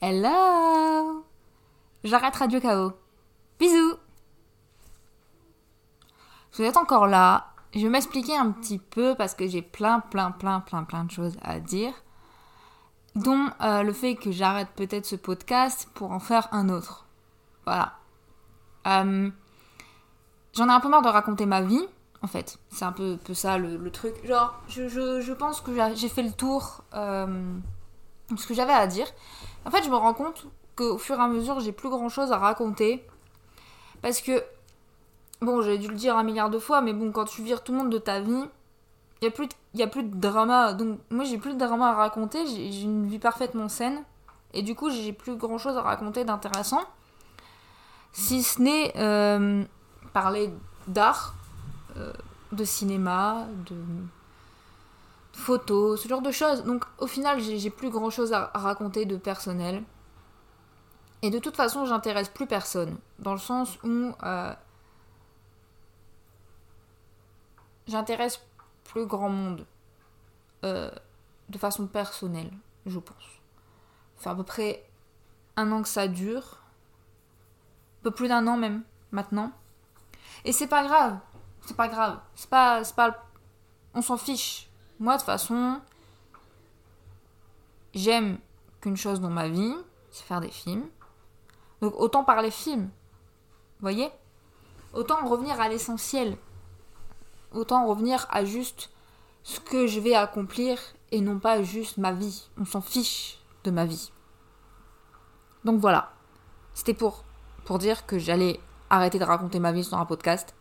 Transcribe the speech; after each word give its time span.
Hello 0.00 1.24
J'arrête 2.04 2.36
Radio 2.36 2.60
KO. 2.60 2.92
Bisous 3.58 3.96
Vous 6.52 6.62
êtes 6.62 6.76
encore 6.76 7.08
là. 7.08 7.48
Je 7.74 7.80
vais 7.80 7.88
m'expliquer 7.88 8.36
un 8.36 8.52
petit 8.52 8.78
peu 8.78 9.16
parce 9.16 9.34
que 9.34 9.48
j'ai 9.48 9.60
plein, 9.60 9.98
plein, 9.98 10.30
plein, 10.30 10.60
plein, 10.60 10.84
plein 10.84 11.02
de 11.02 11.10
choses 11.10 11.36
à 11.42 11.58
dire. 11.58 11.92
Dont 13.16 13.48
euh, 13.60 13.82
le 13.82 13.92
fait 13.92 14.14
que 14.14 14.30
j'arrête 14.30 14.68
peut-être 14.76 15.04
ce 15.04 15.16
podcast 15.16 15.88
pour 15.94 16.12
en 16.12 16.20
faire 16.20 16.46
un 16.52 16.68
autre. 16.68 17.06
Voilà. 17.64 17.94
Euh, 18.86 19.28
j'en 20.54 20.68
ai 20.68 20.72
un 20.72 20.80
peu 20.80 20.88
marre 20.88 21.02
de 21.02 21.08
raconter 21.08 21.44
ma 21.44 21.62
vie, 21.62 21.84
en 22.22 22.28
fait. 22.28 22.60
C'est 22.70 22.84
un 22.84 22.92
peu, 22.92 23.18
ça 23.34 23.58
le, 23.58 23.90
truc. 23.90 24.14
Genre, 24.24 24.62
je, 24.68 24.88
je, 24.88 25.32
pense 25.32 25.60
que 25.60 25.72
j'ai 25.96 26.08
fait 26.08 26.22
le 26.22 26.32
tour 26.32 26.84
euh, 26.94 27.58
de 28.30 28.36
ce 28.36 28.46
que 28.46 28.54
j'avais 28.54 28.72
à 28.72 28.86
dire. 28.86 29.08
En 29.68 29.70
fait, 29.70 29.84
je 29.84 29.90
me 29.90 29.96
rends 29.96 30.14
compte 30.14 30.46
qu'au 30.76 30.96
fur 30.96 31.18
et 31.18 31.22
à 31.22 31.28
mesure, 31.28 31.60
j'ai 31.60 31.72
plus 31.72 31.90
grand 31.90 32.08
chose 32.08 32.32
à 32.32 32.38
raconter. 32.38 33.06
Parce 34.00 34.22
que, 34.22 34.42
bon, 35.42 35.60
j'ai 35.60 35.76
dû 35.76 35.88
le 35.88 35.94
dire 35.94 36.16
un 36.16 36.22
milliard 36.22 36.48
de 36.48 36.58
fois, 36.58 36.80
mais 36.80 36.94
bon, 36.94 37.12
quand 37.12 37.26
tu 37.26 37.42
vires 37.42 37.62
tout 37.62 37.72
le 37.72 37.78
monde 37.78 37.90
de 37.90 37.98
ta 37.98 38.18
vie, 38.18 38.30
il 39.20 39.24
n'y 39.24 39.28
a, 39.28 39.30
plus 39.30 39.46
de, 39.46 39.82
a 39.82 39.86
plus 39.86 40.04
de 40.04 40.16
drama. 40.16 40.72
Donc, 40.72 40.98
moi, 41.10 41.26
j'ai 41.26 41.36
plus 41.36 41.52
de 41.52 41.58
drama 41.58 41.90
à 41.90 41.92
raconter. 41.92 42.46
J'ai 42.46 42.80
une 42.80 43.08
vie 43.08 43.18
parfaitement 43.18 43.68
saine. 43.68 44.04
Et 44.54 44.62
du 44.62 44.74
coup, 44.74 44.88
j'ai 44.88 45.12
plus 45.12 45.36
grand 45.36 45.58
chose 45.58 45.76
à 45.76 45.82
raconter 45.82 46.24
d'intéressant. 46.24 46.80
Si 48.12 48.42
ce 48.42 48.62
n'est 48.62 48.94
euh, 48.96 49.64
parler 50.14 50.50
d'art, 50.86 51.34
euh, 51.98 52.14
de 52.52 52.64
cinéma, 52.64 53.46
de 53.66 53.76
photos, 55.38 56.02
ce 56.02 56.08
genre 56.08 56.22
de 56.22 56.30
choses. 56.30 56.64
Donc 56.64 56.84
au 56.98 57.06
final, 57.06 57.40
j'ai 57.40 57.70
plus 57.70 57.90
grand 57.90 58.10
chose 58.10 58.32
à 58.32 58.50
raconter 58.54 59.06
de 59.06 59.16
personnel. 59.16 59.82
Et 61.22 61.30
de 61.30 61.38
toute 61.38 61.56
façon, 61.56 61.86
j'intéresse 61.86 62.28
plus 62.28 62.46
personne. 62.46 62.98
Dans 63.18 63.32
le 63.32 63.38
sens 63.38 63.78
où 63.82 64.12
euh, 64.22 64.54
j'intéresse 67.86 68.40
plus 68.84 69.06
grand 69.06 69.28
monde. 69.28 69.66
Euh, 70.64 70.90
de 71.48 71.56
façon 71.56 71.86
personnelle, 71.86 72.50
je 72.84 72.98
pense. 72.98 73.40
Ça 74.16 74.32
à 74.32 74.34
peu 74.34 74.42
près 74.42 74.84
un 75.56 75.70
an 75.72 75.82
que 75.82 75.88
ça 75.88 76.08
dure. 76.08 76.58
Un 78.00 78.02
peu 78.04 78.10
plus 78.10 78.28
d'un 78.28 78.46
an 78.46 78.56
même, 78.56 78.82
maintenant. 79.12 79.52
Et 80.44 80.52
c'est 80.52 80.66
pas 80.66 80.84
grave. 80.84 81.18
C'est 81.62 81.76
pas 81.76 81.88
grave. 81.88 82.18
C'est 82.34 82.50
pas, 82.50 82.82
pas. 82.96 83.24
On 83.94 84.02
s'en 84.02 84.16
fiche. 84.16 84.67
Moi, 85.00 85.14
de 85.14 85.18
toute 85.18 85.26
façon, 85.26 85.80
j'aime 87.94 88.38
qu'une 88.80 88.96
chose 88.96 89.20
dans 89.20 89.30
ma 89.30 89.48
vie, 89.48 89.74
c'est 90.10 90.24
faire 90.24 90.40
des 90.40 90.50
films. 90.50 90.86
Donc 91.80 91.94
autant 91.96 92.24
parler 92.24 92.50
films. 92.50 92.84
Vous 92.84 93.82
voyez? 93.82 94.10
Autant 94.92 95.24
revenir 95.26 95.60
à 95.60 95.68
l'essentiel. 95.68 96.36
Autant 97.52 97.86
revenir 97.86 98.26
à 98.30 98.44
juste 98.44 98.90
ce 99.42 99.60
que 99.60 99.86
je 99.86 100.00
vais 100.00 100.14
accomplir 100.14 100.78
et 101.12 101.20
non 101.20 101.38
pas 101.38 101.62
juste 101.62 101.96
ma 101.96 102.12
vie. 102.12 102.48
On 102.58 102.64
s'en 102.64 102.80
fiche 102.80 103.38
de 103.64 103.70
ma 103.70 103.84
vie. 103.84 104.10
Donc 105.64 105.80
voilà. 105.80 106.12
C'était 106.74 106.94
pour, 106.94 107.24
pour 107.64 107.78
dire 107.78 108.06
que 108.06 108.18
j'allais 108.18 108.60
arrêter 108.90 109.18
de 109.18 109.24
raconter 109.24 109.60
ma 109.60 109.72
vie 109.72 109.84
sur 109.84 109.98
un 109.98 110.06
podcast, 110.06 110.54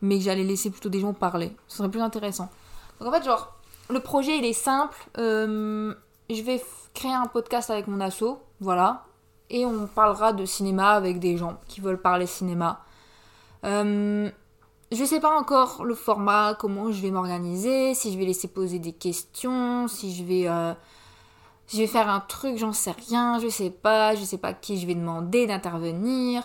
mais 0.00 0.18
que 0.18 0.24
j'allais 0.24 0.44
laisser 0.44 0.70
plutôt 0.70 0.88
des 0.88 1.00
gens 1.00 1.12
parler. 1.12 1.54
Ce 1.68 1.78
serait 1.78 1.90
plus 1.90 2.00
intéressant. 2.00 2.50
Donc 3.00 3.08
en 3.08 3.12
fait, 3.12 3.24
genre, 3.24 3.54
le 3.90 4.00
projet 4.00 4.38
il 4.38 4.44
est 4.44 4.52
simple. 4.52 4.96
Euh, 5.18 5.94
je 6.30 6.42
vais 6.42 6.62
créer 6.94 7.12
un 7.12 7.26
podcast 7.26 7.70
avec 7.70 7.86
mon 7.86 8.00
asso, 8.00 8.38
voilà, 8.60 9.04
et 9.50 9.64
on 9.66 9.86
parlera 9.86 10.32
de 10.32 10.44
cinéma 10.44 10.92
avec 10.92 11.20
des 11.20 11.36
gens 11.36 11.58
qui 11.68 11.80
veulent 11.80 12.00
parler 12.00 12.26
cinéma. 12.26 12.84
Euh, 13.64 14.30
je 14.92 15.04
sais 15.04 15.20
pas 15.20 15.38
encore 15.38 15.84
le 15.84 15.94
format, 15.94 16.54
comment 16.58 16.90
je 16.90 17.00
vais 17.02 17.10
m'organiser, 17.10 17.94
si 17.94 18.12
je 18.12 18.18
vais 18.18 18.24
laisser 18.24 18.48
poser 18.48 18.78
des 18.78 18.92
questions, 18.92 19.88
si 19.88 20.14
je 20.14 20.24
vais, 20.24 20.48
euh, 20.48 20.72
je 21.68 21.78
vais 21.78 21.86
faire 21.86 22.08
un 22.08 22.20
truc, 22.20 22.56
j'en 22.56 22.72
sais 22.72 22.94
rien, 23.08 23.38
je 23.38 23.48
sais 23.48 23.70
pas, 23.70 24.14
je 24.14 24.24
sais 24.24 24.38
pas 24.38 24.52
qui 24.52 24.78
je 24.78 24.86
vais 24.86 24.94
demander 24.94 25.46
d'intervenir, 25.46 26.42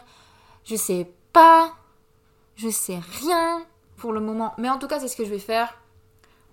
je 0.64 0.76
sais 0.76 1.12
pas, 1.34 1.72
je 2.56 2.70
sais 2.70 3.00
rien 3.22 3.64
pour 3.98 4.12
le 4.12 4.20
moment, 4.20 4.54
mais 4.58 4.70
en 4.70 4.80
tout 4.80 4.88
cas 4.88 5.00
c'est 5.00 5.08
ce 5.08 5.16
que 5.16 5.26
je 5.26 5.30
vais 5.30 5.40
faire 5.40 5.81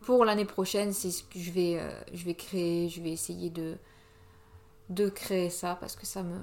pour 0.01 0.25
l'année 0.25 0.45
prochaine, 0.45 0.93
c'est 0.93 1.11
ce 1.11 1.23
que 1.23 1.39
je 1.39 1.51
vais, 1.51 1.79
euh, 1.79 1.91
je 2.13 2.25
vais 2.25 2.35
créer, 2.35 2.89
je 2.89 3.03
vais 3.03 3.11
essayer 3.11 3.51
de, 3.51 3.77
de 4.89 5.09
créer 5.09 5.51
ça 5.51 5.77
parce 5.77 5.97
que 5.97 6.07
ça 6.07 6.23
me, 6.23 6.39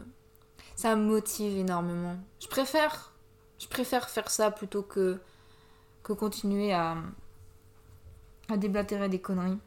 ça 0.75 0.95
me 0.95 1.03
motive 1.03 1.57
énormément. 1.57 2.17
Je 2.39 2.47
préfère, 2.47 3.13
je 3.59 3.67
préfère 3.67 4.09
faire 4.09 4.29
ça 4.29 4.51
plutôt 4.51 4.83
que, 4.83 5.19
que 6.03 6.13
continuer 6.13 6.73
à, 6.73 6.97
à 8.49 8.57
déblatérer 8.57 9.09
des 9.09 9.19
conneries. 9.19 9.59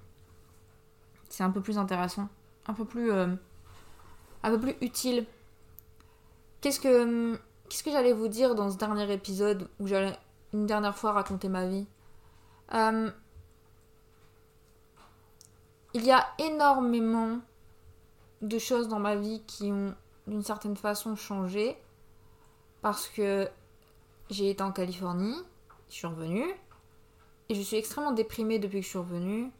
C'est 1.28 1.42
un 1.42 1.50
peu 1.50 1.60
plus 1.60 1.78
intéressant, 1.78 2.28
un 2.66 2.74
peu 2.74 2.84
plus, 2.84 3.12
euh, 3.12 3.34
un 4.42 4.50
peu 4.50 4.60
plus 4.60 4.76
utile. 4.80 5.26
Qu'est-ce 6.60 6.80
que, 6.80 7.38
qu'est-ce 7.68 7.82
que 7.84 7.90
j'allais 7.90 8.12
vous 8.12 8.28
dire 8.28 8.54
dans 8.54 8.70
ce 8.70 8.76
dernier 8.76 9.12
épisode 9.12 9.68
où 9.78 9.86
j'allais 9.86 10.16
une 10.52 10.66
dernière 10.66 10.96
fois 10.96 11.12
raconter 11.12 11.48
ma 11.48 11.66
vie? 11.66 11.86
Euh, 12.74 13.10
Il 15.94 16.04
y 16.04 16.12
a 16.12 16.26
énormément 16.38 17.38
de 18.42 18.58
choses 18.58 18.88
dans 18.88 18.98
ma 18.98 19.16
vie 19.16 19.42
qui 19.46 19.72
ont 19.72 19.94
d'une 20.26 20.42
certaine 20.42 20.76
façon 20.76 21.16
changé 21.16 21.76
parce 22.82 23.08
que 23.08 23.48
j'ai 24.30 24.50
été 24.50 24.62
en 24.62 24.70
Californie, 24.70 25.36
je 25.88 25.94
suis 25.94 26.06
revenue 26.06 26.44
et 27.48 27.54
je 27.54 27.62
suis 27.62 27.76
extrêmement 27.76 28.12
déprimée 28.12 28.58
depuis 28.58 28.80
que 28.80 28.84
je 28.84 28.90
suis 28.90 28.98
revenue 28.98 29.50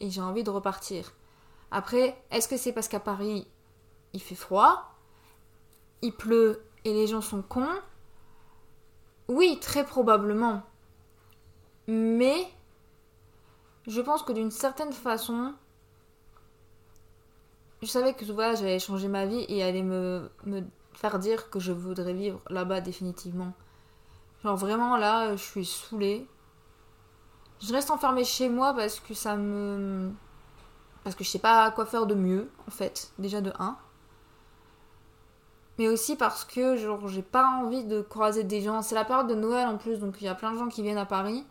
et 0.00 0.08
j'ai 0.08 0.22
envie 0.22 0.42
de 0.42 0.50
repartir. 0.50 1.12
Après, 1.70 2.16
est-ce 2.30 2.48
que 2.48 2.56
c'est 2.56 2.72
parce 2.72 2.88
qu'à 2.88 3.00
Paris 3.00 3.46
il 4.14 4.20
fait 4.20 4.34
froid, 4.34 4.94
il 6.00 6.14
pleut 6.14 6.64
et 6.84 6.92
les 6.94 7.06
gens 7.06 7.20
sont 7.20 7.42
cons? 7.42 7.68
Oui, 9.28 9.58
très 9.60 9.84
probablement. 9.84 10.62
Mais 11.86 12.46
je 13.86 14.00
pense 14.00 14.22
que 14.22 14.32
d'une 14.32 14.50
certaine 14.50 14.92
façon, 14.92 15.54
je 17.84 17.90
savais 17.90 18.14
que 18.14 18.24
ce 18.24 18.32
voyage 18.32 18.62
allait 18.62 18.78
changer 18.78 19.08
ma 19.08 19.26
vie 19.26 19.44
et 19.48 19.62
allait 19.62 19.82
me, 19.82 20.30
me 20.44 20.62
faire 20.94 21.18
dire 21.18 21.50
que 21.50 21.60
je 21.60 21.72
voudrais 21.72 22.14
vivre 22.14 22.40
là-bas 22.50 22.80
définitivement. 22.80 23.52
Genre 24.42 24.56
vraiment 24.56 24.96
là, 24.96 25.36
je 25.36 25.42
suis 25.42 25.64
saoulée. 25.64 26.26
Je 27.60 27.72
reste 27.72 27.90
enfermée 27.90 28.24
chez 28.24 28.48
moi 28.48 28.74
parce 28.74 29.00
que 29.00 29.14
ça 29.14 29.36
me... 29.36 30.10
Parce 31.02 31.16
que 31.16 31.24
je 31.24 31.30
sais 31.30 31.38
pas 31.38 31.70
quoi 31.70 31.84
faire 31.84 32.06
de 32.06 32.14
mieux, 32.14 32.50
en 32.66 32.70
fait, 32.70 33.12
déjà 33.18 33.40
de 33.40 33.52
1. 33.58 33.76
Mais 35.78 35.88
aussi 35.88 36.16
parce 36.16 36.44
que 36.44 36.76
genre 36.76 37.08
j'ai 37.08 37.22
pas 37.22 37.46
envie 37.46 37.84
de 37.84 38.00
croiser 38.00 38.44
des 38.44 38.62
gens. 38.62 38.80
C'est 38.80 38.94
la 38.94 39.04
période 39.04 39.26
de 39.26 39.34
Noël 39.34 39.66
en 39.66 39.76
plus, 39.76 39.98
donc 39.98 40.16
il 40.20 40.24
y 40.24 40.28
a 40.28 40.34
plein 40.34 40.52
de 40.52 40.58
gens 40.58 40.68
qui 40.68 40.82
viennent 40.82 40.98
à 40.98 41.06
Paris. 41.06 41.44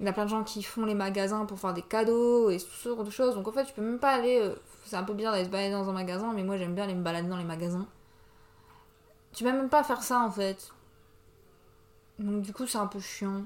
Il 0.00 0.06
y 0.06 0.08
a 0.08 0.12
plein 0.12 0.24
de 0.24 0.30
gens 0.30 0.44
qui 0.44 0.62
font 0.62 0.84
les 0.84 0.94
magasins 0.94 1.44
pour 1.44 1.58
faire 1.58 1.74
des 1.74 1.82
cadeaux 1.82 2.50
et 2.50 2.58
ce 2.58 2.88
genre 2.88 3.02
de 3.02 3.10
choses. 3.10 3.34
Donc 3.34 3.48
en 3.48 3.52
fait, 3.52 3.66
je 3.66 3.72
peux 3.72 3.82
même 3.82 3.98
pas 3.98 4.10
aller 4.10 4.38
euh, 4.40 4.54
c'est 4.88 4.96
un 4.96 5.02
peu 5.02 5.14
bien 5.14 5.30
d'aller 5.30 5.44
se 5.44 5.50
balader 5.50 5.72
dans 5.72 5.88
un 5.88 5.92
magasin, 5.92 6.32
mais 6.34 6.42
moi 6.42 6.56
j'aime 6.56 6.74
bien 6.74 6.84
aller 6.84 6.94
me 6.94 7.02
balader 7.02 7.28
dans 7.28 7.36
les 7.36 7.44
magasins. 7.44 7.86
Tu 9.32 9.44
peux 9.44 9.52
même 9.52 9.68
pas 9.68 9.84
faire 9.84 10.02
ça 10.02 10.20
en 10.20 10.30
fait. 10.30 10.72
Donc 12.18 12.42
du 12.42 12.52
coup 12.52 12.66
c'est 12.66 12.78
un 12.78 12.86
peu 12.86 13.00
chiant. 13.00 13.42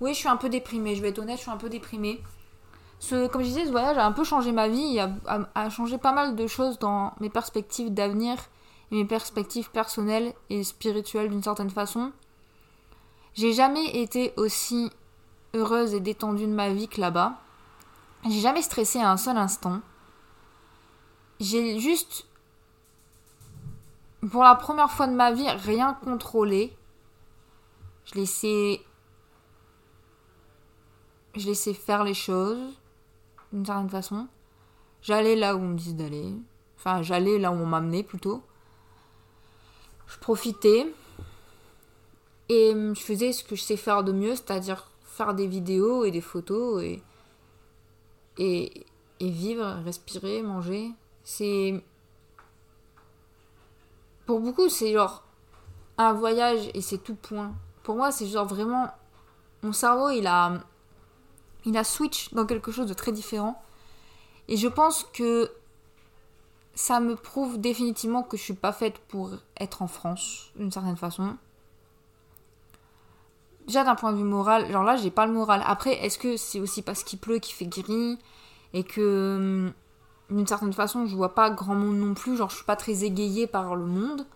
Oui, 0.00 0.14
je 0.14 0.18
suis 0.18 0.28
un 0.28 0.36
peu 0.36 0.48
déprimée, 0.48 0.94
je 0.94 1.02
vais 1.02 1.08
être 1.08 1.18
honnête, 1.18 1.36
je 1.36 1.42
suis 1.42 1.50
un 1.50 1.56
peu 1.56 1.68
déprimée. 1.68 2.22
Comme 3.10 3.42
je 3.42 3.48
disais, 3.48 3.66
ce 3.66 3.70
voyage 3.70 3.98
a 3.98 4.06
un 4.06 4.12
peu 4.12 4.24
changé 4.24 4.50
ma 4.50 4.68
vie, 4.68 4.98
a, 4.98 5.10
a, 5.54 5.68
changé 5.68 5.98
pas 5.98 6.12
mal 6.12 6.36
de 6.36 6.46
choses 6.46 6.78
dans 6.78 7.12
mes 7.20 7.28
perspectives 7.28 7.92
d'avenir 7.92 8.38
et 8.90 8.94
mes 8.94 9.04
perspectives 9.04 9.70
personnelles 9.70 10.32
et 10.48 10.64
spirituelles 10.64 11.28
d'une 11.28 11.42
certaine 11.42 11.68
façon. 11.68 12.12
J'ai 13.34 13.52
jamais 13.52 13.84
été 13.98 14.32
aussi 14.36 14.90
heureuse 15.52 15.92
et 15.92 16.00
détendue 16.00 16.46
de 16.46 16.52
ma 16.52 16.70
vie 16.70 16.88
que 16.88 17.00
là-bas. 17.00 17.38
J'ai 18.24 18.40
jamais 18.40 18.62
stressé 18.62 19.00
un 19.00 19.18
seul 19.18 19.36
instant. 19.36 19.80
J'ai 21.40 21.78
juste, 21.78 22.26
pour 24.30 24.42
la 24.42 24.54
première 24.54 24.90
fois 24.90 25.06
de 25.06 25.12
ma 25.12 25.30
vie, 25.32 25.48
rien 25.50 25.92
contrôlé. 25.92 26.74
Je 28.06 28.14
laissais, 28.14 28.80
je 31.36 31.46
laissais 31.46 31.74
faire 31.74 32.02
les 32.02 32.14
choses 32.14 32.78
d'une 33.52 33.66
certaine 33.66 33.90
façon. 33.90 34.26
J'allais 35.02 35.36
là 35.36 35.54
où 35.54 35.58
on 35.58 35.68
me 35.68 35.76
disait 35.76 35.92
d'aller. 35.92 36.34
Enfin, 36.78 37.02
j'allais 37.02 37.38
là 37.38 37.50
où 37.52 37.56
on 37.56 37.66
m'amenait 37.66 38.02
plutôt. 38.02 38.42
Je 40.06 40.18
profitais. 40.18 40.86
Et 42.48 42.72
je 42.72 43.00
faisais 43.00 43.32
ce 43.32 43.44
que 43.44 43.54
je 43.54 43.62
sais 43.62 43.76
faire 43.76 44.02
de 44.02 44.12
mieux, 44.12 44.34
c'est-à-dire 44.34 44.90
faire 45.04 45.34
des 45.34 45.46
vidéos 45.46 46.04
et 46.04 46.10
des 46.10 46.20
photos 46.22 46.82
et 46.82 47.02
et, 48.38 48.86
vivre, 49.20 49.82
respirer, 49.84 50.42
manger. 50.42 50.90
c'est. 51.22 51.82
Pour 54.26 54.40
beaucoup, 54.40 54.68
c'est 54.68 54.92
genre 54.92 55.22
un 55.98 56.12
voyage 56.12 56.70
et 56.74 56.80
c'est 56.80 56.98
tout 56.98 57.14
point. 57.14 57.54
Pour 57.82 57.96
moi, 57.96 58.12
c'est 58.12 58.26
genre 58.26 58.46
vraiment. 58.46 58.88
Mon 59.62 59.72
cerveau, 59.72 60.10
il 60.10 60.26
a. 60.26 60.60
Il 61.66 61.76
a 61.76 61.84
switch 61.84 62.32
dans 62.34 62.44
quelque 62.44 62.70
chose 62.70 62.88
de 62.88 62.94
très 62.94 63.12
différent. 63.12 63.62
Et 64.48 64.56
je 64.56 64.68
pense 64.68 65.04
que 65.04 65.50
ça 66.74 67.00
me 67.00 67.16
prouve 67.16 67.58
définitivement 67.58 68.22
que 68.22 68.36
je 68.36 68.42
suis 68.42 68.54
pas 68.54 68.72
faite 68.72 68.98
pour 68.98 69.30
être 69.58 69.80
en 69.80 69.86
France, 69.86 70.50
d'une 70.56 70.70
certaine 70.70 70.96
façon. 70.96 71.36
Déjà 73.66 73.84
d'un 73.84 73.94
point 73.94 74.12
de 74.12 74.18
vue 74.18 74.24
moral, 74.24 74.70
genre 74.70 74.84
là 74.84 74.96
j'ai 74.96 75.10
pas 75.10 75.26
le 75.26 75.32
moral. 75.32 75.62
Après, 75.66 75.92
est-ce 76.04 76.18
que 76.18 76.36
c'est 76.36 76.60
aussi 76.60 76.82
parce 76.82 77.02
qu'il 77.02 77.18
pleut, 77.18 77.38
qu'il 77.38 77.54
fait 77.54 77.66
gris 77.66 78.18
et 78.74 78.84
que 78.84 79.36
hum, 79.36 79.72
d'une 80.36 80.46
certaine 80.46 80.72
façon 80.72 81.06
je 81.06 81.16
vois 81.16 81.34
pas 81.34 81.50
grand 81.50 81.74
monde 81.74 81.96
non 81.96 82.14
plus, 82.14 82.36
genre 82.36 82.50
je 82.50 82.56
suis 82.56 82.64
pas 82.64 82.76
très 82.76 83.04
égayée 83.04 83.46
par 83.46 83.74
le 83.76 83.86
monde, 83.86 84.26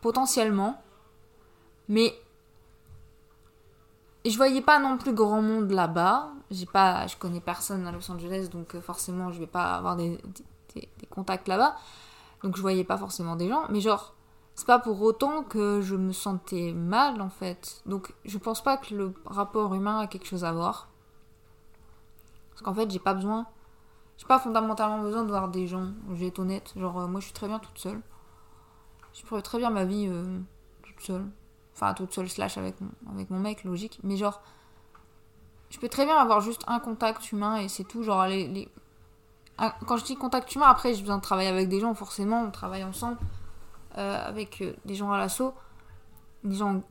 potentiellement. 0.00 0.82
Mais 1.88 2.14
je 4.24 4.36
voyais 4.36 4.60
pas 4.60 4.78
non 4.78 4.98
plus 4.98 5.12
grand 5.12 5.42
monde 5.42 5.70
là-bas. 5.70 6.30
J'ai 6.50 6.66
pas, 6.66 7.06
je 7.06 7.16
connais 7.16 7.40
personne 7.40 7.86
à 7.86 7.92
Los 7.92 8.10
Angeles, 8.10 8.48
donc 8.50 8.74
euh, 8.74 8.80
forcément 8.80 9.32
je 9.32 9.38
vais 9.38 9.46
pas 9.46 9.74
avoir 9.74 9.96
des, 9.96 10.18
des, 10.74 10.88
contacts 11.10 11.48
là-bas. 11.48 11.76
Donc 12.42 12.56
je 12.56 12.62
voyais 12.62 12.84
pas 12.84 12.96
forcément 12.96 13.36
des 13.36 13.48
gens. 13.48 13.64
Mais 13.70 13.80
genre, 13.80 14.14
c'est 14.58 14.66
pas 14.66 14.80
pour 14.80 15.00
autant 15.02 15.44
que 15.44 15.80
je 15.82 15.94
me 15.94 16.12
sentais 16.12 16.72
mal 16.72 17.20
en 17.20 17.30
fait. 17.30 17.80
Donc 17.86 18.12
je 18.24 18.36
pense 18.38 18.60
pas 18.60 18.76
que 18.76 18.92
le 18.92 19.14
rapport 19.24 19.72
humain 19.72 20.00
a 20.00 20.08
quelque 20.08 20.26
chose 20.26 20.44
à 20.44 20.50
voir. 20.50 20.88
Parce 22.50 22.62
qu'en 22.62 22.74
fait, 22.74 22.90
j'ai 22.90 22.98
pas 22.98 23.14
besoin. 23.14 23.46
J'ai 24.16 24.26
pas 24.26 24.40
fondamentalement 24.40 24.98
besoin 24.98 25.22
de 25.22 25.28
voir 25.28 25.48
des 25.48 25.68
gens, 25.68 25.92
je 26.08 26.14
vais 26.14 26.26
être 26.26 26.40
honnête. 26.40 26.72
Genre, 26.74 26.98
euh, 26.98 27.06
moi 27.06 27.20
je 27.20 27.26
suis 27.26 27.34
très 27.34 27.46
bien 27.46 27.60
toute 27.60 27.78
seule. 27.78 28.00
Je 29.14 29.22
pourrais 29.22 29.42
très 29.42 29.58
bien 29.58 29.70
ma 29.70 29.84
vie 29.84 30.08
euh, 30.08 30.40
toute 30.82 31.02
seule. 31.02 31.26
Enfin, 31.72 31.94
toute 31.94 32.12
seule, 32.12 32.28
slash 32.28 32.58
avec 32.58 32.80
mon, 32.80 32.90
avec 33.12 33.30
mon 33.30 33.38
mec, 33.38 33.62
logique. 33.62 34.00
Mais 34.02 34.16
genre, 34.16 34.42
je 35.70 35.78
peux 35.78 35.88
très 35.88 36.04
bien 36.04 36.16
avoir 36.16 36.40
juste 36.40 36.62
un 36.66 36.80
contact 36.80 37.30
humain 37.30 37.58
et 37.58 37.68
c'est 37.68 37.84
tout. 37.84 38.02
Genre, 38.02 38.26
les, 38.26 38.48
les... 38.48 38.68
quand 39.86 39.98
je 39.98 40.04
dis 40.04 40.16
contact 40.16 40.52
humain, 40.56 40.66
après 40.66 40.94
j'ai 40.94 41.02
besoin 41.02 41.18
de 41.18 41.22
travailler 41.22 41.48
avec 41.48 41.68
des 41.68 41.78
gens, 41.78 41.94
forcément, 41.94 42.42
on 42.42 42.50
travaille 42.50 42.82
ensemble. 42.82 43.18
Euh, 43.98 44.16
avec 44.24 44.62
euh, 44.62 44.74
des 44.84 44.94
gens 44.94 45.10
à 45.10 45.18
l'assaut, 45.18 45.54
des 46.44 46.54
gens 46.54 46.82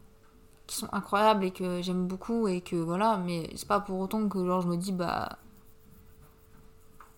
qui 0.65 0.75
sont 0.75 0.89
incroyables 0.91 1.45
et 1.45 1.51
que 1.51 1.81
j'aime 1.81 2.05
beaucoup 2.05 2.49
et 2.49 2.59
que 2.59 2.75
voilà, 2.75 3.15
mais 3.15 3.49
c'est 3.55 3.67
pas 3.67 3.79
pour 3.79 3.99
autant 3.99 4.27
que 4.27 4.45
genre 4.45 4.59
je 4.59 4.67
me 4.67 4.75
dis 4.75 4.91
bah 4.91 5.37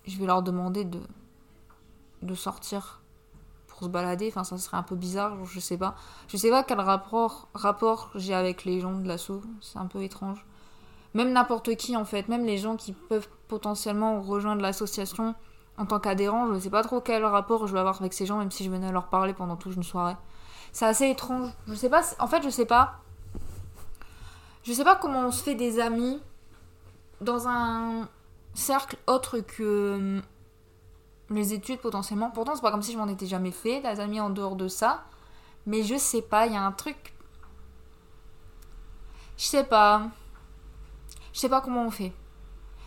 je 0.05 0.15
vais 0.19 0.27
leur 0.27 0.43
demander 0.43 0.85
de 0.85 0.99
de 2.21 2.35
sortir 2.35 3.01
pour 3.65 3.79
se 3.79 3.87
balader, 3.87 4.27
enfin 4.27 4.43
ça 4.43 4.59
serait 4.59 4.77
un 4.77 4.83
peu 4.83 4.95
bizarre, 4.95 5.43
je 5.45 5.59
sais 5.59 5.77
pas. 5.77 5.95
Je 6.27 6.37
sais 6.37 6.51
pas 6.51 6.63
quel 6.63 6.81
rapport 6.81 7.47
rapport 7.55 8.11
j'ai 8.13 8.35
avec 8.35 8.65
les 8.65 8.81
gens 8.81 8.93
de 8.93 9.07
l'assaut, 9.07 9.41
c'est 9.59 9.79
un 9.79 9.87
peu 9.87 10.03
étrange. 10.03 10.45
Même 11.15 11.31
n'importe 11.31 11.75
qui 11.77 11.97
en 11.97 12.05
fait, 12.05 12.27
même 12.27 12.45
les 12.45 12.59
gens 12.59 12.75
qui 12.75 12.93
peuvent 12.93 13.29
potentiellement 13.47 14.21
rejoindre 14.21 14.61
l'association, 14.61 15.33
en 15.79 15.85
tant 15.85 15.99
qu'adhérent, 15.99 16.47
je 16.47 16.53
ne 16.53 16.59
sais 16.59 16.69
pas 16.69 16.83
trop 16.83 16.99
quel 16.99 17.23
rapport 17.23 17.65
je 17.65 17.71
vais 17.71 17.79
avoir 17.79 17.99
avec 18.01 18.13
ces 18.13 18.25
gens, 18.25 18.37
même 18.37 18.51
si 18.51 18.65
je 18.65 18.69
venais 18.69 18.91
leur 18.91 19.07
parler 19.07 19.33
pendant 19.33 19.55
toute 19.55 19.75
une 19.75 19.83
soirée. 19.83 20.17
C'est 20.73 20.85
assez 20.85 21.09
étrange. 21.09 21.51
Je 21.67 21.73
sais 21.73 21.89
pas. 21.89 22.01
En 22.19 22.27
fait, 22.27 22.43
je 22.43 22.49
sais 22.49 22.65
pas. 22.65 22.99
Je 24.63 24.73
sais 24.73 24.83
pas 24.83 24.97
comment 24.97 25.21
on 25.21 25.31
se 25.31 25.41
fait 25.41 25.55
des 25.55 25.79
amis 25.79 26.21
dans 27.21 27.47
un 27.47 28.09
cercle 28.53 28.97
autre 29.07 29.39
que 29.39 29.95
hum, 29.95 30.21
les 31.29 31.53
études 31.53 31.79
potentiellement. 31.79 32.29
Pourtant, 32.29 32.55
c'est 32.55 32.61
pas 32.61 32.71
comme 32.71 32.83
si 32.83 32.91
je 32.91 32.97
m'en 32.97 33.07
étais 33.07 33.25
jamais 33.25 33.51
fait, 33.51 33.79
des 33.79 34.01
amis 34.01 34.19
en 34.19 34.29
dehors 34.29 34.57
de 34.57 34.67
ça. 34.67 35.05
Mais 35.65 35.83
je 35.83 35.95
sais 35.95 36.21
pas, 36.21 36.45
il 36.45 36.53
y 36.53 36.57
a 36.57 36.61
un 36.61 36.73
truc. 36.73 37.13
Je 39.37 39.45
sais 39.45 39.63
pas. 39.63 40.09
Je 41.31 41.39
sais 41.39 41.49
pas 41.49 41.61
comment 41.61 41.85
on 41.85 41.91
fait. 41.91 42.11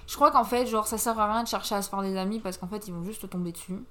Je 0.07 0.15
crois 0.17 0.31
qu'en 0.31 0.45
fait, 0.45 0.67
genre, 0.67 0.87
ça 0.87 0.99
sert 0.99 1.19
à 1.19 1.33
rien 1.33 1.43
de 1.43 1.49
chercher 1.49 1.75
à 1.75 1.83
se 1.83 1.89
faire 1.89 2.03
des 2.03 2.17
amis 2.17 2.41
parce 2.41 2.57
qu'en 2.57 2.69
fait, 2.69 2.87
ils 2.89 2.95
vont 2.95 3.03
juste 3.03 3.29
tomber 3.31 3.53
dessus. 3.53 3.83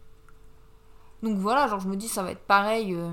Donc 1.23 1.37
voilà, 1.37 1.67
genre, 1.67 1.79
je 1.79 1.87
me 1.87 1.95
dis, 1.95 2.07
ça 2.07 2.23
va 2.23 2.31
être 2.31 2.45
pareil. 2.45 2.93
Euh, 2.93 3.11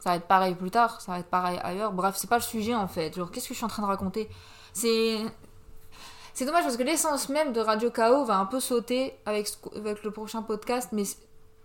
ça 0.00 0.10
va 0.10 0.16
être 0.16 0.26
pareil 0.26 0.54
plus 0.54 0.70
tard, 0.70 1.00
ça 1.00 1.12
va 1.12 1.18
être 1.18 1.28
pareil 1.28 1.58
ailleurs. 1.62 1.92
Bref, 1.92 2.16
c'est 2.16 2.28
pas 2.28 2.38
le 2.38 2.42
sujet 2.42 2.74
en 2.74 2.88
fait. 2.88 3.14
Genre, 3.14 3.30
qu'est-ce 3.30 3.48
que 3.48 3.54
je 3.54 3.58
suis 3.58 3.64
en 3.64 3.68
train 3.68 3.82
de 3.82 3.88
raconter? 3.88 4.28
C'est. 4.72 5.18
C'est 6.32 6.46
dommage 6.46 6.62
parce 6.62 6.76
que 6.76 6.82
l'essence 6.82 7.28
même 7.28 7.52
de 7.52 7.60
Radio 7.60 7.90
KO 7.90 8.24
va 8.24 8.38
un 8.38 8.46
peu 8.46 8.60
sauter 8.60 9.14
avec, 9.26 9.48
avec 9.76 10.02
le 10.04 10.10
prochain 10.10 10.42
podcast, 10.42 10.90
mais, 10.92 11.02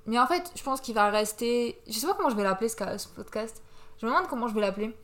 mais 0.05 0.19
en 0.19 0.27
fait, 0.27 0.51
je 0.55 0.63
pense 0.63 0.81
qu'il 0.81 0.95
va 0.95 1.09
rester. 1.09 1.79
Je 1.87 1.93
sais 1.93 2.07
pas 2.07 2.13
comment 2.13 2.29
je 2.29 2.35
vais 2.35 2.43
l'appeler 2.43 2.67
ce, 2.67 2.75
ce 2.97 3.07
podcast. 3.07 3.61
Je 3.97 4.05
me 4.05 4.11
demande 4.11 4.27
comment 4.27 4.47
je 4.47 4.53
vais 4.55 4.61
l'appeler. 4.61 4.95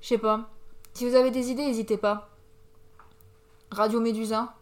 Je 0.00 0.08
sais 0.08 0.18
pas. 0.18 0.48
Si 0.92 1.08
vous 1.08 1.16
avez 1.16 1.30
des 1.30 1.50
idées, 1.50 1.66
n'hésitez 1.66 1.96
pas. 1.96 2.28
Radio 3.70 4.00
Médusa. 4.00 4.54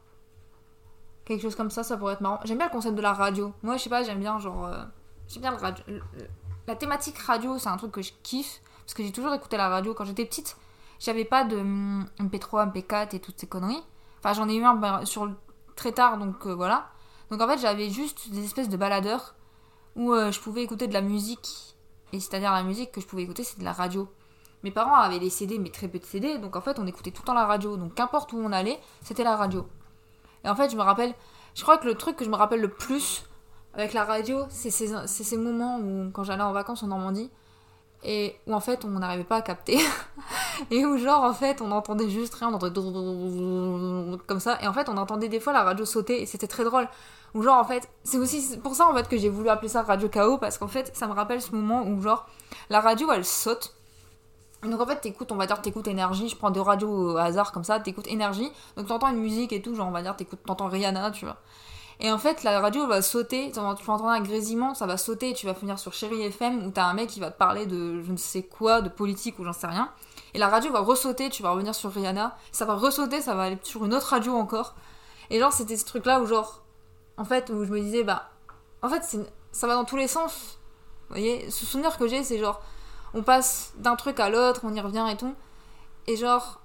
Quelque 1.25 1.43
chose 1.43 1.55
comme 1.55 1.71
ça, 1.71 1.83
ça 1.83 1.97
pourrait 1.97 2.15
être 2.15 2.21
marrant. 2.21 2.41
J'aime 2.45 2.59
bien 2.59 2.67
le 2.67 2.73
concept 2.73 2.95
de 2.95 3.03
la 3.03 3.13
radio. 3.13 3.53
Moi, 3.63 3.77
je 3.77 3.83
sais 3.83 3.91
pas, 3.91 4.03
j'aime 4.03 4.21
bien 4.21 4.39
genre. 4.39 4.67
Euh, 4.67 4.85
j'aime 5.29 5.43
bien 5.43 5.51
le 5.51 5.59
radio. 5.59 5.85
la 6.67 6.77
thématique 6.77 7.19
radio, 7.19 7.59
c'est 7.59 7.69
un 7.69 7.77
truc 7.77 7.93
que 7.93 8.03
je 8.03 8.13
kiffe. 8.23 8.61
Parce 8.81 8.95
que 8.95 9.03
j'ai 9.03 9.13
toujours 9.13 9.35
écouté 9.35 9.57
la 9.57 9.69
radio. 9.69 9.93
Quand 9.93 10.05
j'étais 10.05 10.25
petite, 10.25 10.57
j'avais 10.99 11.25
pas 11.25 11.45
de 11.45 11.59
MP3, 11.59 12.63
hum, 12.63 12.71
MP4 12.71 13.15
et 13.15 13.21
toutes 13.21 13.39
ces 13.39 13.47
conneries. 13.47 13.83
Enfin, 14.19 14.33
j'en 14.33 14.49
ai 14.49 14.57
eu 14.57 14.65
un 14.65 14.75
ben, 14.75 15.05
sur 15.05 15.31
très 15.77 15.93
tard, 15.93 16.19
donc 16.19 16.47
euh, 16.47 16.55
voilà. 16.55 16.89
Donc 17.31 17.41
en 17.43 17.49
fait, 17.49 17.59
j'avais 17.59 17.91
juste 17.91 18.31
des 18.31 18.45
espèces 18.45 18.69
de 18.69 18.77
baladeurs 18.77 19.35
où 19.97 20.13
euh, 20.13 20.33
je 20.33 20.41
pouvais 20.41 20.63
écouter 20.63 20.87
de 20.87 20.95
la 20.95 21.03
musique. 21.03 21.77
Et 22.13 22.21
c'est-à-dire 22.21 22.53
la 22.53 22.63
musique 22.63 22.93
que 22.93 23.01
je 23.01 23.07
pouvais 23.07 23.23
écouter, 23.23 23.45
c'est 23.45 23.59
de 23.59 23.65
la 23.65 23.73
radio. 23.73 24.09
Mes 24.65 24.71
parents 24.71 24.97
avaient 24.97 25.21
des 25.21 25.31
CD, 25.31 25.59
mais 25.59 25.71
très 25.71 25.89
peu 25.89 25.99
de 25.99 26.05
CD, 26.05 26.39
donc 26.39 26.57
en 26.57 26.61
fait, 26.61 26.79
on 26.79 26.87
écoutait 26.87 27.11
tout 27.11 27.23
le 27.23 27.27
temps 27.27 27.35
la 27.35 27.47
radio. 27.47 27.77
Donc 27.77 27.95
qu'importe 27.95 28.33
où 28.33 28.39
on 28.39 28.53
allait, 28.53 28.79
c'était 29.03 29.25
la 29.25 29.37
radio. 29.37 29.67
Et 30.45 30.49
en 30.49 30.57
fait, 30.57 30.71
je 30.71 30.77
me 30.77 30.83
rappelle, 30.83 31.15
je 31.55 31.63
crois 31.63 31.79
que 31.79 31.87
le 31.87 31.95
truc 31.95 32.17
que 32.17 32.25
je 32.25 32.31
me 32.31 32.37
rappelle 32.37 32.61
le 32.61 32.71
plus 32.71 33.25
avec 33.75 33.93
la 33.93 34.05
radio, 34.05 34.45
c'est 34.51 34.71
ces, 34.71 35.37
moments 35.37 35.79
où, 35.79 36.11
quand 36.11 36.25
j'allais 36.25 36.43
en 36.43 36.53
vacances 36.53 36.83
en 36.83 36.89
Normandie, 36.89 37.31
et 38.05 38.37
où 38.47 38.55
en 38.55 38.61
fait, 38.61 38.85
on 38.85 38.89
n'arrivait 38.91 39.25
pas 39.25 39.37
à 39.37 39.43
capter. 39.43 39.79
et 40.71 40.85
où, 40.85 40.99
genre, 40.99 41.23
en 41.23 41.33
fait, 41.33 41.61
on 41.61 41.71
entendait 41.71 42.11
juste 42.11 42.35
rien, 42.35 42.49
on 42.49 42.55
entendait 42.55 42.81
comme 44.27 44.41
ça. 44.41 44.59
Et 44.63 44.69
en 44.69 44.73
fait, 44.73 44.89
on 44.89 44.97
entendait 44.97 45.29
des 45.29 45.41
fois 45.41 45.53
la 45.53 45.63
radio 45.63 45.85
sauter, 45.85 46.23
et 46.23 46.27
c'était 46.27 46.49
très 46.49 46.65
drôle. 46.65 46.89
Ou 47.35 47.43
genre, 47.43 47.59
en 47.59 47.65
fait, 47.65 47.89
c'est 48.05 48.19
aussi 48.19 48.59
pour 48.59 48.75
ça, 48.75 48.89
en 48.89 48.95
fait, 48.95 49.09
que 49.09 49.17
j'ai 49.17 49.29
voulu 49.29 49.49
appeler 49.49 49.69
ça 49.69 49.83
Radio 49.83 50.09
KO, 50.09 50.39
parce 50.39 50.59
qu'en 50.59 50.69
fait, 50.69 50.91
ça 50.97 51.07
me 51.07 51.13
rappelle 51.13 51.43
ce 51.43 51.55
moment 51.55 51.83
où, 51.87 52.01
genre, 52.01 52.27
la 52.71 52.81
radio, 52.81 53.11
elle 53.13 53.25
saute 53.25 53.75
donc 54.63 54.81
en 54.81 54.87
fait, 54.87 55.01
t'écoutes, 55.01 55.31
on 55.31 55.37
va 55.37 55.47
dire, 55.47 55.61
t'écoutes 55.61 55.87
énergie. 55.87 56.29
Je 56.29 56.37
prends 56.37 56.51
deux 56.51 56.61
radios 56.61 57.13
au 57.13 57.17
hasard 57.17 57.53
comme 57.53 57.65
ça, 57.65 57.79
t'écoutes 57.79 58.09
énergie. 58.09 58.51
Donc 58.77 58.89
t'entends 58.89 59.09
une 59.09 59.21
musique 59.21 59.53
et 59.53 59.63
tout, 59.63 59.75
genre 59.75 59.89
on 59.89 59.93
va 59.93 60.03
dire, 60.03 60.17
t'écoutes, 60.17 60.41
t'entends 60.45 60.69
Rihanna, 60.69 61.11
tu 61.13 61.25
vois. 61.25 61.37
Et 62.01 62.13
en 62.13 62.19
fait, 62.19 62.45
la 62.45 62.61
radio 62.61 62.87
va 62.87 63.03
sauter, 63.03 63.51
tu 63.53 63.61
vas 63.61 63.67
entendre 63.67 64.07
un 64.07 64.21
grésillement, 64.21 64.75
ça 64.75 64.87
va 64.87 64.97
sauter 64.97 65.31
et 65.31 65.35
tu 65.35 65.47
vas 65.47 65.55
finir 65.55 65.79
sur 65.79 65.93
Chéri 65.93 66.23
FM 66.23 66.65
où 66.65 66.71
t'as 66.71 66.85
un 66.85 66.95
mec 66.95 67.09
qui 67.09 67.19
va 67.19 67.31
te 67.31 67.39
parler 67.39 67.67
de 67.67 68.03
je 68.03 68.13
ne 68.13 68.17
sais 68.17 68.45
quoi, 68.45 68.83
de 68.83 68.89
politique 68.89 69.39
ou 69.41 69.45
j'en 69.45 69.53
sais 69.53 69.67
rien. 69.67 69.91
Et 70.35 70.39
la 70.39 70.49
radio 70.49 70.71
va 70.73 70.81
ressauter, 70.81 71.29
tu 71.29 71.43
vas 71.43 71.51
revenir 71.51 71.75
sur 71.75 71.93
Rihanna. 71.93 72.37
Ça 72.53 72.65
va 72.65 72.75
ressauter, 72.75 73.21
ça 73.21 73.35
va 73.35 73.45
aller 73.45 73.59
sur 73.63 73.85
une 73.85 73.95
autre 73.95 74.09
radio 74.09 74.35
encore. 74.35 74.75
Et 75.31 75.41
genre, 75.41 75.53
c'était 75.53 75.77
ce 75.77 75.85
truc-là 75.87 76.21
où, 76.21 76.27
genre, 76.27 76.63
en 77.17 77.25
fait, 77.25 77.51
où 77.51 77.65
je 77.65 77.71
me 77.71 77.81
disais, 77.81 78.05
bah, 78.05 78.31
en 78.83 78.89
fait, 78.89 79.03
ça 79.51 79.67
va 79.67 79.75
dans 79.75 79.85
tous 79.85 79.97
les 79.97 80.09
sens. 80.09 80.59
Vous 81.09 81.15
voyez, 81.15 81.51
ce 81.51 81.67
souvenir 81.67 81.99
que 81.99 82.07
j'ai, 82.07 82.23
c'est 82.23 82.39
genre, 82.39 82.61
on 83.15 83.23
passe 83.23 83.73
d'un 83.77 83.97
truc 83.97 84.21
à 84.21 84.31
l'autre, 84.31 84.63
on 84.65 84.75
y 84.75 84.81
revient 84.81 85.07
et 85.11 85.17
tout. 85.17 85.35
Et 86.07 86.17
genre, 86.17 86.61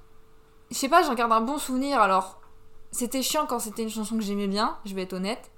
je 0.72 0.76
sais 0.76 0.90
pas, 0.90 1.04
j'en 1.04 1.14
garde 1.14 1.32
un 1.32 1.42
bon 1.42 1.58
souvenir. 1.58 2.00
Alors, 2.02 2.40
c'était 2.92 3.22
chiant 3.22 3.46
quand 3.46 3.60
c'était 3.60 3.84
une 3.84 3.90
chanson 3.90 4.16
que 4.18 4.24
j'aimais 4.24 4.48
bien, 4.48 4.78
je 4.86 4.94
vais 4.94 5.04
être 5.04 5.14
honnête. 5.14 5.52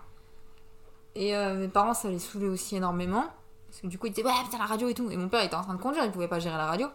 Et 1.15 1.35
euh, 1.35 1.55
mes 1.55 1.67
parents, 1.67 1.93
ça 1.93 2.09
les 2.09 2.19
saoulait 2.19 2.47
aussi 2.47 2.75
énormément. 2.75 3.25
Parce 3.67 3.81
que 3.81 3.87
du 3.87 3.97
coup, 3.97 4.07
ils 4.07 4.13
disaient, 4.13 4.27
ouais, 4.27 4.33
putain, 4.43 4.57
la 4.57 4.65
radio 4.65 4.87
et 4.87 4.93
tout. 4.93 5.09
Et 5.09 5.17
mon 5.17 5.29
père 5.29 5.43
était 5.43 5.55
en 5.55 5.63
train 5.63 5.73
de 5.73 5.81
conduire, 5.81 6.03
il 6.03 6.11
pouvait 6.11 6.27
pas 6.27 6.39
gérer 6.39 6.57
la 6.57 6.65
radio. 6.65 6.87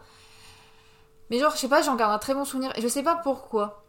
Mais 1.30 1.38
genre, 1.38 1.52
je 1.52 1.58
sais 1.58 1.68
pas, 1.68 1.82
j'en 1.82 1.96
garde 1.96 2.12
un 2.12 2.18
très 2.18 2.34
bon 2.34 2.44
souvenir. 2.44 2.72
Et 2.76 2.82
je 2.82 2.88
sais 2.88 3.02
pas 3.02 3.16
pourquoi. 3.16 3.82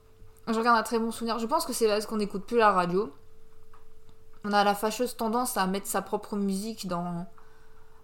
J'en 0.47 0.61
garde 0.61 0.77
un 0.77 0.83
très 0.83 0.99
bon 0.99 1.11
souvenir. 1.11 1.39
Je 1.39 1.45
pense 1.45 1.65
que 1.65 1.73
c'est 1.73 1.87
parce 1.87 2.05
qu'on 2.05 2.17
n'écoute 2.17 2.45
plus 2.45 2.57
la 2.57 2.71
radio. 2.71 3.13
On 4.43 4.53
a 4.53 4.63
la 4.63 4.73
fâcheuse 4.73 5.15
tendance 5.15 5.57
à 5.57 5.67
mettre 5.67 5.87
sa 5.87 6.01
propre 6.01 6.35
musique 6.35 6.87
dans, 6.87 7.27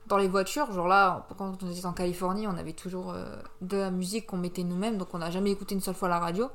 dans 0.08 0.18
les 0.18 0.28
voitures, 0.28 0.72
genre 0.72 0.88
là, 0.88 1.28
quand 1.38 1.64
on 1.64 1.70
était 1.70 1.86
en 1.86 1.94
Californie, 1.94 2.48
on 2.48 2.58
avait 2.58 2.74
toujours 2.74 3.12
euh, 3.12 3.26
de 3.62 3.78
la 3.78 3.92
musique 3.92 4.28
qu'on 4.28 4.38
mettait 4.38 4.64
nous-mêmes, 4.64 4.98
donc 4.98 5.14
on 5.14 5.18
n'a 5.18 5.32
jamais 5.32 5.52
écouté 5.52 5.76
une 5.76 5.82
seule 5.82 5.96
fois 5.96 6.08
la 6.08 6.20
radio. 6.20 6.50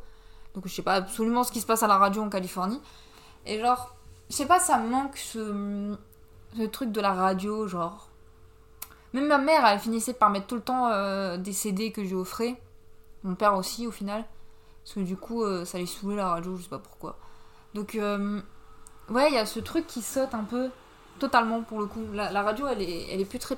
Donc 0.55 0.67
je 0.67 0.75
sais 0.75 0.83
pas 0.83 0.95
absolument 0.95 1.45
ce 1.45 1.53
qui 1.53 1.61
se 1.61 1.67
passe 1.67 1.83
à 1.83 1.87
la 1.87 1.99
radio 1.99 2.23
en 2.23 2.31
Californie. 2.31 2.81
Et 3.45 3.61
genre, 3.61 3.95
je 4.31 4.37
sais 4.37 4.47
pas, 4.47 4.59
ça 4.59 4.79
me 4.79 4.89
manque 4.89 5.17
ce, 5.17 5.97
truc 6.71 6.93
de 6.93 7.01
la 7.01 7.13
radio, 7.13 7.67
genre. 7.67 8.09
Même 9.13 9.27
ma 9.27 9.39
mère, 9.39 9.67
elle 9.67 9.79
finissait 9.79 10.15
par 10.15 10.31
mettre 10.31 10.47
tout 10.47 10.55
le 10.55 10.63
temps 10.63 10.89
euh, 10.89 11.37
des 11.37 11.53
CD 11.53 11.93
que 11.93 12.03
je 12.03 12.09
lui 12.09 12.15
offrais. 12.15 12.59
Mon 13.23 13.35
père 13.35 13.55
aussi, 13.55 13.87
au 13.87 13.91
final. 13.91 14.25
Parce 14.83 14.95
que 14.95 15.01
du 15.01 15.17
coup, 15.17 15.43
euh, 15.43 15.67
ça 15.67 15.77
les 15.77 15.87
saoulait 15.87 16.17
la 16.17 16.29
radio, 16.29 16.57
je 16.57 16.63
sais 16.63 16.69
pas 16.71 16.79
pourquoi. 16.79 17.19
Donc, 17.75 17.99
ouais, 17.99 19.29
il 19.29 19.35
y 19.35 19.39
a 19.39 19.47
ce 19.47 19.61
truc 19.61 19.87
qui 19.87 20.01
saute 20.01 20.35
un 20.35 20.45
peu, 20.45 20.71
totalement 21.19 21.63
pour 21.63 21.81
le 21.81 21.87
coup. 21.87 22.01
La, 22.13 22.43
radio, 22.43 22.67
elle 22.69 22.83
est, 22.83 23.13
elle 23.13 23.21
est 23.21 23.25
plus 23.25 23.39
très. 23.39 23.57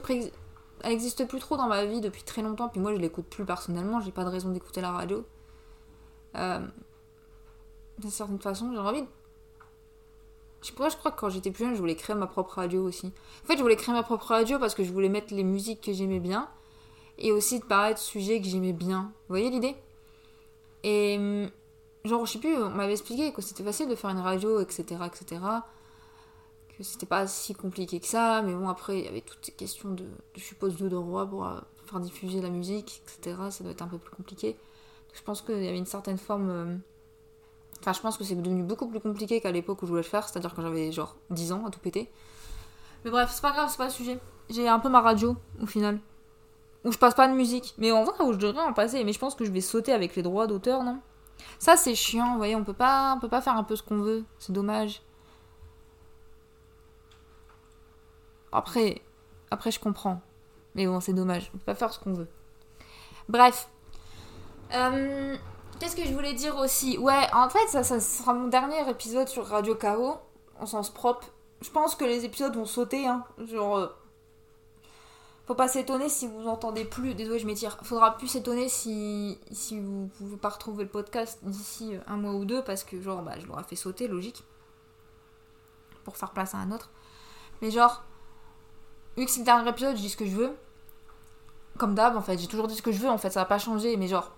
Elle 0.82 0.92
existe 0.92 1.26
plus 1.26 1.38
trop 1.38 1.56
dans 1.56 1.66
ma 1.66 1.84
vie 1.84 2.00
depuis 2.00 2.22
très 2.22 2.42
longtemps, 2.42 2.68
puis 2.68 2.80
moi 2.80 2.92
je 2.94 2.98
l'écoute 2.98 3.26
plus 3.26 3.44
personnellement, 3.44 4.00
j'ai 4.00 4.12
pas 4.12 4.24
de 4.24 4.28
raison 4.28 4.50
d'écouter 4.50 4.80
la 4.82 4.92
radio. 4.92 5.24
Euh, 6.36 6.60
d'une 7.98 8.10
certaine 8.10 8.40
façon, 8.40 8.70
j'ai 8.72 8.78
envie 8.78 9.02
de 9.02 9.08
je 10.64 10.70
sais 10.70 10.74
pas, 10.74 10.88
je 10.88 10.96
crois 10.96 11.10
que 11.10 11.20
quand 11.20 11.28
j'étais 11.28 11.50
plus 11.50 11.66
jeune, 11.66 11.74
je 11.74 11.78
voulais 11.78 11.94
créer 11.94 12.16
ma 12.16 12.26
propre 12.26 12.54
radio 12.54 12.82
aussi. 12.84 13.12
En 13.44 13.46
fait, 13.46 13.58
je 13.58 13.62
voulais 13.62 13.76
créer 13.76 13.94
ma 13.94 14.02
propre 14.02 14.28
radio 14.28 14.58
parce 14.58 14.74
que 14.74 14.82
je 14.82 14.90
voulais 14.90 15.10
mettre 15.10 15.34
les 15.34 15.44
musiques 15.44 15.82
que 15.82 15.92
j'aimais 15.92 16.20
bien 16.20 16.48
et 17.18 17.32
aussi 17.32 17.60
de 17.60 17.66
parler 17.66 17.92
de 17.92 17.98
sujets 17.98 18.40
que 18.40 18.46
j'aimais 18.46 18.72
bien. 18.72 19.12
Vous 19.28 19.34
voyez 19.34 19.50
l'idée? 19.50 19.76
Et 20.82 21.16
hum, 21.18 21.50
genre, 22.06 22.24
je 22.24 22.32
sais 22.32 22.38
plus, 22.38 22.56
on 22.56 22.70
m'avait 22.70 22.92
expliqué 22.92 23.30
que 23.34 23.42
c'était 23.42 23.62
facile 23.62 23.88
de 23.88 23.94
faire 23.94 24.08
une 24.08 24.20
radio, 24.20 24.58
etc., 24.60 24.84
etc. 25.04 25.42
Que 26.76 26.82
c'était 26.82 27.06
pas 27.06 27.26
si 27.26 27.54
compliqué 27.54 28.00
que 28.00 28.06
ça, 28.06 28.42
mais 28.42 28.52
bon, 28.52 28.68
après, 28.68 28.98
il 28.98 29.04
y 29.04 29.08
avait 29.08 29.20
toutes 29.20 29.44
ces 29.44 29.52
questions 29.52 29.90
de, 29.90 30.04
je 30.36 30.40
suppose, 30.40 30.76
de 30.76 30.88
droit 30.88 31.26
pour 31.26 31.46
euh, 31.46 31.60
faire 31.86 32.00
diffuser 32.00 32.40
la 32.40 32.50
musique, 32.50 33.02
etc. 33.04 33.36
Ça 33.50 33.62
doit 33.62 33.72
être 33.72 33.82
un 33.82 33.86
peu 33.88 33.98
plus 33.98 34.14
compliqué. 34.14 34.56
je 35.12 35.22
pense 35.22 35.40
qu'il 35.40 35.62
y 35.62 35.68
avait 35.68 35.78
une 35.78 35.86
certaine 35.86 36.18
forme. 36.18 36.50
Hum, 36.50 36.80
enfin, 37.80 37.92
je 37.92 38.00
pense 38.00 38.16
que 38.16 38.24
c'est 38.24 38.34
devenu 38.34 38.64
beaucoup 38.64 38.88
plus 38.88 39.00
compliqué 39.00 39.40
qu'à 39.40 39.52
l'époque 39.52 39.82
où 39.82 39.86
je 39.86 39.90
voulais 39.90 40.02
le 40.02 40.08
faire, 40.08 40.28
c'est-à-dire 40.28 40.54
quand 40.54 40.62
j'avais 40.62 40.90
genre 40.90 41.16
10 41.30 41.52
ans 41.52 41.66
à 41.66 41.70
tout 41.70 41.80
péter. 41.80 42.10
Mais 43.04 43.10
bref, 43.10 43.30
c'est 43.32 43.42
pas 43.42 43.52
grave, 43.52 43.68
c'est 43.70 43.78
pas 43.78 43.84
le 43.84 43.90
sujet. 43.90 44.18
J'ai 44.50 44.68
un 44.68 44.80
peu 44.80 44.88
ma 44.88 45.00
radio 45.00 45.36
au 45.62 45.66
final 45.66 46.00
où 46.84 46.92
je 46.92 46.98
passe 46.98 47.14
pas 47.14 47.28
de 47.28 47.34
musique. 47.34 47.74
Mais 47.78 47.92
en 47.92 48.04
vrai, 48.04 48.24
où 48.24 48.32
je 48.32 48.38
devrais 48.38 48.62
en 48.62 48.72
passer. 48.72 49.02
Mais 49.04 49.12
je 49.12 49.18
pense 49.18 49.34
que 49.34 49.44
je 49.44 49.50
vais 49.50 49.60
sauter 49.60 49.92
avec 49.92 50.14
les 50.16 50.22
droits 50.22 50.46
d'auteur, 50.46 50.82
non? 50.82 51.00
Ça, 51.58 51.76
c'est 51.76 51.94
chiant, 51.94 52.32
vous 52.32 52.38
voyez, 52.38 52.56
on 52.56 52.64
peut 52.64 52.74
pas, 52.74 53.14
on 53.16 53.20
peut 53.20 53.28
pas 53.28 53.40
faire 53.40 53.56
un 53.56 53.64
peu 53.64 53.76
ce 53.76 53.82
qu'on 53.82 53.98
veut. 53.98 54.24
C'est 54.38 54.52
dommage. 54.52 55.02
Après, 58.54 59.02
après, 59.50 59.70
je 59.70 59.80
comprends. 59.80 60.20
Mais 60.74 60.86
bon, 60.86 61.00
c'est 61.00 61.12
dommage. 61.12 61.50
On 61.54 61.58
peut 61.58 61.64
pas 61.64 61.74
faire 61.74 61.92
ce 61.92 61.98
qu'on 61.98 62.14
veut. 62.14 62.28
Bref. 63.28 63.68
Euh, 64.72 65.36
qu'est-ce 65.78 65.96
que 65.96 66.04
je 66.04 66.14
voulais 66.14 66.34
dire 66.34 66.56
aussi? 66.56 66.96
Ouais, 66.98 67.26
en 67.32 67.48
fait, 67.48 67.66
ça, 67.68 67.82
ça 67.82 68.00
sera 68.00 68.32
mon 68.32 68.48
dernier 68.48 68.88
épisode 68.88 69.28
sur 69.28 69.46
Radio 69.46 69.74
KO, 69.74 70.16
en 70.58 70.66
sens 70.66 70.90
propre. 70.90 71.28
Je 71.62 71.70
pense 71.70 71.94
que 71.94 72.04
les 72.04 72.24
épisodes 72.24 72.54
vont 72.54 72.64
sauter, 72.64 73.06
hein. 73.06 73.24
Genre, 73.38 73.76
euh, 73.76 73.88
faut 75.46 75.54
pas 75.54 75.68
s'étonner 75.68 76.08
si 76.08 76.26
vous 76.26 76.46
entendez 76.46 76.84
plus. 76.84 77.14
Désolé, 77.14 77.38
je 77.38 77.46
m'étire. 77.46 77.78
Faudra 77.82 78.16
plus 78.16 78.28
s'étonner 78.28 78.68
si, 78.68 79.38
si 79.50 79.80
vous 79.80 80.08
pouvez 80.18 80.36
pas 80.36 80.50
retrouver 80.50 80.84
le 80.84 80.90
podcast 80.90 81.40
d'ici 81.42 81.96
un 82.06 82.16
mois 82.16 82.32
ou 82.34 82.44
deux 82.44 82.62
parce 82.62 82.84
que, 82.84 83.00
genre, 83.00 83.22
bah, 83.22 83.38
je 83.38 83.46
l'aurais 83.46 83.64
fait 83.64 83.76
sauter, 83.76 84.08
logique. 84.08 84.44
Pour 86.04 86.16
faire 86.16 86.30
place 86.30 86.54
à 86.54 86.58
un 86.58 86.70
autre. 86.70 86.90
Mais, 87.62 87.70
genre, 87.70 88.04
vu 89.16 89.24
que 89.24 89.30
c'est 89.30 89.40
le 89.40 89.44
dernier 89.44 89.68
épisode, 89.68 89.96
je 89.96 90.02
dis 90.02 90.10
ce 90.10 90.16
que 90.16 90.26
je 90.26 90.36
veux. 90.36 90.56
Comme 91.78 91.94
d'hab, 91.94 92.16
en 92.16 92.20
fait. 92.20 92.38
J'ai 92.38 92.46
toujours 92.46 92.68
dit 92.68 92.76
ce 92.76 92.82
que 92.82 92.92
je 92.92 92.98
veux, 92.98 93.08
en 93.08 93.18
fait. 93.18 93.30
Ça 93.30 93.40
va 93.40 93.46
pas 93.46 93.58
changer. 93.58 93.96
Mais, 93.96 94.08
genre, 94.08 94.30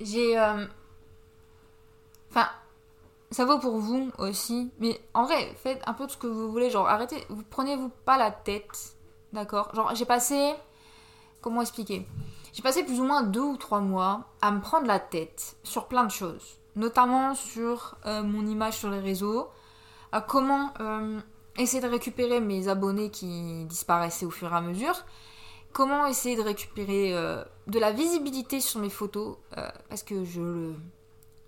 j'ai. 0.00 0.38
Euh, 0.38 0.66
enfin. 2.30 2.46
Ça 3.32 3.44
vaut 3.44 3.58
pour 3.58 3.78
vous 3.78 4.10
aussi. 4.18 4.70
Mais 4.78 5.00
en 5.12 5.24
vrai, 5.24 5.52
faites 5.62 5.82
un 5.86 5.94
peu 5.94 6.06
de 6.06 6.12
ce 6.12 6.16
que 6.16 6.26
vous 6.26 6.50
voulez. 6.50 6.70
Genre, 6.70 6.88
arrêtez. 6.88 7.24
Vous 7.28 7.42
prenez-vous 7.42 7.90
pas 8.04 8.18
la 8.18 8.30
tête 8.30 8.96
D'accord? 9.32 9.74
Genre, 9.74 9.94
j'ai 9.94 10.04
passé. 10.04 10.54
Comment 11.40 11.60
expliquer? 11.60 12.06
J'ai 12.52 12.62
passé 12.62 12.84
plus 12.84 13.00
ou 13.00 13.04
moins 13.04 13.22
deux 13.22 13.40
ou 13.42 13.56
trois 13.56 13.80
mois 13.80 14.24
à 14.40 14.50
me 14.50 14.60
prendre 14.60 14.86
la 14.86 14.98
tête 14.98 15.56
sur 15.62 15.88
plein 15.88 16.04
de 16.04 16.10
choses. 16.10 16.56
Notamment 16.74 17.34
sur 17.34 17.96
euh, 18.06 18.22
mon 18.22 18.46
image 18.46 18.78
sur 18.78 18.90
les 18.90 19.00
réseaux. 19.00 19.48
À 20.12 20.20
comment 20.20 20.72
euh, 20.80 21.20
essayer 21.58 21.82
de 21.82 21.88
récupérer 21.88 22.40
mes 22.40 22.68
abonnés 22.68 23.10
qui 23.10 23.64
disparaissaient 23.64 24.26
au 24.26 24.30
fur 24.30 24.52
et 24.52 24.56
à 24.56 24.60
mesure. 24.60 25.04
Comment 25.72 26.06
essayer 26.06 26.36
de 26.36 26.42
récupérer 26.42 27.14
euh, 27.14 27.44
de 27.66 27.78
la 27.78 27.92
visibilité 27.92 28.60
sur 28.60 28.80
mes 28.80 28.90
photos. 28.90 29.36
parce 29.88 30.02
que 30.02 30.24
je 30.24 30.40
le, 30.40 30.74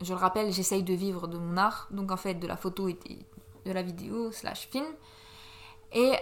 je 0.03 0.13
le 0.13 0.19
rappelle, 0.19 0.53
j'essaye 0.53 0.83
de 0.83 0.95
vivre 0.95 1.29
de 1.29 1.39
mon 1.39 1.57
art. 1.57 1.89
Donc 1.91 2.11
en 2.11 2.17
fait, 2.17 2.35
de 2.35 2.47
la 2.47 2.57
photo 2.57 2.89
et 2.89 2.99
de 3.65 3.73
la 3.73 3.83
vidéo 3.83 4.31
slash 4.33 4.69
film. 4.71 4.87
Et 5.93 6.13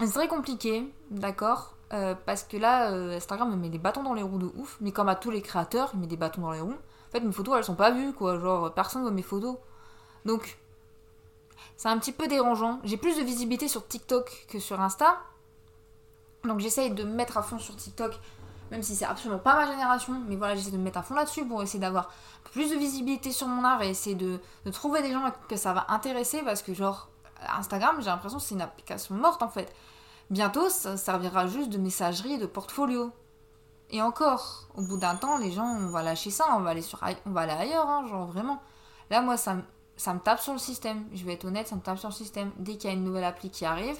c'est 0.00 0.12
très 0.12 0.28
compliqué, 0.28 0.84
d'accord 1.10 1.74
euh, 1.94 2.14
Parce 2.26 2.44
que 2.44 2.58
là, 2.58 2.90
euh, 2.90 3.16
Instagram 3.16 3.50
me 3.50 3.56
met 3.56 3.70
des 3.70 3.78
bâtons 3.78 4.02
dans 4.02 4.12
les 4.12 4.22
roues 4.22 4.38
de 4.38 4.50
ouf, 4.56 4.76
mais 4.80 4.92
comme 4.92 5.08
à 5.08 5.16
tous 5.16 5.30
les 5.30 5.40
créateurs, 5.40 5.90
il 5.94 6.00
met 6.00 6.06
des 6.06 6.18
bâtons 6.18 6.42
dans 6.42 6.52
les 6.52 6.60
roues. 6.60 6.74
En 7.08 7.10
fait, 7.12 7.20
mes 7.20 7.32
photos, 7.32 7.56
elles 7.56 7.64
sont 7.64 7.76
pas 7.76 7.90
vues, 7.90 8.12
quoi. 8.12 8.38
Genre, 8.38 8.74
personne 8.74 9.02
voit 9.02 9.10
mes 9.10 9.22
photos. 9.22 9.56
Donc, 10.26 10.58
c'est 11.76 11.88
un 11.88 11.98
petit 11.98 12.12
peu 12.12 12.26
dérangeant. 12.28 12.80
J'ai 12.84 12.96
plus 12.96 13.16
de 13.16 13.22
visibilité 13.22 13.68
sur 13.68 13.86
TikTok 13.86 14.46
que 14.48 14.58
sur 14.58 14.80
Insta. 14.80 15.18
Donc, 16.44 16.60
j'essaye 16.60 16.90
de 16.90 17.02
me 17.02 17.12
mettre 17.12 17.38
à 17.38 17.42
fond 17.42 17.58
sur 17.58 17.74
TikTok, 17.76 18.18
même 18.70 18.82
si 18.82 18.94
c'est 18.94 19.04
absolument 19.04 19.40
pas 19.40 19.54
ma 19.54 19.66
génération. 19.66 20.14
Mais 20.28 20.36
voilà, 20.36 20.54
j'essaie 20.54 20.70
de 20.70 20.76
me 20.76 20.84
mettre 20.84 20.98
à 20.98 21.02
fond 21.02 21.14
là-dessus 21.14 21.44
pour 21.44 21.62
essayer 21.62 21.80
d'avoir 21.80 22.10
plus 22.52 22.70
de 22.70 22.76
visibilité 22.76 23.32
sur 23.32 23.48
mon 23.48 23.64
art 23.64 23.82
et 23.82 23.90
essayer 23.90 24.16
de, 24.16 24.38
trouver 24.70 25.02
des 25.02 25.12
gens 25.12 25.30
que 25.48 25.56
ça 25.56 25.72
va 25.72 25.86
intéresser 25.88 26.42
parce 26.42 26.62
que, 26.62 26.72
genre, 26.74 27.08
Instagram, 27.58 27.96
j'ai 27.98 28.06
l'impression 28.06 28.38
que 28.38 28.44
c'est 28.44 28.54
une 28.54 28.62
application 28.62 29.14
morte 29.14 29.42
en 29.42 29.48
fait. 29.48 29.72
Bientôt, 30.30 30.68
ça 30.70 30.96
servira 30.96 31.46
juste 31.46 31.70
de 31.70 31.78
messagerie 31.78 32.34
et 32.34 32.38
de 32.38 32.46
portfolio. 32.46 33.12
Et 33.90 34.02
encore, 34.02 34.66
au 34.74 34.82
bout 34.82 34.96
d'un 34.96 35.14
temps, 35.14 35.38
les 35.38 35.52
gens, 35.52 35.66
on 35.66 35.90
va 35.90 36.02
lâcher 36.02 36.30
ça, 36.30 36.46
on 36.56 36.60
va 36.60 36.70
aller, 36.70 36.84
on 37.26 37.30
va 37.30 37.42
aller 37.42 37.52
ailleurs, 37.52 37.88
hein, 37.88 38.06
genre 38.08 38.26
vraiment. 38.26 38.60
Là, 39.10 39.20
moi, 39.20 39.36
ça, 39.36 39.56
ça 39.96 40.14
me 40.14 40.20
tape 40.20 40.40
sur 40.40 40.52
le 40.52 40.58
système. 40.58 41.04
Je 41.14 41.24
vais 41.24 41.34
être 41.34 41.44
honnête, 41.44 41.68
ça 41.68 41.76
me 41.76 41.80
tape 41.80 41.98
sur 41.98 42.08
le 42.08 42.14
système. 42.14 42.52
Dès 42.58 42.76
qu'il 42.76 42.90
y 42.90 42.92
a 42.92 42.96
une 42.96 43.04
nouvelle 43.04 43.24
appli 43.24 43.50
qui 43.50 43.64
arrive, 43.64 43.96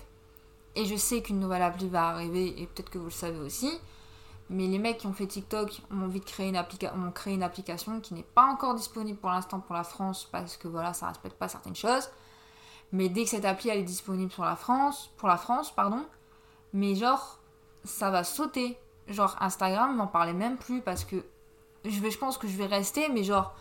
et 0.74 0.84
je 0.84 0.96
sais 0.96 1.22
qu'une 1.22 1.40
nouvelle 1.40 1.62
appli 1.62 1.88
va 1.88 2.08
arriver, 2.08 2.60
et 2.60 2.66
peut-être 2.66 2.90
que 2.90 2.98
vous 2.98 3.06
le 3.06 3.10
savez 3.10 3.38
aussi, 3.38 3.70
mais 4.48 4.66
les 4.66 4.78
mecs 4.78 4.98
qui 4.98 5.06
ont 5.06 5.12
fait 5.12 5.26
TikTok 5.26 5.82
ont 5.90 6.04
envie 6.04 6.20
de 6.20 6.24
créer 6.24 6.48
une, 6.48 6.56
ont 6.56 7.10
créé 7.12 7.34
une 7.34 7.42
application 7.42 8.00
qui 8.00 8.14
n'est 8.14 8.22
pas 8.22 8.44
encore 8.44 8.74
disponible 8.74 9.18
pour 9.18 9.30
l'instant 9.30 9.60
pour 9.60 9.74
la 9.74 9.84
France, 9.84 10.28
parce 10.30 10.56
que 10.56 10.68
voilà, 10.68 10.92
ça 10.92 11.08
respecte 11.08 11.36
pas 11.36 11.48
certaines 11.48 11.74
choses. 11.74 12.08
Mais 12.92 13.08
dès 13.08 13.24
que 13.24 13.30
cette 13.30 13.44
appli 13.44 13.70
elle 13.70 13.80
est 13.80 13.84
disponible 13.84 14.30
la 14.38 14.56
France, 14.56 15.10
pour 15.16 15.28
la 15.28 15.36
France, 15.36 15.74
pardon, 15.74 16.04
mais 16.72 16.94
genre 16.94 17.40
ça 17.84 18.10
va 18.10 18.22
sauter. 18.22 18.78
Genre 19.08 19.36
Instagram 19.40 19.96
m'en 19.96 20.06
parlait 20.06 20.32
même 20.32 20.56
plus 20.56 20.80
parce 20.80 21.04
que 21.04 21.24
je 21.84 22.18
pense 22.18 22.38
que 22.38 22.48
je 22.48 22.56
vais 22.56 22.66
rester 22.66 23.08
mais 23.08 23.22
genre 23.22 23.54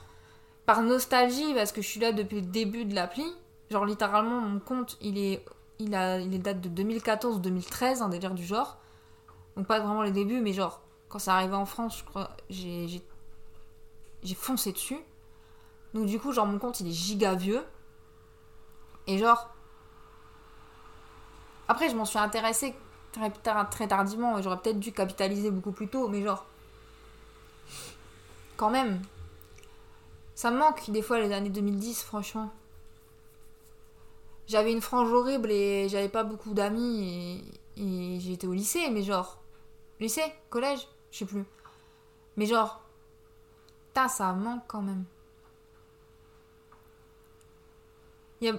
par 0.65 0.81
nostalgie 0.81 1.53
parce 1.53 1.71
que 1.71 1.81
je 1.81 1.87
suis 1.87 1.99
là 1.99 2.11
depuis 2.11 2.41
le 2.41 2.47
début 2.47 2.85
de 2.85 2.95
l'appli. 2.95 3.25
Genre 3.71 3.85
littéralement 3.85 4.41
mon 4.41 4.59
compte, 4.59 4.97
il 5.01 5.17
est 5.17 5.43
il 5.79 5.95
a 5.95 6.19
il 6.19 6.33
est 6.33 6.39
date 6.39 6.61
de 6.61 6.69
2014 6.69 7.41
2013 7.41 8.01
un 8.01 8.09
délire 8.09 8.33
du 8.33 8.45
genre. 8.45 8.77
Donc 9.57 9.67
pas 9.67 9.79
vraiment 9.79 10.01
les 10.01 10.11
débuts 10.11 10.41
mais 10.41 10.53
genre 10.53 10.81
quand 11.09 11.19
ça 11.19 11.35
arrivait 11.35 11.55
en 11.55 11.65
France, 11.65 11.99
je 11.99 12.03
crois 12.03 12.31
j'ai 12.49 13.01
j'ai 14.23 14.35
foncé 14.35 14.71
dessus. 14.71 14.99
Donc 15.93 16.07
du 16.07 16.19
coup, 16.19 16.33
genre 16.33 16.45
mon 16.45 16.59
compte 16.59 16.79
il 16.81 16.87
est 16.87 16.91
giga 16.91 17.35
vieux. 17.35 17.63
Et 19.07 19.17
genre. 19.17 19.49
Après, 21.67 21.89
je 21.89 21.95
m'en 21.95 22.05
suis 22.05 22.19
intéressée 22.19 22.75
très, 23.11 23.31
très 23.71 23.87
tardivement. 23.87 24.41
J'aurais 24.41 24.57
peut-être 24.57 24.79
dû 24.79 24.91
capitaliser 24.91 25.51
beaucoup 25.51 25.71
plus 25.71 25.87
tôt, 25.87 26.09
mais 26.09 26.21
genre. 26.23 26.45
Quand 28.57 28.69
même. 28.69 29.01
Ça 30.35 30.51
me 30.51 30.57
manque 30.57 30.89
des 30.91 31.01
fois 31.01 31.19
les 31.19 31.31
années 31.31 31.49
2010, 31.49 32.03
franchement. 32.03 32.51
J'avais 34.47 34.71
une 34.71 34.81
frange 34.81 35.11
horrible 35.11 35.49
et 35.49 35.87
j'avais 35.89 36.09
pas 36.09 36.23
beaucoup 36.23 36.53
d'amis 36.53 37.41
et, 37.77 38.19
j'étais 38.19 38.47
au 38.47 38.53
lycée, 38.53 38.89
mais 38.91 39.01
genre. 39.01 39.41
Lycée 39.99 40.33
Collège 40.49 40.87
Je 41.11 41.19
sais 41.19 41.25
plus. 41.25 41.45
Mais 42.37 42.45
genre. 42.45 42.81
Putain, 43.87 44.07
ça 44.09 44.33
manque 44.33 44.63
quand 44.67 44.81
même. 44.81 45.05
Il 48.41 48.47
y 48.47 48.49
a 48.51 48.55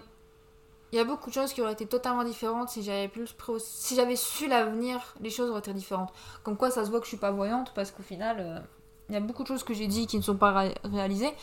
il 0.92 0.97
y 0.97 1.00
a 1.00 1.04
beaucoup 1.04 1.30
de 1.30 1.35
choses 1.35 1.52
qui 1.52 1.61
auraient 1.61 1.73
été 1.73 1.85
totalement 1.87 2.25
différentes 2.25 2.71
si 2.71 2.83
j'avais 2.83 3.09
plus 3.09 3.35
si 3.59 3.97
j'avais 3.97 4.16
su 4.16 4.49
l'avenir, 4.49 5.14
les 5.21 5.30
choses 5.30 5.50
auraient 5.50 5.59
été 5.59 5.75
différentes. 5.75 6.12
Comme 6.42 6.56
quoi, 6.56 6.71
ça 6.71 6.85
se 6.85 6.90
voit 6.90 7.00
que 7.00 7.04
je 7.04 7.11
suis 7.11 7.16
pas 7.18 7.33
voyante 7.33 7.73
parce 7.75 7.90
qu'au 7.90 8.02
final, 8.02 8.37
euh, 8.40 8.59
il 9.09 9.14
y 9.14 9.16
a 9.18 9.21
beaucoup 9.21 9.42
de 9.42 9.49
choses 9.49 9.64
que 9.64 9.75
j'ai 9.75 9.88
dit 9.88 10.06
qui 10.06 10.16
ne 10.16 10.23
sont 10.23 10.37
pas 10.37 10.71
réalisées. 10.85 11.35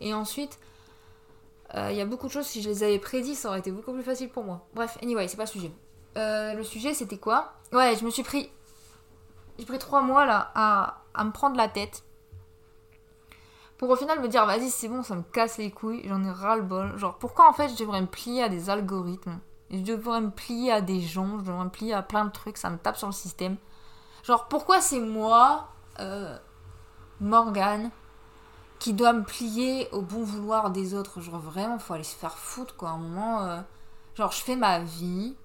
Et 0.00 0.14
ensuite, 0.14 0.58
euh, 1.74 1.88
il 1.90 1.96
y 1.96 2.00
a 2.00 2.06
beaucoup 2.06 2.26
de 2.26 2.32
choses 2.32 2.46
si 2.46 2.62
je 2.62 2.68
les 2.68 2.82
avais 2.82 2.98
prédit, 2.98 3.34
ça 3.34 3.48
aurait 3.48 3.58
été 3.58 3.70
beaucoup 3.70 3.92
plus 3.92 4.02
facile 4.02 4.30
pour 4.30 4.44
moi. 4.44 4.66
Bref, 4.74 4.98
anyway, 5.02 5.28
c'est 5.28 5.36
pas 5.36 5.44
le 5.44 5.48
sujet. 5.48 5.72
Euh, 6.16 6.54
le 6.54 6.62
sujet, 6.62 6.94
c'était 6.94 7.18
quoi? 7.18 7.52
Ouais, 7.72 7.94
je 7.96 8.04
me 8.04 8.10
suis 8.10 8.22
pris, 8.22 8.50
j'ai 9.58 9.64
pris 9.66 9.78
trois 9.78 10.02
mois 10.02 10.24
là 10.24 10.50
à, 10.54 11.02
à 11.14 11.24
me 11.24 11.32
prendre 11.32 11.56
la 11.56 11.68
tête 11.68 12.04
pour 13.76 13.90
au 13.90 13.96
final 13.96 14.20
me 14.20 14.28
dire 14.28 14.44
vas-y 14.44 14.70
c'est 14.70 14.88
bon 14.88 15.02
ça 15.02 15.14
me 15.14 15.22
casse 15.22 15.58
les 15.58 15.70
couilles 15.70 16.02
j'en 16.06 16.24
ai 16.24 16.30
ras 16.30 16.56
le 16.56 16.62
bol 16.62 16.96
genre 16.96 17.16
pourquoi 17.18 17.48
en 17.48 17.52
fait 17.52 17.68
je 17.68 17.76
devrais 17.76 18.00
me 18.00 18.06
plier 18.06 18.42
à 18.42 18.48
des 18.48 18.70
algorithmes? 18.70 19.38
Je 19.70 19.80
devrais 19.80 20.20
me 20.20 20.30
plier 20.30 20.72
à 20.72 20.80
des 20.80 21.00
gens 21.00 21.38
je 21.38 21.44
devrais 21.44 21.64
me 21.64 21.70
plier 21.70 21.94
à 21.94 22.02
plein 22.02 22.24
de 22.24 22.30
trucs 22.32 22.56
ça 22.56 22.70
me 22.70 22.78
tape 22.78 22.96
sur 22.96 23.06
le 23.06 23.12
système 23.12 23.56
genre 24.24 24.48
pourquoi 24.48 24.80
c'est 24.80 25.00
moi 25.00 25.68
euh, 26.00 26.36
Morgane 27.20 27.90
qui 28.78 28.92
doit 28.92 29.12
me 29.12 29.22
plier 29.22 29.88
au 29.92 30.02
bon 30.02 30.22
vouloir 30.22 30.70
des 30.70 30.94
autres. 30.94 31.20
Genre 31.20 31.38
vraiment, 31.38 31.78
faut 31.78 31.94
aller 31.94 32.04
se 32.04 32.16
faire 32.16 32.38
foutre 32.38 32.76
quoi. 32.76 32.90
À 32.90 32.92
un 32.92 32.98
moment, 32.98 33.42
euh, 33.42 33.60
genre 34.14 34.32
je 34.32 34.42
fais 34.42 34.56
ma 34.56 34.80
vie. 34.80 35.36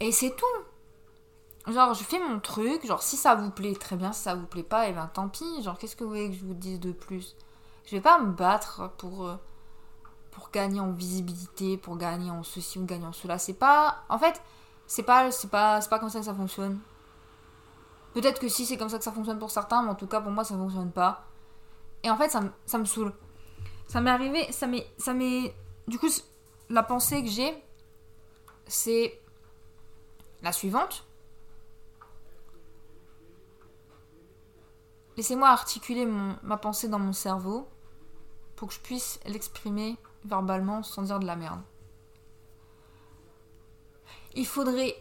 Et 0.00 0.12
c'est 0.12 0.34
tout. 0.36 1.72
Genre 1.72 1.94
je 1.94 2.04
fais 2.04 2.18
mon 2.18 2.40
truc. 2.40 2.86
Genre 2.86 3.02
si 3.02 3.16
ça 3.16 3.34
vous 3.34 3.50
plaît, 3.50 3.74
très 3.74 3.96
bien. 3.96 4.12
Si 4.12 4.22
ça 4.22 4.34
vous 4.34 4.46
plaît 4.46 4.62
pas, 4.62 4.86
et 4.86 4.90
eh 4.90 4.92
ben 4.92 5.10
tant 5.12 5.28
pis. 5.28 5.62
Genre 5.62 5.78
qu'est-ce 5.78 5.96
que 5.96 6.04
vous 6.04 6.10
voulez 6.10 6.30
que 6.30 6.36
je 6.36 6.44
vous 6.44 6.54
dise 6.54 6.80
de 6.80 6.92
plus? 6.92 7.36
Je 7.84 7.92
vais 7.96 8.02
pas 8.02 8.18
me 8.18 8.32
battre 8.32 8.90
pour, 8.98 9.26
euh, 9.26 9.36
pour 10.32 10.50
gagner 10.50 10.80
en 10.80 10.92
visibilité, 10.92 11.76
pour 11.76 11.96
gagner 11.96 12.30
en 12.30 12.42
ceci 12.42 12.78
ou 12.78 12.84
gagner 12.84 13.06
en 13.06 13.12
cela. 13.12 13.38
C'est 13.38 13.54
pas. 13.54 14.04
En 14.08 14.18
fait, 14.18 14.42
c'est 14.86 15.02
pas, 15.04 15.30
c'est 15.30 15.48
c'est 15.48 15.50
pas 15.90 15.98
comme 15.98 16.10
ça 16.10 16.18
que 16.20 16.24
ça 16.24 16.34
fonctionne. 16.34 16.80
Peut-être 18.16 18.40
que 18.40 18.48
si 18.48 18.64
c'est 18.64 18.78
comme 18.78 18.88
ça 18.88 18.96
que 18.96 19.04
ça 19.04 19.12
fonctionne 19.12 19.38
pour 19.38 19.50
certains, 19.50 19.82
mais 19.82 19.90
en 19.90 19.94
tout 19.94 20.06
cas 20.06 20.22
pour 20.22 20.30
moi 20.30 20.42
ça 20.42 20.54
fonctionne 20.54 20.90
pas. 20.90 21.26
Et 22.02 22.08
en 22.08 22.16
fait 22.16 22.30
ça, 22.30 22.40
ça 22.64 22.78
me 22.78 22.86
saoule. 22.86 23.12
Ça 23.88 24.00
m'est 24.00 24.08
arrivé, 24.08 24.50
ça 24.52 24.66
m'est, 24.66 25.54
du 25.86 25.98
coup 25.98 26.08
la 26.70 26.82
pensée 26.82 27.22
que 27.22 27.28
j'ai, 27.28 27.62
c'est 28.66 29.20
la 30.40 30.50
suivante. 30.52 31.04
Laissez-moi 35.18 35.50
articuler 35.50 36.06
ma 36.42 36.56
pensée 36.56 36.88
dans 36.88 36.98
mon 36.98 37.12
cerveau 37.12 37.68
pour 38.56 38.68
que 38.68 38.74
je 38.74 38.80
puisse 38.80 39.20
l'exprimer 39.26 39.98
verbalement 40.24 40.82
sans 40.82 41.02
dire 41.02 41.18
de 41.18 41.26
la 41.26 41.36
merde. 41.36 41.60
Il 44.34 44.46
faudrait 44.46 44.96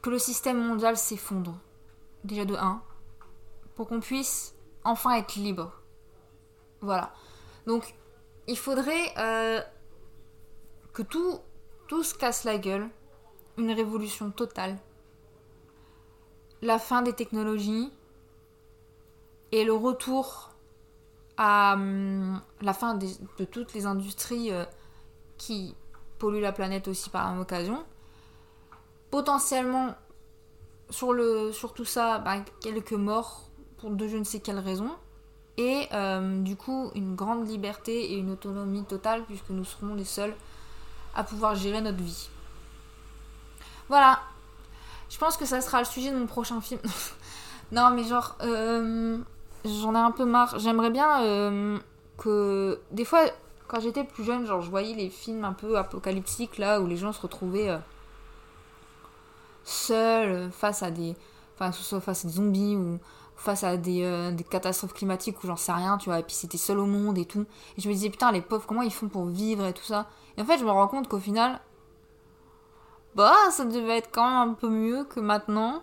que 0.00 0.08
le 0.08 0.18
système 0.18 0.58
mondial 0.58 0.96
s'effondre 0.96 1.58
déjà 2.26 2.44
de 2.44 2.54
1, 2.54 2.82
pour 3.74 3.88
qu'on 3.88 4.00
puisse 4.00 4.54
enfin 4.84 5.14
être 5.14 5.36
libre. 5.36 5.72
Voilà. 6.80 7.12
Donc, 7.66 7.94
il 8.46 8.56
faudrait 8.56 9.12
euh, 9.18 9.60
que 10.92 11.02
tout, 11.02 11.38
tout 11.88 12.02
se 12.02 12.14
casse 12.14 12.44
la 12.44 12.58
gueule, 12.58 12.88
une 13.58 13.72
révolution 13.72 14.30
totale, 14.30 14.76
la 16.62 16.78
fin 16.78 17.02
des 17.02 17.12
technologies 17.12 17.92
et 19.52 19.64
le 19.64 19.72
retour 19.72 20.50
à 21.36 21.74
hum, 21.74 22.40
la 22.60 22.72
fin 22.72 22.94
de 22.94 23.44
toutes 23.44 23.74
les 23.74 23.86
industries 23.86 24.52
euh, 24.52 24.64
qui 25.36 25.74
polluent 26.18 26.40
la 26.40 26.52
planète 26.52 26.88
aussi 26.88 27.10
par 27.10 27.38
occasion. 27.38 27.84
Potentiellement 29.10 29.94
sur, 30.90 31.12
le, 31.12 31.52
sur 31.52 31.72
tout 31.72 31.84
ça, 31.84 32.18
bah, 32.18 32.36
quelques 32.60 32.92
morts 32.92 33.42
pour 33.78 33.90
de 33.90 34.08
je 34.08 34.16
ne 34.16 34.24
sais 34.24 34.40
quelle 34.40 34.58
raison. 34.58 34.90
Et 35.58 35.88
euh, 35.92 36.42
du 36.42 36.56
coup, 36.56 36.90
une 36.94 37.14
grande 37.14 37.48
liberté 37.48 38.12
et 38.12 38.16
une 38.16 38.30
autonomie 38.30 38.84
totale, 38.84 39.24
puisque 39.24 39.50
nous 39.50 39.64
serons 39.64 39.94
les 39.94 40.04
seuls 40.04 40.34
à 41.14 41.24
pouvoir 41.24 41.54
gérer 41.54 41.80
notre 41.80 42.02
vie. 42.02 42.28
Voilà. 43.88 44.20
Je 45.08 45.16
pense 45.18 45.36
que 45.36 45.46
ça 45.46 45.60
sera 45.60 45.78
le 45.78 45.86
sujet 45.86 46.10
de 46.10 46.16
mon 46.16 46.26
prochain 46.26 46.60
film. 46.60 46.80
non, 47.72 47.90
mais 47.90 48.04
genre, 48.04 48.36
euh, 48.42 49.18
j'en 49.64 49.94
ai 49.94 49.98
un 49.98 50.10
peu 50.10 50.24
marre. 50.24 50.58
J'aimerais 50.58 50.90
bien 50.90 51.22
euh, 51.22 51.78
que. 52.18 52.78
Des 52.90 53.06
fois, 53.06 53.20
quand 53.66 53.80
j'étais 53.80 54.04
plus 54.04 54.24
jeune, 54.24 54.46
genre, 54.46 54.60
je 54.60 54.68
voyais 54.68 54.94
les 54.94 55.08
films 55.08 55.44
un 55.44 55.54
peu 55.54 55.78
apocalyptiques, 55.78 56.58
là, 56.58 56.80
où 56.80 56.86
les 56.86 56.96
gens 56.98 57.12
se 57.12 57.20
retrouvaient 57.20 57.78
seul 59.66 60.30
euh, 60.30 60.50
face 60.50 60.82
à 60.82 60.90
des 60.90 61.16
enfin 61.54 61.72
soit 61.72 62.00
face 62.00 62.24
à 62.24 62.28
des 62.28 62.34
zombies 62.34 62.76
ou 62.76 62.98
face 63.34 63.64
à 63.64 63.76
des, 63.76 64.02
euh, 64.02 64.30
des 64.30 64.44
catastrophes 64.44 64.94
climatiques 64.94 65.42
ou 65.42 65.46
j'en 65.48 65.56
sais 65.56 65.72
rien 65.72 65.98
tu 65.98 66.08
vois 66.08 66.20
et 66.20 66.22
puis 66.22 66.34
c'était 66.34 66.56
seul 66.56 66.78
au 66.78 66.86
monde 66.86 67.18
et 67.18 67.26
tout. 67.26 67.44
Et 67.76 67.80
je 67.80 67.88
me 67.88 67.92
disais 67.92 68.08
putain 68.08 68.30
les 68.32 68.40
pauvres 68.40 68.66
comment 68.66 68.82
ils 68.82 68.92
font 68.92 69.08
pour 69.08 69.26
vivre 69.26 69.66
et 69.66 69.72
tout 69.72 69.84
ça? 69.84 70.06
Et 70.36 70.42
en 70.42 70.44
fait 70.44 70.58
je 70.58 70.64
me 70.64 70.70
rends 70.70 70.86
compte 70.86 71.08
qu'au 71.08 71.18
final 71.18 71.60
bah 73.16 73.34
ça 73.50 73.64
devait 73.64 73.98
être 73.98 74.10
quand 74.12 74.24
même 74.24 74.50
un 74.50 74.54
peu 74.54 74.68
mieux 74.68 75.04
que 75.04 75.20
maintenant. 75.20 75.82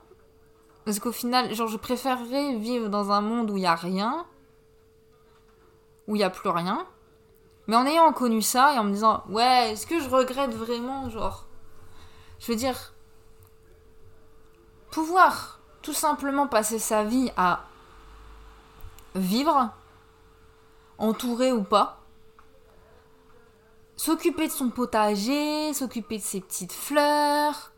Parce 0.85 0.99
qu'au 0.99 1.11
final 1.11 1.53
genre 1.53 1.67
je 1.67 1.77
préférerais 1.77 2.55
vivre 2.55 2.87
dans 2.87 3.11
un 3.11 3.21
monde 3.21 3.51
où 3.51 3.57
il 3.57 3.63
y 3.63 3.67
a 3.67 3.75
rien 3.75 4.25
où 6.07 6.15
il 6.15 6.19
y 6.19 6.23
a 6.23 6.29
plus 6.29 6.49
rien 6.49 6.85
mais 7.67 7.77
en 7.77 7.85
ayant 7.85 8.11
connu 8.11 8.41
ça 8.41 8.75
et 8.75 8.79
en 8.79 8.83
me 8.85 8.91
disant 8.91 9.23
ouais 9.29 9.71
est-ce 9.71 9.87
que 9.87 9.99
je 9.99 10.09
regrette 10.09 10.53
vraiment 10.53 11.09
genre? 11.09 11.47
Je 12.39 12.51
veux 12.51 12.57
dire 12.57 12.92
pouvoir 14.93 15.59
tout 15.81 15.93
simplement 15.93 16.47
passer 16.47 16.77
sa 16.77 17.03
vie 17.03 17.31
à 17.35 17.61
vivre, 19.15 19.71
entouré 20.99 21.51
ou 21.51 21.63
pas, 21.63 21.99
s'occuper 23.95 24.47
de 24.47 24.51
son 24.51 24.69
potager, 24.69 25.73
s'occuper 25.73 26.19
de 26.19 26.23
ses 26.23 26.41
petites 26.41 26.73
fleurs, 26.73 27.71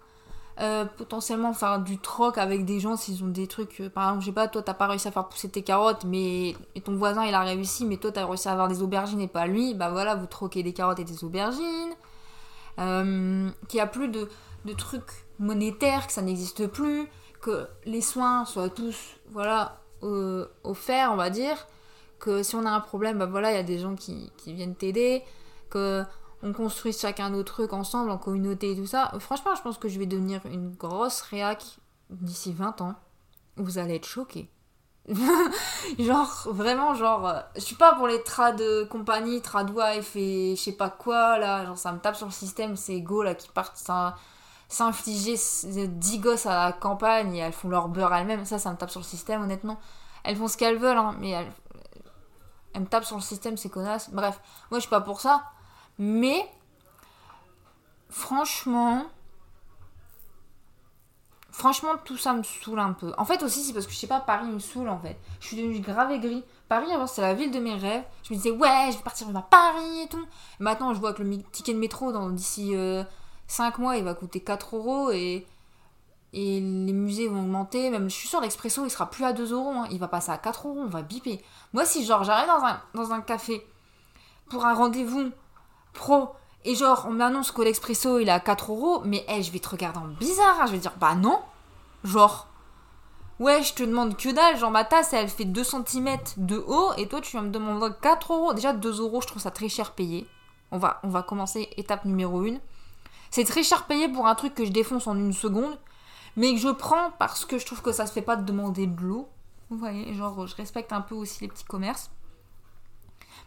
euh, 0.59 0.83
potentiellement 0.83 1.53
faire 1.53 1.79
du 1.79 1.99
troc 1.99 2.37
avec 2.37 2.65
des 2.65 2.81
gens 2.81 2.97
s'ils 2.97 3.23
ont 3.23 3.29
des 3.29 3.47
trucs. 3.47 3.79
Euh, 3.79 3.89
par 3.89 4.09
exemple, 4.09 4.21
je 4.21 4.25
sais 4.25 4.33
pas, 4.33 4.49
toi 4.49 4.61
t'as 4.61 4.73
pas 4.73 4.87
réussi 4.87 5.07
à 5.07 5.11
faire 5.11 5.29
pousser 5.29 5.47
tes 5.47 5.61
carottes, 5.61 6.03
mais 6.03 6.57
ton 6.83 6.97
voisin 6.97 7.23
il 7.23 7.33
a 7.33 7.41
réussi, 7.41 7.85
mais 7.85 7.95
toi 7.95 8.11
t'as 8.11 8.25
réussi 8.25 8.49
à 8.49 8.51
avoir 8.51 8.67
des 8.67 8.81
aubergines 8.81 9.21
et 9.21 9.29
pas 9.29 9.47
lui, 9.47 9.73
bah 9.73 9.89
voilà, 9.89 10.15
vous 10.15 10.27
troquez 10.27 10.63
des 10.63 10.73
carottes 10.73 10.99
et 10.99 11.05
des 11.05 11.23
aubergines. 11.23 11.93
Euh, 12.77 13.49
qu'il 13.69 13.77
y 13.77 13.81
a 13.81 13.87
plus 13.87 14.09
de 14.09 14.27
trucs 14.75 15.24
monétaire, 15.39 16.07
que 16.07 16.13
ça 16.13 16.21
n'existe 16.21 16.67
plus, 16.67 17.07
que 17.41 17.67
les 17.85 18.01
soins 18.01 18.45
soient 18.45 18.69
tous 18.69 19.15
voilà, 19.29 19.81
offerts, 20.63 21.11
on 21.11 21.15
va 21.15 21.29
dire, 21.29 21.67
que 22.19 22.43
si 22.43 22.55
on 22.55 22.65
a 22.65 22.71
un 22.71 22.79
problème, 22.79 23.17
bah 23.19 23.25
voilà, 23.25 23.51
il 23.51 23.55
y 23.55 23.59
a 23.59 23.63
des 23.63 23.79
gens 23.79 23.95
qui, 23.95 24.31
viennent 24.47 24.75
t'aider, 24.75 25.23
que 25.69 26.03
on 26.43 26.53
construise 26.53 26.99
chacun 26.99 27.29
nos 27.29 27.43
trucs 27.43 27.73
ensemble, 27.73 28.11
en 28.11 28.17
communauté 28.17 28.71
et 28.71 28.75
tout 28.75 28.85
ça. 28.85 29.11
Franchement, 29.19 29.55
je 29.55 29.61
pense 29.61 29.77
que 29.77 29.87
je 29.87 29.97
vais 29.97 30.05
devenir 30.05 30.41
une 30.45 30.73
grosse 30.73 31.21
réac 31.21 31.63
d'ici 32.09 32.53
20 32.53 32.81
ans. 32.81 32.95
Vous 33.57 33.77
allez 33.77 33.95
être 33.95 34.05
choqués. 34.05 34.49
genre, 35.99 36.47
vraiment, 36.47 36.93
genre, 36.95 37.27
euh, 37.27 37.39
je 37.55 37.61
suis 37.61 37.75
pas 37.75 37.93
pour 37.93 38.07
les 38.07 38.21
trad 38.23 38.61
compagnie, 38.89 39.41
tradwife 39.41 40.15
et 40.15 40.55
je 40.55 40.61
sais 40.61 40.71
pas 40.71 40.89
quoi, 40.89 41.37
là, 41.37 41.65
genre, 41.65 41.77
ça 41.77 41.91
me 41.91 41.99
tape 41.99 42.15
sur 42.15 42.25
le 42.25 42.31
système, 42.31 42.75
ces 42.75 43.01
go 43.01 43.21
là 43.21 43.35
qui 43.35 43.49
partent, 43.49 43.77
ça 43.77 44.15
s'infliger 44.67 45.35
10 45.35 46.19
gosses 46.19 46.45
à 46.45 46.65
la 46.65 46.73
campagne 46.73 47.35
et 47.35 47.39
elles 47.39 47.53
font 47.53 47.69
leur 47.69 47.87
beurre 47.87 48.13
elles-mêmes. 48.13 48.45
Ça, 48.45 48.59
ça 48.59 48.71
me 48.71 48.77
tape 48.77 48.89
sur 48.89 48.99
le 48.99 49.05
système, 49.05 49.41
honnêtement. 49.41 49.79
Elles 50.23 50.35
font 50.35 50.47
ce 50.47 50.57
qu'elles 50.57 50.77
veulent, 50.77 50.97
hein, 50.97 51.15
mais 51.19 51.29
elles, 51.31 51.51
elles 52.73 52.81
me 52.81 52.87
tapent 52.87 53.05
sur 53.05 53.15
le 53.15 53.21
système, 53.21 53.57
ces 53.57 53.69
connasses. 53.69 54.09
Bref, 54.11 54.39
moi, 54.71 54.79
je 54.79 54.81
suis 54.81 54.89
pas 54.89 55.01
pour 55.01 55.21
ça. 55.21 55.43
Mais, 55.97 56.49
franchement, 58.09 59.05
franchement, 61.51 61.91
tout 62.03 62.17
ça 62.17 62.33
me 62.33 62.43
saoule 62.43 62.79
un 62.79 62.93
peu. 62.93 63.13
En 63.17 63.23
fait, 63.23 63.43
aussi, 63.43 63.63
c'est 63.63 63.71
parce 63.71 63.85
que 63.85 63.93
je 63.93 63.97
sais 63.97 64.07
pas, 64.07 64.19
Paris 64.19 64.47
me 64.47 64.59
saoule, 64.59 64.89
en 64.89 64.99
fait. 64.99 65.17
Je 65.39 65.47
suis 65.47 65.57
devenue 65.57 65.79
grave 65.79 66.11
aigrie. 66.11 66.43
Paris, 66.67 66.91
avant, 66.91 67.07
c'était 67.07 67.21
la 67.21 67.33
ville 67.33 67.51
de 67.51 67.59
mes 67.59 67.75
rêves. 67.75 68.03
Je 68.23 68.33
me 68.33 68.37
disais, 68.37 68.51
ouais, 68.51 68.89
je 68.91 68.97
vais 68.97 69.03
partir 69.03 69.27
à 69.35 69.41
Paris 69.43 70.01
et 70.03 70.07
tout. 70.07 70.25
maintenant, 70.59 70.93
je 70.93 70.99
vois 70.99 71.13
que 71.13 71.21
le 71.21 71.41
ticket 71.51 71.73
de 71.73 71.79
métro, 71.79 72.11
d'ici. 72.31 72.75
Euh, 72.75 73.03
5 73.47 73.77
mois, 73.77 73.97
il 73.97 74.03
va 74.03 74.13
coûter 74.13 74.39
4 74.39 74.75
euros 74.75 75.11
et, 75.11 75.45
et 76.33 76.59
les 76.59 76.93
musées 76.93 77.27
vont 77.27 77.41
augmenter. 77.41 77.89
Même, 77.89 78.09
je 78.09 78.15
suis 78.15 78.27
sûre, 78.27 78.41
l'expresso, 78.41 78.83
il 78.85 78.89
sera 78.89 79.09
plus 79.09 79.23
à 79.23 79.33
2 79.33 79.53
euros. 79.53 79.71
Hein. 79.71 79.87
Il 79.91 79.99
va 79.99 80.07
passer 80.07 80.31
à 80.31 80.37
4 80.37 80.67
euros, 80.67 80.79
on 80.79 80.87
va 80.87 81.01
biper. 81.01 81.43
Moi, 81.73 81.85
si 81.85 82.05
genre 82.05 82.23
j'arrive 82.23 82.47
dans 82.47 82.65
un, 82.65 82.81
dans 82.93 83.13
un 83.13 83.21
café 83.21 83.65
pour 84.49 84.65
un 84.65 84.73
rendez-vous 84.73 85.31
pro 85.93 86.29
et 86.65 86.75
genre 86.75 87.05
on 87.07 87.11
m'annonce 87.11 87.51
que 87.51 87.61
l'expresso 87.61 88.19
il 88.19 88.27
est 88.27 88.31
à 88.31 88.39
4 88.39 88.71
euros, 88.71 89.01
mais 89.05 89.23
hey, 89.27 89.43
je 89.43 89.51
vais 89.51 89.59
te 89.59 89.69
regarder 89.69 89.99
en 89.99 90.07
bizarre. 90.07 90.61
Hein. 90.61 90.65
Je 90.67 90.71
vais 90.71 90.79
dire, 90.79 90.93
bah 90.99 91.15
non. 91.15 91.39
Genre, 92.03 92.47
ouais, 93.39 93.63
je 93.63 93.73
te 93.73 93.83
demande 93.83 94.17
que 94.17 94.29
dalle. 94.29 94.57
Genre, 94.57 94.71
ma 94.71 94.83
tasse, 94.83 95.13
elle 95.13 95.29
fait 95.29 95.45
2 95.45 95.63
cm 95.63 96.17
de 96.37 96.57
haut 96.57 96.93
et 96.97 97.07
toi, 97.07 97.21
tu 97.21 97.35
vas 97.37 97.43
me 97.43 97.49
demander 97.49 97.93
4 98.01 98.33
euros. 98.33 98.53
Déjà, 98.53 98.73
2 98.73 98.99
euros, 99.01 99.21
je 99.21 99.27
trouve 99.27 99.41
ça 99.41 99.51
très 99.51 99.69
cher 99.69 99.91
payé. 99.91 100.27
On 100.71 100.77
va, 100.77 100.99
on 101.03 101.09
va 101.09 101.21
commencer 101.21 101.69
étape 101.77 102.05
numéro 102.05 102.41
1. 102.41 102.57
C'est 103.35 103.43
très 103.43 103.63
cher 103.63 103.85
payé 103.85 104.07
pour 104.07 104.27
un 104.27 104.35
truc 104.35 104.55
que 104.55 104.63
je 104.63 104.71
défonce 104.71 105.07
en 105.07 105.17
une 105.17 105.33
seconde, 105.33 105.77
mais 106.37 106.53
que 106.53 106.57
je 106.57 106.69
prends 106.69 107.11
parce 107.19 107.43
que 107.43 107.59
je 107.59 107.65
trouve 107.65 107.81
que 107.81 107.91
ça 107.91 108.05
se 108.05 108.13
fait 108.13 108.21
pas 108.21 108.37
de 108.37 108.45
demander 108.45 108.87
de 108.87 109.01
l'eau. 109.01 109.27
Vous 109.69 109.77
voyez, 109.77 110.13
genre 110.13 110.47
je 110.47 110.55
respecte 110.55 110.93
un 110.93 111.01
peu 111.01 111.15
aussi 111.15 111.41
les 111.41 111.49
petits 111.49 111.65
commerces. 111.65 112.11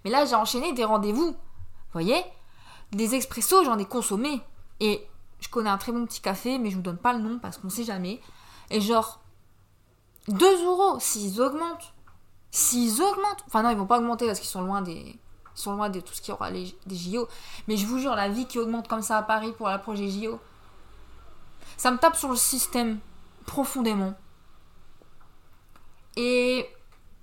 Mais 0.04 0.10
là, 0.10 0.26
j'ai 0.26 0.34
enchaîné 0.34 0.74
des 0.74 0.84
rendez-vous. 0.84 1.28
Vous 1.28 1.92
voyez 1.94 2.22
Des 2.92 3.14
expressos, 3.14 3.64
j'en 3.64 3.78
ai 3.78 3.86
consommé. 3.86 4.42
Et 4.80 5.08
je 5.40 5.48
connais 5.48 5.70
un 5.70 5.78
très 5.78 5.92
bon 5.92 6.04
petit 6.04 6.20
café, 6.20 6.58
mais 6.58 6.68
je 6.68 6.76
vous 6.76 6.82
donne 6.82 6.98
pas 6.98 7.14
le 7.14 7.20
nom 7.20 7.38
parce 7.38 7.56
qu'on 7.56 7.70
sait 7.70 7.84
jamais. 7.84 8.20
Et 8.68 8.82
genre, 8.82 9.22
2 10.28 10.66
euros, 10.66 11.00
s'ils 11.00 11.40
augmentent. 11.40 11.94
S'ils 12.50 13.00
augmentent. 13.00 13.42
Enfin, 13.46 13.62
non, 13.62 13.70
ils 13.70 13.78
vont 13.78 13.86
pas 13.86 14.00
augmenter 14.00 14.26
parce 14.26 14.38
qu'ils 14.38 14.50
sont 14.50 14.60
loin 14.60 14.82
des, 14.82 15.18
sont 15.58 15.74
loin 15.74 15.90
de 15.90 16.00
tout 16.00 16.14
ce 16.14 16.20
qui 16.20 16.32
aura 16.32 16.50
les, 16.50 16.74
des 16.86 16.96
JO. 16.96 17.28
Mais 17.66 17.76
je 17.76 17.86
vous 17.86 17.98
jure, 17.98 18.14
la 18.14 18.28
vie 18.28 18.46
qui 18.46 18.58
augmente 18.58 18.88
comme 18.88 19.02
ça 19.02 19.18
à 19.18 19.22
Paris 19.22 19.52
pour 19.56 19.68
l'approche 19.68 19.98
des 19.98 20.10
JO, 20.10 20.38
ça 21.76 21.90
me 21.90 21.98
tape 21.98 22.16
sur 22.16 22.30
le 22.30 22.36
système 22.36 22.98
profondément. 23.46 24.14
Et 26.16 26.66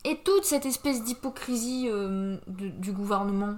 Et 0.05 0.17
toute 0.17 0.45
cette 0.45 0.67
espèce 0.67 1.03
d'hypocrisie 1.03 1.87
euh, 1.89 2.37
du 2.47 2.91
gouvernement 2.91 3.57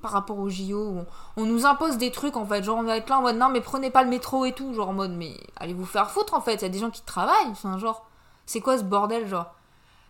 par 0.00 0.12
rapport 0.12 0.38
au 0.38 0.48
JO, 0.48 1.04
on, 1.36 1.44
nous 1.44 1.66
impose 1.66 1.98
des 1.98 2.12
trucs 2.12 2.36
en 2.36 2.46
fait, 2.46 2.62
genre 2.62 2.78
on 2.78 2.84
va 2.84 2.96
être 2.96 3.08
là 3.08 3.18
en 3.18 3.22
mode 3.22 3.36
non 3.36 3.48
mais 3.48 3.60
prenez 3.60 3.90
pas 3.90 4.04
le 4.04 4.08
métro 4.08 4.44
et 4.44 4.52
tout, 4.52 4.72
genre 4.72 4.90
en 4.90 4.92
mode 4.92 5.10
mais 5.10 5.36
allez 5.56 5.74
vous 5.74 5.84
faire 5.84 6.08
foutre 6.10 6.34
en 6.34 6.40
fait, 6.40 6.54
il 6.54 6.62
y 6.62 6.64
a 6.66 6.68
des 6.68 6.78
gens 6.78 6.90
qui 6.90 7.02
travaillent, 7.02 7.52
genre 7.78 8.06
c'est 8.46 8.60
quoi 8.60 8.78
ce 8.78 8.84
bordel 8.84 9.26
genre? 9.26 9.52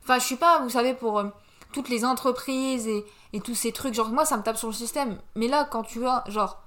Enfin 0.02 0.18
je 0.18 0.24
suis 0.24 0.37
pas, 0.37 0.61
vous 0.61 0.68
savez 0.68 0.92
pour 0.92 1.18
euh, 1.18 1.24
toutes 1.72 1.88
les 1.88 2.04
entreprises 2.04 2.87
et, 2.87 3.07
et 3.33 3.41
tous 3.41 3.55
ces 3.55 3.73
trucs, 3.73 3.95
genre 3.95 4.09
moi 4.09 4.25
ça 4.25 4.37
me 4.37 4.43
tape 4.43 4.57
sur 4.57 4.69
le 4.69 4.75
système, 4.75 5.19
mais 5.35 5.49
là 5.49 5.64
quand 5.64 5.83
tu 5.83 6.01
vois 6.01 6.25
genre 6.29 6.62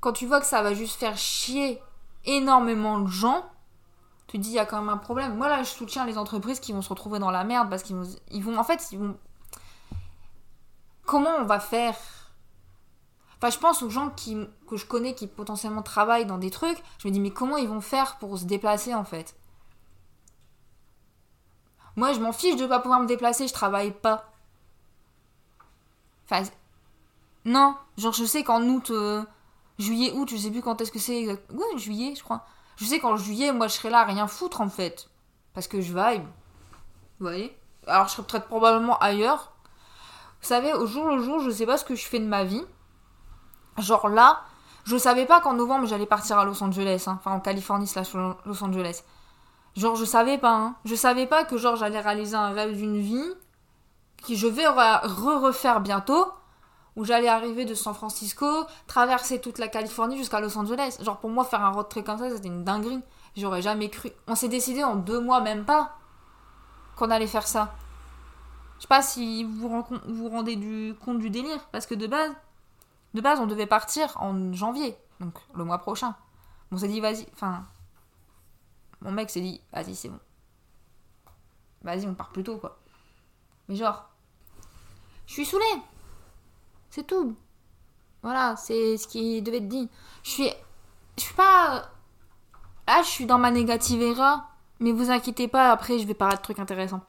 quand 0.00 0.12
tu 0.12 0.26
vois 0.26 0.40
que 0.40 0.46
ça 0.46 0.62
va 0.62 0.74
juste 0.74 0.98
faire 0.98 1.16
chier 1.16 1.80
énormément 2.24 2.98
de 3.00 3.08
gens, 3.08 3.44
tu 4.26 4.38
te 4.38 4.42
dis 4.42 4.50
il 4.50 4.54
y 4.54 4.58
a 4.58 4.66
quand 4.66 4.80
même 4.80 4.88
un 4.88 4.96
problème. 4.96 5.36
Moi 5.36 5.48
là 5.48 5.62
je 5.62 5.68
soutiens 5.68 6.04
les 6.04 6.18
entreprises 6.18 6.60
qui 6.60 6.72
vont 6.72 6.82
se 6.82 6.88
retrouver 6.88 7.18
dans 7.18 7.30
la 7.30 7.44
merde 7.44 7.68
parce 7.68 7.82
qu'ils 7.82 7.96
vont, 7.96 8.08
vont 8.32 8.58
en 8.58 8.64
fait 8.64 8.88
ils 8.92 8.98
vont 8.98 9.16
comment 11.10 11.34
on 11.40 11.44
va 11.44 11.58
faire? 11.58 11.96
Enfin, 13.36 13.50
je 13.50 13.58
pense 13.58 13.82
aux 13.82 13.90
gens 13.90 14.10
qui, 14.10 14.36
que 14.68 14.76
je 14.76 14.86
connais 14.86 15.14
qui 15.14 15.26
potentiellement 15.26 15.82
travaillent 15.82 16.26
dans 16.26 16.38
des 16.38 16.50
trucs. 16.50 16.80
Je 16.98 17.08
me 17.08 17.12
dis, 17.12 17.18
mais 17.18 17.30
comment 17.32 17.56
ils 17.56 17.68
vont 17.68 17.80
faire 17.80 18.16
pour 18.18 18.38
se 18.38 18.44
déplacer 18.44 18.94
en 18.94 19.04
fait? 19.04 19.34
Moi, 21.96 22.12
je 22.12 22.20
m'en 22.20 22.32
fiche 22.32 22.56
de 22.56 22.66
pas 22.66 22.78
pouvoir 22.78 23.00
me 23.00 23.06
déplacer, 23.06 23.48
je 23.48 23.52
travaille 23.52 23.90
pas. 23.90 24.29
Non, 27.44 27.76
genre, 27.96 28.12
je 28.12 28.24
sais 28.24 28.44
qu'en 28.44 28.62
août, 28.62 28.90
euh, 28.90 29.24
juillet, 29.78 30.12
août, 30.12 30.28
je 30.30 30.36
sais 30.36 30.50
plus 30.50 30.62
quand 30.62 30.80
est-ce 30.80 30.92
que 30.92 30.98
c'est 30.98 31.20
exact. 31.20 31.50
Ouais, 31.50 31.78
juillet, 31.78 32.14
je 32.16 32.22
crois. 32.22 32.44
Je 32.76 32.84
sais 32.84 32.98
qu'en 32.98 33.16
juillet, 33.16 33.52
moi, 33.52 33.68
je 33.68 33.74
serai 33.74 33.90
là 33.90 34.00
à 34.00 34.04
rien 34.04 34.26
foutre 34.26 34.60
en 34.60 34.68
fait. 34.68 35.08
Parce 35.54 35.68
que 35.68 35.80
je 35.80 35.88
vibe. 35.88 36.24
Vous 37.18 37.26
voyez? 37.26 37.56
Alors, 37.86 38.08
je 38.08 38.12
serai 38.12 38.22
peut-être 38.22 38.46
probablement 38.46 38.98
ailleurs. 38.98 39.52
Vous 40.40 40.48
savez, 40.48 40.72
au 40.72 40.86
jour 40.86 41.06
le 41.08 41.22
jour, 41.22 41.40
je 41.40 41.50
sais 41.50 41.66
pas 41.66 41.76
ce 41.76 41.84
que 41.84 41.94
je 41.94 42.06
fais 42.06 42.18
de 42.18 42.26
ma 42.26 42.44
vie. 42.44 42.64
Genre 43.78 44.08
là, 44.08 44.42
je 44.84 44.96
savais 44.96 45.26
pas 45.26 45.40
qu'en 45.40 45.54
novembre 45.54 45.86
j'allais 45.86 46.06
partir 46.06 46.38
à 46.38 46.44
Los 46.44 46.62
Angeles, 46.62 47.04
hein. 47.06 47.18
enfin 47.20 47.32
en 47.32 47.40
Californie 47.40 47.86
slash 47.86 48.12
Los 48.14 48.64
Angeles. 48.64 49.02
Genre 49.76 49.94
je 49.96 50.04
savais 50.04 50.38
pas, 50.38 50.54
hein. 50.54 50.74
je 50.84 50.94
savais 50.94 51.26
pas 51.26 51.44
que 51.44 51.56
genre 51.56 51.76
j'allais 51.76 52.00
réaliser 52.00 52.34
un 52.34 52.50
rêve 52.50 52.74
d'une 52.76 52.98
vie 52.98 53.32
que 54.26 54.34
je 54.34 54.46
vais 54.46 54.66
re-refaire 54.66 55.80
bientôt, 55.80 56.32
où 56.96 57.04
j'allais 57.04 57.28
arriver 57.28 57.64
de 57.64 57.74
San 57.74 57.94
Francisco, 57.94 58.46
traverser 58.86 59.40
toute 59.40 59.58
la 59.58 59.68
Californie 59.68 60.18
jusqu'à 60.18 60.40
Los 60.40 60.56
Angeles. 60.58 60.98
Genre 61.00 61.18
pour 61.18 61.30
moi 61.30 61.44
faire 61.44 61.62
un 61.62 61.70
road 61.70 61.88
trip 61.88 62.04
comme 62.04 62.18
ça 62.18 62.30
c'était 62.30 62.48
une 62.48 62.64
dinguerie. 62.64 63.00
J'aurais 63.36 63.62
jamais 63.62 63.90
cru. 63.90 64.10
On 64.26 64.34
s'est 64.34 64.48
décidé 64.48 64.82
en 64.82 64.96
deux 64.96 65.20
mois 65.20 65.40
même 65.40 65.64
pas 65.64 65.96
qu'on 66.96 67.10
allait 67.10 67.26
faire 67.26 67.46
ça. 67.46 67.74
Je 68.76 68.82
sais 68.82 68.88
pas 68.88 69.02
si 69.02 69.44
vous 69.44 69.68
vous, 69.68 69.84
vous 70.06 70.28
rendez 70.28 70.56
du 70.56 70.94
compte 71.04 71.18
du 71.18 71.30
délire, 71.30 71.60
parce 71.70 71.86
que 71.86 71.94
de 71.94 72.06
base, 72.06 72.32
de 73.14 73.20
base, 73.20 73.38
on 73.38 73.46
devait 73.46 73.66
partir 73.66 74.16
en 74.20 74.52
janvier, 74.52 74.96
donc 75.20 75.34
le 75.54 75.64
mois 75.64 75.78
prochain. 75.78 76.14
On 76.72 76.78
s'est 76.78 76.88
dit, 76.88 77.00
vas-y, 77.00 77.26
enfin. 77.34 77.64
Mon 79.00 79.12
mec 79.12 79.30
s'est 79.30 79.40
dit, 79.40 79.60
vas-y, 79.72 79.94
c'est 79.94 80.08
bon. 80.08 80.20
Vas-y, 81.82 82.06
on 82.06 82.14
part 82.14 82.30
plus 82.30 82.44
tôt, 82.44 82.58
quoi. 82.58 82.78
Mais 83.68 83.76
genre, 83.76 84.09
je 85.30 85.34
suis 85.34 85.46
saoulée. 85.46 85.82
C'est 86.90 87.06
tout. 87.06 87.36
Voilà, 88.20 88.56
c'est 88.56 88.96
ce 88.96 89.06
qui 89.06 89.40
devait 89.42 89.58
être 89.58 89.68
dit. 89.68 89.88
Je 90.24 90.30
suis. 90.30 90.50
Je 91.16 91.22
suis 91.22 91.34
pas. 91.34 91.88
Là, 92.88 93.02
je 93.02 93.08
suis 93.08 93.26
dans 93.26 93.38
ma 93.38 93.52
négative 93.52 94.02
era. 94.02 94.48
Mais 94.80 94.90
vous 94.90 95.08
inquiétez 95.10 95.46
pas, 95.46 95.70
après, 95.70 96.00
je 96.00 96.06
vais 96.06 96.14
parler 96.14 96.36
de 96.36 96.42
trucs 96.42 96.58
intéressants. 96.58 97.02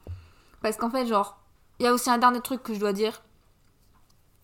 Parce 0.61 0.77
qu'en 0.77 0.91
fait, 0.91 1.07
genre, 1.07 1.39
il 1.79 1.85
y 1.85 1.87
a 1.87 1.93
aussi 1.93 2.11
un 2.11 2.19
dernier 2.19 2.41
truc 2.41 2.61
que 2.61 2.75
je 2.75 2.79
dois 2.79 2.93
dire. 2.93 3.23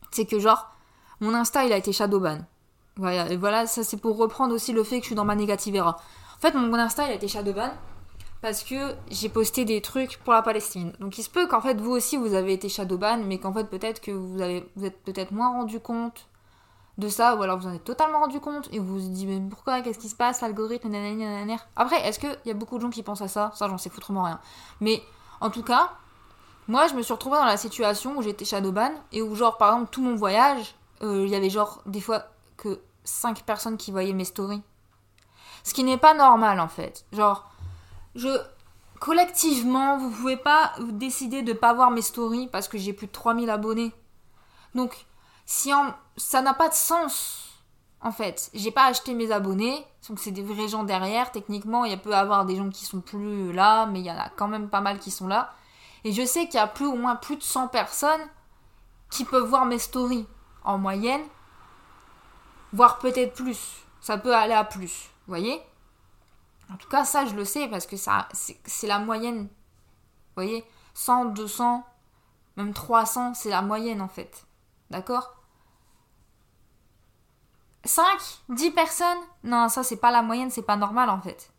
C'est 0.10 0.26
que, 0.26 0.40
genre, 0.40 0.72
mon 1.20 1.36
Insta, 1.36 1.63
il 1.63 1.72
a 1.72 1.78
été 1.78 1.92
shadowban. 1.94 2.40
Voilà, 2.96 3.36
voilà, 3.38 3.68
ça 3.68 3.84
c'est 3.84 3.98
pour 3.98 4.18
reprendre 4.18 4.56
aussi 4.56 4.74
le 4.74 4.84
fait 4.84 4.98
que 4.98 5.04
je 5.04 5.10
suis 5.10 5.16
dans 5.16 5.26
ma 5.26 5.36
négative 5.36 5.76
era. 5.76 5.98
En 6.38 6.40
fait, 6.40 6.56
mon 6.56 6.74
Insta, 6.74 7.06
il 7.06 7.12
a 7.12 7.16
été 7.16 7.28
shadowban 7.28 7.70
parce 8.41 8.63
que 8.63 8.95
j'ai 9.10 9.30
posté 9.30 9.65
des 9.65 9.82
trucs 9.82 10.17
pour 10.23 10.34
la 10.34 10.41
Palestine. 10.41 10.93
Donc 11.00 11.17
il 11.17 11.23
se 11.23 11.30
peut 11.30 11.47
qu'en 11.47 11.62
fait, 11.62 11.80
vous 11.80 11.91
aussi, 11.91 12.17
vous 12.17 12.34
avez 12.34 12.54
été 12.54 12.69
shadowban, 12.69 13.17
mais 13.26 13.39
qu'en 13.39 13.54
fait, 13.54 13.65
peut-être 13.65 14.02
que 14.02 14.12
vous, 14.12 14.41
avez, 14.41 14.69
vous 14.76 14.86
êtes 14.86 15.02
peut-être 15.04 15.32
moins 15.32 15.50
rendu 15.50 15.80
compte 15.80 16.28
de 16.97 17.10
ça, 17.10 17.36
ou 17.36 17.43
alors 17.43 17.60
vous 17.60 17.67
en 17.67 17.73
êtes 17.73 17.84
totalement 17.84 18.19
rendu 18.19 18.39
compte, 18.39 18.69
et 18.71 18.80
vous 18.80 19.00
vous 19.00 19.10
dites, 19.10 19.28
mais 19.28 19.39
pourquoi, 19.50 19.82
qu'est-ce 19.82 20.00
qui 20.00 20.10
se 20.10 20.15
passe, 20.15 20.41
l'algorithme, 20.41 20.89
nanana. 20.89 21.58
Après, 21.76 22.08
est-ce 22.08 22.19
qu'il 22.19 22.38
y 22.45 22.50
a 22.50 22.56
beaucoup 22.56 22.78
de 22.78 22.82
gens 22.82 22.89
qui 22.89 23.04
pensent 23.04 23.21
à 23.21 23.28
ça? 23.28 23.52
Ça, 23.54 23.67
j'en 23.67 23.78
sais 23.78 23.91
foutrement 23.91 24.23
rien. 24.23 24.39
Mais 24.82 25.04
en 25.39 25.52
tout 25.52 25.62
cas, 25.62 25.91
moi, 26.67 26.88
je 26.88 26.95
me 26.95 27.04
suis 27.04 27.13
retrouvée 27.13 27.38
dans 27.38 27.45
la 27.45 27.58
situation 27.58 28.17
où 28.17 28.23
j'étais 28.23 28.45
shadowban, 28.45 28.91
et 29.12 29.21
où, 29.21 29.36
genre, 29.36 29.58
par 29.58 29.73
exemple, 29.73 29.91
tout 29.91 30.02
mon 30.02 30.15
voyage, 30.15 30.76
euh, 31.04 31.26
il 31.26 31.30
y 31.30 31.36
avait 31.36 31.50
genre 31.50 31.82
des 31.86 32.02
fois 32.02 32.23
que 32.58 32.80
5 33.04 33.43
personnes 33.43 33.78
qui 33.78 33.91
voyaient 33.91 34.13
mes 34.13 34.26
stories. 34.26 34.63
Ce 35.63 35.73
qui 35.73 35.84
n'est 35.84 35.97
pas 35.97 36.13
normal 36.13 36.60
en 36.60 36.67
fait. 36.67 37.06
Genre, 37.12 37.50
Collectivement, 39.00 39.98
vous 39.98 40.10
pouvez 40.10 40.38
pas 40.38 40.74
décider 40.80 41.44
de 41.44 41.54
pas 41.54 41.74
voir 41.74 41.92
mes 41.92 42.02
stories 42.02 42.48
parce 42.48 42.68
que 42.68 42.78
j'ai 42.78 42.94
plus 42.94 43.08
de 43.08 43.12
3000 43.12 43.50
abonnés. 43.50 43.94
Donc, 44.76 45.06
si 45.46 45.72
ça 46.18 46.42
n'a 46.42 46.54
pas 46.54 46.70
de 46.70 46.74
sens 46.74 47.48
en 48.02 48.12
fait. 48.12 48.50
J'ai 48.54 48.72
pas 48.72 48.86
acheté 48.86 49.14
mes 49.14 49.32
abonnés, 49.32 49.86
donc 50.08 50.20
c'est 50.20 50.32
des 50.32 50.44
vrais 50.44 50.68
gens 50.68 50.84
derrière. 50.84 51.32
Techniquement, 51.32 51.86
il 51.86 52.00
peut 52.00 52.12
y 52.12 52.14
avoir 52.14 52.46
des 52.46 52.56
gens 52.56 52.70
qui 52.70 52.86
sont 52.86 53.02
plus 53.02 53.52
là, 53.54 53.86
mais 53.88 54.00
il 54.00 54.06
y 54.06 54.12
en 54.12 54.18
a 54.18 54.30
quand 54.30 54.48
même 54.48 54.70
pas 54.70 54.82
mal 54.82 55.00
qui 55.00 55.12
sont 55.12 55.28
là. 55.28 55.54
Et 56.04 56.12
je 56.12 56.26
sais 56.26 56.46
qu'il 56.46 56.56
y 56.56 56.64
a 56.64 56.68
plus 56.68 56.86
au 56.86 56.96
moins 56.96 57.16
plus 57.16 57.38
de 57.38 57.44
100 57.44 57.68
personnes 57.70 58.22
qui 59.10 59.26
peuvent 59.26 59.48
voir 59.48 59.66
mes 59.66 59.80
stories 59.80 60.28
en 60.64 60.78
moyenne, 60.78 61.24
voire 62.74 63.00
peut-être 63.00 63.34
plus. 63.34 63.60
Ça 64.02 64.18
peut 64.18 64.36
aller 64.36 64.54
à 64.54 64.64
plus, 64.64 65.10
vous 65.28 65.32
voyez? 65.32 65.62
En 66.72 66.78
tout 66.78 66.90
cas, 66.90 67.06
ça, 67.06 67.26
je 67.26 67.36
le 67.36 67.46
sais 67.46 67.68
parce 67.68 67.86
que 67.86 67.98
ça, 67.98 68.28
c'est 68.34 68.88
la 68.88 69.00
moyenne. 69.00 69.44
Vous 69.44 70.44
voyez 70.44 70.66
100, 70.94 71.26
200, 71.26 71.86
même 72.58 72.74
300, 72.74 73.34
c'est 73.34 73.50
la 73.50 73.62
moyenne 73.62 74.02
en 74.02 74.08
fait. 74.08 74.46
D'accord? 74.90 75.34
5, 77.86 78.04
10 78.50 78.72
personnes? 78.72 79.18
Non, 79.44 79.70
ça, 79.70 79.84
c'est 79.84 79.98
pas 79.98 80.12
la 80.12 80.22
moyenne, 80.22 80.50
c'est 80.50 80.62
pas 80.62 80.76
normal 80.76 81.10
en 81.10 81.22
fait. 81.22 81.52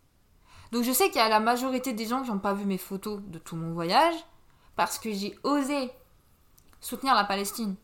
Donc 0.72 0.84
je 0.84 0.92
sais 0.92 1.06
qu'il 1.06 1.16
y 1.16 1.24
a 1.24 1.28
la 1.28 1.40
majorité 1.40 1.94
des 1.94 2.06
gens 2.06 2.22
qui 2.22 2.30
n'ont 2.30 2.38
pas 2.38 2.52
vu 2.52 2.66
mes 2.66 2.78
photos 2.78 3.20
de 3.22 3.38
tout 3.38 3.56
mon 3.56 3.72
voyage 3.72 4.14
parce 4.76 4.98
que 4.98 5.10
j'ai 5.12 5.38
osé 5.42 5.90
soutenir 6.80 7.14
la 7.14 7.24
Palestine. 7.24 7.74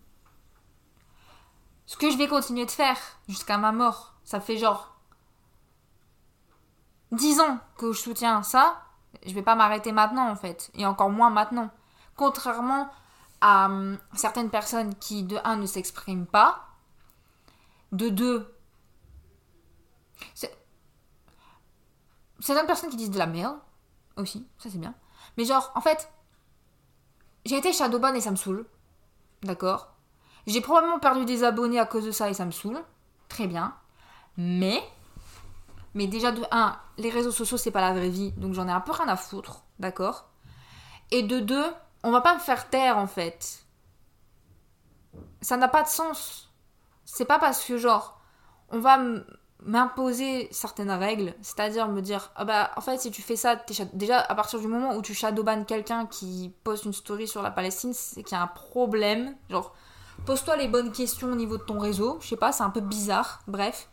Ce 1.87 1.97
que 1.97 2.11
je 2.11 2.17
vais 2.17 2.29
continuer 2.29 2.67
de 2.67 2.71
faire 2.71 2.99
jusqu'à 3.29 3.59
ma 3.59 3.73
mort, 3.73 4.15
ça 4.25 4.41
fait 4.41 4.57
genre 4.57 4.94
10 7.15 7.41
ans 7.41 7.59
que 7.77 7.93
je 7.93 8.01
soutiens 8.01 8.43
ça, 8.43 8.83
je 9.27 9.33
vais 9.35 9.43
pas 9.43 9.55
m'arrêter 9.55 9.93
maintenant 9.93 10.29
en 10.29 10.37
fait, 10.37 10.71
et 10.75 10.87
encore 10.87 11.11
moins 11.11 11.31
maintenant. 11.31 11.71
Contrairement 12.17 12.91
à 13.41 13.67
hum, 13.67 13.99
certaines 14.15 14.51
personnes 14.51 14.95
qui 14.97 15.23
de 15.23 15.39
1 15.45 15.57
ne 15.57 15.67
s'expriment 15.67 16.27
pas, 16.27 16.67
de 17.93 18.09
2 18.09 18.51
certaines 22.41 22.67
personnes 22.67 22.91
qui 22.91 22.97
disent 22.97 23.11
de 23.11 23.19
la 23.19 23.27
merde 23.27 23.57
aussi, 24.17 24.47
ça 24.59 24.69
c'est 24.71 24.79
bien. 24.79 24.95
Mais 25.37 25.45
genre 25.45 25.73
en 25.75 25.81
fait, 25.81 26.11
j'ai 27.45 27.57
été 27.57 27.73
shadowban 27.73 28.15
et 28.15 28.21
ça 28.21 28.31
me 28.31 28.37
saoule. 28.37 28.67
D'accord? 29.43 29.95
J'ai 30.47 30.61
probablement 30.61 30.99
perdu 30.99 31.25
des 31.25 31.43
abonnés 31.45 31.79
à 31.79 31.87
cause 31.87 32.05
de 32.05 32.11
ça 32.11 32.29
et 32.29 32.35
ça 32.35 32.45
me 32.45 32.51
saoule. 32.51 32.83
Très 33.29 33.47
bien. 33.47 33.75
Mais, 34.37 34.83
mais 35.95 36.07
déjà 36.07 36.33
de 36.33 36.43
1, 36.51 36.77
les 36.99 37.11
réseaux 37.11 37.31
sociaux 37.31 37.57
c'est 37.57 37.71
pas 37.71 37.81
la 37.81 37.93
vraie 37.93 38.09
vie, 38.09 38.33
donc 38.33 38.55
j'en 38.55 38.69
ai 38.69 38.73
un 38.73 38.81
peu 38.81 38.93
rien 38.93 39.09
à 39.09 39.17
foutre, 39.17 39.65
d'accord? 39.79 40.31
Et 41.11 41.23
de 41.23 41.41
2, 41.41 41.65
on 42.03 42.11
va 42.11 42.21
pas 42.21 42.35
me 42.35 42.41
faire 42.41 42.69
taire 42.69 42.99
en 42.99 43.07
fait. 43.07 43.65
Ça 45.41 45.57
n'a 45.57 45.69
pas 45.69 45.83
de 45.83 45.89
sens. 45.89 46.53
C'est 47.05 47.27
pas 47.27 47.39
parce 47.39 47.65
que 47.65 47.77
genre, 47.77 48.21
on 48.71 48.81
va 48.81 48.99
m'imposer 49.63 50.49
certaines 50.51 50.91
règles, 50.91 51.35
c'est-à-dire 51.43 51.89
me 51.89 52.03
dire, 52.03 52.33
ah 52.37 52.45
bah 52.45 52.71
en 52.77 52.81
fait 52.81 52.99
si 52.99 53.11
tu 53.11 53.23
fais 53.23 53.37
ça, 53.37 53.57
déjà 53.93 54.21
à 54.21 54.35
partir 54.35 54.59
du 54.61 54.67
moment 54.67 54.95
où 54.97 55.03
tu 55.03 55.15
shadowban 55.15 55.65
quelqu'un 55.65 56.07
qui 56.07 56.53
poste 56.65 56.85
une 56.85 56.93
story 56.93 57.29
sur 57.29 57.43
la 57.43 57.51
Palestine, 57.51 57.95
c'est 57.95 58.23
qu'il 58.23 58.37
y 58.37 58.41
a 58.41 58.43
un 58.43 58.49
problème, 58.49 59.37
genre 59.49 59.75
Pose-toi 60.27 60.57
les 60.57 60.69
bonnes 60.69 60.91
questions 60.91 61.33
au 61.33 61.35
niveau 61.35 61.59
de 61.59 61.63
ton 61.63 61.79
réseau. 61.79 62.19
Je 62.23 62.29
sais 62.29 62.37
pas, 62.37 62.51
c'est 62.51 62.63
un 62.63 62.71
peu 62.71 62.81
bizarre. 62.81 63.43
Bref. 63.47 63.89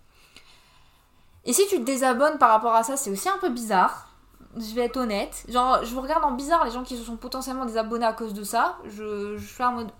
Et 1.45 1.53
si 1.53 1.67
tu 1.67 1.77
te 1.77 1.83
désabonnes 1.83 2.37
par 2.37 2.49
rapport 2.51 2.75
à 2.75 2.83
ça, 2.83 2.97
c'est 2.97 3.09
aussi 3.09 3.29
un 3.29 3.37
peu 3.37 3.49
bizarre. 3.49 4.09
Je 4.55 4.75
vais 4.75 4.85
être 4.85 4.97
honnête. 4.97 5.45
Genre, 5.47 5.83
je 5.83 5.93
vous 5.93 6.01
regarde 6.01 6.23
en 6.23 6.31
bizarre 6.31 6.65
les 6.65 6.71
gens 6.71 6.83
qui 6.83 6.97
se 6.97 7.03
sont 7.03 7.17
potentiellement 7.17 7.65
désabonnés 7.65 8.05
à 8.05 8.13
cause 8.13 8.33
de 8.33 8.43
ça. 8.43 8.77
Je, 8.85 9.37
je 9.37 9.45
suis 9.45 9.63
en 9.63 9.71
mode. 9.73 9.91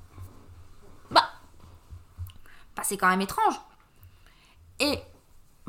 Bah. 1.10 1.24
Bah, 2.76 2.84
c'est 2.84 2.98
quand 2.98 3.10
même 3.10 3.22
étrange. 3.22 3.60
Et 4.80 5.00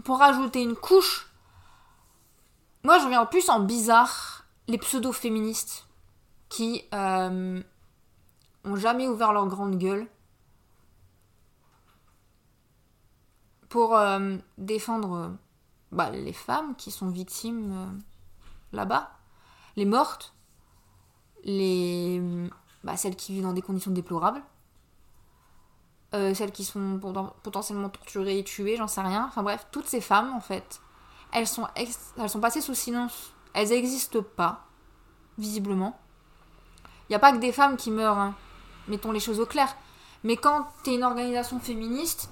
pour 0.05 0.19
rajouter 0.19 0.63
une 0.63 0.75
couche, 0.75 1.31
moi 2.83 2.99
je 2.99 3.05
reviens 3.05 3.21
en 3.21 3.27
plus 3.27 3.49
en 3.49 3.61
bizarre 3.61 4.45
les 4.69 4.79
pseudo-féministes 4.79 5.87
qui 6.49 6.85
euh, 6.93 7.63
ont 8.65 8.77
jamais 8.77 9.09
ouvert 9.09 9.33
leur 9.33 9.47
grande 9.47 9.79
gueule 9.79 10.07
pour 13.69 13.97
euh, 13.97 14.37
défendre 14.59 15.37
bah, 15.93 16.11
les 16.11 16.33
femmes 16.33 16.75
qui 16.77 16.91
sont 16.91 17.09
victimes 17.09 17.73
euh, 17.73 17.99
là-bas, 18.73 19.13
les 19.77 19.85
mortes, 19.85 20.35
les 21.45 22.21
bah, 22.83 22.97
celles 22.97 23.17
qui 23.17 23.33
vivent 23.33 23.45
dans 23.45 23.53
des 23.53 23.63
conditions 23.63 23.91
déplorables, 23.91 24.43
euh, 26.15 26.35
celles 26.35 26.53
qui 26.53 26.65
sont 26.65 27.01
potentiellement 27.43 27.89
torturées 27.89 28.39
et 28.39 28.45
tuées, 28.45 28.77
j'en 28.77 28.89
sais 28.89 29.01
rien. 29.01 29.27
Enfin 29.29 29.43
bref, 29.43 29.67
toutes 29.71 29.87
ces 29.87 30.01
femmes 30.01 30.33
en 30.35 30.41
fait, 30.41 30.81
elles 31.33 31.47
sont, 31.47 31.67
elles 31.75 32.29
sont 32.29 32.41
passées 32.41 32.61
sous 32.61 32.75
silence. 32.75 33.33
Elles 33.55 33.69
n'existent 33.69 34.23
pas, 34.23 34.67
visiblement. 35.39 35.99
Il 37.09 37.13
n'y 37.13 37.17
a 37.17 37.19
pas 37.19 37.33
que 37.33 37.39
des 37.39 37.53
femmes 37.53 37.77
qui 37.77 37.91
meurent, 37.91 38.19
hein. 38.19 38.35
mettons 38.89 39.13
les 39.13 39.21
choses 39.21 39.41
au 39.41 39.47
clair. 39.47 39.77
Mais 40.25 40.37
quand 40.37 40.67
t'es 40.83 40.95
une 40.95 41.05
organisation 41.05 41.61
féministe, 41.61 42.31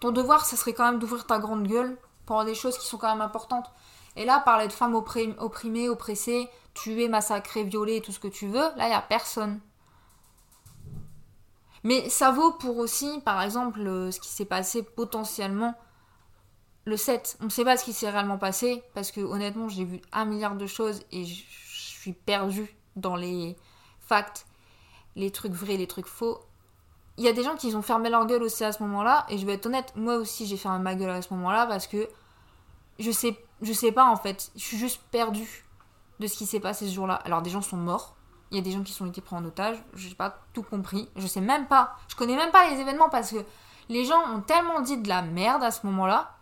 ton 0.00 0.12
devoir, 0.12 0.44
ça 0.44 0.56
serait 0.56 0.72
quand 0.72 0.90
même 0.90 0.98
d'ouvrir 0.98 1.26
ta 1.26 1.38
grande 1.38 1.66
gueule 1.66 1.96
pour 2.26 2.44
des 2.44 2.54
choses 2.54 2.78
qui 2.78 2.86
sont 2.86 2.98
quand 2.98 3.10
même 3.10 3.20
importantes. 3.20 3.70
Et 4.16 4.24
là, 4.24 4.40
parler 4.40 4.66
de 4.66 4.72
femmes 4.72 4.94
opprimées, 4.94 5.88
oppressées, 5.88 6.48
tuées, 6.74 7.08
massacrées, 7.08 7.64
violées 7.64 8.00
tout 8.00 8.12
ce 8.12 8.18
que 8.18 8.28
tu 8.28 8.48
veux, 8.48 8.68
là, 8.76 8.86
il 8.86 8.88
n'y 8.88 8.94
a 8.94 9.02
personne. 9.02 9.60
Mais 11.84 12.08
ça 12.08 12.30
vaut 12.30 12.52
pour 12.52 12.78
aussi, 12.78 13.20
par 13.24 13.40
exemple, 13.42 13.80
euh, 13.80 14.10
ce 14.10 14.20
qui 14.20 14.28
s'est 14.28 14.44
passé 14.44 14.82
potentiellement 14.82 15.74
le 16.84 16.96
7. 16.96 17.38
On 17.40 17.44
ne 17.44 17.50
sait 17.50 17.64
pas 17.64 17.76
ce 17.76 17.84
qui 17.84 17.92
s'est 17.92 18.10
réellement 18.10 18.38
passé, 18.38 18.82
parce 18.94 19.12
que 19.12 19.20
honnêtement, 19.20 19.68
j'ai 19.68 19.84
vu 19.84 20.00
un 20.12 20.24
milliard 20.24 20.56
de 20.56 20.66
choses 20.66 21.02
et 21.12 21.24
je 21.24 21.44
suis 21.48 22.12
perdue 22.12 22.74
dans 22.96 23.14
les 23.14 23.56
facts, 24.00 24.46
les 25.14 25.30
trucs 25.30 25.52
vrais, 25.52 25.76
les 25.76 25.86
trucs 25.86 26.06
faux 26.06 26.40
il 27.18 27.24
y 27.24 27.28
a 27.28 27.32
des 27.32 27.42
gens 27.42 27.56
qui 27.56 27.74
ont 27.74 27.82
fermé 27.82 28.10
leur 28.10 28.26
gueule 28.26 28.44
aussi 28.44 28.64
à 28.64 28.72
ce 28.72 28.82
moment-là. 28.84 29.26
Et 29.28 29.38
je 29.38 29.44
vais 29.44 29.54
être 29.54 29.66
honnête, 29.66 29.92
moi 29.96 30.16
aussi 30.16 30.46
j'ai 30.46 30.56
fermé 30.56 30.78
ma 30.78 30.94
gueule 30.94 31.10
à 31.10 31.20
ce 31.20 31.34
moment-là 31.34 31.66
parce 31.66 31.88
que 31.88 32.08
je 33.00 33.10
sais, 33.10 33.36
je 33.60 33.72
sais 33.72 33.92
pas 33.92 34.04
en 34.04 34.16
fait. 34.16 34.50
Je 34.54 34.62
suis 34.62 34.78
juste 34.78 35.02
perdue 35.10 35.64
de 36.20 36.26
ce 36.28 36.36
qui 36.36 36.46
s'est 36.46 36.60
passé 36.60 36.86
ce 36.86 36.94
jour-là. 36.94 37.14
Alors 37.24 37.42
des 37.42 37.50
gens 37.50 37.60
sont 37.60 37.76
morts. 37.76 38.14
Il 38.50 38.56
y 38.56 38.60
a 38.60 38.62
des 38.62 38.70
gens 38.70 38.82
qui 38.82 38.92
sont 38.92 39.06
été 39.06 39.20
pris 39.20 39.34
en 39.34 39.44
otage. 39.44 39.76
Je 39.94 40.08
n'ai 40.08 40.14
pas 40.14 40.38
tout 40.54 40.62
compris. 40.62 41.08
Je 41.16 41.26
sais 41.26 41.40
même 41.40 41.66
pas. 41.66 41.96
Je 42.08 42.14
connais 42.14 42.36
même 42.36 42.52
pas 42.52 42.70
les 42.70 42.80
événements 42.80 43.10
parce 43.10 43.32
que 43.32 43.44
les 43.88 44.04
gens 44.04 44.22
ont 44.32 44.40
tellement 44.40 44.80
dit 44.80 44.96
de 44.96 45.08
la 45.08 45.22
merde 45.22 45.64
à 45.64 45.72
ce 45.72 45.84
moment-là. 45.86 46.36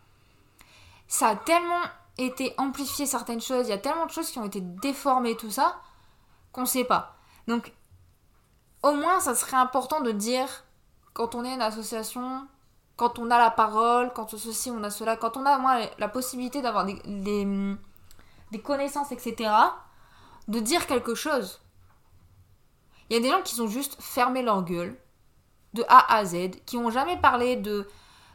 Ça 1.08 1.28
a 1.28 1.36
tellement 1.36 1.82
été 2.18 2.54
amplifié 2.58 3.06
certaines 3.06 3.40
choses. 3.40 3.66
Il 3.66 3.70
y 3.70 3.74
a 3.74 3.78
tellement 3.78 4.06
de 4.06 4.10
choses 4.10 4.30
qui 4.30 4.38
ont 4.38 4.44
été 4.44 4.60
déformées, 4.60 5.36
tout 5.36 5.50
ça, 5.50 5.80
qu'on 6.52 6.66
sait 6.66 6.84
pas. 6.84 7.16
Donc, 7.48 7.72
au 8.82 8.92
moins, 8.92 9.20
ça 9.20 9.34
serait 9.34 9.56
important 9.56 10.00
de 10.00 10.12
dire 10.12 10.64
quand 11.16 11.35
on 11.35 11.44
est 11.46 11.55
une 11.55 11.62
association, 11.62 12.46
quand 12.96 13.18
on 13.18 13.31
a 13.31 13.38
la 13.38 13.50
parole, 13.50 14.12
quand 14.12 14.37
ceci, 14.37 14.70
on 14.70 14.83
a 14.85 14.90
cela, 14.90 15.16
quand 15.16 15.38
on 15.38 15.46
a 15.46 15.57
moi, 15.57 15.79
la 15.98 16.09
possibilité 16.09 16.61
d'avoir 16.61 16.85
des, 16.85 17.00
des, 17.07 18.61
connaissances, 18.62 19.12
etc., 19.12 19.50
de 20.46 20.61
dire 20.61 20.87
quelque 20.87 21.14
chose. 21.14 21.62
Il 23.09 23.14
y 23.14 23.16
a 23.18 23.22
des 23.22 23.31
gens 23.31 23.40
qui 23.40 23.59
ont 23.62 23.66
juste 23.66 23.96
fermé 23.98 24.42
leur 24.42 24.62
gueule, 24.62 24.94
de 25.72 25.85
A 25.88 26.16
à 26.16 26.26
Z, 26.26 26.50
qui 26.66 26.76
n'ont 26.76 26.90
jamais 26.90 27.16
parlé 27.16 27.57
de, 27.57 27.88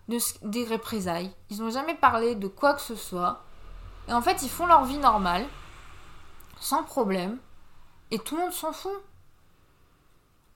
de, 0.08 0.18
des 0.42 0.66
représailles, 0.66 1.32
ils 1.52 1.62
n'ont 1.62 1.70
jamais 1.70 1.96
parlé 1.96 2.34
de 2.34 2.48
quoi 2.48 2.74
que 2.74 2.82
ce 2.82 2.96
soit. 2.96 3.44
Et 4.08 4.14
en 4.14 4.24
fait, 4.24 4.42
ils 4.42 4.50
font 4.50 4.66
leur 4.66 4.86
vie 4.86 4.98
normale, 4.98 5.46
sans 6.60 6.82
problème, 6.82 7.38
et 8.10 8.18
tout 8.18 8.38
le 8.38 8.42
monde 8.42 8.54
s'en 8.54 8.74
fout. 8.74 9.04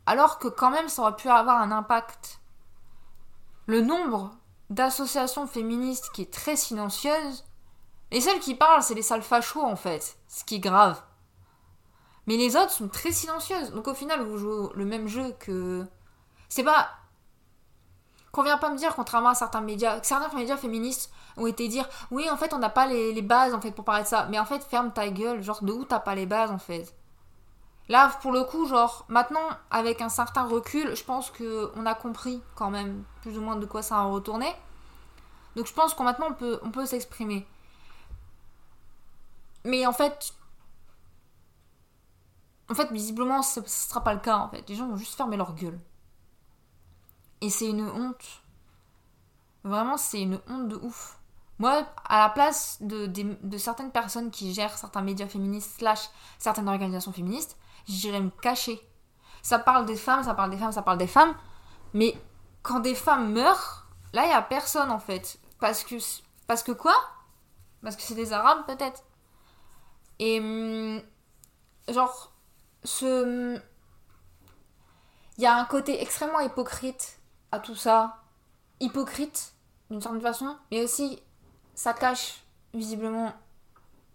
Alors 0.05 0.39
que 0.39 0.47
quand 0.47 0.69
même 0.69 0.89
ça 0.89 1.01
aurait 1.01 1.15
pu 1.15 1.29
avoir 1.29 1.61
un 1.61 1.71
impact. 1.71 2.39
Le 3.67 3.81
nombre 3.81 4.35
d'associations 4.69 5.47
féministes 5.47 6.11
qui 6.13 6.21
est 6.23 6.33
très 6.33 6.55
silencieuse, 6.55 7.45
et 8.11 8.21
celles 8.21 8.39
qui 8.39 8.55
parlent, 8.55 8.83
c'est 8.83 8.93
les 8.93 9.01
sales 9.01 9.23
fachos 9.23 9.63
en 9.63 9.75
fait, 9.75 10.17
ce 10.27 10.43
qui 10.43 10.55
est 10.55 10.59
grave. 10.59 11.01
Mais 12.27 12.37
les 12.37 12.55
autres 12.55 12.71
sont 12.71 12.87
très 12.87 13.11
silencieuses. 13.11 13.71
Donc 13.71 13.87
au 13.87 13.93
final, 13.93 14.21
vous 14.21 14.37
jouez 14.37 14.69
le 14.73 14.85
même 14.85 15.07
jeu 15.07 15.35
que. 15.39 15.85
C'est 16.49 16.63
pas. 16.63 16.89
Qu'on 18.31 18.43
vient 18.43 18.57
pas 18.57 18.69
me 18.69 18.77
dire, 18.77 18.95
contrairement 18.95 19.29
à 19.29 19.35
certains 19.35 19.61
médias, 19.61 20.01
certains 20.03 20.35
médias 20.35 20.57
féministes 20.57 21.11
ont 21.37 21.47
été 21.47 21.67
dire 21.67 21.87
oui, 22.11 22.29
en 22.29 22.37
fait, 22.37 22.53
on 22.53 22.59
n'a 22.59 22.69
pas 22.69 22.85
les, 22.85 23.13
les, 23.13 23.21
bases 23.21 23.53
en 23.53 23.61
fait 23.61 23.71
pour 23.71 23.85
parler 23.85 24.03
de 24.03 24.07
ça. 24.07 24.27
Mais 24.29 24.39
en 24.39 24.45
fait, 24.45 24.63
ferme 24.63 24.91
ta 24.91 25.09
gueule. 25.09 25.41
Genre, 25.41 25.63
de 25.63 25.71
où 25.71 25.85
t'as 25.85 25.99
pas 25.99 26.15
les 26.15 26.25
bases 26.25 26.51
en 26.51 26.57
fait? 26.57 26.93
Là, 27.87 28.09
pour 28.21 28.31
le 28.31 28.43
coup, 28.43 28.67
genre, 28.67 29.05
maintenant, 29.09 29.47
avec 29.69 30.01
un 30.01 30.09
certain 30.09 30.43
recul, 30.45 30.95
je 30.95 31.03
pense 31.03 31.29
qu'on 31.31 31.85
a 31.85 31.93
compris 31.93 32.41
quand 32.55 32.71
même 32.71 33.03
plus 33.21 33.37
ou 33.37 33.41
moins 33.41 33.55
de 33.55 33.65
quoi 33.65 33.83
ça 33.83 33.97
a 33.97 34.03
retourné. 34.05 34.47
Donc 35.55 35.67
je 35.67 35.73
pense 35.73 35.93
qu'on 35.93 36.03
maintenant 36.03 36.35
on 36.63 36.71
peut, 36.71 36.85
s'exprimer. 36.85 37.47
Mais 39.63 39.85
en 39.85 39.93
fait, 39.93 40.33
en 42.69 42.73
fait, 42.73 42.91
visiblement, 42.91 43.41
ce 43.41 43.61
ne 43.61 43.65
sera 43.65 44.03
pas 44.03 44.13
le 44.13 44.19
cas 44.19 44.37
en 44.37 44.49
fait. 44.49 44.67
Les 44.67 44.75
gens 44.75 44.87
vont 44.87 44.97
juste 44.97 45.15
fermer 45.15 45.37
leur 45.37 45.53
gueule. 45.55 45.79
Et 47.41 47.49
c'est 47.49 47.69
une 47.69 47.87
honte. 47.87 48.41
Vraiment, 49.63 49.97
c'est 49.97 50.21
une 50.21 50.39
honte 50.47 50.67
de 50.67 50.75
ouf. 50.75 51.19
Moi, 51.57 51.85
à 52.03 52.19
la 52.19 52.29
place 52.29 52.77
de, 52.81 53.05
de, 53.05 53.37
de, 53.41 53.57
certaines 53.57 53.91
personnes 53.91 54.29
qui 54.29 54.53
gèrent 54.53 54.77
certains 54.77 55.01
médias 55.01 55.27
féministes, 55.27 55.79
slash 55.79 56.09
certaines 56.37 56.67
organisations 56.67 57.13
féministes, 57.13 57.57
j'irais 57.87 58.21
me 58.21 58.29
cacher. 58.29 58.79
Ça 59.41 59.59
parle 59.59 59.85
des 59.85 59.95
femmes, 59.95 60.23
ça 60.23 60.33
parle 60.33 60.49
des 60.49 60.57
femmes, 60.57 60.71
ça 60.71 60.81
parle 60.81 60.97
des 60.97 61.07
femmes. 61.07 61.35
Mais 61.93 62.15
quand 62.63 62.79
des 62.79 62.95
femmes 62.95 63.31
meurent, 63.31 63.87
là, 64.13 64.23
il 64.23 64.29
n'y 64.29 64.33
a 64.33 64.41
personne 64.41 64.91
en 64.91 64.99
fait. 64.99 65.37
Parce 65.59 65.83
que, 65.83 65.95
parce 66.47 66.63
que 66.63 66.71
quoi? 66.71 66.95
Parce 67.81 67.95
que 67.95 68.01
c'est 68.01 68.15
des 68.15 68.33
arabes 68.33 68.65
peut-être. 68.65 69.03
Et 70.19 70.39
hum, 70.39 71.01
genre, 71.87 72.31
ce. 72.83 73.59
Il 75.37 75.43
y 75.43 75.45
a 75.45 75.55
un 75.55 75.65
côté 75.65 76.01
extrêmement 76.01 76.39
hypocrite 76.39 77.19
à 77.51 77.59
tout 77.59 77.75
ça. 77.75 78.21
Hypocrite, 78.79 79.53
d'une 79.89 80.01
certaine 80.01 80.21
façon. 80.21 80.57
Mais 80.71 80.83
aussi, 80.83 81.21
ça 81.73 81.93
cache 81.93 82.43
visiblement 82.73 83.33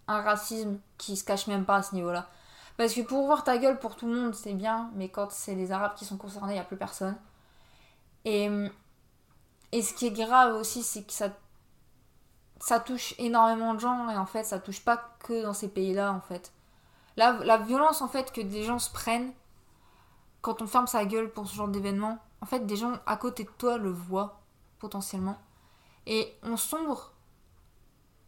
un 0.08 0.22
racisme 0.22 0.80
qui 0.98 1.16
se 1.16 1.24
cache 1.24 1.46
même 1.46 1.64
pas 1.64 1.76
à 1.76 1.82
ce 1.82 1.94
niveau-là. 1.94 2.28
Parce 2.76 2.94
que 2.94 3.02
pour 3.02 3.26
voir 3.26 3.44
ta 3.44 3.58
gueule 3.58 3.78
pour 3.78 3.96
tout 3.96 4.06
le 4.06 4.14
monde, 4.14 4.34
c'est 4.34 4.54
bien, 4.54 4.90
mais 4.94 5.08
quand 5.08 5.30
c'est 5.30 5.54
les 5.54 5.72
Arabes 5.72 5.94
qui 5.94 6.04
sont 6.04 6.16
concernés, 6.16 6.52
il 6.52 6.56
n'y 6.56 6.60
a 6.60 6.64
plus 6.64 6.76
personne. 6.76 7.16
Et, 8.24 8.50
et 9.72 9.82
ce 9.82 9.94
qui 9.94 10.06
est 10.06 10.12
grave 10.12 10.54
aussi, 10.54 10.82
c'est 10.82 11.02
que 11.02 11.12
ça, 11.12 11.30
ça 12.58 12.80
touche 12.80 13.14
énormément 13.18 13.74
de 13.74 13.80
gens, 13.80 14.08
et 14.08 14.16
en 14.16 14.26
fait, 14.26 14.44
ça 14.44 14.58
touche 14.58 14.82
pas 14.82 14.96
que 15.20 15.42
dans 15.42 15.52
ces 15.52 15.68
pays-là, 15.68 16.12
en 16.12 16.20
fait. 16.20 16.52
La, 17.16 17.32
la 17.32 17.58
violence, 17.58 18.00
en 18.00 18.08
fait, 18.08 18.32
que 18.32 18.40
des 18.40 18.62
gens 18.62 18.78
se 18.78 18.90
prennent 18.90 19.32
quand 20.40 20.62
on 20.62 20.66
ferme 20.66 20.86
sa 20.86 21.04
gueule 21.04 21.30
pour 21.30 21.46
ce 21.46 21.54
genre 21.54 21.68
d'événement, 21.68 22.18
en 22.40 22.46
fait, 22.46 22.60
des 22.66 22.76
gens 22.76 22.94
à 23.06 23.16
côté 23.16 23.44
de 23.44 23.50
toi 23.58 23.76
le 23.76 23.90
voient, 23.90 24.40
potentiellement. 24.78 25.38
Et 26.06 26.34
on 26.42 26.56
sombre 26.56 27.12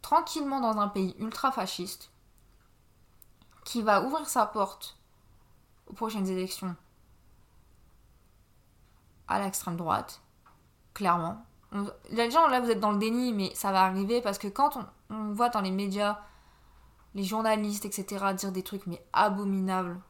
tranquillement 0.02 0.61
dans 0.61 0.78
un 0.78 0.88
pays 0.88 1.16
ultra 1.18 1.52
fasciste 1.52 2.12
qui 3.64 3.83
va 3.83 4.03
ouvrir 4.03 4.29
sa 4.29 4.46
porte 4.46 4.98
aux 5.87 5.94
prochaines 5.94 6.29
élections 6.29 6.75
à 9.29 9.40
l'extrême 9.40 9.77
droite, 9.77 10.20
clairement. 10.94 11.44
Les 12.11 12.31
gens, 12.31 12.46
là, 12.48 12.61
vous 12.61 12.70
êtes 12.70 12.81
dans 12.81 12.92
le 12.92 12.98
déni, 12.98 13.33
mais 13.33 13.55
ça 13.55 13.72
va 13.72 13.85
arriver 13.85 14.20
parce 14.20 14.38
que 14.38 14.48
quand 14.48 14.77
on, 15.11 15.33
voit 15.33 15.48
dans 15.48 15.61
les 15.61 15.70
médias 15.70 16.18
les 17.14 17.25
journalistes, 17.25 17.85
etc., 17.85 18.35
dire 18.35 18.53
des 18.53 18.62
trucs 18.62 18.87
mais 18.87 19.03
abominables, 19.12 20.01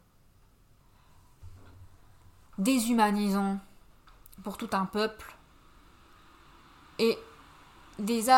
déshumanisants 2.58 3.58
pour 4.42 4.56
tout 4.56 4.70
un 4.72 4.86
peuple, 4.86 5.36
et 6.98 7.18
des, 7.98 8.30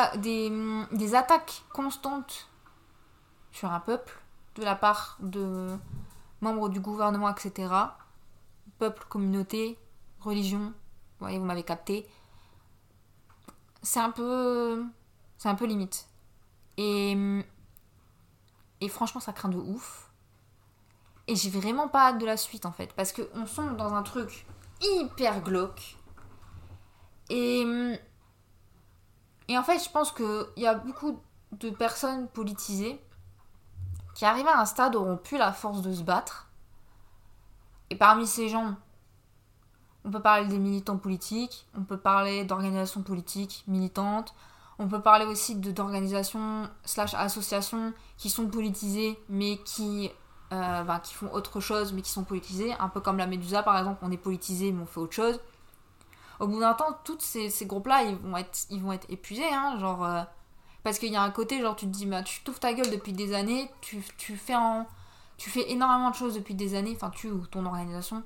attaques 1.15 1.63
constantes 1.73 2.49
sur 3.53 3.71
un 3.71 3.81
peuple, 3.81 4.19
de 4.55 4.63
la 4.63 4.77
part 4.77 5.17
de 5.21 5.77
membres 6.41 6.69
du 6.69 6.81
gouvernement, 6.81 7.29
etc. 7.29 7.73
Peuple, 8.79 9.05
communauté, 9.09 9.79
religion, 10.21 10.73
voyez, 11.21 11.39
vous 11.39 11.45
m'avez 11.45 11.63
capté. 11.63 12.07
C'est 13.83 14.01
un 14.01 14.11
peu. 14.11 14.85
C'est 15.39 15.49
un 15.49 15.55
peu 15.55 15.67
limite. 15.67 16.09
Et. 16.77 17.45
Franchement, 18.89 19.21
ça 19.21 19.33
craint 19.33 19.49
de 19.49 19.57
ouf. 19.57 20.11
Et 21.27 21.37
j'ai 21.37 21.49
vraiment 21.49 21.89
pas 21.89 22.09
hâte 22.09 22.19
de 22.19 22.27
la 22.27 22.37
suite 22.37 22.67
en 22.67 22.73
fait. 22.73 22.93
Parce 22.93 23.13
qu'on 23.13 23.47
sombre 23.47 23.77
dans 23.77 23.95
un 23.95 24.03
truc 24.03 24.47
hyper 24.83 25.41
glauque. 25.41 25.97
Et 27.31 27.97
en 29.51 29.63
fait, 29.63 29.79
je 29.83 29.91
pense 29.91 30.13
qu'il 30.13 30.47
y 30.57 30.67
a 30.67 30.75
beaucoup 30.75 31.23
de 31.53 31.71
personnes 31.71 32.29
politisées 32.29 33.01
qui 34.15 34.25
arrivés 34.25 34.49
à 34.49 34.61
un 34.61 34.65
stade 34.65 34.97
auront 34.97 35.17
plus 35.17 35.39
la 35.39 35.53
force 35.53 35.83
de 35.83 35.93
se 35.93 36.03
battre. 36.03 36.49
Et 37.91 37.97
parmi 37.97 38.27
ces 38.27 38.49
gens, 38.49 38.77
on 40.05 40.11
peut 40.11 40.21
parler 40.21 40.47
des 40.47 40.59
militants 40.59 40.97
politiques, 40.97 41.67
on 41.77 41.83
peut 41.83 41.99
parler 41.99 42.45
d'organisations 42.45 43.03
politiques 43.03 43.65
militantes, 43.67 44.35
on 44.79 44.89
peut 44.89 45.01
parler 45.01 45.25
aussi 45.25 45.55
d'organisations 45.57 46.69
slash 46.85 47.15
associations 47.15 47.93
qui 48.17 48.31
sont 48.31 48.49
politisées 48.49 49.19
mais 49.29 49.59
qui, 49.59 50.11
euh, 50.53 50.83
bah, 50.83 51.01
qui 51.01 51.15
font 51.15 51.33
autre 51.33 51.61
chose 51.61 51.93
mais 51.93 52.03
qui 52.03 52.11
sont 52.11 52.25
politisées. 52.25 52.73
Un 52.81 52.89
peu 52.89 53.01
comme 53.01 53.19
la 53.19 53.27
Médusa 53.27 53.63
par 53.63 53.79
exemple, 53.79 54.01
on 54.03 54.11
est 54.11 54.17
politisé 54.17 54.73
mais 54.73 54.83
on 54.83 54.87
fait 54.87 55.01
autre 55.01 55.15
chose. 55.15 55.41
Au 56.41 56.49
bout 56.49 56.59
d'un 56.59 56.75
temps, 56.75 56.99
tous 57.05 57.21
ces, 57.21 57.67
groupes-là, 57.67 58.03
ils 58.03 58.17
vont 58.17 58.37
être, 58.37 58.67
ils 58.71 58.83
vont 58.83 58.93
être 58.93 59.09
épuisés. 59.09 59.49
Hein, 59.53 59.79
genre, 59.79 60.05
euh, 60.05 60.23
parce 60.85 60.99
qu'il 60.99 61.11
y 61.11 61.17
a 61.17 61.23
un 61.23 61.31
côté, 61.31 61.61
genre, 61.61 61.75
tu 61.75 61.87
te 61.87 61.91
dis, 61.91 62.05
bah, 62.05 62.23
tu 62.23 62.43
t'ouvres 62.43 62.61
ta 62.61 62.75
gueule 62.75 62.91
depuis 62.91 63.15
des 63.15 63.35
années, 63.35 63.71
tu, 63.81 64.03
fais 64.37 64.55
en, 64.55 64.87
tu 65.39 65.49
fais 65.49 65.71
énormément 65.73 66.11
de 66.11 66.15
choses 66.15 66.35
depuis 66.35 66.55
des 66.55 66.75
années, 66.75 66.93
enfin, 66.95 67.11
tu 67.11 67.31
ou 67.31 67.47
ton 67.47 67.65
organisation, 67.65 68.23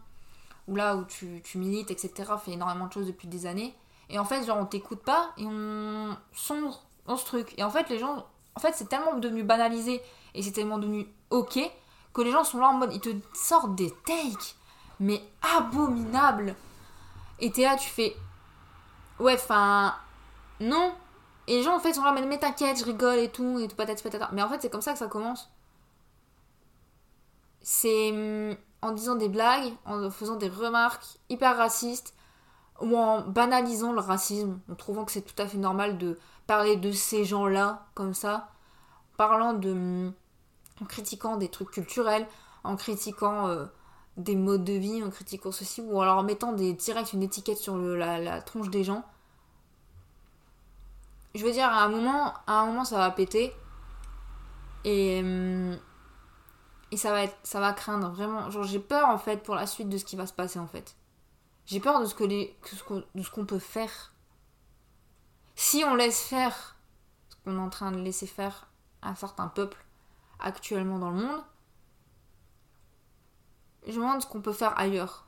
ou 0.67 0.75
là 0.75 0.97
où 0.97 1.05
tu, 1.05 1.41
milites, 1.55 1.93
etc., 1.93 2.33
fait 2.45 2.53
énormément 2.53 2.89
de 2.89 2.93
choses 2.93 3.07
depuis 3.07 3.29
des 3.29 3.47
années. 3.47 3.75
Et 4.11 4.19
en 4.19 4.25
fait, 4.25 4.45
genre, 4.45 4.59
on 4.59 4.67
t'écoute 4.67 5.01
pas 5.03 5.31
et 5.39 5.47
on 5.47 6.17
sombre 6.33 6.83
dans 7.07 7.17
ce 7.17 7.25
truc. 7.25 7.55
Et 7.59 7.63
en 7.63 7.71
fait, 7.71 7.89
les 7.91 7.99
gens, 7.99 8.27
en 8.57 8.61
fait, 8.61 8.73
c'est 8.75 8.89
tellement 8.89 9.15
devenu 9.15 9.45
banalisé 9.45 10.03
et 10.35 10.43
c'est 10.43 10.53
tellement 10.53 10.79
devenu 10.79 11.07
ok 11.31 11.61
que 12.13 12.23
les 12.23 12.33
gens 12.33 12.43
sont 12.43 12.59
là 12.59 12.69
en 12.69 12.73
mode, 12.73 12.93
ils 12.93 13.01
te 13.01 13.11
sortent 13.35 13.77
des 13.77 13.93
takes, 14.05 14.57
mais 14.99 15.23
abominables. 15.57 16.57
Et 17.39 17.53
t'es 17.53 17.63
là, 17.63 17.77
tu 17.77 17.89
fais, 17.89 18.17
ouais, 19.21 19.35
enfin, 19.35 19.95
non, 20.59 20.93
et 21.49 21.57
les 21.57 21.63
gens 21.63 21.75
en 21.75 21.81
fait 21.81 21.95
sont 21.95 22.03
là, 22.05 22.13
mais, 22.13 22.39
t'inquiète, 22.39 22.79
je 22.79 22.85
rigole 22.85 23.19
et 23.19 23.31
tout, 23.31 23.59
et 23.59 23.69
tout 23.69 23.75
peut-être 23.75 24.03
peut-être 24.03 24.29
Mais 24.33 24.43
en 24.43 24.51
fait, 24.51 24.61
c'est 24.61 24.69
comme 24.69 24.83
ça 24.83 24.93
que 24.93 24.99
ça 24.99 25.09
commence. 25.09 25.51
C'est 27.63 28.13
hum, 28.13 28.55
en 28.83 28.93
disant 28.93 29.15
des 29.15 29.31
blagues, 29.31 29.73
en 29.87 30.11
faisant 30.11 30.37
des 30.37 30.51
remarques 30.51 31.07
hyper 31.31 31.57
racistes, 31.57 32.15
ou 32.83 32.97
en 32.99 33.23
banalisant 33.23 33.93
le 33.93 34.01
racisme, 34.01 34.61
en 34.71 34.75
trouvant 34.75 35.07
que 35.07 35.13
c'est 35.13 35.23
tout 35.23 35.41
à 35.43 35.47
fait 35.47 35.57
normal 35.57 35.97
de 35.97 36.19
parler 36.47 36.77
de 36.77 36.93
ces 36.93 37.25
gens-là 37.25 37.87
comme 37.95 38.13
ça, 38.13 38.51
en 39.15 39.17
parlant 39.17 39.55
de. 39.55 39.73
Hum, 39.73 40.13
en 40.83 40.85
critiquant 40.85 41.37
des 41.39 41.49
trucs 41.49 41.71
culturels, 41.71 42.27
en 42.63 42.77
critiquant 42.77 43.49
euh, 43.49 43.65
des 44.19 44.37
modes 44.37 44.65
de 44.65 44.75
vie, 44.75 45.03
en 45.03 45.11
critiquant 45.11 45.51
ceci, 45.51 45.81
ou 45.81 46.01
alors 46.01 46.19
en 46.19 46.23
mettant 46.23 46.53
des, 46.53 46.75
direct 46.75 47.15
une 47.15 47.23
étiquette 47.23 47.59
sur 47.59 47.77
la 47.79 48.43
tronche 48.43 48.69
des 48.69 48.85
gens 48.85 49.05
je 51.39 51.45
veux 51.45 51.53
dire, 51.53 51.69
à 51.69 51.85
un 51.85 51.89
moment, 51.89 52.35
à 52.47 52.61
un 52.61 52.67
moment 52.67 52.85
ça 52.85 52.99
va 52.99 53.11
péter. 53.11 53.55
Et, 54.85 55.21
hum, 55.21 55.79
et 56.91 56.97
ça 56.97 57.13
va 57.13 57.23
être, 57.23 57.37
ça 57.45 57.61
va 57.61 57.73
craindre 57.73 58.11
vraiment. 58.11 58.51
Genre, 58.51 58.65
j'ai 58.65 58.81
peur 58.81 59.09
en 59.09 59.19
fait 59.19 59.43
pour 59.43 59.55
la 59.55 59.67
suite 59.67 59.89
de 59.89 59.99
ce 59.99 60.05
qui 60.05 60.17
va 60.17 60.27
se 60.27 60.33
passer 60.33 60.59
en 60.59 60.67
fait. 60.67 60.97
J'ai 61.67 61.81
peur 61.81 62.01
de 62.01 62.07
ce 62.07 62.15
de 62.25 63.23
ce 63.23 63.31
qu'on 63.31 63.47
peut 63.47 63.59
faire. 63.59 64.13
Si 65.55 65.85
on 65.85 65.95
laisse 65.95 66.23
faire 66.23 66.77
ce 67.29 67.37
qu'on 67.45 67.57
est 67.57 67.61
en 67.61 67.71
train 67.71 67.93
de 67.93 67.99
laisser 67.99 68.27
faire 68.27 68.69
un 69.03 69.15
certain 69.15 69.53
actuellement 70.41 70.99
dans 70.99 71.11
le 71.11 71.17
monde, 71.17 71.43
je 73.87 73.93
me 73.93 74.05
demande 74.05 74.23
ce 74.23 74.27
qu'on 74.27 74.41
peut 74.41 74.53
faire 74.53 74.79
ailleurs. 74.79 75.27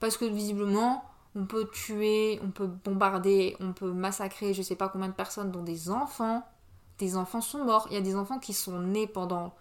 Parce 0.00 0.16
que 0.16 0.24
visiblement, 0.24 1.04
on 1.34 1.46
peut 1.46 1.68
tuer, 1.72 2.40
on 2.42 2.50
peut 2.50 2.66
bombarder, 2.66 3.56
on 3.60 3.72
peut 3.72 3.92
massacrer 3.92 4.52
je 4.52 4.62
sais 4.62 4.76
pas 4.76 4.88
combien 4.88 5.08
de 5.08 5.14
personnes, 5.14 5.50
dont 5.50 5.62
des 5.62 5.90
enfants. 5.90 6.46
Des 6.98 7.16
enfants 7.16 7.40
sont 7.40 7.64
morts. 7.64 7.86
Il 7.90 7.94
y 7.94 7.96
a 7.96 8.02
des 8.02 8.16
enfants 8.16 8.38
qui 8.38 8.52
sont 8.52 8.78
nés 8.80 9.06
pendant 9.06 9.54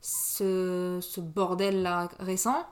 ce, 0.00 1.20
bordel-là 1.20 2.08
récent 2.18 2.66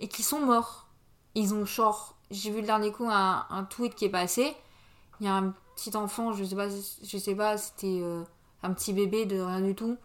et 0.00 0.08
qui 0.08 0.22
sont 0.22 0.40
morts. 0.40 0.88
Ils 1.34 1.54
ont 1.54 1.64
genre, 1.64 2.16
j'ai 2.30 2.50
vu 2.50 2.60
le 2.60 2.66
dernier 2.66 2.92
coup 2.92 3.08
un, 3.08 3.46
un, 3.48 3.64
tweet 3.64 3.94
qui 3.94 4.06
est 4.06 4.10
passé. 4.10 4.56
Il 5.20 5.26
y 5.26 5.28
a 5.28 5.34
un 5.34 5.54
petit 5.76 5.96
enfant, 5.96 6.32
je 6.32 6.44
sais 6.44 6.56
pas, 6.56 6.68
je 6.68 7.18
sais 7.18 7.34
pas, 7.34 7.56
c'était 7.56 8.00
euh, 8.02 8.24
un 8.62 8.72
petit 8.72 8.92
bébé 8.92 9.26
de 9.26 9.40
rien 9.40 9.60
du 9.60 9.74
tout, 9.74 9.96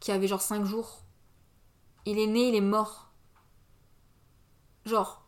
qui 0.00 0.12
avait 0.12 0.26
genre 0.26 0.42
5 0.42 0.64
jours. 0.64 1.02
Il 2.06 2.18
est 2.18 2.26
né, 2.26 2.48
il 2.48 2.54
est 2.54 2.60
mort. 2.60 3.08
Genre, 4.84 5.22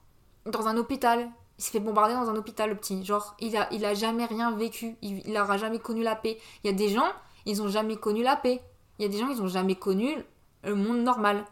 dans 0.44 0.68
un 0.68 0.76
hôpital, 0.76 1.30
il 1.58 1.64
s'est 1.64 1.72
fait 1.72 1.80
bombarder 1.80 2.14
dans 2.14 2.28
un 2.28 2.36
hôpital, 2.36 2.70
le 2.70 2.76
petit. 2.76 3.04
Genre, 3.04 3.34
il 3.40 3.56
a, 3.56 3.94
jamais 3.94 4.26
rien 4.26 4.50
vécu. 4.50 4.96
Il, 5.00 5.32
n'aura 5.32 5.56
jamais 5.56 5.78
connu 5.78 6.02
la 6.02 6.14
paix. 6.14 6.38
Il 6.62 6.70
y 6.70 6.74
a 6.74 6.76
des 6.76 6.88
gens, 6.88 7.08
ils 7.46 7.62
ont 7.62 7.68
jamais 7.68 7.96
connu 7.96 8.22
la 8.22 8.36
paix. 8.36 8.62
Il 8.98 9.02
y 9.02 9.04
a 9.06 9.08
des 9.08 9.18
gens, 9.18 9.28
ils 9.28 9.40
ont 9.40 9.48
jamais 9.48 9.74
connu 9.74 10.16
le 10.64 10.74
monde 10.74 10.98
normal. 10.98 11.44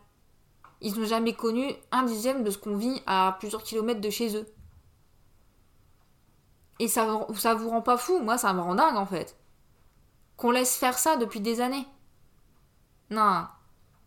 Ils 0.82 0.98
n'ont 0.98 1.06
jamais 1.06 1.32
connu 1.32 1.64
un 1.92 2.02
dixième 2.02 2.44
de 2.44 2.50
ce 2.50 2.58
qu'on 2.58 2.76
vit 2.76 3.00
à 3.06 3.36
plusieurs 3.38 3.62
kilomètres 3.62 4.02
de 4.02 4.10
chez 4.10 4.36
eux. 4.36 4.46
Et 6.80 6.88
ça, 6.88 7.26
ça 7.36 7.54
vous 7.54 7.70
rend 7.70 7.80
pas 7.80 7.96
fou? 7.96 8.18
Moi, 8.20 8.36
ça 8.36 8.52
me 8.52 8.60
rend 8.60 8.74
dingue, 8.74 8.96
en 8.96 9.06
fait. 9.06 9.38
Qu'on 10.36 10.50
laisse 10.50 10.76
faire 10.76 10.98
ça 10.98 11.16
depuis 11.16 11.40
des 11.40 11.62
années. 11.62 11.86
Non. 13.10 13.46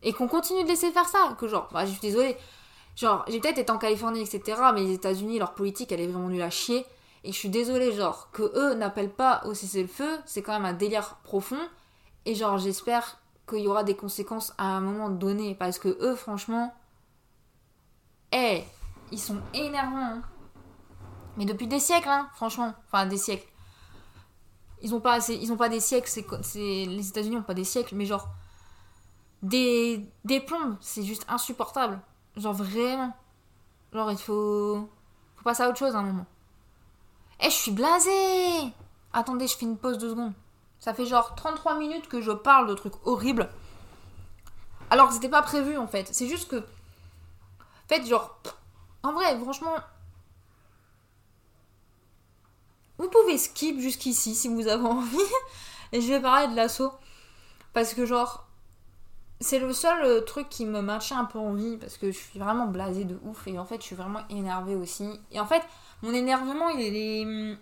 Et 0.03 0.13
qu'on 0.13 0.27
continue 0.27 0.63
de 0.63 0.67
laisser 0.67 0.91
faire 0.91 1.07
ça. 1.07 1.35
Que 1.39 1.47
genre, 1.47 1.69
bah, 1.71 1.85
je 1.85 1.91
suis 1.91 2.01
désolée. 2.01 2.37
Genre, 2.97 3.23
j'ai 3.27 3.39
peut-être 3.39 3.59
été 3.59 3.71
en 3.71 3.77
Californie, 3.77 4.21
etc., 4.21 4.59
mais 4.73 4.81
les 4.81 4.93
États-Unis, 4.93 5.37
leur 5.37 5.53
politique, 5.53 5.91
elle 5.91 6.01
est 6.01 6.07
vraiment 6.07 6.29
nulle 6.29 6.41
à 6.41 6.49
chier. 6.49 6.83
Et 7.23 7.31
je 7.31 7.37
suis 7.37 7.49
désolée, 7.49 7.91
genre, 7.91 8.31
que 8.31 8.41
eux 8.41 8.73
n'appellent 8.73 9.13
pas 9.13 9.43
au 9.45 9.53
cessez-le-feu, 9.53 10.17
c'est 10.25 10.41
quand 10.41 10.53
même 10.53 10.65
un 10.65 10.73
délire 10.73 11.17
profond. 11.23 11.59
Et 12.25 12.33
genre, 12.33 12.57
j'espère 12.57 13.19
qu'il 13.47 13.59
y 13.59 13.67
aura 13.67 13.83
des 13.83 13.95
conséquences 13.95 14.51
à 14.57 14.65
un 14.65 14.81
moment 14.81 15.11
donné. 15.11 15.53
Parce 15.53 15.77
que 15.77 15.89
eux, 16.01 16.15
franchement. 16.15 16.73
Eh, 18.31 18.63
ils 19.11 19.19
sont 19.19 19.39
énervants. 19.53 19.97
Hein. 19.97 20.21
Mais 21.37 21.45
depuis 21.45 21.67
des 21.67 21.79
siècles, 21.79 22.09
hein, 22.09 22.29
franchement. 22.33 22.73
Enfin, 22.87 23.05
des 23.05 23.17
siècles. 23.17 23.47
Ils 24.81 24.95
ont 24.95 24.99
pas, 24.99 25.19
des 25.69 25.79
siècles, 25.79 26.09
c'est, 26.41 26.85
les 26.85 27.09
États-Unis 27.09 27.37
ont 27.37 27.43
pas 27.43 27.53
des 27.53 27.63
siècles, 27.63 27.95
mais 27.95 28.05
genre. 28.05 28.27
Des, 29.43 30.03
des 30.25 30.39
plombes, 30.39 30.77
c'est 30.81 31.03
juste 31.03 31.25
insupportable. 31.29 32.01
Genre 32.37 32.53
vraiment. 32.53 33.15
Genre 33.91 34.11
il 34.11 34.17
faut. 34.17 34.89
Faut 35.35 35.43
passer 35.43 35.63
à 35.63 35.69
autre 35.69 35.77
chose 35.77 35.95
à 35.95 35.99
un 35.99 36.03
moment. 36.03 36.25
Eh, 37.39 37.49
je 37.49 37.55
suis 37.55 37.71
blasée 37.71 38.73
Attendez, 39.13 39.47
je 39.47 39.55
fais 39.55 39.65
une 39.65 39.77
pause 39.77 39.97
de 39.97 40.09
secondes. 40.09 40.33
Ça 40.79 40.93
fait 40.93 41.05
genre 41.05 41.35
33 41.35 41.77
minutes 41.77 42.07
que 42.07 42.21
je 42.21 42.31
parle 42.31 42.67
de 42.67 42.73
trucs 42.75 42.93
horribles. 43.05 43.49
Alors 44.89 45.07
que 45.07 45.13
c'était 45.13 45.29
pas 45.29 45.41
prévu 45.41 45.77
en 45.77 45.87
fait. 45.87 46.07
C'est 46.13 46.27
juste 46.27 46.49
que. 46.49 46.57
En 46.57 47.87
fait, 47.87 48.05
genre. 48.05 48.39
En 49.03 49.13
vrai, 49.13 49.37
franchement. 49.39 49.75
Vous 52.97 53.09
pouvez 53.09 53.37
skip 53.37 53.79
jusqu'ici 53.79 54.35
si 54.35 54.47
vous 54.47 54.67
avez 54.67 54.85
envie. 54.87 55.17
Et 55.91 56.01
je 56.01 56.07
vais 56.07 56.19
parler 56.19 56.47
de 56.47 56.55
l'assaut. 56.55 56.91
Parce 57.73 57.93
que, 57.93 58.05
genre, 58.05 58.46
c'est 59.39 59.59
le 59.59 59.71
seul 59.71 60.03
euh, 60.03 60.21
truc 60.21 60.49
qui 60.49 60.65
me 60.65 60.81
maintient 60.81 61.19
un 61.19 61.25
peu 61.25 61.37
en 61.39 61.53
vie 61.53 61.77
parce 61.77 61.97
que 61.97 62.11
je 62.11 62.17
suis 62.17 62.39
vraiment 62.39 62.65
blasée 62.65 63.05
de 63.05 63.19
ouf 63.23 63.47
et 63.47 63.59
en 63.59 63.65
fait 63.65 63.77
je 63.77 63.85
suis 63.85 63.95
vraiment 63.95 64.21
énervée 64.29 64.75
aussi. 64.75 65.07
Et 65.31 65.39
en 65.39 65.45
fait, 65.45 65.63
mon 66.01 66.13
énervement 66.13 66.69
il 66.69 66.81
est. 66.81 67.57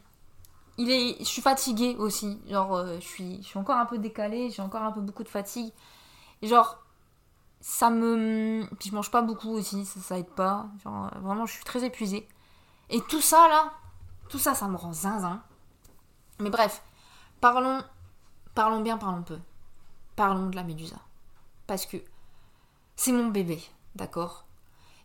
Il 0.77 0.91
est. 0.91 1.19
Je 1.19 1.25
suis 1.25 1.41
fatiguée 1.41 1.95
aussi. 1.97 2.39
Genre, 2.49 2.75
euh, 2.75 2.95
je, 2.99 3.05
suis, 3.05 3.38
je 3.41 3.47
suis 3.47 3.59
encore 3.59 3.77
un 3.77 3.85
peu 3.85 3.97
décalée, 3.97 4.49
j'ai 4.51 4.61
encore 4.61 4.83
un 4.83 4.91
peu 4.91 5.01
beaucoup 5.01 5.23
de 5.23 5.29
fatigue. 5.29 5.71
Et 6.41 6.47
genre, 6.47 6.83
ça 7.61 7.89
me. 7.89 8.65
Puis 8.79 8.89
je 8.89 8.95
mange 8.95 9.11
pas 9.11 9.21
beaucoup 9.21 9.49
aussi, 9.51 9.85
ça, 9.85 9.99
ça 9.99 10.17
aide 10.19 10.29
pas. 10.29 10.67
Genre, 10.83 11.09
vraiment, 11.21 11.45
je 11.45 11.53
suis 11.53 11.63
très 11.63 11.83
épuisée. 11.83 12.27
Et 12.89 13.01
tout 13.01 13.21
ça 13.21 13.47
là, 13.49 13.73
tout 14.29 14.39
ça, 14.39 14.53
ça 14.53 14.67
me 14.67 14.77
rend 14.77 14.93
zinzin. 14.93 15.41
Mais 16.39 16.49
bref, 16.49 16.83
parlons. 17.41 17.83
Parlons 18.53 18.81
bien, 18.81 18.97
parlons 18.97 19.23
peu. 19.23 19.39
Parlons 20.15 20.47
de 20.47 20.55
la 20.55 20.63
médusa 20.63 20.95
parce 21.67 21.86
que 21.86 21.97
c'est 22.95 23.12
mon 23.12 23.28
bébé, 23.28 23.62
d'accord? 23.96 24.46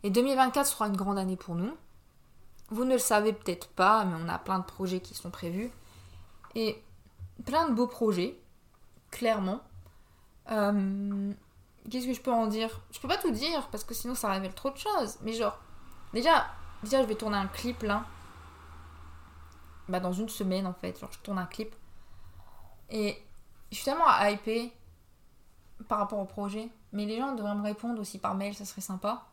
Et 0.03 0.11
2024 0.11 0.67
sera 0.67 0.87
une 0.87 0.97
grande 0.97 1.19
année 1.19 1.37
pour 1.37 1.55
nous. 1.55 1.77
Vous 2.71 2.85
ne 2.85 2.93
le 2.93 2.99
savez 2.99 3.33
peut-être 3.33 3.69
pas, 3.69 4.05
mais 4.05 4.17
on 4.23 4.29
a 4.29 4.39
plein 4.39 4.61
de 4.61 4.65
projets 4.65 5.01
qui 5.01 5.15
sont 5.15 5.31
prévus. 5.31 5.71
Et 6.55 6.83
plein 7.45 7.69
de 7.69 7.75
beaux 7.75 7.87
projets, 7.87 8.39
clairement. 9.11 9.61
Euh, 10.51 11.33
qu'est-ce 11.91 12.07
que 12.07 12.13
je 12.13 12.21
peux 12.21 12.33
en 12.33 12.47
dire? 12.47 12.81
Je 12.93 13.01
peux 13.01 13.09
pas 13.09 13.17
tout 13.17 13.31
dire 13.31 13.69
parce 13.69 13.85
que 13.85 13.95
sinon 13.95 14.15
ça 14.15 14.31
révèle 14.31 14.55
trop 14.55 14.71
de 14.71 14.77
choses. 14.77 15.19
Mais 15.23 15.33
genre, 15.33 15.59
déjà, 16.13 16.47
déjà 16.83 17.03
je 17.03 17.07
vais 17.07 17.15
tourner 17.15 17.37
un 17.37 17.49
clip 17.49 17.83
là. 17.83 18.05
Bah 19.89 20.01
dans 20.01 20.13
une 20.13 20.29
semaine 20.29 20.67
en 20.67 20.75
fait, 20.75 20.99
genre 20.99 21.11
je 21.13 21.19
tourne 21.19 21.39
un 21.39 21.47
clip. 21.47 21.75
Et 22.91 23.17
je 23.71 23.77
suis 23.77 23.85
tellement 23.85 24.07
hypée 24.23 24.73
par 25.89 25.99
rapport 25.99 26.19
au 26.19 26.25
projet. 26.25 26.71
Mais 26.93 27.07
les 27.07 27.19
gens 27.19 27.35
devraient 27.35 27.55
me 27.55 27.63
répondre 27.63 28.01
aussi 28.01 28.19
par 28.19 28.35
mail, 28.35 28.55
ça 28.55 28.65
serait 28.65 28.81
sympa. 28.81 29.27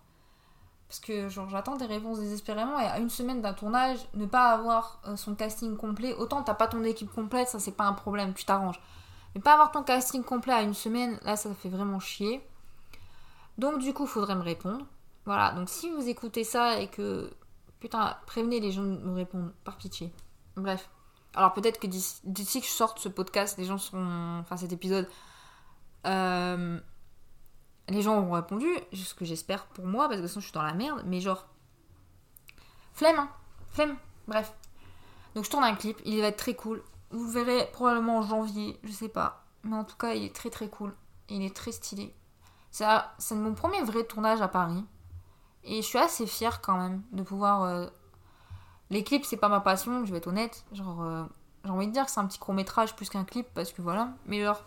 Parce 0.88 1.00
que 1.00 1.28
genre 1.28 1.50
j'attends 1.50 1.76
des 1.76 1.86
réponses 1.86 2.20
désespérément 2.20 2.80
et 2.80 2.86
à 2.86 3.00
une 3.00 3.10
semaine 3.10 3.42
d'un 3.42 3.54
tournage, 3.54 4.00
ne 4.14 4.26
pas 4.26 4.52
avoir 4.52 5.02
euh, 5.06 5.18
son 5.18 5.36
casting 5.36 5.76
complet, 5.76 6.14
autant 6.14 6.44
t'as 6.44 6.54
pas 6.54 6.68
ton 6.68 6.84
équipe 6.84 7.12
complète, 7.12 7.50
ça 7.50 7.60
c'est 7.60 7.74
pas 7.74 7.84
un 7.84 7.94
problème, 7.94 8.34
tu 8.34 8.46
t'arranges. 8.46 8.80
Mais 9.38 9.42
pas 9.42 9.54
avoir 9.54 9.72
ton 9.72 9.84
casting 9.84 10.24
complet 10.24 10.54
à 10.54 10.62
une 10.62 10.74
semaine, 10.74 11.20
là, 11.24 11.36
ça 11.36 11.54
fait 11.54 11.70
vraiment 11.70 12.00
chier. 12.00 12.42
Donc, 13.58 13.80
du 13.80 13.94
coup, 13.94 14.08
faudrait 14.08 14.36
me 14.36 14.42
répondre. 14.42 14.86
Voilà, 15.26 15.52
donc 15.52 15.70
si 15.70 15.92
vous 15.92 16.08
écoutez 16.08 16.44
ça 16.44 16.80
et 16.80 16.88
que. 16.88 17.32
Putain, 17.80 18.18
prévenez 18.26 18.60
les 18.60 18.72
gens 18.72 18.82
de 18.82 18.98
me 18.98 19.14
répondre, 19.14 19.52
par 19.64 19.78
pitié. 19.78 20.12
Bref. 20.56 20.90
Alors, 21.36 21.54
peut-être 21.54 21.80
que 21.80 21.86
d'ici 21.86 22.62
que 22.62 22.66
je 22.66 22.72
sorte 22.72 22.98
ce 22.98 23.10
podcast, 23.10 23.60
les 23.60 23.66
gens 23.66 23.78
seront. 23.78 24.40
Enfin, 24.40 24.58
cet 24.58 24.72
épisode. 24.72 25.08
Euh, 26.06 26.80
les 27.90 28.02
gens 28.02 28.18
auront 28.18 28.34
répondu, 28.34 28.68
ce 28.94 29.14
que 29.14 29.26
j'espère 29.26 29.66
pour 29.68 29.86
moi, 29.86 30.08
parce 30.08 30.22
que 30.22 30.28
sinon 30.28 30.42
je 30.42 30.46
suis 30.46 30.54
dans 30.54 30.64
la 30.64 30.74
merde, 30.74 31.04
mais 31.06 31.22
genre. 31.22 31.48
Flemme, 32.94 33.20
hein 33.20 33.30
Flemme. 33.70 33.96
Bref. 34.28 34.54
Donc 35.36 35.46
je 35.46 35.50
tourne 35.50 35.64
un 35.64 35.76
clip, 35.76 36.00
il 36.06 36.20
va 36.22 36.28
être 36.28 36.38
très 36.38 36.56
cool. 36.56 36.84
Vous 37.12 37.30
verrez 37.30 37.70
probablement 37.72 38.18
en 38.18 38.22
janvier, 38.22 38.80
je 38.84 38.92
sais 38.92 39.10
pas. 39.10 39.46
Mais 39.64 39.76
en 39.76 39.84
tout 39.84 39.96
cas, 39.96 40.14
il 40.14 40.24
est 40.24 40.36
très 40.36 40.50
très 40.50 40.68
cool. 40.68 40.94
Il 41.30 41.44
est 41.44 41.56
très 41.56 41.72
stylé. 41.72 42.14
C'est 42.72 43.36
mon 43.36 43.54
premier 43.54 43.82
vrai 43.82 44.04
tournage 44.04 44.42
à 44.42 44.48
Paris. 44.48 44.84
Et 45.64 45.82
je 45.82 45.88
suis 45.88 45.98
assez 45.98 46.28
fière 46.28 46.62
quand 46.62 46.78
même 46.78 47.04
de 47.12 47.24
pouvoir. 47.24 47.64
Euh, 47.64 47.88
les 48.90 49.04
clips, 49.04 49.26
c'est 49.26 49.38
pas 49.38 49.50
ma 49.50 49.60
passion, 49.60 50.06
je 50.06 50.12
vais 50.12 50.18
être 50.18 50.28
honnête. 50.28 50.66
Genre, 50.72 51.02
euh, 51.02 51.26
j'ai 51.66 51.72
envie 51.72 51.88
de 51.88 51.92
dire 51.92 52.06
que 52.06 52.12
c'est 52.12 52.20
un 52.20 52.26
petit 52.26 52.40
court 52.40 52.54
métrage 52.54 52.96
plus 52.96 53.10
qu'un 53.10 53.26
clip 53.26 53.48
parce 53.54 53.72
que 53.72 53.82
voilà. 53.82 54.14
Mais 54.26 54.44
genre, 54.44 54.64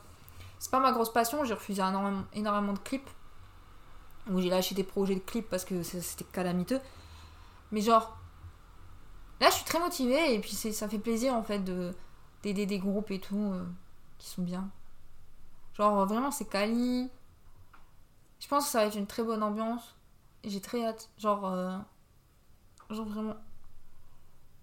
c'est 0.61 0.70
pas 0.70 0.78
ma 0.78 0.92
grosse 0.92 1.12
passion. 1.12 1.42
J'ai 1.44 1.54
refusé 1.54 1.82
énormément, 1.82 2.72
de 2.72 2.78
clips. 2.78 3.11
Ou 4.30 4.40
j'ai 4.40 4.50
lâché 4.50 4.74
des 4.74 4.84
projets 4.84 5.14
de 5.14 5.20
clips 5.20 5.48
parce 5.48 5.64
que 5.64 5.82
c'était 5.82 6.24
calamiteux. 6.24 6.80
Mais 7.72 7.80
genre, 7.80 8.16
là, 9.40 9.48
je 9.48 9.54
suis 9.54 9.64
très 9.64 9.80
motivée 9.80 10.34
et 10.34 10.38
puis 10.38 10.52
ça 10.52 10.88
fait 10.88 10.98
plaisir 10.98 11.34
en 11.34 11.42
fait 11.42 11.64
d'aider 12.42 12.66
des 12.66 12.78
groupes 12.78 13.11
et 13.11 13.18
tout 13.18 13.52
euh, 13.52 13.64
qui 14.18 14.28
sont 14.28 14.42
bien. 14.42 14.70
Genre, 15.72 16.06
vraiment, 16.06 16.30
c'est 16.30 16.44
quali. 16.44 17.11
Je 18.38 18.46
pense 18.46 18.66
que 18.66 18.70
ça 18.70 18.80
va 18.80 18.86
être 18.86 18.96
une 18.96 19.06
très 19.06 19.22
bonne 19.22 19.42
ambiance. 19.42 19.96
J'ai 20.44 20.61
très 20.61 20.84
hâte. 20.84 21.08
Genre, 21.16 21.46
euh, 21.46 21.78
genre 22.90 23.06
vraiment. 23.06 23.36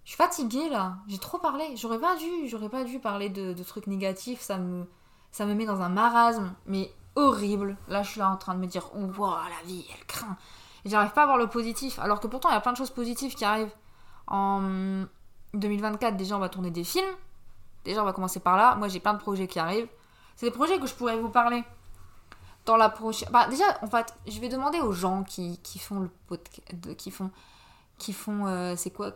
Je 0.04 0.10
suis 0.10 0.16
fatiguée 0.16 0.68
là. 0.68 0.98
J'ai 1.08 1.18
trop 1.18 1.38
parlé. 1.38 1.76
J'aurais 1.76 1.98
pas 1.98 2.16
dû, 2.16 2.46
j'aurais 2.46 2.68
pas 2.68 2.84
dû 2.84 3.00
parler 3.00 3.30
de, 3.30 3.62
trucs 3.64 3.88
négatifs. 3.88 4.40
Ça 4.40 4.58
me, 4.58 4.86
ça 5.30 5.46
me 5.46 5.54
met 5.54 5.66
dans 5.66 5.80
un 5.80 5.88
marasme, 5.88 6.52
mais 6.66 6.90
horrible. 7.16 7.76
Là, 7.88 8.02
je 8.02 8.10
suis 8.10 8.20
là 8.20 8.30
en 8.30 8.36
train 8.36 8.54
de 8.54 8.60
me 8.60 8.66
dire, 8.66 8.90
wow, 8.94 9.30
la 9.30 9.66
vie, 9.66 9.84
elle 9.92 10.06
craint. 10.06 10.36
Et 10.84 10.90
j'arrive 10.90 11.12
pas 11.12 11.22
à 11.22 11.26
voir 11.26 11.38
le 11.38 11.48
positif. 11.48 11.98
Alors 11.98 12.20
que 12.20 12.26
pourtant, 12.26 12.48
il 12.50 12.54
y 12.54 12.56
a 12.56 12.60
plein 12.60 12.72
de 12.72 12.76
choses 12.76 12.90
positives 12.90 13.34
qui 13.34 13.44
arrivent. 13.44 13.72
En 14.26 14.62
2024, 15.54 16.16
déjà, 16.16 16.36
on 16.36 16.40
va 16.40 16.48
tourner 16.48 16.70
des 16.70 16.84
films. 16.84 17.14
Déjà, 17.84 18.02
on 18.02 18.04
va 18.04 18.12
commencer 18.12 18.40
par 18.40 18.56
là. 18.56 18.74
Moi, 18.76 18.88
j'ai 18.88 19.00
plein 19.00 19.14
de 19.14 19.18
projets 19.18 19.46
qui 19.46 19.58
arrivent. 19.58 19.88
C'est 20.36 20.46
des 20.46 20.52
projets 20.52 20.78
que 20.78 20.86
je 20.86 20.94
pourrais 20.94 21.18
vous 21.18 21.30
parler 21.30 21.64
dans 22.64 22.76
la 22.76 22.88
prochaine. 22.88 23.28
Bah, 23.32 23.48
déjà, 23.48 23.64
en 23.82 23.88
fait, 23.88 24.14
je 24.26 24.38
vais 24.40 24.48
demander 24.48 24.80
aux 24.80 24.92
gens 24.92 25.24
qui, 25.24 25.58
font 25.78 26.00
le 26.00 26.10
podcast, 26.26 26.96
qui 26.96 27.10
font, 27.10 27.30
qui 27.98 28.12
font, 28.12 28.46
euh, 28.46 28.74
c'est 28.76 28.90
quoi 28.90 29.12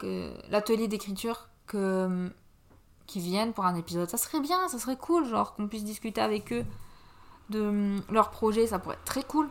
l'atelier 0.50 0.88
d'écriture 0.88 1.48
que 1.66 2.30
qui 3.12 3.20
viennent 3.20 3.52
pour 3.52 3.66
un 3.66 3.74
épisode. 3.74 4.08
Ça 4.08 4.16
serait 4.16 4.40
bien, 4.40 4.68
ça 4.68 4.78
serait 4.78 4.96
cool, 4.96 5.26
genre 5.26 5.54
qu'on 5.54 5.68
puisse 5.68 5.84
discuter 5.84 6.22
avec 6.22 6.50
eux 6.50 6.64
de 7.50 8.00
leur 8.10 8.30
projet, 8.30 8.66
ça 8.66 8.78
pourrait 8.78 8.94
être 8.94 9.04
très 9.04 9.22
cool. 9.22 9.50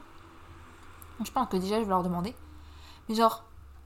Je 1.24 1.30
pense 1.32 1.48
que 1.48 1.58
déjà 1.58 1.76
je 1.76 1.84
vais 1.84 1.90
leur 1.90 2.02
demander. 2.02 2.34
Mais 3.08 3.14
genre, 3.14 3.44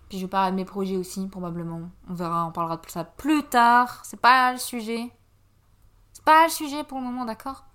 puis 0.08 0.18
je 0.18 0.24
vais 0.24 0.30
parler 0.30 0.52
de 0.52 0.56
mes 0.56 0.64
projets 0.64 0.96
aussi, 0.96 1.28
probablement. 1.28 1.90
On 2.10 2.14
verra, 2.14 2.46
on 2.46 2.54
parlera 2.54 2.78
de 2.78 2.90
ça 2.90 3.04
plus 3.04 3.44
tard. 3.44 4.00
C'est 4.06 4.20
pas 4.20 4.54
le 4.54 4.60
sujet. 4.60 5.12
C'est 6.14 6.24
pas 6.24 6.46
le 6.46 6.52
sujet 6.52 6.86
pour 6.86 7.00
le 7.00 7.04
moment, 7.04 7.26
d'accord? 7.26 7.66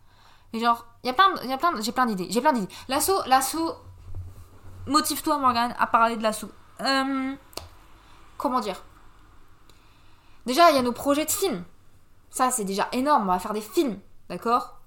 Mais 0.55 0.61
genre, 0.61 0.86
il 1.05 1.09
y 1.09 1.11
a 1.11 1.12
plein, 1.12 1.34
y 1.44 1.53
a 1.53 1.59
plein, 1.59 1.78
j'ai 1.82 1.92
plein 1.92 2.07
d'idées, 2.07 2.28
j'ai 2.30 2.40
plein 2.40 2.55
d'idées. 2.55 2.72
L'assaut, 2.88 3.20
l'assaut, 3.26 3.74
motive-toi 4.86 5.36
Morgane 5.36 5.74
à 5.78 5.86
parler 5.86 6.16
de 6.16 6.22
l'assaut. 6.22 6.51
Euh, 6.80 7.34
comment 8.38 8.61
dire? 8.61 8.82
Déjà, 10.46 10.70
il 10.70 10.76
y 10.76 10.78
a 10.78 10.82
nos 10.82 10.92
projets 10.92 11.26
de 11.26 11.30
films. 11.30 11.62
Ça, 12.31 12.51
c'est 12.51 12.64
déjà 12.64 12.89
énorme. 12.93 13.24
On 13.28 13.33
va 13.33 13.39
faire 13.39 13.53
des 13.53 13.61
films, 13.61 13.99
d'accord? 14.28 14.81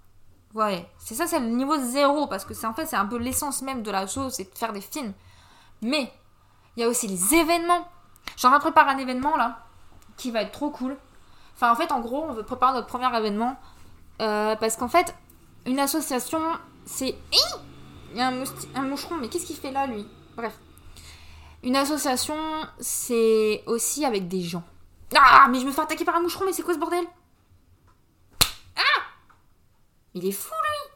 Ouais, 0.53 0.87
c'est 0.99 1.15
ça, 1.15 1.25
c'est 1.25 1.39
le 1.39 1.47
niveau 1.47 1.77
zéro 1.77 2.27
parce 2.27 2.45
que 2.45 2.53
c'est 2.53 2.67
en 2.67 2.73
fait, 2.73 2.85
c'est 2.85 2.95
un 2.95 3.07
peu 3.07 3.17
l'essence 3.17 3.63
même 3.63 3.81
de 3.81 3.89
la 3.89 4.05
chose, 4.05 4.33
c'est 4.33 4.51
de 4.53 4.57
faire 4.57 4.71
des 4.71 4.81
films. 4.81 5.13
Mais 5.81 6.13
il 6.75 6.81
y 6.81 6.83
a 6.83 6.89
aussi 6.89 7.07
les 7.07 7.33
événements. 7.35 7.87
J'en 8.37 8.57
prépare 8.59 8.87
un 8.87 8.97
événement 8.97 9.35
là 9.35 9.59
qui 10.15 10.31
va 10.31 10.43
être 10.43 10.51
trop 10.51 10.69
cool. 10.69 10.95
Enfin, 11.55 11.71
en 11.71 11.75
fait, 11.75 11.91
en 11.91 11.99
gros, 11.99 12.23
on 12.29 12.33
veut 12.33 12.43
préparer 12.43 12.73
notre 12.73 12.87
premier 12.87 13.15
événement 13.17 13.55
euh, 14.21 14.55
parce 14.55 14.77
qu'en 14.77 14.87
fait, 14.87 15.15
une 15.65 15.79
association, 15.79 16.39
c'est. 16.85 17.15
Il 18.11 18.17
y 18.17 18.21
a 18.21 18.27
un, 18.27 18.43
un 18.75 18.81
moucheron, 18.83 19.15
mais 19.15 19.27
qu'est-ce 19.27 19.45
qu'il 19.47 19.55
fait 19.55 19.71
là, 19.71 19.87
lui? 19.87 20.07
Bref. 20.35 20.53
Une 21.63 21.75
association, 21.75 22.35
c'est 22.79 23.63
aussi 23.65 24.05
avec 24.05 24.27
des 24.27 24.41
gens. 24.41 24.63
Ah, 25.15 25.47
mais 25.49 25.59
je 25.59 25.65
me 25.65 25.71
fais 25.71 25.81
attaquer 25.81 26.05
par 26.05 26.15
un 26.15 26.21
moucheron, 26.21 26.45
mais 26.45 26.53
c'est 26.53 26.61
quoi 26.61 26.73
ce 26.73 26.79
bordel? 26.79 27.05
Il 30.13 30.25
est 30.25 30.31
fou, 30.31 30.53
lui 30.53 30.95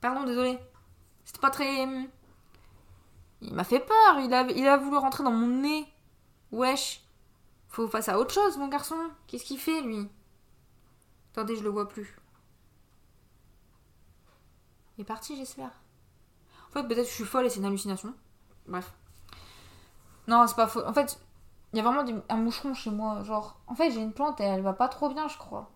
Pardon, 0.00 0.24
désolé. 0.24 0.58
C'était 1.24 1.40
pas 1.40 1.50
très. 1.50 1.86
Il 3.42 3.54
m'a 3.54 3.64
fait 3.64 3.80
peur, 3.80 4.18
il 4.20 4.32
a, 4.32 4.42
il 4.42 4.66
a 4.66 4.76
voulu 4.76 4.96
rentrer 4.96 5.24
dans 5.24 5.32
mon 5.32 5.46
nez. 5.46 5.86
Wesh. 6.52 7.02
Faut 7.68 7.88
passer 7.88 8.10
à 8.10 8.18
autre 8.18 8.32
chose, 8.32 8.56
mon 8.56 8.68
garçon. 8.68 8.96
Qu'est-ce 9.26 9.44
qu'il 9.44 9.58
fait, 9.58 9.82
lui? 9.82 10.08
Attendez, 11.32 11.56
je 11.56 11.62
le 11.62 11.68
vois 11.68 11.88
plus. 11.88 12.16
Il 14.96 15.02
est 15.02 15.04
parti, 15.04 15.36
j'espère. 15.36 15.72
En 16.68 16.72
fait, 16.72 16.82
peut-être 16.84 17.04
que 17.04 17.10
je 17.10 17.14
suis 17.14 17.24
folle 17.24 17.46
et 17.46 17.50
c'est 17.50 17.58
une 17.58 17.66
hallucination. 17.66 18.14
Bref. 18.66 18.94
Non, 20.26 20.46
c'est 20.46 20.56
pas 20.56 20.66
faux. 20.66 20.84
En 20.86 20.94
fait, 20.94 21.20
il 21.72 21.76
y 21.76 21.80
a 21.80 21.82
vraiment 21.82 22.04
un 22.28 22.36
moucheron 22.36 22.72
chez 22.74 22.90
moi. 22.90 23.22
Genre, 23.24 23.60
en 23.66 23.74
fait, 23.74 23.90
j'ai 23.90 24.00
une 24.00 24.12
plante 24.12 24.40
et 24.40 24.44
elle 24.44 24.62
va 24.62 24.72
pas 24.72 24.88
trop 24.88 25.10
bien, 25.10 25.28
je 25.28 25.36
crois. 25.36 25.70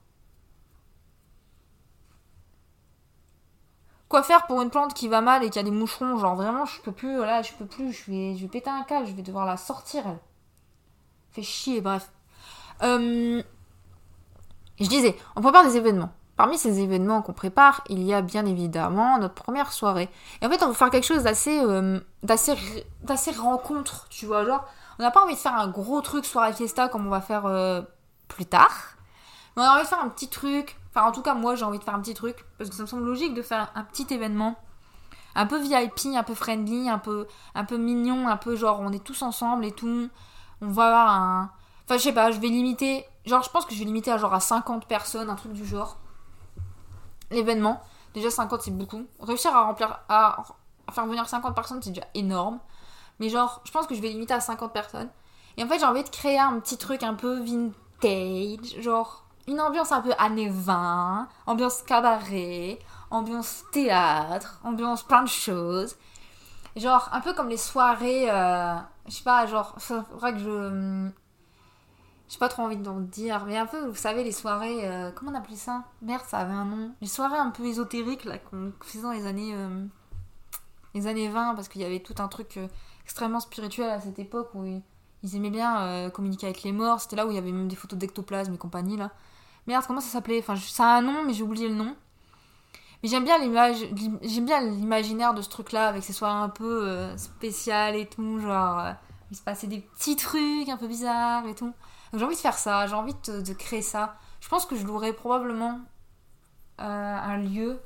Quoi 4.11 4.24
faire 4.24 4.46
pour 4.46 4.61
une 4.61 4.70
plante 4.70 4.92
qui 4.92 5.06
va 5.06 5.20
mal 5.20 5.44
et 5.44 5.50
qui 5.50 5.58
a 5.61 5.62
des 5.62 5.70
moucherons 5.70 6.18
Genre, 6.18 6.34
vraiment, 6.34 6.66
je 6.66 6.80
peux 6.80 6.90
plus. 6.90 7.20
Là, 7.20 7.42
je 7.42 7.52
peux 7.52 7.64
plus. 7.64 7.92
Je 7.92 8.11
vais, 8.11 8.36
je 8.36 8.42
vais 8.42 8.48
péter 8.48 8.68
un 8.68 8.82
câble. 8.82 9.06
Je 9.06 9.12
vais 9.12 9.22
devoir 9.22 9.46
la 9.46 9.56
sortir, 9.56 10.02
elle. 10.04 10.18
Fait 11.30 11.44
chier, 11.44 11.80
bref. 11.80 12.11
Euh, 12.82 13.40
je 14.80 14.88
disais, 14.88 15.16
on 15.36 15.42
prépare 15.42 15.64
des 15.64 15.76
événements. 15.76 16.11
Parmi 16.36 16.58
ces 16.58 16.80
événements 16.80 17.22
qu'on 17.22 17.34
prépare, 17.34 17.84
il 17.88 18.02
y 18.02 18.12
a 18.12 18.20
bien 18.20 18.46
évidemment 18.46 19.18
notre 19.18 19.34
première 19.34 19.72
soirée. 19.72 20.08
Et 20.40 20.46
en 20.46 20.50
fait, 20.50 20.62
on 20.64 20.68
veut 20.68 20.74
faire 20.74 20.90
quelque 20.90 21.06
chose 21.06 21.22
d'assez 21.22 21.61
euh, 21.61 22.00
d'assez 22.22 23.30
rencontre, 23.38 24.08
tu 24.08 24.26
vois, 24.26 24.44
genre 24.44 24.64
on 24.98 25.02
n'a 25.02 25.11
pas 25.11 25.22
envie 25.22 25.34
de 25.34 25.38
faire 25.38 25.54
un 25.54 25.68
gros 25.68 26.00
truc 26.00 26.24
soirée 26.24 26.52
fiesta 26.52 26.88
comme 26.88 27.06
on 27.06 27.11
va 27.11 27.20
faire 27.20 27.46
euh, 27.46 27.82
plus 28.26 28.46
tard. 28.46 28.96
Mais 29.54 29.62
on 29.62 29.66
a 29.66 29.74
envie 29.74 29.82
de 29.82 29.88
faire 29.88 30.02
un 30.02 30.08
petit 30.08 30.28
truc. 30.28 30.80
Enfin, 30.95 31.07
en 31.07 31.12
tout 31.12 31.22
cas, 31.22 31.34
moi, 31.34 31.55
j'ai 31.55 31.64
envie 31.64 31.78
de 31.78 31.84
faire 31.84 31.95
un 31.95 32.01
petit 32.01 32.14
truc 32.14 32.45
parce 32.59 32.68
que 32.68 32.76
ça 32.76 32.82
me 32.82 32.88
semble 32.88 33.05
logique 33.05 33.34
de 33.34 33.43
faire 33.43 33.70
un 33.74 33.84
petit 33.84 34.07
événement 34.12 34.57
un 35.34 35.47
peu 35.47 35.61
VIP, 35.61 36.07
un 36.16 36.22
peu 36.22 36.34
friendly, 36.34 36.88
un 36.88 36.99
peu 36.99 37.26
un 37.55 37.64
peu 37.64 37.76
mignon, 37.76 38.26
un 38.28 38.36
peu 38.36 38.57
genre 38.57 38.80
on 38.80 38.93
est 38.93 39.05
tous 39.05 39.22
ensemble 39.22 39.64
et 39.64 39.72
tout. 39.72 40.09
On 40.61 40.68
va 40.68 40.86
avoir 40.86 41.09
un 41.09 41.51
Enfin, 41.91 41.99
je 41.99 42.05
sais 42.05 42.12
pas, 42.12 42.30
je 42.30 42.38
vais 42.38 42.49
limiter. 42.49 43.05
Genre, 43.26 43.43
je 43.43 43.51
pense 43.51 43.66
que 43.66 43.74
je 43.74 43.80
vais 43.80 43.84
limiter 43.84 44.12
à 44.12 44.16
genre 44.16 44.32
à 44.32 44.38
50 44.38 44.86
personnes, 44.86 45.28
un 45.28 45.34
truc 45.34 45.53
du 45.53 45.66
genre 45.66 45.99
l'événement. 47.32 47.82
Déjà 48.14 48.30
50 48.30 48.62
c'est 48.62 48.70
beaucoup. 48.70 49.07
Réussir 49.18 49.55
à 49.57 49.64
remplir 49.64 49.99
à, 50.09 50.45
faire 50.93 51.07
venir 51.07 51.28
50 51.28 51.53
personnes 51.53 51.82
c'est 51.82 51.91
déjà 51.91 52.07
énorme. 52.14 52.61
Mais 53.18 53.28
genre, 53.28 53.61
je 53.64 53.72
pense 53.72 53.88
que 53.88 53.97
je 53.97 54.01
vais 54.01 54.09
limiter 54.09 54.34
à 54.34 54.41
50 54.41 54.72
personnes. 54.72 55.09
Et 55.57 55.64
en 55.64 55.66
fait, 55.66 55.80
j'ai 55.80 55.84
envie 55.84 56.05
de 56.05 56.09
créer 56.09 56.38
un 56.38 56.61
petit 56.61 56.78
truc 56.78 57.03
un 57.03 57.14
peu 57.14 57.41
vintage, 57.41 58.80
genre 58.80 59.24
une 59.51 59.61
ambiance 59.61 59.90
un 59.90 60.01
peu 60.01 60.12
années 60.18 60.48
20, 60.48 61.28
ambiance 61.46 61.82
cabaret, 61.82 62.78
ambiance 63.11 63.64
théâtre, 63.72 64.61
ambiance 64.62 65.03
plein 65.03 65.22
de 65.22 65.28
choses. 65.28 65.96
Genre 66.76 67.09
un 67.12 67.20
peu 67.20 67.34
comme 67.34 67.48
les 67.48 67.57
soirées, 67.57 68.30
euh, 68.30 68.76
je 69.07 69.12
sais 69.12 69.24
pas, 69.24 69.46
genre, 69.46 69.74
faudrait 69.78 70.34
que 70.34 70.38
je 70.38 71.11
j'ai 72.28 72.38
pas 72.38 72.48
trop 72.48 72.62
envie 72.62 72.76
d'en 72.76 73.01
dire, 73.01 73.44
mais 73.44 73.59
un 73.59 73.66
peu, 73.66 73.88
vous 73.88 73.96
savez, 73.96 74.22
les 74.22 74.30
soirées, 74.30 74.88
euh, 74.88 75.11
comment 75.11 75.32
on 75.32 75.34
appelait 75.34 75.57
ça? 75.57 75.82
Merde, 76.01 76.22
ça 76.28 76.38
avait 76.38 76.53
un 76.53 76.64
nom. 76.64 76.92
Les 77.01 77.09
soirées 77.09 77.38
un 77.38 77.51
peu 77.51 77.64
ésotériques, 77.66 78.24
là, 78.24 78.38
qu'on 78.38 78.72
faisait 78.84 79.03
dans 79.03 79.11
les 79.11 79.26
années, 79.26 79.53
euh, 79.53 79.84
les 80.94 81.09
années 81.09 81.28
20, 81.28 81.57
parce 81.57 81.66
qu'il 81.66 81.82
y 81.82 81.84
avait 81.84 81.98
tout 81.98 82.14
un 82.18 82.28
truc 82.28 82.61
extrêmement 83.03 83.40
spirituel 83.40 83.90
à 83.90 84.01
cette 84.01 84.20
époque 84.20 84.51
où 84.55 84.64
ils, 84.64 85.36
aimaient 85.36 85.51
bien 85.51 86.09
communiquer 86.11 86.46
avec 86.46 86.62
les 86.62 86.70
morts. 86.70 87.01
C'était 87.01 87.16
là 87.16 87.26
où 87.26 87.30
il 87.30 87.34
y 87.34 87.38
avait 87.38 87.51
même 87.51 87.66
des 87.66 87.74
photos 87.74 87.98
d'ectoplasme 87.98 88.55
et 88.55 88.59
compagnie, 88.59 88.96
là. 88.96 89.11
Merde, 89.66 89.84
comment 89.86 90.00
ça 90.00 90.08
s'appelait 90.08 90.38
Enfin, 90.40 90.56
ça 90.56 90.84
a 90.84 90.98
un 90.98 91.02
nom, 91.02 91.24
mais 91.24 91.32
j'ai 91.32 91.42
oublié 91.42 91.68
le 91.68 91.74
nom. 91.74 91.96
Mais 93.02 93.08
j'aime 93.08 93.24
bien 93.24 93.38
l'image, 93.38 93.76
j'aime 94.22 94.44
bien 94.44 94.61
l'imaginaire 94.61 95.32
de 95.32 95.42
ce 95.42 95.48
truc-là, 95.48 95.88
avec 95.88 96.02
ces 96.02 96.12
soirées 96.12 96.42
un 96.42 96.50
peu 96.50 97.16
spéciales 97.16 97.96
et 97.96 98.06
tout, 98.06 98.38
genre, 98.40 98.94
il 99.30 99.36
se 99.36 99.42
passait 99.42 99.66
des 99.68 99.80
petits 99.80 100.16
trucs 100.16 100.68
un 100.68 100.76
peu 100.76 100.86
bizarres 100.86 101.46
et 101.46 101.54
tout 101.54 101.72
j'ai 102.12 102.24
envie 102.24 102.34
de 102.34 102.40
faire 102.40 102.58
ça, 102.58 102.86
j'ai 102.86 102.94
envie 102.94 103.14
de, 103.14 103.52
créer 103.52 103.82
ça. 103.82 104.16
Je 104.40 104.48
pense 104.48 104.66
que 104.66 104.76
je 104.76 104.84
louerai 104.84 105.12
probablement 105.12 105.80
un 106.78 107.36
lieu 107.36 107.80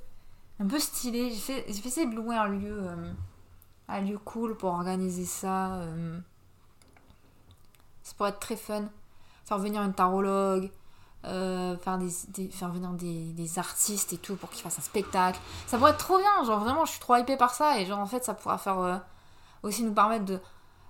un 0.61 0.67
peu 0.67 0.79
stylé. 0.79 1.31
J'ai 1.31 1.41
fait, 1.41 1.65
j'ai 1.67 1.81
fait 1.81 1.89
essayer 1.89 2.07
de 2.07 2.15
louer 2.15 2.37
un 2.37 2.49
lieu, 2.49 2.89
un 3.89 4.01
lieu 4.01 4.19
cool 4.19 4.57
pour 4.57 4.71
organiser 4.71 5.25
ça. 5.25 5.83
ça 8.03 8.15
pourrait 8.17 8.31
être 8.31 8.41
très 8.41 8.57
fun. 8.57 8.89
Faire 9.45 9.59
venir 9.59 9.83
une 9.83 9.93
tarologue, 9.93 10.71
euh, 11.27 11.77
faire, 11.79 11.99
venir 12.69 12.91
des, 12.91 13.59
artistes 13.59 14.13
et 14.13 14.19
tout 14.19 14.37
pour 14.37 14.51
qu'ils 14.51 14.63
fassent 14.63 14.79
un 14.79 14.83
spectacle. 14.83 15.41
Ça 15.67 15.79
pourrait 15.79 15.93
être 15.93 15.99
trop 15.99 16.19
bien, 16.19 16.45
genre 16.45 16.61
vraiment 16.61 16.85
je 16.85 16.93
suis 16.93 17.01
trop 17.01 17.17
hypée 17.17 17.37
par 17.37 17.55
ça 17.55 17.79
et 17.79 17.87
genre 17.87 17.99
en 17.99 18.07
fait 18.07 18.25
ça 18.25 18.35
pourra 18.35 18.59
faire 18.59 18.79
euh, 18.79 18.97
aussi 19.63 19.85
nous 19.85 19.95
permettre 19.95 20.25
de, 20.25 20.41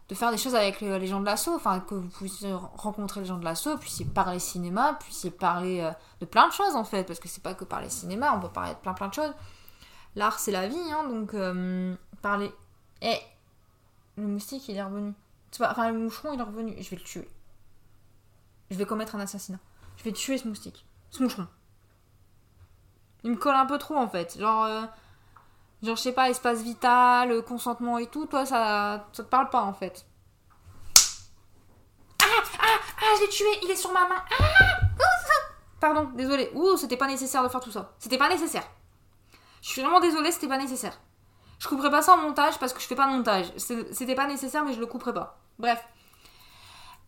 de, 0.08 0.14
faire 0.14 0.30
des 0.30 0.38
choses 0.38 0.54
avec 0.54 0.80
les, 0.80 1.06
gens 1.06 1.20
de 1.20 1.26
l'assaut, 1.26 1.54
enfin 1.54 1.80
que 1.80 1.94
vous 1.94 2.08
puissiez 2.08 2.52
rencontrer 2.52 3.20
les 3.20 3.26
gens 3.26 3.38
de 3.38 3.44
l'assaut, 3.44 3.76
puissiez 3.76 4.06
parler 4.06 4.38
cinéma, 4.38 4.96
puissiez 5.00 5.30
parler 5.30 5.80
euh, 5.80 5.92
de 6.20 6.26
plein 6.26 6.48
de 6.48 6.52
choses 6.52 6.74
en 6.74 6.84
fait, 6.84 7.04
parce 7.04 7.20
que 7.20 7.28
c'est 7.28 7.42
pas 7.42 7.54
que 7.54 7.64
parler 7.64 7.88
cinéma, 7.88 8.32
on 8.34 8.40
peut 8.40 8.48
parler 8.48 8.72
de 8.72 8.78
plein 8.78 8.94
plein 8.94 9.08
de 9.08 9.14
choses. 9.14 9.32
L'art 10.16 10.38
c'est 10.38 10.52
la 10.52 10.68
vie, 10.68 10.76
hein, 10.92 11.08
donc 11.08 11.34
parler... 12.22 12.52
Eh, 13.02 13.18
le 14.16 14.26
moustique 14.26 14.68
il 14.68 14.76
est 14.76 14.82
revenu. 14.82 15.12
Enfin 15.60 15.90
le 15.90 15.98
moucheron 15.98 16.32
il 16.32 16.40
est 16.40 16.44
revenu, 16.44 16.74
je 16.80 16.90
vais 16.90 16.96
le 16.96 17.02
tuer. 17.02 17.28
Je 18.70 18.76
vais 18.76 18.86
commettre 18.86 19.14
un 19.14 19.20
assassinat. 19.20 19.58
Je 19.96 20.04
vais 20.04 20.12
tuer 20.12 20.38
ce 20.38 20.48
moustique. 20.48 20.86
Ce 21.10 21.22
moucheron. 21.22 21.46
Il 23.22 23.30
me 23.30 23.36
colle 23.36 23.54
un 23.54 23.66
peu 23.66 23.78
trop 23.78 23.96
en 23.96 24.08
fait. 24.08 24.38
Genre, 24.38 24.64
euh, 24.64 24.82
genre 25.82 25.96
je 25.96 26.02
sais 26.02 26.12
pas, 26.12 26.28
espace 26.28 26.62
vital, 26.62 27.32
euh, 27.32 27.42
consentement 27.42 27.98
et 27.98 28.06
tout. 28.06 28.26
Toi, 28.26 28.44
ça, 28.44 29.06
ça 29.12 29.22
te 29.22 29.28
parle 29.28 29.48
pas 29.50 29.62
en 29.62 29.72
fait. 29.72 30.06
Ah, 32.22 32.26
ah, 32.60 32.78
ah, 32.98 33.14
je 33.16 33.22
l'ai 33.22 33.28
tué. 33.28 33.46
Il 33.62 33.70
est 33.70 33.76
sur 33.76 33.92
ma 33.92 34.08
main. 34.08 34.22
Ah, 34.40 34.44
Pardon, 35.80 36.10
désolé. 36.14 36.50
Ouh, 36.54 36.78
c'était 36.78 36.96
pas 36.96 37.06
nécessaire 37.06 37.42
de 37.42 37.48
faire 37.48 37.60
tout 37.60 37.70
ça. 37.70 37.92
C'était 37.98 38.16
pas 38.16 38.30
nécessaire. 38.30 38.64
Je 39.60 39.68
suis 39.68 39.82
vraiment 39.82 40.00
désolée, 40.00 40.32
c'était 40.32 40.48
pas 40.48 40.56
nécessaire. 40.56 40.98
Je 41.58 41.68
couperai 41.68 41.90
pas 41.90 42.00
ça 42.00 42.14
en 42.14 42.16
montage 42.18 42.58
parce 42.58 42.72
que 42.72 42.80
je 42.80 42.86
fais 42.86 42.94
pas 42.94 43.06
de 43.06 43.12
montage. 43.12 43.52
C'était 43.56 44.14
pas 44.14 44.26
nécessaire, 44.26 44.64
mais 44.64 44.72
je 44.72 44.80
le 44.80 44.86
couperai 44.86 45.12
pas. 45.12 45.38
Bref. 45.58 45.82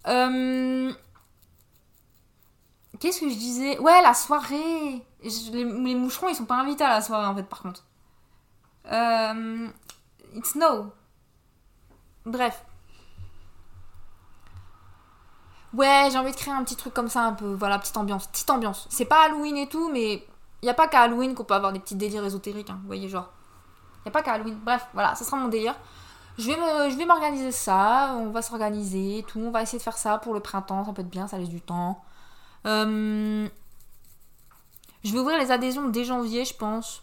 Euh, 0.07 0.93
Qu'est-ce 3.01 3.21
que 3.21 3.29
je 3.29 3.35
disais? 3.35 3.79
Ouais, 3.79 4.03
la 4.03 4.15
soirée 4.15 5.05
les, 5.53 5.95
moucherons, 5.95 6.29
ils 6.29 6.35
sont 6.35 6.45
pas 6.45 6.57
invités 6.57 6.85
à 6.85 6.91
la 6.91 7.01
soirée, 7.01 7.27
en 7.27 7.35
fait, 7.35 7.43
par 7.43 7.63
contre. 7.63 7.85
Euh, 8.91 9.69
it's 10.35 10.55
no. 10.55 10.93
Bref. 12.25 12.65
Ouais, 15.73 16.09
j'ai 16.11 16.19
envie 16.19 16.31
de 16.31 16.37
créer 16.37 16.55
un 16.55 16.65
petit 16.65 16.77
truc 16.77 16.95
comme 16.95 17.09
ça, 17.09 17.23
un 17.23 17.33
peu. 17.33 17.55
Voilà, 17.55 17.79
petite 17.79 17.97
ambiance. 17.97 18.27
Petite 18.29 18.51
ambiance. 18.51 18.87
C'est 18.91 19.05
pas 19.05 19.25
Halloween 19.25 19.57
et 19.57 19.69
tout, 19.69 19.91
mais 19.91 20.27
il 20.63 20.69
a 20.69 20.75
pas 20.75 20.89
qu'à 20.89 21.03
Halloween 21.03 21.35
qu'on 21.35 21.45
peut 21.45 21.55
avoir 21.55 21.73
des 21.73 21.81
petits 21.81 21.97
délires 21.97 22.25
ésotériques, 22.25 22.71
hein, 22.71 22.79
vous 22.81 22.87
voyez, 22.87 23.09
genre. 23.09 23.31
Il 24.05 24.09
a 24.09 24.13
pas 24.13 24.23
qu'à 24.23 24.33
Halloween. 24.33 24.59
Bref, 24.65 24.87
voilà, 24.95 25.15
ça 25.15 25.25
sera 25.25 25.37
mon 25.37 25.49
délire. 25.49 25.75
Je 26.39 26.47
vais, 26.49 26.91
je 26.91 26.97
vais 26.97 27.07
m'organiser 27.07 27.51
ça, 27.51 28.15
on 28.19 28.31
va 28.31 28.43
s'organiser, 28.43 29.25
tout. 29.27 29.41
On 29.41 29.51
va 29.51 29.63
essayer 29.63 29.79
de 29.79 29.83
faire 29.83 29.97
ça 29.97 30.19
pour 30.19 30.35
le 30.35 30.41
printemps, 30.41 30.85
ça 30.85 30.93
peut 30.93 31.03
être 31.03 31.09
bien, 31.09 31.27
ça 31.27 31.39
laisse 31.39 31.49
du 31.49 31.63
temps. 31.63 32.03
Euh, 32.67 33.49
je 35.05 35.13
vais 35.13 35.19
ouvrir 35.19 35.39
les 35.39 35.51
adhésions 35.51 35.89
dès 35.89 36.05
janvier, 36.05 36.45
je 36.45 36.55
pense. 36.55 37.03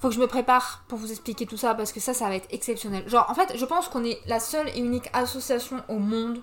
Faut 0.00 0.08
que 0.08 0.14
je 0.14 0.20
me 0.20 0.26
prépare 0.26 0.84
pour 0.88 0.98
vous 0.98 1.10
expliquer 1.10 1.44
tout 1.44 1.56
ça 1.56 1.74
parce 1.74 1.92
que 1.92 2.00
ça, 2.00 2.14
ça 2.14 2.28
va 2.28 2.36
être 2.36 2.48
exceptionnel. 2.50 3.06
Genre, 3.08 3.28
en 3.28 3.34
fait, 3.34 3.56
je 3.56 3.64
pense 3.66 3.88
qu'on 3.88 4.04
est 4.04 4.18
la 4.26 4.40
seule 4.40 4.68
et 4.70 4.78
unique 4.78 5.10
association 5.12 5.82
au 5.88 5.98
monde 5.98 6.40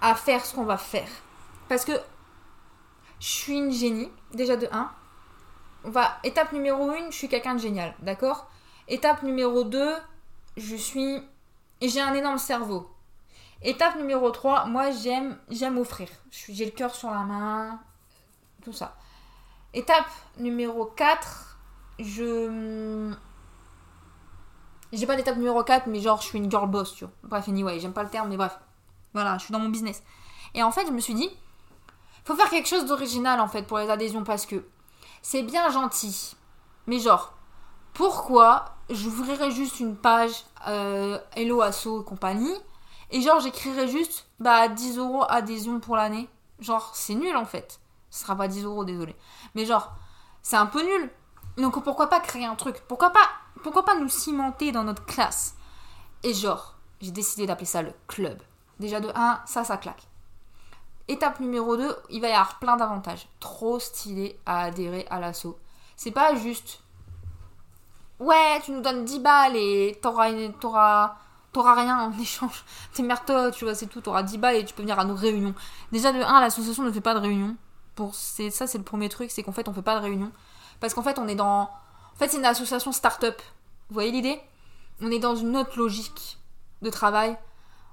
à 0.00 0.14
faire 0.14 0.44
ce 0.44 0.54
qu'on 0.54 0.64
va 0.64 0.78
faire. 0.78 1.08
Parce 1.68 1.84
que 1.84 1.92
je 3.20 3.26
suis 3.26 3.56
une 3.56 3.70
génie, 3.70 4.10
déjà 4.32 4.56
de 4.56 4.68
1. 4.70 4.90
On 5.84 5.90
va, 5.90 6.18
étape 6.24 6.52
numéro 6.52 6.90
1, 6.90 7.10
je 7.10 7.16
suis 7.16 7.28
quelqu'un 7.28 7.54
de 7.54 7.60
génial, 7.60 7.94
d'accord? 8.00 8.50
Étape 8.88 9.22
numéro 9.22 9.62
2, 9.62 9.94
je 10.56 10.76
suis. 10.76 11.20
J'ai 11.80 12.00
un 12.00 12.14
énorme 12.14 12.38
cerveau. 12.38 12.90
Étape 13.62 13.96
numéro 13.96 14.30
3, 14.30 14.66
moi 14.66 14.90
j'aime 14.90 15.38
j'aime 15.48 15.78
offrir. 15.78 16.08
J'ai 16.30 16.64
le 16.64 16.70
cœur 16.70 16.94
sur 16.94 17.10
la 17.10 17.20
main, 17.20 17.80
tout 18.62 18.72
ça. 18.72 18.96
Étape 19.72 20.10
numéro 20.38 20.86
4, 20.86 21.58
je... 21.98 23.12
J'ai 24.92 25.06
pas 25.06 25.16
d'étape 25.16 25.36
numéro 25.36 25.62
4, 25.62 25.86
mais 25.86 26.00
genre 26.00 26.20
je 26.20 26.26
suis 26.26 26.38
une 26.38 26.50
girl 26.50 26.68
boss, 26.68 26.94
tu 26.94 27.04
vois. 27.04 27.12
Bref, 27.24 27.48
anyway, 27.48 27.80
j'aime 27.80 27.92
pas 27.92 28.02
le 28.02 28.10
terme, 28.10 28.28
mais 28.28 28.36
bref. 28.36 28.58
Voilà, 29.14 29.38
je 29.38 29.44
suis 29.44 29.52
dans 29.52 29.58
mon 29.58 29.68
business. 29.68 30.02
Et 30.54 30.62
en 30.62 30.70
fait, 30.70 30.86
je 30.86 30.92
me 30.92 31.00
suis 31.00 31.14
dit, 31.14 31.30
faut 32.24 32.34
faire 32.34 32.50
quelque 32.50 32.68
chose 32.68 32.86
d'original 32.86 33.40
en 33.40 33.48
fait 33.48 33.62
pour 33.62 33.78
les 33.78 33.88
adhésions 33.88 34.24
parce 34.24 34.46
que 34.46 34.64
c'est 35.22 35.42
bien 35.42 35.70
gentil. 35.70 36.36
Mais 36.86 36.98
genre, 36.98 37.32
pourquoi 37.94 38.76
j'ouvrirais 38.90 39.50
juste 39.50 39.80
une 39.80 39.96
page 39.96 40.44
euh, 40.68 41.18
Hello 41.34 41.62
Asso 41.62 42.02
et 42.02 42.04
compagnie 42.04 42.54
et 43.10 43.20
genre, 43.20 43.40
j'écrirais 43.40 43.88
juste, 43.88 44.28
bah, 44.40 44.68
10 44.68 44.98
euros 44.98 45.24
adhésion 45.28 45.80
pour 45.80 45.96
l'année. 45.96 46.28
Genre, 46.58 46.90
c'est 46.94 47.14
nul 47.14 47.36
en 47.36 47.44
fait. 47.44 47.80
Ce 48.10 48.20
sera 48.20 48.34
pas 48.36 48.48
10 48.48 48.64
euros, 48.64 48.84
désolé. 48.84 49.14
Mais 49.54 49.66
genre, 49.66 49.92
c'est 50.42 50.56
un 50.56 50.66
peu 50.66 50.82
nul. 50.82 51.10
Donc 51.56 51.82
pourquoi 51.82 52.08
pas 52.08 52.20
créer 52.20 52.44
un 52.44 52.54
truc? 52.54 52.82
Pourquoi 52.88 53.10
pas, 53.10 53.28
pourquoi 53.62 53.84
pas 53.84 53.96
nous 53.96 54.08
cimenter 54.08 54.72
dans 54.72 54.84
notre 54.84 55.04
classe? 55.04 55.56
Et 56.22 56.34
genre, 56.34 56.76
j'ai 57.00 57.10
décidé 57.10 57.46
d'appeler 57.46 57.66
ça 57.66 57.82
le 57.82 57.92
club. 58.06 58.42
Déjà 58.78 59.00
de 59.00 59.10
1, 59.14 59.42
ça, 59.46 59.64
ça 59.64 59.76
claque. 59.76 60.08
Étape 61.08 61.40
numéro 61.40 61.76
2, 61.76 61.96
il 62.10 62.20
va 62.20 62.28
y 62.28 62.32
avoir 62.32 62.58
plein 62.58 62.76
d'avantages. 62.76 63.28
Trop 63.38 63.78
stylé 63.78 64.38
à 64.44 64.62
adhérer 64.62 65.06
à 65.08 65.20
l'assaut. 65.20 65.58
C'est 65.94 66.10
pas 66.10 66.34
juste. 66.34 66.80
Ouais, 68.18 68.60
tu 68.64 68.72
nous 68.72 68.80
donnes 68.80 69.04
10 69.04 69.20
balles 69.20 69.56
et 69.56 69.98
t'auras, 70.02 70.32
t'auras 70.60 71.16
t'auras 71.56 71.74
rien 71.74 71.98
en 71.98 72.18
échange. 72.20 72.64
T'es 72.92 73.02
merde 73.02 73.52
tu 73.52 73.64
vois, 73.64 73.74
c'est 73.74 73.86
tout. 73.86 74.02
T'auras 74.02 74.22
10 74.22 74.38
balles 74.38 74.56
et 74.56 74.64
tu 74.64 74.74
peux 74.74 74.82
venir 74.82 74.98
à 74.98 75.04
nos 75.04 75.14
réunions. 75.14 75.54
Déjà, 75.90 76.12
de 76.12 76.20
1, 76.20 76.40
l'association 76.40 76.82
ne 76.82 76.92
fait 76.92 77.00
pas 77.00 77.14
de 77.14 77.20
réunion. 77.20 77.56
Pour, 77.94 78.14
c'est, 78.14 78.50
ça, 78.50 78.66
c'est 78.66 78.76
le 78.76 78.84
premier 78.84 79.08
truc, 79.08 79.30
c'est 79.30 79.42
qu'en 79.42 79.52
fait, 79.52 79.66
on 79.68 79.72
fait 79.72 79.82
pas 79.82 79.96
de 79.96 80.02
réunion. 80.02 80.30
Parce 80.80 80.92
qu'en 80.92 81.02
fait, 81.02 81.18
on 81.18 81.26
est 81.26 81.34
dans. 81.34 81.62
En 81.62 82.18
fait, 82.18 82.28
c'est 82.28 82.36
une 82.36 82.44
association 82.44 82.92
start-up. 82.92 83.40
Vous 83.88 83.94
voyez 83.94 84.10
l'idée? 84.10 84.38
On 85.00 85.10
est 85.10 85.18
dans 85.18 85.34
une 85.34 85.56
autre 85.56 85.78
logique 85.78 86.38
de 86.82 86.90
travail. 86.90 87.38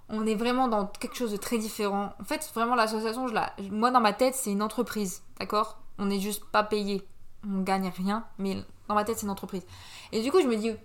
On 0.10 0.26
est 0.26 0.36
vraiment 0.36 0.68
dans 0.68 0.86
quelque 0.88 1.16
chose 1.16 1.32
de 1.32 1.38
très 1.38 1.58
différent. 1.58 2.14
En 2.20 2.26
fait, 2.26 2.52
vraiment, 2.54 2.76
l'association, 2.76 3.28
moi, 3.72 3.92
dans 3.92 4.02
ma 4.02 4.12
tête, 4.12 4.36
c'est 4.36 4.52
une 4.52 4.62
entreprise. 4.62 5.24
D'accord? 5.40 5.78
On 5.98 6.06
n'est 6.06 6.20
juste 6.20 6.44
pas 6.46 6.64
payé. 6.64 7.08
On 7.48 7.62
gagne 7.62 7.92
rien. 7.96 8.26
Mais 8.38 8.58
dans 8.90 8.96
ma 8.96 9.06
tête, 9.06 9.18
c'est 9.20 9.26
une 9.26 9.30
entreprise. 9.30 9.64
Et 10.12 10.22
du 10.22 10.32
coup, 10.32 10.42
je 10.42 10.48
me 10.48 10.58
dis. 10.58 10.76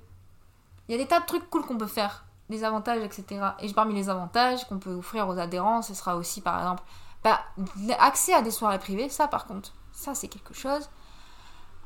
Il 0.89 0.93
y 0.93 0.95
a 0.95 0.99
des 0.99 1.07
tas 1.07 1.20
de 1.20 1.26
trucs 1.26 1.51
cool 1.51 1.66
qu'on 1.66 1.76
peut 1.76 1.87
faire 1.87 2.24
des 2.51 2.64
avantages, 2.64 3.03
etc. 3.03 3.40
Et 3.61 3.72
parmi 3.72 3.94
les 3.94 4.09
avantages 4.09 4.66
qu'on 4.66 4.78
peut 4.78 4.94
offrir 4.94 5.28
aux 5.28 5.38
adhérents, 5.38 5.82
ce 5.82 5.94
sera 5.94 6.16
aussi 6.16 6.40
par 6.40 6.59
exemple 6.59 6.82
bah, 7.24 7.40
accès 7.99 8.32
à 8.32 8.42
des 8.42 8.51
soirées 8.51 8.78
privées, 8.78 9.09
ça 9.09 9.28
par 9.28 9.46
contre, 9.46 9.72
ça 9.92 10.14
c'est 10.14 10.28
quelque 10.28 10.55
chose. 10.55 10.88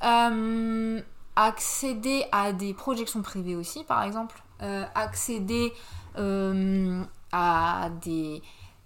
Euh, 0.05 1.01
accéder 1.35 2.27
à 2.33 2.53
des 2.53 2.75
projections 2.75 3.23
privées 3.23 3.57
aussi, 3.57 3.85
par 3.85 4.03
exemple. 4.03 4.43
Euh, 4.63 4.85
accéder 4.95 5.73
euh, 6.19 7.03
à 7.33 7.89
des 8.03 8.43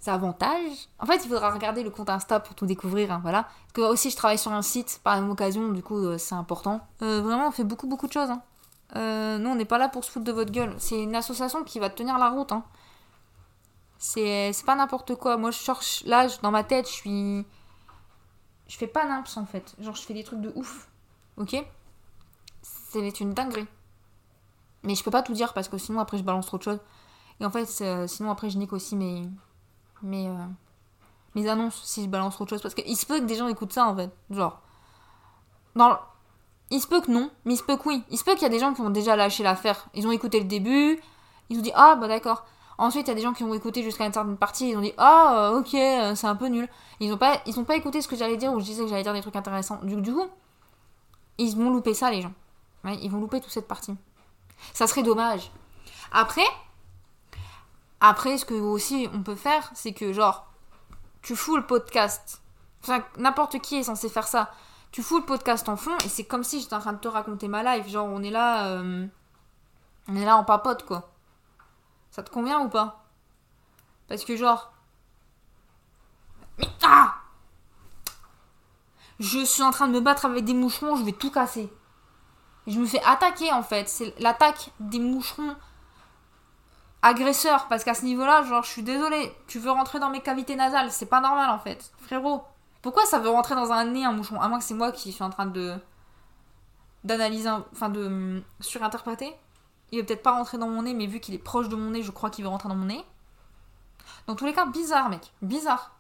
avantages. 0.06 0.88
En 1.00 1.06
fait, 1.06 1.16
il 1.24 1.28
faudra 1.28 1.50
regarder 1.50 1.82
le 1.82 1.90
compte 1.90 2.08
Insta 2.08 2.38
pour 2.38 2.54
tout 2.54 2.66
découvrir. 2.66 3.10
Hein, 3.10 3.20
voilà. 3.22 3.42
Parce 3.42 3.72
que 3.74 3.80
aussi, 3.80 4.10
je 4.10 4.16
travaille 4.16 4.38
sur 4.38 4.52
un 4.52 4.62
site 4.62 5.00
par 5.02 5.16
la 5.16 5.22
même 5.22 5.30
occasion, 5.30 5.70
du 5.70 5.82
coup, 5.82 6.16
c'est 6.18 6.34
important. 6.36 6.80
vraiment, 7.00 7.48
on 7.48 7.50
fait 7.50 7.64
beaucoup, 7.64 7.88
beaucoup 7.88 8.06
de 8.06 8.12
choses. 8.12 8.30
Hein. 8.30 8.42
Euh, 8.94 9.38
nous, 9.38 9.50
on 9.50 9.54
n'est 9.56 9.64
pas 9.64 9.78
là 9.78 9.88
pour 9.88 10.04
se 10.04 10.10
foutre 10.10 10.24
de 10.24 10.32
votre 10.32 10.52
gueule. 10.52 10.74
C'est 10.78 11.02
une 11.02 11.16
association 11.16 11.64
qui 11.64 11.80
va 11.80 11.90
tenir 11.90 12.18
la 12.18 12.30
route. 12.30 12.52
Hein. 12.52 12.64
C'est 13.98 14.52
pas 14.64 14.76
n'importe 14.76 15.16
quoi. 15.16 15.36
Moi, 15.36 15.50
je 15.50 15.58
cherche. 15.58 16.04
Là, 16.04 16.28
dans 16.42 16.50
ma 16.50 16.62
tête, 16.62 16.86
je 16.86 16.92
suis. 16.92 17.46
Je 18.68 18.76
fais 18.76 18.86
pas 18.86 19.06
n'importe 19.06 19.38
en 19.38 19.46
fait. 19.46 19.74
Genre, 19.80 19.94
je 19.94 20.02
fais 20.02 20.14
des 20.14 20.24
trucs 20.24 20.40
de 20.40 20.52
ouf. 20.54 20.88
Ok? 21.36 21.56
C'est 22.62 23.20
une 23.20 23.34
dinguerie. 23.34 23.66
Mais 24.82 24.94
je 24.94 25.02
peux 25.02 25.10
pas 25.10 25.22
tout 25.22 25.32
dire 25.32 25.52
parce 25.52 25.68
que 25.68 25.78
sinon, 25.78 26.00
après, 26.00 26.18
je 26.18 26.22
balance 26.22 26.46
trop 26.46 26.58
de 26.58 26.62
choses. 26.62 26.80
Et 27.40 27.44
en 27.44 27.50
fait, 27.50 27.66
sinon, 28.06 28.30
après, 28.30 28.50
je 28.50 28.58
nique 28.58 28.72
aussi 28.72 28.96
mes. 28.96 29.28
mes. 30.02 30.28
Euh, 30.28 30.46
mes 31.34 31.48
annonces 31.48 31.82
si 31.84 32.04
je 32.04 32.08
balance 32.08 32.34
trop 32.34 32.44
de 32.44 32.50
choses. 32.50 32.62
Parce 32.62 32.74
qu'il 32.74 32.96
se 32.96 33.04
peut 33.04 33.20
que 33.20 33.24
des 33.24 33.34
gens 33.34 33.48
écoutent 33.48 33.72
ça 33.72 33.86
en 33.86 33.96
fait. 33.96 34.10
Genre. 34.30 34.60
Dans 35.74 35.98
il 36.70 36.80
se 36.80 36.86
peut 36.86 37.00
que 37.00 37.10
non, 37.10 37.30
mais 37.44 37.54
il 37.54 37.56
se 37.56 37.62
peut 37.62 37.76
que 37.76 37.88
oui. 37.88 38.02
Il 38.10 38.18
se 38.18 38.24
peut 38.24 38.32
qu'il 38.32 38.42
y 38.42 38.46
a 38.46 38.50
des 38.50 38.58
gens 38.58 38.74
qui 38.74 38.80
ont 38.80 38.90
déjà 38.90 39.16
lâché 39.16 39.42
l'affaire. 39.42 39.88
Ils 39.94 40.06
ont 40.06 40.12
écouté 40.12 40.40
le 40.40 40.46
début, 40.46 41.00
ils 41.48 41.58
ont 41.58 41.62
dit 41.62 41.72
ah 41.74 41.96
bah 41.96 42.08
d'accord. 42.08 42.44
Ensuite, 42.78 43.06
il 43.06 43.10
y 43.10 43.12
a 43.12 43.14
des 43.14 43.22
gens 43.22 43.32
qui 43.32 43.42
ont 43.44 43.54
écouté 43.54 43.82
jusqu'à 43.82 44.04
une 44.04 44.12
certaine 44.12 44.36
partie, 44.36 44.70
ils 44.70 44.76
ont 44.76 44.80
dit 44.80 44.92
ah 44.98 45.52
ok, 45.56 45.74
euh, 45.74 46.14
c'est 46.14 46.26
un 46.26 46.36
peu 46.36 46.46
nul. 46.48 46.68
Ils 47.00 47.12
ont 47.12 47.16
pas, 47.16 47.40
ils 47.46 47.64
pas 47.64 47.76
écouté 47.76 48.02
ce 48.02 48.08
que 48.08 48.16
j'allais 48.16 48.36
dire 48.36 48.52
ou 48.52 48.60
je 48.60 48.64
disais 48.64 48.82
que 48.82 48.88
j'allais 48.88 49.02
dire 49.02 49.12
des 49.12 49.22
trucs 49.22 49.36
intéressants. 49.36 49.80
Du, 49.82 49.96
du 49.96 50.12
coup, 50.12 50.26
ils 51.38 51.56
vont 51.56 51.70
louper 51.70 51.94
ça 51.94 52.10
les 52.10 52.22
gens. 52.22 52.32
ils 52.84 53.10
vont 53.10 53.20
louper 53.20 53.40
toute 53.40 53.52
cette 53.52 53.68
partie. 53.68 53.94
Ça 54.72 54.86
serait 54.86 55.02
dommage. 55.02 55.50
Après, 56.12 56.46
après, 58.00 58.38
ce 58.38 58.44
que 58.44 58.54
aussi 58.54 59.08
on 59.12 59.22
peut 59.22 59.34
faire, 59.34 59.70
c'est 59.74 59.92
que 59.92 60.12
genre, 60.12 60.46
tu 61.22 61.36
fous 61.36 61.56
le 61.56 61.66
podcast. 61.66 62.42
Enfin, 62.82 63.02
n'importe 63.18 63.58
qui 63.60 63.76
est 63.76 63.82
censé 63.84 64.08
faire 64.08 64.28
ça 64.28 64.50
tu 64.92 65.02
fous 65.02 65.18
le 65.18 65.24
podcast 65.24 65.68
en 65.68 65.76
fond 65.76 65.96
et 66.04 66.08
c'est 66.08 66.24
comme 66.24 66.44
si 66.44 66.60
j'étais 66.60 66.74
en 66.74 66.80
train 66.80 66.92
de 66.94 66.98
te 66.98 67.08
raconter 67.08 67.48
ma 67.48 67.62
life. 67.62 67.88
Genre, 67.88 68.06
on 68.06 68.22
est 68.22 68.30
là. 68.30 68.68
euh, 68.68 69.06
on 70.08 70.16
est 70.16 70.24
là 70.24 70.36
en 70.36 70.44
papote, 70.44 70.84
quoi. 70.84 71.12
Ça 72.10 72.22
te 72.22 72.30
convient 72.30 72.60
ou 72.60 72.68
pas? 72.68 73.04
Parce 74.08 74.24
que, 74.24 74.36
genre. 74.36 74.72
Ah 76.82 77.16
Je 79.18 79.44
suis 79.44 79.62
en 79.62 79.70
train 79.70 79.88
de 79.88 79.92
me 79.92 80.00
battre 80.00 80.24
avec 80.24 80.44
des 80.44 80.54
moucherons, 80.54 80.96
je 80.96 81.04
vais 81.04 81.12
tout 81.12 81.30
casser. 81.30 81.70
Je 82.66 82.78
me 82.78 82.86
fais 82.86 83.02
attaquer, 83.04 83.52
en 83.52 83.62
fait. 83.62 83.88
C'est 83.88 84.18
l'attaque 84.20 84.70
des 84.80 84.98
moucherons 84.98 85.56
agresseurs. 87.02 87.68
Parce 87.68 87.84
qu'à 87.84 87.94
ce 87.94 88.04
niveau-là, 88.04 88.42
genre, 88.44 88.62
je 88.62 88.70
suis 88.70 88.82
désolée. 88.82 89.34
Tu 89.46 89.58
veux 89.58 89.70
rentrer 89.70 89.98
dans 89.98 90.10
mes 90.10 90.20
cavités 90.20 90.56
nasales, 90.56 90.90
c'est 90.92 91.06
pas 91.06 91.20
normal, 91.20 91.50
en 91.50 91.58
fait. 91.58 91.92
Frérot. 91.98 92.42
Pourquoi 92.86 93.04
ça 93.04 93.18
veut 93.18 93.30
rentrer 93.30 93.56
dans 93.56 93.72
un 93.72 93.84
nez, 93.84 94.04
un 94.04 94.12
moucheron 94.12 94.40
À 94.40 94.46
moins 94.46 94.60
que 94.60 94.64
c'est 94.64 94.72
moi 94.72 94.92
qui 94.92 95.10
suis 95.10 95.24
en 95.24 95.30
train 95.30 95.46
de. 95.46 95.74
d'analyser, 97.02 97.50
enfin 97.72 97.88
de 97.88 98.06
hum, 98.06 98.44
surinterpréter. 98.60 99.34
Il 99.90 99.98
veut 99.98 100.06
peut-être 100.06 100.22
pas 100.22 100.30
rentrer 100.30 100.56
dans 100.56 100.68
mon 100.68 100.82
nez, 100.82 100.94
mais 100.94 101.08
vu 101.08 101.18
qu'il 101.18 101.34
est 101.34 101.38
proche 101.38 101.68
de 101.68 101.74
mon 101.74 101.90
nez, 101.90 102.04
je 102.04 102.12
crois 102.12 102.30
qu'il 102.30 102.44
veut 102.44 102.48
rentrer 102.48 102.68
dans 102.68 102.76
mon 102.76 102.84
nez. 102.84 103.04
Dans 104.28 104.36
tous 104.36 104.46
les 104.46 104.52
cas, 104.52 104.66
bizarre, 104.66 105.08
mec. 105.08 105.32
Bizarre. 105.42 105.96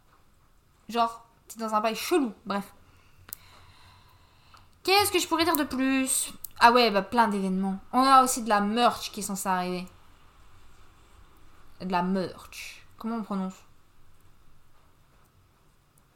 Genre, 0.88 1.26
t'es 1.48 1.58
dans 1.58 1.74
un 1.74 1.80
bail 1.80 1.96
chelou. 1.96 2.32
Bref. 2.44 2.72
Qu'est-ce 4.84 5.10
que 5.10 5.18
je 5.18 5.26
pourrais 5.26 5.44
dire 5.44 5.56
de 5.56 5.64
plus? 5.64 6.32
Ah 6.60 6.70
ouais, 6.70 6.92
bah 6.92 7.02
plein 7.02 7.26
d'événements. 7.26 7.80
On 7.92 8.04
a 8.04 8.22
aussi 8.22 8.44
de 8.44 8.48
la 8.48 8.60
merch 8.60 9.10
qui 9.10 9.18
est 9.18 9.24
censée 9.24 9.48
arriver. 9.48 9.88
De 11.80 11.90
la 11.90 12.04
merch. 12.04 12.86
Comment 12.96 13.16
on 13.16 13.22
prononce? 13.24 13.65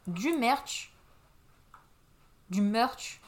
Du 0.07 0.33
merch 0.33 0.93
Du 2.49 2.61
merch 2.61 3.21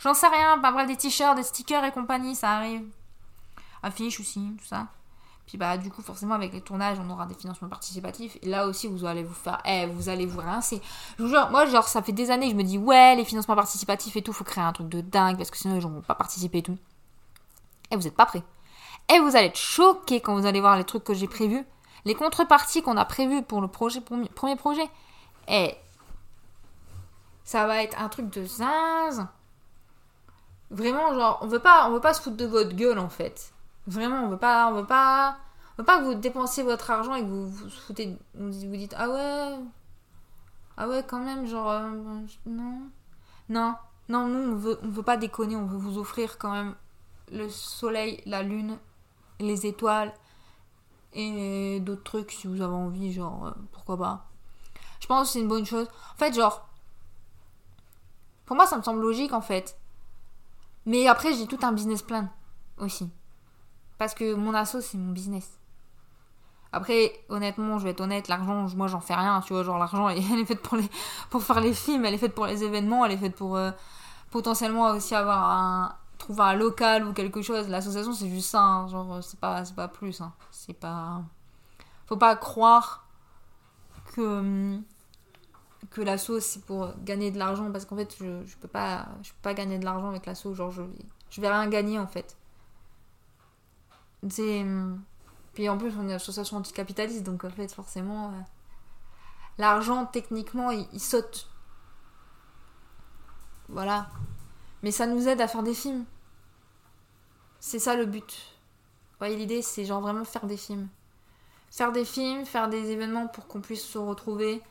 J'en 0.00 0.14
sais 0.14 0.28
rien. 0.28 0.56
Bah 0.56 0.72
bref, 0.72 0.86
des 0.86 0.96
t-shirts, 0.96 1.36
des 1.36 1.42
stickers 1.42 1.84
et 1.84 1.92
compagnie, 1.92 2.34
ça 2.34 2.50
arrive. 2.50 2.84
Affiches 3.82 4.20
aussi, 4.20 4.54
tout 4.58 4.64
ça. 4.64 4.88
Puis 5.46 5.58
bah 5.58 5.76
du 5.78 5.90
coup 5.90 6.02
forcément 6.02 6.34
avec 6.34 6.52
les 6.52 6.60
tournages 6.60 6.98
on 6.98 7.08
aura 7.08 7.24
des 7.24 7.34
financements 7.34 7.68
participatifs 7.68 8.36
et 8.42 8.48
là 8.48 8.66
aussi 8.66 8.88
vous 8.88 9.04
allez 9.04 9.22
vous 9.22 9.32
faire 9.32 9.62
eh 9.64 9.86
vous 9.86 10.08
allez 10.08 10.26
vous 10.26 10.40
rincer. 10.40 10.82
Je 11.18 11.22
vous 11.22 11.28
jure, 11.28 11.50
moi 11.50 11.66
genre 11.66 11.86
ça 11.86 12.02
fait 12.02 12.10
des 12.10 12.32
années 12.32 12.46
que 12.46 12.52
je 12.52 12.56
me 12.56 12.64
dis 12.64 12.78
ouais 12.78 13.14
les 13.14 13.24
financements 13.24 13.54
participatifs 13.54 14.16
et 14.16 14.22
tout 14.22 14.32
faut 14.32 14.42
créer 14.42 14.64
un 14.64 14.72
truc 14.72 14.88
de 14.88 15.00
dingue 15.00 15.36
parce 15.36 15.52
que 15.52 15.56
sinon 15.56 15.76
les 15.76 15.80
gens 15.80 15.90
vont 15.90 16.00
pas 16.00 16.16
participer 16.16 16.58
et 16.58 16.62
tout. 16.62 16.76
Et 17.92 17.96
vous 17.96 18.08
êtes 18.08 18.16
pas 18.16 18.26
prêts. 18.26 18.42
Et 19.08 19.20
vous 19.20 19.36
allez 19.36 19.46
être 19.46 19.56
choqués 19.56 20.20
quand 20.20 20.34
vous 20.34 20.46
allez 20.46 20.60
voir 20.60 20.76
les 20.76 20.82
trucs 20.82 21.04
que 21.04 21.14
j'ai 21.14 21.28
prévus, 21.28 21.64
les 22.04 22.16
contreparties 22.16 22.82
qu'on 22.82 22.96
a 22.96 23.04
prévues 23.04 23.42
pour 23.42 23.60
le 23.60 23.68
projet 23.68 24.00
premier 24.00 24.56
projet. 24.56 24.88
Et 25.46 25.76
ça 27.46 27.66
va 27.66 27.82
être 27.82 27.98
un 27.98 28.10
truc 28.10 28.28
de 28.28 28.44
zinzin. 28.44 29.30
Vraiment 30.70 31.14
genre 31.14 31.38
on 31.40 31.46
veut 31.46 31.60
pas 31.60 31.88
on 31.88 31.92
veut 31.92 32.00
pas 32.00 32.12
se 32.12 32.20
foutre 32.20 32.36
de 32.36 32.44
votre 32.44 32.74
gueule 32.74 32.98
en 32.98 33.08
fait. 33.08 33.54
Vraiment, 33.86 34.24
on 34.24 34.30
veut 34.30 34.36
pas, 34.36 34.68
on 34.68 34.74
veut 34.74 34.84
pas, 34.84 35.38
on 35.78 35.82
veut 35.82 35.86
pas 35.86 36.00
que 36.00 36.04
vous 36.04 36.14
dépensiez 36.14 36.64
votre 36.64 36.90
argent 36.90 37.14
et 37.14 37.22
que 37.22 37.28
vous 37.28 37.48
vous 37.48 37.70
foutez, 37.70 38.18
vous 38.34 38.50
vous 38.50 38.76
dites 38.76 38.94
ah 38.98 39.08
ouais, 39.08 39.58
ah 40.76 40.88
ouais 40.88 41.04
quand 41.06 41.20
même 41.20 41.46
genre 41.46 41.70
euh, 41.70 41.90
non, 42.46 42.80
non, 43.48 43.74
non 44.08 44.26
nous 44.26 44.52
on 44.52 44.56
veut, 44.56 44.78
on 44.82 44.88
veut 44.88 45.04
pas 45.04 45.16
déconner, 45.16 45.54
on 45.54 45.66
veut 45.66 45.78
vous 45.78 45.98
offrir 45.98 46.36
quand 46.36 46.50
même 46.50 46.74
le 47.30 47.48
soleil, 47.48 48.20
la 48.26 48.42
lune, 48.42 48.76
les 49.38 49.66
étoiles 49.66 50.12
et 51.12 51.78
d'autres 51.78 52.02
trucs 52.02 52.32
si 52.32 52.48
vous 52.48 52.60
avez 52.60 52.74
envie 52.74 53.12
genre 53.12 53.46
euh, 53.46 53.52
pourquoi 53.70 53.96
pas. 53.96 54.26
Je 54.98 55.06
pense 55.06 55.28
que 55.28 55.32
c'est 55.34 55.40
une 55.40 55.48
bonne 55.48 55.66
chose. 55.66 55.86
En 56.14 56.18
fait 56.18 56.34
genre, 56.34 56.65
pour 58.46 58.56
moi 58.56 58.66
ça 58.66 58.78
me 58.78 58.82
semble 58.82 59.02
logique 59.02 59.32
en 59.32 59.42
fait. 59.42 59.78
Mais 60.86 61.08
après 61.08 61.34
j'ai 61.34 61.46
tout 61.46 61.58
un 61.62 61.72
business 61.72 62.02
plan 62.02 62.28
aussi. 62.78 63.10
Parce 63.98 64.14
que 64.14 64.34
mon 64.34 64.54
asso, 64.54 64.80
c'est 64.80 64.98
mon 64.98 65.12
business. 65.12 65.58
Après, 66.72 67.12
honnêtement, 67.28 67.78
je 67.78 67.84
vais 67.84 67.90
être 67.90 68.00
honnête, 68.00 68.28
l'argent, 68.28 68.66
moi, 68.76 68.88
j'en 68.88 69.00
fais 69.00 69.14
rien, 69.14 69.40
tu 69.40 69.54
vois. 69.54 69.62
Genre, 69.62 69.78
l'argent, 69.78 70.08
elle 70.10 70.18
est 70.18 70.44
faite 70.44 70.62
pour, 70.62 70.76
les, 70.76 70.88
pour 71.30 71.42
faire 71.42 71.60
les 71.60 71.72
films, 71.72 72.04
elle 72.04 72.14
est 72.14 72.18
faite 72.18 72.34
pour 72.34 72.46
les 72.46 72.62
événements, 72.62 73.04
elle 73.04 73.12
est 73.12 73.16
faite 73.16 73.34
pour 73.34 73.56
euh, 73.56 73.70
potentiellement 74.30 74.90
aussi 74.90 75.14
avoir 75.14 75.50
un. 75.50 75.96
trouver 76.18 76.42
un 76.42 76.54
local 76.54 77.06
ou 77.06 77.12
quelque 77.12 77.40
chose. 77.40 77.68
L'association, 77.68 78.12
c'est 78.12 78.28
juste 78.28 78.50
ça, 78.50 78.62
hein. 78.62 78.88
genre, 78.88 79.22
c'est 79.22 79.40
pas, 79.40 79.62
pas 79.74 79.88
plus. 79.88 80.20
Hein. 80.20 80.32
C'est 80.50 80.74
pas. 80.74 81.22
Faut 82.06 82.16
pas 82.16 82.36
croire 82.36 83.06
que. 84.14 84.78
Que 85.96 86.02
l'asso, 86.02 86.40
c'est 86.40 86.62
pour 86.62 86.92
gagner 87.04 87.30
de 87.30 87.38
l'argent, 87.38 87.72
parce 87.72 87.86
qu'en 87.86 87.96
fait, 87.96 88.14
je, 88.20 88.56
peux 88.60 88.68
pas 88.68 89.08
je 89.22 89.30
peux 89.30 89.40
pas 89.42 89.54
gagner 89.54 89.78
de 89.78 89.84
l'argent 89.84 90.08
avec 90.08 90.26
l'asso, 90.26 90.52
genre, 90.52 90.70
je, 90.70 90.82
je 91.30 91.40
vais 91.40 91.48
rien 91.48 91.66
gagner, 91.68 91.98
en 91.98 92.06
fait. 92.06 92.36
C'est. 94.28 94.66
Puis 95.54 95.68
en 95.70 95.78
plus, 95.78 95.94
on 95.96 96.02
est 96.02 96.04
une 96.04 96.10
association 96.12 96.58
anticapitaliste, 96.58 97.22
donc 97.22 97.44
en 97.44 97.50
fait, 97.50 97.72
forcément, 97.72 98.28
euh, 98.28 98.32
l'argent, 99.56 100.04
techniquement, 100.04 100.70
il, 100.70 100.86
il 100.92 101.00
saute. 101.00 101.48
Voilà. 103.70 104.10
Mais 104.82 104.90
ça 104.90 105.06
nous 105.06 105.28
aide 105.28 105.40
à 105.40 105.48
faire 105.48 105.62
des 105.62 105.74
films. 105.74 106.04
C'est 107.58 107.78
ça 107.78 107.96
le 107.96 108.04
but. 108.04 108.52
Vous 109.12 109.18
voyez, 109.18 109.36
l'idée, 109.36 109.62
c'est 109.62 109.86
genre 109.86 110.02
vraiment 110.02 110.26
faire 110.26 110.46
des 110.46 110.58
films. 110.58 110.88
Faire 111.70 111.90
des 111.90 112.04
films, 112.04 112.44
faire 112.44 112.68
des 112.68 112.90
événements 112.90 113.28
pour 113.28 113.46
qu'on 113.46 113.62
puisse 113.62 113.84
se 113.84 113.96
retrouver. 113.96 114.62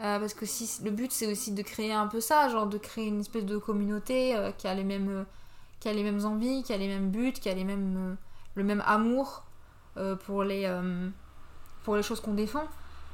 Euh, 0.00 0.18
parce 0.18 0.32
que 0.32 0.46
le 0.84 0.90
but, 0.90 1.12
c'est 1.12 1.30
aussi 1.30 1.52
de 1.52 1.62
créer 1.62 1.92
un 1.92 2.06
peu 2.06 2.20
ça, 2.20 2.48
genre 2.48 2.66
de 2.66 2.78
créer 2.78 3.08
une 3.08 3.20
espèce 3.20 3.44
de 3.44 3.58
communauté 3.58 4.34
euh, 4.34 4.50
qui 4.52 4.66
a 4.66 4.74
les 4.74 4.84
mêmes. 4.84 5.08
euh, 5.08 5.24
qui 5.80 5.88
a 5.88 5.94
les 5.94 6.02
mêmes 6.02 6.24
envies, 6.26 6.62
qui 6.62 6.74
a 6.74 6.76
les 6.76 6.88
mêmes 6.88 7.10
buts, 7.10 7.32
qui 7.32 7.48
a 7.48 7.54
les 7.54 7.64
mêmes, 7.64 8.18
le 8.54 8.64
même 8.64 8.82
amour 8.84 9.44
pour, 10.26 10.44
les, 10.44 10.70
pour 11.84 11.96
les 11.96 12.02
choses 12.02 12.20
qu'on 12.20 12.34
défend. 12.34 12.64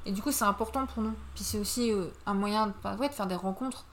Et 0.04 0.10
du 0.10 0.20
coup, 0.20 0.32
c'est 0.32 0.46
important 0.46 0.84
pour 0.86 1.04
nous. 1.04 1.14
Puis 1.36 1.44
c'est 1.44 1.60
aussi 1.60 1.92
un 2.26 2.34
moyen 2.34 2.74
bah, 2.82 2.96
ouais, 2.96 3.08
de 3.08 3.14
faire 3.14 3.28
des 3.28 3.36
rencontres, 3.36 3.86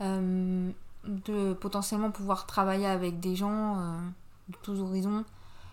de 0.00 1.52
potentiellement 1.54 2.12
pouvoir 2.12 2.46
travailler 2.46 2.86
avec 2.86 3.18
des 3.18 3.34
gens 3.34 3.98
de 4.50 4.56
tous 4.62 4.78
horizons, 4.78 5.24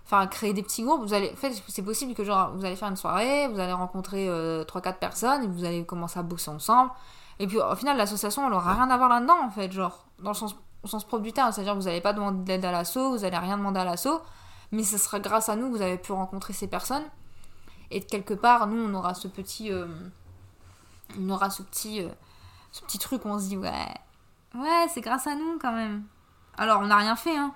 enfin 0.06 0.28
créer 0.28 0.54
des 0.54 0.64
petits 0.64 0.84
groupes. 0.84 1.02
Vous 1.02 1.14
allez, 1.14 1.32
en 1.32 1.36
fait, 1.36 1.54
c'est 1.68 1.82
possible 1.82 2.14
que 2.14 2.24
genre 2.24 2.52
vous 2.56 2.66
allez 2.66 2.76
faire 2.76 2.90
une 2.90 2.96
soirée, 2.96 3.48
vous 3.48 3.60
allez 3.60 3.74
rencontrer 3.74 4.28
3-4 4.28 4.98
personnes 4.98 5.44
et 5.44 5.48
vous 5.48 5.64
allez 5.64 5.86
commencer 5.86 6.20
à 6.20 6.24
bosser 6.24 6.50
ensemble. 6.50 6.92
Et 7.40 7.48
puis 7.48 7.60
au 7.60 7.76
final, 7.76 7.98
l'association, 7.98 8.48
elle 8.48 8.54
aura 8.54 8.74
rien 8.74 8.90
à 8.90 8.98
voir 8.98 9.10
là-dedans 9.10 9.42
en 9.44 9.50
fait, 9.50 9.72
genre 9.72 10.06
dans 10.20 10.32
le 10.32 10.36
sens, 10.36 10.56
au 10.84 10.88
sens 10.88 11.06
propre 11.06 11.24
du 11.24 11.34
terme, 11.34 11.52
c'est-à-dire 11.52 11.76
vous 11.76 11.84
n'allez 11.84 12.02
pas 12.02 12.14
demander 12.14 12.44
d'aide 12.44 12.66
à 12.66 12.72
l'assaut, 12.72 13.12
vous 13.12 13.26
allez 13.26 13.38
rien 13.38 13.58
demander 13.58 13.80
à 13.80 13.86
l'assaut, 13.86 14.22
mais 14.72 14.84
ce 14.84 14.98
sera 14.98 15.20
grâce 15.20 15.50
à 15.50 15.56
nous 15.56 15.72
que 15.72 15.78
vous 15.78 15.82
avez 15.82 15.98
pu 15.98 16.12
rencontrer 16.12 16.54
ces 16.54 16.68
personnes. 16.68 17.06
Et 17.92 18.00
de 18.00 18.06
quelque 18.06 18.34
part, 18.34 18.68
nous, 18.68 18.84
on 18.84 18.94
aura 18.94 19.14
ce 19.14 19.28
petit, 19.28 19.72
euh, 19.72 19.88
on 21.20 21.30
aura 21.30 21.50
ce 21.50 21.62
petit, 21.62 22.02
euh, 22.02 22.10
ce 22.72 22.82
petit 22.82 22.98
truc 22.98 23.24
où 23.26 23.30
on 23.30 23.40
se 23.40 23.48
dit 23.50 23.58
ouais, 23.58 23.94
ouais, 24.56 24.88
c'est 24.90 25.02
grâce 25.02 25.28
à 25.28 25.36
nous 25.36 25.60
quand 25.62 25.74
même. 25.74 26.04
Alors, 26.58 26.82
on 26.82 26.88
n'a 26.88 26.98
rien 26.98 27.16
fait, 27.16 27.36
hein. 27.38 27.54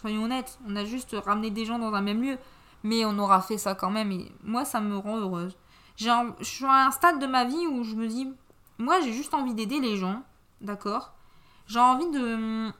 Soyons 0.00 0.24
honnêtes, 0.24 0.58
on 0.68 0.76
a 0.76 0.84
juste 0.84 1.16
ramené 1.24 1.50
des 1.50 1.64
gens 1.64 1.78
dans 1.78 1.92
un 1.92 2.00
même 2.00 2.22
lieu, 2.22 2.38
mais 2.84 3.04
on 3.04 3.18
aura 3.18 3.40
fait 3.40 3.58
ça 3.58 3.74
quand 3.74 3.90
même. 3.90 4.12
Et 4.12 4.32
moi, 4.42 4.64
ça 4.64 4.80
me 4.80 4.96
rend 4.96 5.16
heureuse. 5.18 5.56
Un- 6.06 6.34
je 6.38 6.44
suis 6.44 6.64
à 6.64 6.86
un 6.86 6.90
stade 6.92 7.18
de 7.18 7.26
ma 7.26 7.44
vie 7.44 7.66
où 7.66 7.82
je 7.82 7.94
me 7.96 8.06
dis, 8.06 8.32
moi, 8.78 9.00
j'ai 9.00 9.12
juste 9.12 9.34
envie 9.34 9.54
d'aider 9.54 9.80
les 9.80 9.96
gens, 9.96 10.22
d'accord? 10.60 11.12
J'ai 11.66 11.80
envie 11.80 12.08
de, 12.10 12.72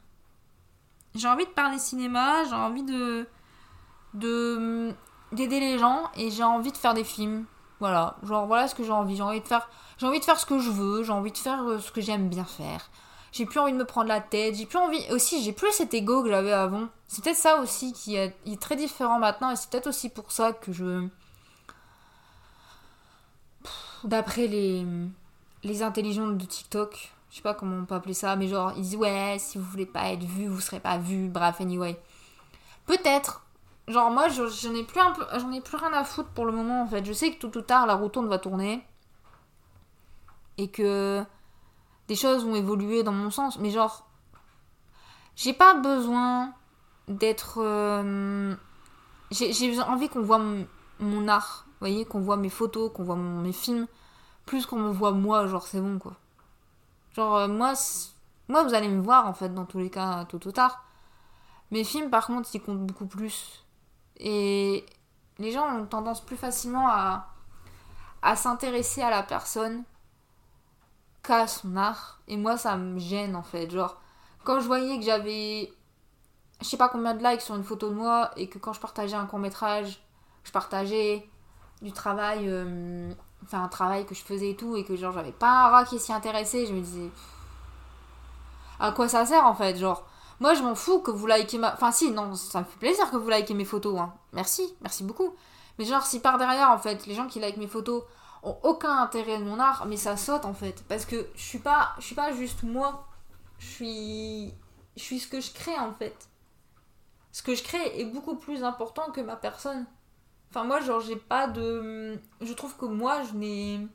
j'ai 1.15 1.29
envie 1.29 1.45
de 1.45 1.51
parler 1.51 1.79
cinéma, 1.79 2.45
j'ai 2.45 2.55
envie 2.55 2.85
de, 2.85 3.27
de 4.15 4.95
d'aider 5.33 5.61
les 5.61 5.79
gens 5.79 6.05
et 6.17 6.31
j'ai 6.31 6.45
envie 6.45 6.73
de 6.73 6.77
faire 6.77 6.95
des 6.95 7.05
films. 7.05 7.45
Voilà, 7.81 8.17
genre 8.23 8.47
voilà 8.47 8.67
ce 8.69 8.75
que 8.75 8.83
j'ai 8.85 8.93
envie. 8.93 9.17
J'ai 9.17 9.23
envie 9.23 9.41
de 9.41 9.47
faire, 9.47 9.69
j'ai 9.99 10.07
envie 10.07 10.21
de 10.21 10.25
faire 10.25 10.39
ce 10.39 10.47
que 10.47 10.59
je 10.59 10.71
veux. 10.71 11.03
J'ai 11.03 11.13
envie 11.13 11.33
de 11.33 11.39
faire 11.39 11.63
euh, 11.63 11.79
ce 11.79 11.93
que 11.93 12.01
j'aime 12.01 12.29
bien 12.29 12.45
faire. 12.45 12.91
J'ai 13.33 13.47
plus 13.47 13.59
envie 13.61 13.73
de 13.73 13.77
me 13.79 13.85
prendre 13.85 14.09
la 14.09 14.21
tête. 14.21 14.55
J'ai 14.57 14.67
plus 14.67 14.79
envie 14.79 15.05
aussi. 15.13 15.43
J'ai 15.43 15.53
plus 15.53 15.71
cet 15.73 15.95
ego 15.95 16.23
que 16.23 16.31
j'avais 16.31 16.53
avant. 16.53 16.89
C'est 17.07 17.23
peut-être 17.25 17.37
ça 17.37 17.61
aussi 17.61 17.93
qui 17.93 18.17
est, 18.17 18.35
très 18.61 18.77
différent 18.77 19.19
maintenant 19.19 19.51
et 19.51 19.57
c'est 19.57 19.71
peut-être 19.71 19.89
aussi 19.89 20.09
pour 20.11 20.31
ça 20.33 20.53
que 20.53 20.73
je, 20.73 21.07
d'après 24.05 24.47
les 24.47 24.85
les 25.65 25.83
intelligents 25.83 26.29
de 26.29 26.45
TikTok, 26.45 27.13
je 27.31 27.37
sais 27.37 27.43
pas 27.43 27.55
comment 27.55 27.79
on 27.79 27.85
peut 27.85 27.95
appeler 27.95 28.15
ça, 28.15 28.37
mais 28.37 28.47
genre 28.49 28.73
ils 28.77 28.83
disent 28.83 28.97
ouais 28.97 29.37
si 29.39 29.59
vous 29.59 29.65
voulez 29.65 29.87
pas 29.87 30.11
être 30.11 30.23
vu, 30.25 30.47
vous 30.47 30.61
serez 30.61 30.81
pas 30.81 30.99
vu. 30.99 31.29
Bref, 31.29 31.61
anyway. 31.61 31.99
Peut-être 32.87 33.43
Genre 33.89 34.11
moi 34.11 34.29
je- 34.29 34.47
j'en 34.49 34.75
ai 34.75 34.85
plus 34.85 35.01
un 35.01 35.53
ai 35.53 35.61
plus 35.63 35.77
rien 35.79 35.93
à 35.95 36.05
foutre 36.05 36.29
pour 36.31 36.45
le 36.45 36.53
moment 36.53 36.83
en 36.83 36.87
fait. 36.87 37.05
Je 37.05 37.13
sais 37.13 37.33
que 37.33 37.39
tout 37.39 37.57
ou 37.57 37.63
tard 37.63 37.87
la 37.87 37.95
roue 37.95 38.09
tourne 38.11 38.29
va 38.29 38.39
tourner 38.39 38.85
et 40.59 40.69
que 40.69 41.25
des 42.09 42.17
choses 42.17 42.45
vont 42.45 42.55
évoluer 42.55 43.03
dans 43.03 43.13
mon 43.13 43.31
sens 43.31 43.59
mais 43.59 43.71
genre 43.71 44.09
j'ai 45.37 45.53
pas 45.53 45.75
besoin 45.75 46.53
d'être 47.07 47.59
euh, 47.63 48.55
j'ai 49.31 49.81
envie 49.83 50.09
qu'on 50.09 50.23
voit 50.23 50.41
mon, 51.01 51.29
art, 51.29 51.65
vous 51.67 51.77
voyez, 51.81 52.05
qu'on 52.05 52.21
voit 52.21 52.37
mes 52.37 52.49
photos, 52.49 52.91
qu'on 52.93 53.05
voit 53.05 53.17
mes 53.17 53.53
films 53.53 53.87
plus 54.47 54.65
qu'on 54.65 54.79
me 54.79 54.91
voit 54.91 55.13
moi, 55.13 55.47
genre 55.47 55.67
c'est 55.67 55.81
bon 55.81 55.99
quoi. 55.99 56.15
Genre 57.15 57.37
euh, 57.37 57.49
moi 57.49 57.75
Moi, 58.49 58.63
vous 58.63 58.73
allez 58.73 58.89
me 58.89 59.03
voir, 59.03 59.27
en 59.27 59.35
fait, 59.35 59.51
dans 59.51 59.67
tous 59.67 59.79
les 59.79 59.91
cas, 59.91 60.25
tôt 60.25 60.41
ou 60.47 60.53
tard. 60.53 60.83
Mes 61.71 61.85
films, 61.85 62.09
par 62.09 62.27
contre, 62.27 62.49
ils 62.55 62.63
comptent 62.63 62.87
beaucoup 62.87 63.07
plus. 63.07 63.65
Et 64.17 64.87
les 65.39 65.53
gens 65.53 65.67
ont 65.77 65.85
tendance 65.85 66.25
plus 66.25 66.37
facilement 66.37 66.89
à, 66.89 67.29
à 68.23 68.37
s'intéresser 68.37 69.03
à 69.03 69.11
la 69.11 69.23
personne 69.23 69.85
qu'à 71.23 71.47
son 71.47 71.77
art. 71.77 72.21
Et 72.29 72.37
moi, 72.37 72.57
ça 72.57 72.77
me 72.77 72.99
gêne, 72.99 73.37
en 73.37 73.43
fait. 73.43 73.71
Genre, 73.71 74.01
quand 74.45 74.61
je 74.61 74.67
voyais 74.67 74.99
que 74.99 75.05
j'avais 75.05 75.73
je 76.61 76.67
sais 76.67 76.77
pas 76.77 76.89
combien 76.89 77.15
de 77.15 77.25
likes 77.25 77.41
sur 77.41 77.55
une 77.55 77.65
photo 77.65 77.89
de 77.89 77.95
moi 77.95 78.31
et 78.37 78.49
que 78.49 78.59
quand 78.59 78.73
je 78.73 78.81
partageais 78.81 79.17
un 79.17 79.27
court 79.27 79.39
métrage, 79.39 80.01
je 80.45 80.51
partageais 80.51 81.29
du 81.83 81.93
travail, 81.93 82.49
euh, 82.49 83.13
enfin 83.45 83.63
un 83.63 83.69
travail 83.69 84.05
que 84.07 84.15
je 84.15 84.23
faisais 84.23 84.51
et 84.51 84.57
tout, 84.57 84.77
et 84.77 84.85
que 84.85 84.97
genre 84.97 85.13
j'avais 85.13 85.33
pas 85.33 85.67
un 85.67 85.69
rat 85.69 85.85
qui 85.85 85.99
s'y 85.99 86.13
intéressait, 86.13 86.67
je 86.67 86.73
me 86.73 86.81
disais 86.81 87.11
à 88.81 88.93
quoi 88.93 89.09
ça 89.09 89.25
sert 89.27 89.45
en 89.45 89.55
fait, 89.55 89.77
genre? 89.77 90.07
Moi 90.41 90.55
je 90.55 90.63
m'en 90.63 90.75
fous 90.75 91.01
que 91.01 91.11
vous 91.11 91.27
likez 91.27 91.59
ma, 91.59 91.73
enfin 91.75 91.93
si 91.93 92.11
non 92.11 92.35
ça 92.35 92.61
me 92.61 92.65
fait 92.65 92.79
plaisir 92.79 93.11
que 93.11 93.17
vous 93.17 93.29
likez 93.29 93.55
mes 93.55 93.65
photos, 93.65 93.99
hein. 93.99 94.13
merci, 94.33 94.75
merci 94.83 95.05
beaucoup, 95.05 95.35
mais 95.79 95.85
genre 95.85 96.05
si 96.05 96.21
par 96.21 96.39
derrière 96.39 96.71
en 96.71 96.79
fait 96.79 97.07
les 97.07 97.15
gens 97.15 97.27
qui 97.27 97.41
likent 97.41 97.57
mes 97.57 97.69
photos 97.69 98.03
ont 98.43 98.59
aucun 98.63 98.97
intérêt 98.99 99.39
de 99.39 99.45
mon 99.45 99.59
art, 99.59 99.87
mais 99.87 99.97
ça 99.97 100.17
saute 100.17 100.45
en 100.45 100.55
fait, 100.55 100.85
parce 100.89 101.05
que 101.05 101.29
je 101.35 101.43
suis 101.43 101.59
pas, 101.59 101.95
je 101.99 102.05
suis 102.05 102.15
pas 102.15 102.33
juste 102.33 102.63
moi, 102.63 103.07
je 103.59 103.67
suis, 103.67 104.55
je 104.97 105.03
suis 105.03 105.21
ce 105.21 105.29
que 105.29 105.41
je 105.41 105.53
crée 105.53 105.79
en 105.79 105.93
fait 105.93 106.29
ce 107.39 107.43
que 107.45 107.55
je 107.55 107.63
crée 107.63 108.01
est 108.01 108.07
beaucoup 108.07 108.37
plus 108.37 108.65
important 108.65 109.13
que 109.13 109.21
ma 109.21 109.37
personne. 109.37 109.87
Enfin, 110.51 110.65
moi, 110.65 110.81
genre, 110.81 111.01
j'ai 111.01 111.15
pas 111.15 111.47
de. 111.47 112.19
Je 112.41 112.53
trouve 112.53 112.77
que 112.77 112.87
moi, 112.87 113.23
je 113.23 113.35
n'ai. 113.35 113.87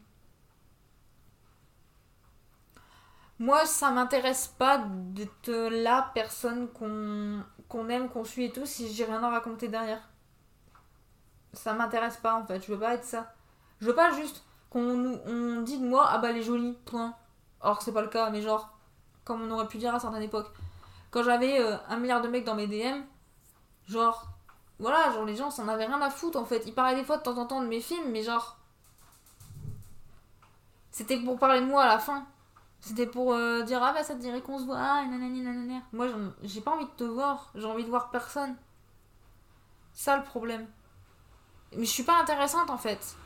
Moi, 3.40 3.66
ça 3.66 3.92
m'intéresse 3.92 4.48
pas 4.48 4.86
d'être 4.88 5.52
la 5.52 6.12
personne 6.14 6.70
qu'on 6.70 7.90
aime, 7.90 8.10
qu'on 8.10 8.24
suit 8.24 8.46
et 8.46 8.52
tout, 8.52 8.66
si 8.66 8.94
j'ai 8.94 9.04
rien 9.04 9.22
à 9.24 9.30
raconter 9.30 9.68
derrière. 9.68 10.08
Ça 11.52 11.74
m'intéresse 11.74 12.18
pas, 12.18 12.36
en 12.36 12.46
fait. 12.46 12.66
Je 12.66 12.72
veux 12.72 12.80
pas 12.80 12.94
être 12.94 13.04
ça. 13.04 13.34
Je 13.84 13.90
veux 13.90 13.96
pas 13.96 14.12
juste 14.14 14.46
qu'on 14.70 14.94
nous 14.96 15.20
on 15.26 15.62
dit 15.62 15.78
de 15.78 15.86
moi, 15.86 16.08
ah 16.10 16.18
bah, 16.18 16.30
elle 16.30 16.38
est 16.38 16.42
jolie, 16.42 16.72
point. 16.86 17.14
Que 17.62 17.84
c'est 17.84 17.92
pas 17.92 18.02
le 18.02 18.08
cas, 18.08 18.30
mais 18.30 18.42
genre, 18.42 18.70
comme 19.26 19.42
on 19.42 19.52
aurait 19.52 19.68
pu 19.68 19.78
dire 19.78 19.94
à 19.94 20.00
certaines 20.00 20.24
époques. 20.24 20.48
Quand 21.12 21.22
j'avais 21.22 21.60
euh, 21.60 21.76
un 21.90 21.98
milliard 21.98 22.22
de 22.22 22.30
mecs 22.30 22.46
dans 22.46 22.56
mes 22.56 22.68
DM, 22.68 23.02
Genre, 23.90 24.26
voilà, 24.80 25.12
genre 25.12 25.26
les 25.26 25.36
gens 25.36 25.52
s'en 25.52 25.68
avaient 25.68 25.86
rien 25.86 26.02
à 26.02 26.10
foutre 26.10 26.40
en 26.40 26.46
fait. 26.46 26.64
Ils 26.66 26.74
parlaient 26.74 26.96
des 26.96 27.04
fois 27.04 27.18
de 27.18 27.24
temps 27.24 27.38
en 27.38 27.46
temps 27.46 27.62
de 27.62 27.68
mes 27.68 27.82
films, 27.82 28.10
mais 28.12 28.24
genre. 28.24 28.58
C'était 30.92 31.20
pour 31.20 31.38
parler 31.38 31.60
de 31.60 31.66
moi 31.66 31.84
à 31.84 31.88
la 31.88 32.00
fin. 32.00 32.26
C'était 32.80 33.08
pour 33.08 33.34
euh, 33.34 33.64
dire 33.64 33.84
ah 33.84 33.92
bah 33.92 34.04
ça 34.04 34.16
te 34.16 34.22
dirait 34.22 34.40
qu'on 34.40 34.60
se 34.60 34.64
voit, 34.64 34.80
ah, 34.80 35.04
nanani 35.04 35.42
nanana. 35.42 35.82
Moi 35.92 36.08
j'ai 36.44 36.62
pas 36.62 36.72
envie 36.72 36.86
de 36.86 36.92
te 36.92 37.04
voir, 37.04 37.52
j'ai 37.54 37.66
envie 37.66 37.84
de 37.84 37.90
voir 37.90 38.12
personne. 38.12 38.56
Ça 39.92 40.16
le 40.16 40.24
problème. 40.24 40.68
Mais 41.74 41.84
je 41.84 41.92
suis 41.92 42.04
pas 42.04 42.18
intéressante 42.22 42.70
en 42.70 42.78
fait. 42.78 43.18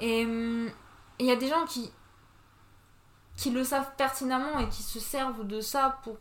Et 0.00 0.24
hum, 0.24 0.70
il 1.18 1.26
y 1.26 1.30
a 1.30 1.36
des 1.36 1.48
gens 1.48 1.64
qui 1.66 1.90
qui 3.36 3.50
le 3.50 3.64
savent 3.64 3.94
pertinemment 3.96 4.58
et 4.58 4.68
qui 4.68 4.82
se 4.82 4.98
servent 4.98 5.46
de 5.46 5.60
ça 5.60 5.98
pour 6.02 6.16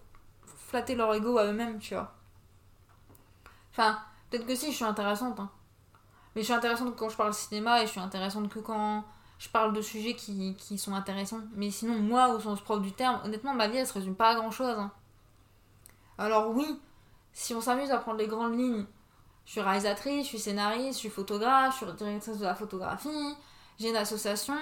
flatter 0.67 0.95
leur 0.95 1.13
ego 1.13 1.37
à 1.37 1.45
eux-mêmes, 1.45 1.79
tu 1.79 1.93
vois. 1.93 2.13
Enfin, 3.71 3.99
peut-être 4.29 4.45
que 4.45 4.55
si, 4.55 4.71
je 4.71 4.75
suis 4.75 4.85
intéressante. 4.85 5.39
Hein. 5.39 5.49
Mais 6.35 6.41
je 6.41 6.45
suis 6.45 6.53
intéressante 6.53 6.95
quand 6.95 7.09
je 7.09 7.15
parle 7.15 7.33
cinéma 7.33 7.81
et 7.81 7.85
je 7.85 7.91
suis 7.91 8.01
intéressante 8.01 8.49
que 8.49 8.59
quand 8.59 9.05
je 9.37 9.49
parle 9.49 9.73
de 9.73 9.81
sujets 9.81 10.15
qui, 10.15 10.77
sont 10.77 10.93
intéressants. 10.93 11.41
Mais 11.53 11.71
sinon, 11.71 11.99
moi, 11.99 12.29
au 12.29 12.39
sens 12.39 12.61
propre 12.61 12.81
du 12.81 12.91
terme, 12.91 13.21
honnêtement, 13.23 13.53
ma 13.53 13.67
vie, 13.67 13.77
elle 13.77 13.87
se 13.87 13.93
résume 13.93 14.15
pas 14.15 14.31
à 14.31 14.35
grand 14.35 14.51
chose. 14.51 14.77
Hein. 14.77 14.91
Alors, 16.17 16.51
oui, 16.51 16.79
si 17.33 17.53
on 17.53 17.61
s'amuse 17.61 17.91
à 17.91 17.97
prendre 17.97 18.17
les 18.17 18.27
grandes 18.27 18.57
lignes, 18.57 18.85
je 19.45 19.51
suis 19.51 19.61
réalisatrice, 19.61 20.23
je 20.23 20.29
suis 20.29 20.39
scénariste, 20.39 20.93
je 20.93 20.99
suis 20.99 21.09
photographe, 21.09 21.79
je 21.79 21.85
suis 21.85 21.95
directrice 21.95 22.39
de 22.39 22.45
la 22.45 22.55
photographie, 22.55 23.35
j'ai 23.79 23.89
une 23.89 23.95
association 23.95 24.55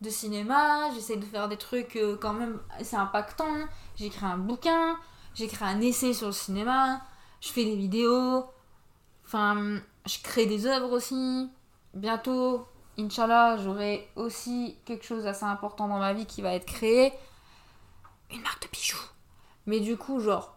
de 0.00 0.10
cinéma, 0.10 0.90
j'essaie 0.94 1.16
de 1.16 1.24
faire 1.24 1.48
des 1.48 1.56
trucs 1.56 1.96
euh, 1.96 2.16
quand 2.20 2.34
même 2.34 2.60
assez 2.78 2.96
impactants, 2.96 3.66
j'écris 3.96 4.26
un 4.26 4.36
bouquin, 4.36 4.96
j'écris 5.34 5.64
un 5.64 5.80
essai 5.80 6.12
sur 6.12 6.26
le 6.26 6.32
cinéma, 6.32 7.00
je 7.40 7.48
fais 7.48 7.64
des 7.64 7.76
vidéos, 7.76 8.44
enfin, 9.24 9.80
je 10.06 10.18
crée 10.22 10.46
des 10.46 10.66
œuvres 10.66 10.92
aussi. 10.92 11.50
Bientôt, 11.94 12.66
Inch'Allah, 12.98 13.56
j'aurai 13.58 14.10
aussi 14.16 14.78
quelque 14.84 15.04
chose 15.04 15.24
d'assez 15.24 15.44
important 15.44 15.88
dans 15.88 15.98
ma 15.98 16.12
vie 16.12 16.26
qui 16.26 16.42
va 16.42 16.54
être 16.54 16.66
créé. 16.66 17.12
Une 18.30 18.42
marque 18.42 18.62
de 18.62 18.68
bijoux. 18.68 18.98
Mais 19.66 19.80
du 19.80 19.96
coup, 19.96 20.20
genre, 20.20 20.56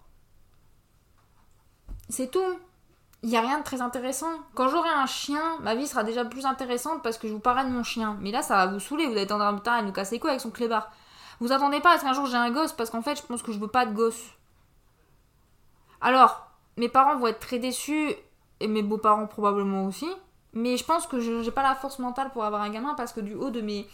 c'est 2.09 2.31
tout. 2.31 2.59
Il 3.21 3.29
n'y 3.29 3.37
a 3.37 3.41
rien 3.41 3.59
de 3.59 3.63
très 3.63 3.81
intéressant. 3.81 4.31
Quand 4.55 4.69
j'aurai 4.69 4.89
un 4.89 5.05
chien, 5.05 5.57
ma 5.61 5.75
vie 5.75 5.87
sera 5.87 6.03
déjà 6.03 6.23
plus 6.23 6.45
intéressante 6.45 7.03
parce 7.03 7.17
que 7.17 7.27
je 7.27 7.33
vous 7.33 7.39
parle 7.39 7.67
de 7.67 7.71
mon 7.71 7.83
chien. 7.83 8.17
Mais 8.21 8.31
là, 8.31 8.41
ça 8.41 8.55
va 8.55 8.67
vous 8.67 8.79
saouler. 8.79 9.07
Vous 9.07 9.17
allez 9.17 9.31
en 9.31 9.59
train 9.59 9.81
de 9.81 9.87
nous 9.87 9.91
casser 9.91 10.19
quoi 10.19 10.29
avec 10.29 10.41
son 10.41 10.51
clébard. 10.51 10.89
Vous 11.39 11.51
attendez 11.51 11.79
pas 11.81 11.95
à 11.95 11.97
ce 11.97 12.03
qu'un 12.03 12.13
jour 12.13 12.25
j'ai 12.25 12.37
un 12.37 12.51
gosse 12.51 12.73
parce 12.73 12.89
qu'en 12.89 13.01
fait, 13.01 13.15
je 13.15 13.23
pense 13.23 13.41
que 13.41 13.51
je 13.51 13.59
veux 13.59 13.67
pas 13.67 13.85
de 13.85 13.93
gosse. 13.93 14.23
Alors, 16.01 16.47
mes 16.77 16.87
parents 16.87 17.17
vont 17.17 17.27
être 17.27 17.39
très 17.39 17.59
déçus, 17.59 18.15
et 18.59 18.67
mes 18.67 18.83
beaux-parents 18.83 19.27
probablement 19.27 19.85
aussi. 19.85 20.09
Mais 20.53 20.77
je 20.77 20.83
pense 20.83 21.07
que 21.07 21.19
je 21.19 21.31
n'ai 21.31 21.51
pas 21.51 21.63
la 21.63 21.75
force 21.75 21.99
mentale 21.99 22.31
pour 22.31 22.43
avoir 22.43 22.61
un 22.61 22.69
gamin 22.69 22.93
parce 22.95 23.13
que 23.13 23.19
du 23.19 23.35
haut 23.35 23.51
de 23.51 23.61
mes 23.61 23.87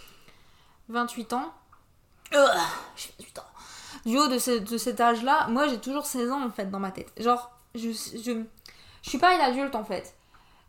28 0.89 1.33
ans. 1.33 1.53
Euh, 2.33 2.47
du 4.05 4.17
haut 4.17 4.27
de, 4.27 4.37
cet 4.37 4.99
âge-là, 4.99 5.47
moi 5.47 5.67
j'ai 5.67 5.79
toujours 5.79 6.05
16 6.05 6.31
ans 6.31 6.43
en 6.43 6.49
fait 6.49 6.71
dans 6.71 6.79
ma 6.79 6.91
tête. 6.91 7.11
Genre, 7.17 7.51
je, 7.75 8.43
je 9.05 9.09
suis 9.11 9.19
pas 9.19 9.35
une 9.35 9.41
adulte 9.41 9.75
en 9.75 9.83
fait. 9.83 10.17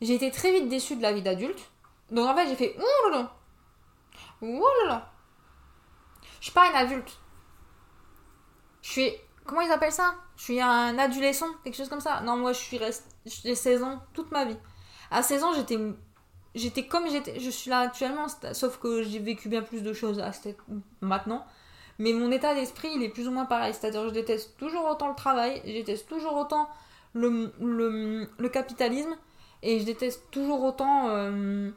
J'ai 0.02 0.14
été 0.14 0.30
très 0.30 0.52
vite 0.52 0.68
déçue 0.68 0.94
de 0.96 1.00
la 1.00 1.14
vie 1.14 1.22
d'adulte. 1.22 1.70
Donc 2.10 2.28
en 2.28 2.36
fait, 2.36 2.46
j'ai 2.46 2.54
fait 2.54 2.76
ouh 2.76 3.10
là 3.10 3.30
là. 4.86 5.12
Je 6.38 6.44
suis 6.44 6.52
pas 6.52 6.68
une 6.68 6.76
adulte. 6.76 7.18
Je 8.82 8.90
suis 8.90 9.10
Comment 9.46 9.62
ils 9.62 9.72
appellent 9.72 9.90
ça? 9.90 10.16
Je 10.36 10.42
suis 10.42 10.60
un 10.60 10.98
adolescent, 10.98 11.46
quelque 11.64 11.76
chose 11.76 11.88
comme 11.88 12.00
ça. 12.00 12.20
Non, 12.20 12.36
moi 12.36 12.52
je 12.52 12.58
suis 12.58 12.76
rest... 12.76 13.06
j'ai 13.24 13.54
16 13.54 13.82
ans 13.84 14.02
toute 14.12 14.30
ma 14.32 14.44
vie. 14.44 14.58
À 15.10 15.22
16 15.22 15.44
ans, 15.44 15.54
j'étais 15.54 15.78
j'étais 16.54 16.86
comme 16.86 17.08
j'étais 17.08 17.40
je 17.40 17.48
suis 17.48 17.70
là 17.70 17.80
actuellement, 17.80 18.26
sauf 18.52 18.78
que 18.78 19.02
j'ai 19.02 19.18
vécu 19.18 19.48
bien 19.48 19.62
plus 19.62 19.82
de 19.82 19.94
choses 19.94 20.18
à 20.18 20.30
maintenant. 21.00 21.46
Mais 21.98 22.12
mon 22.12 22.30
état 22.30 22.54
d'esprit, 22.54 22.90
il 22.94 23.02
est 23.02 23.08
plus 23.08 23.28
ou 23.28 23.30
moins 23.30 23.46
pareil, 23.46 23.72
c'est-à-dire 23.72 24.04
je 24.04 24.12
déteste 24.12 24.58
toujours 24.58 24.84
autant 24.84 25.08
le 25.08 25.14
travail, 25.14 25.62
je 25.64 25.72
déteste 25.72 26.06
toujours 26.06 26.34
autant 26.34 26.68
le, 27.16 28.28
le, 28.38 28.48
capitalisme 28.48 29.16
et 29.62 29.80
je 29.80 29.84
déteste 29.84 30.22
toujours 30.30 30.62
autant 30.62 31.08
euh, 31.08 31.70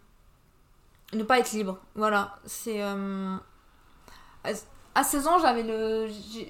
ne 1.13 1.23
pas 1.23 1.39
être 1.39 1.51
libre. 1.53 1.79
Voilà, 1.95 2.37
c'est 2.45 2.81
euh, 2.83 3.35
à 4.95 5.03
16 5.03 5.27
ans, 5.27 5.39
j'avais 5.39 5.65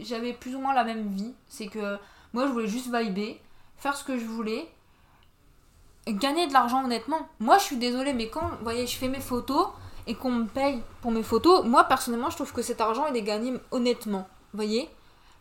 j'avais 0.01 0.33
plus 0.33 0.55
ou 0.55 0.59
moins 0.59 0.73
la 0.73 0.83
même 0.83 1.07
vie. 1.09 1.33
C'est 1.47 1.67
que 1.67 1.97
moi, 2.33 2.47
je 2.47 2.51
voulais 2.51 2.67
juste 2.67 2.93
vibrer, 2.93 3.41
faire 3.77 3.95
ce 3.95 4.03
que 4.03 4.17
je 4.17 4.25
voulais, 4.25 4.69
gagner 6.07 6.47
de 6.47 6.53
l'argent 6.53 6.83
honnêtement. 6.83 7.27
Moi, 7.39 7.57
je 7.57 7.63
suis 7.63 7.77
désolée, 7.77 8.13
mais 8.13 8.29
quand, 8.29 8.47
vous 8.47 8.63
voyez, 8.63 8.87
je 8.87 8.97
fais 8.97 9.07
mes 9.07 9.19
photos 9.19 9.67
et 10.07 10.15
qu'on 10.15 10.31
me 10.31 10.45
paye 10.45 10.81
pour 11.01 11.11
mes 11.11 11.23
photos, 11.23 11.63
moi, 11.65 11.83
personnellement, 11.83 12.29
je 12.29 12.35
trouve 12.35 12.53
que 12.53 12.61
cet 12.61 12.81
argent, 12.81 13.07
il 13.07 13.15
est 13.15 13.23
gagné 13.23 13.53
honnêtement. 13.71 14.27
Vous 14.53 14.57
voyez? 14.57 14.89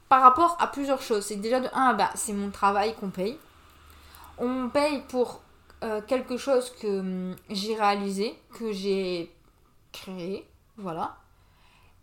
Par 0.08 0.22
rapport 0.22 0.56
à 0.60 0.66
plusieurs 0.68 1.02
choses. 1.02 1.24
C'est 1.26 1.36
déjà 1.36 1.60
de 1.60 1.68
1, 1.72 1.94
bah, 1.94 2.10
c'est 2.14 2.32
mon 2.32 2.50
travail 2.50 2.94
qu'on 2.94 3.10
paye. 3.10 3.38
On 4.38 4.68
paye 4.68 5.02
pour 5.08 5.40
euh, 5.82 6.00
quelque 6.06 6.36
chose 6.36 6.70
que 6.80 7.00
hum, 7.00 7.36
j'ai 7.50 7.74
réalisé, 7.74 8.38
que 8.58 8.72
j'ai 8.72 9.32
créé. 9.92 10.48
Voilà 10.76 11.16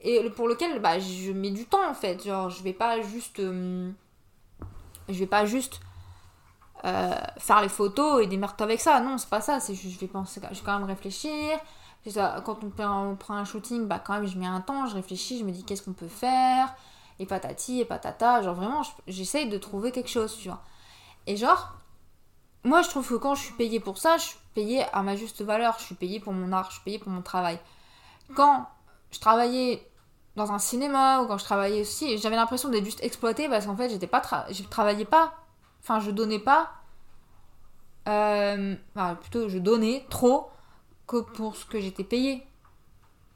et 0.06 0.30
pour 0.30 0.48
lequel 0.48 0.80
bah, 0.80 1.00
je 1.00 1.32
mets 1.32 1.50
du 1.50 1.66
temps 1.66 1.90
en 1.90 1.94
fait. 1.94 2.24
Genre, 2.24 2.50
je 2.50 2.64
vais 2.64 2.74
pas 2.74 3.02
juste. 3.02 3.40
Euh, 3.40 3.92
je 5.10 5.20
vais 5.20 5.28
pas 5.28 5.46
juste 5.46 5.80
euh, 6.86 7.14
faire 7.38 7.62
les 7.62 7.70
photos 7.70 8.24
et 8.24 8.28
démerder 8.28 8.64
avec 8.64 8.80
ça. 8.80 9.00
Non, 9.00 9.18
c'est 9.18 9.30
pas 9.30 9.42
ça. 9.42 9.60
Je 9.60 10.00
vais 10.00 10.08
penser, 10.08 10.40
je 10.52 10.56
vais 10.56 10.62
quand 10.64 10.78
même 10.80 10.88
réfléchir. 10.88 11.60
Quand 12.46 12.60
on, 12.64 12.84
on, 12.84 13.16
prend 13.16 13.34
un 13.34 13.46
shooting, 13.46 13.88
bah 13.88 13.98
quand 13.98 14.14
même 14.14 14.28
je 14.28 14.38
mets 14.38 14.46
un 14.46 14.62
temps, 14.62 14.86
je 14.86 14.94
réfléchis, 14.94 15.40
je 15.40 15.44
me 15.44 15.50
dis 15.50 15.64
qu'est-ce 15.64 15.82
qu'on 15.82 15.94
peut 15.94 16.08
faire, 16.08 16.72
et 17.20 17.26
patati 17.26 17.82
et 17.82 17.86
patata. 17.86 18.42
Genre 18.42 18.56
vraiment, 18.56 18.82
j'essaye 19.08 19.50
de 19.50 19.58
trouver 19.58 19.92
quelque 19.92 20.10
chose, 20.10 20.38
tu 20.38 20.50
vois. 20.50 20.62
Et 21.28 21.38
genre, 21.38 21.74
moi 22.64 22.82
je 22.82 22.90
trouve 22.90 23.08
que 23.08 23.16
quand 23.16 23.36
je 23.36 23.44
suis 23.44 23.54
payée 23.54 23.80
pour 23.80 23.98
ça, 23.98 24.18
je 24.18 24.24
suis 24.24 24.40
payée 24.54 24.84
à 24.94 25.02
ma 25.02 25.16
juste 25.16 25.42
valeur. 25.42 25.76
Je 25.80 25.86
suis 25.86 25.96
payée 25.96 26.20
pour 26.20 26.34
mon 26.34 26.52
art, 26.52 26.70
je 26.70 26.76
suis 26.76 26.84
payée 26.84 27.00
pour 27.00 27.12
mon 27.12 27.22
travail. 27.22 27.60
Quand 28.36 28.68
je 29.12 29.20
travaillais 29.20 29.88
dans 30.36 30.52
un 30.52 30.60
cinéma 30.60 31.22
ou 31.22 31.28
quand 31.28 31.38
je 31.38 31.46
travaillais 31.46 31.82
aussi, 31.82 32.18
j'avais 32.18 32.36
l'impression 32.36 32.70
d'être 32.70 32.84
juste 32.84 33.04
exploitée 33.04 33.48
parce 33.48 33.66
qu'en 33.66 33.78
fait, 33.78 33.90
j'étais 33.90 34.08
pas 34.08 34.22
je 34.50 34.64
travaillais 34.64 35.06
pas, 35.06 35.34
enfin, 35.82 36.00
je 36.00 36.12
donnais 36.12 36.40
pas, 36.40 36.72
euh, 38.08 38.76
enfin, 38.96 39.16
plutôt, 39.16 39.50
je 39.50 39.58
donnais 39.58 40.06
trop 40.10 40.50
que 41.08 41.22
pour 41.22 41.56
ce 41.56 41.66
que 41.66 41.80
j'étais 41.80 42.04
payée. 42.04 42.46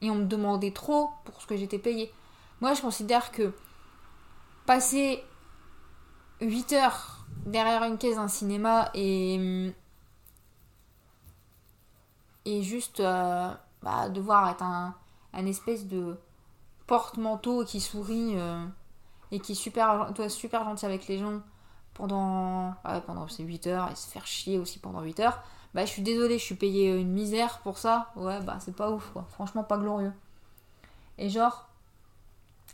Et 0.02 0.10
on 0.10 0.16
me 0.16 0.26
demandait 0.26 0.72
trop 0.72 1.10
pour 1.26 1.42
ce 1.42 1.48
que 1.48 1.58
j'étais 1.58 1.78
payée. 1.80 2.12
Moi, 2.62 2.74
je 2.74 2.82
considère 2.82 3.32
que 3.32 3.54
passer 4.70 5.24
8 6.42 6.74
heures 6.74 7.26
derrière 7.48 7.84
une 7.86 7.98
caisse 7.98 8.18
d'un 8.18 8.28
cinéma 8.28 8.92
et. 8.94 9.74
juste 12.46 13.00
euh, 13.00 13.52
bah, 13.82 14.10
devoir 14.10 14.48
être 14.52 14.62
un, 14.62 14.94
espèce 15.34 15.88
de 15.88 16.20
porte-manteau 16.86 17.66
qui 17.66 17.80
sourit 17.82 18.34
euh, 18.36 18.64
et 19.32 19.40
qui 19.40 19.54
est 19.54 19.56
super, 19.56 20.12
toi, 20.14 20.30
super 20.30 20.64
gentil 20.64 20.86
avec 20.86 21.08
les 21.08 21.18
gens 21.18 21.42
pendant, 21.96 22.76
pendant 23.08 23.28
ces 23.28 23.44
8 23.44 23.66
heures 23.66 23.90
et 23.92 23.96
se 23.96 24.08
faire 24.08 24.28
chier 24.28 24.60
aussi 24.60 24.78
pendant 24.78 25.02
8 25.02 25.20
heures, 25.22 25.42
bah 25.74 25.86
je 25.86 25.90
suis 25.90 26.04
désolée, 26.04 26.38
je 26.38 26.46
suis 26.46 26.54
payée 26.54 26.96
une 26.96 27.12
misère 27.12 27.58
pour 27.64 27.80
ça. 27.80 28.12
Ouais, 28.16 28.40
bah 28.42 28.58
c'est 28.60 28.76
pas 28.76 28.92
ouf 28.92 29.10
quoi. 29.14 29.26
Franchement, 29.32 29.64
pas 29.64 29.80
glorieux. 29.80 30.14
Et 31.18 31.30
genre, 31.30 31.69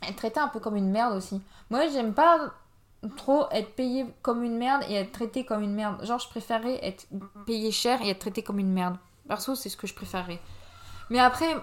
être 0.08 0.16
traité 0.16 0.40
un 0.40 0.48
peu 0.48 0.60
comme 0.60 0.76
une 0.76 0.90
merde 0.90 1.16
aussi. 1.16 1.42
Moi, 1.70 1.88
j'aime 1.88 2.14
pas 2.14 2.54
trop 3.18 3.48
être 3.52 3.76
payé 3.76 4.06
comme 4.22 4.44
une 4.44 4.58
merde 4.58 4.84
et 4.90 4.96
être 4.96 5.12
traité 5.12 5.46
comme 5.46 5.62
une 5.62 5.74
merde. 5.74 6.04
Genre, 6.06 6.20
je 6.20 6.28
préférerais 6.30 6.80
être 6.84 7.08
payé 7.46 7.72
cher 7.72 8.02
et 8.02 8.10
être 8.10 8.20
traité 8.20 8.44
comme 8.44 8.60
une 8.60 8.72
merde. 8.72 8.98
Perso, 9.28 9.56
c'est 9.56 9.70
ce 9.70 9.78
que 9.78 9.88
je 9.88 9.94
préférerais. 9.94 10.40
Mais 11.10 11.20
après, 11.20 11.56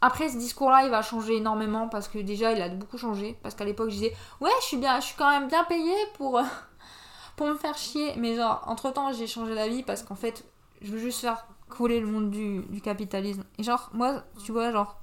après 0.00 0.28
ce 0.28 0.36
discours-là, 0.36 0.84
il 0.84 0.90
va 0.90 1.02
changer 1.02 1.36
énormément 1.36 1.88
parce 1.88 2.08
que 2.08 2.18
déjà, 2.18 2.52
il 2.52 2.60
a 2.60 2.68
beaucoup 2.68 2.98
changé. 2.98 3.38
Parce 3.42 3.54
qu'à 3.54 3.64
l'époque, 3.64 3.90
je 3.90 3.94
disais, 3.94 4.16
ouais, 4.40 4.50
je 4.60 4.66
suis 4.66 4.76
bien, 4.76 4.98
je 5.00 5.06
suis 5.06 5.16
quand 5.16 5.30
même 5.30 5.48
bien 5.48 5.64
payé 5.64 5.94
pour, 6.14 6.40
pour 7.36 7.46
me 7.46 7.54
faire 7.54 7.76
chier. 7.76 8.14
Mais 8.16 8.36
genre, 8.36 8.62
entre 8.66 8.90
temps, 8.92 9.12
j'ai 9.12 9.26
changé 9.26 9.54
d'avis 9.54 9.82
parce 9.82 10.02
qu'en 10.02 10.16
fait, 10.16 10.44
je 10.80 10.92
veux 10.92 10.98
juste 10.98 11.20
faire 11.20 11.46
couler 11.68 12.00
le 12.00 12.06
monde 12.06 12.30
du, 12.30 12.62
du 12.68 12.80
capitalisme. 12.80 13.44
Et 13.58 13.62
genre, 13.62 13.90
moi, 13.92 14.22
tu 14.44 14.52
vois, 14.52 14.70
genre, 14.72 15.01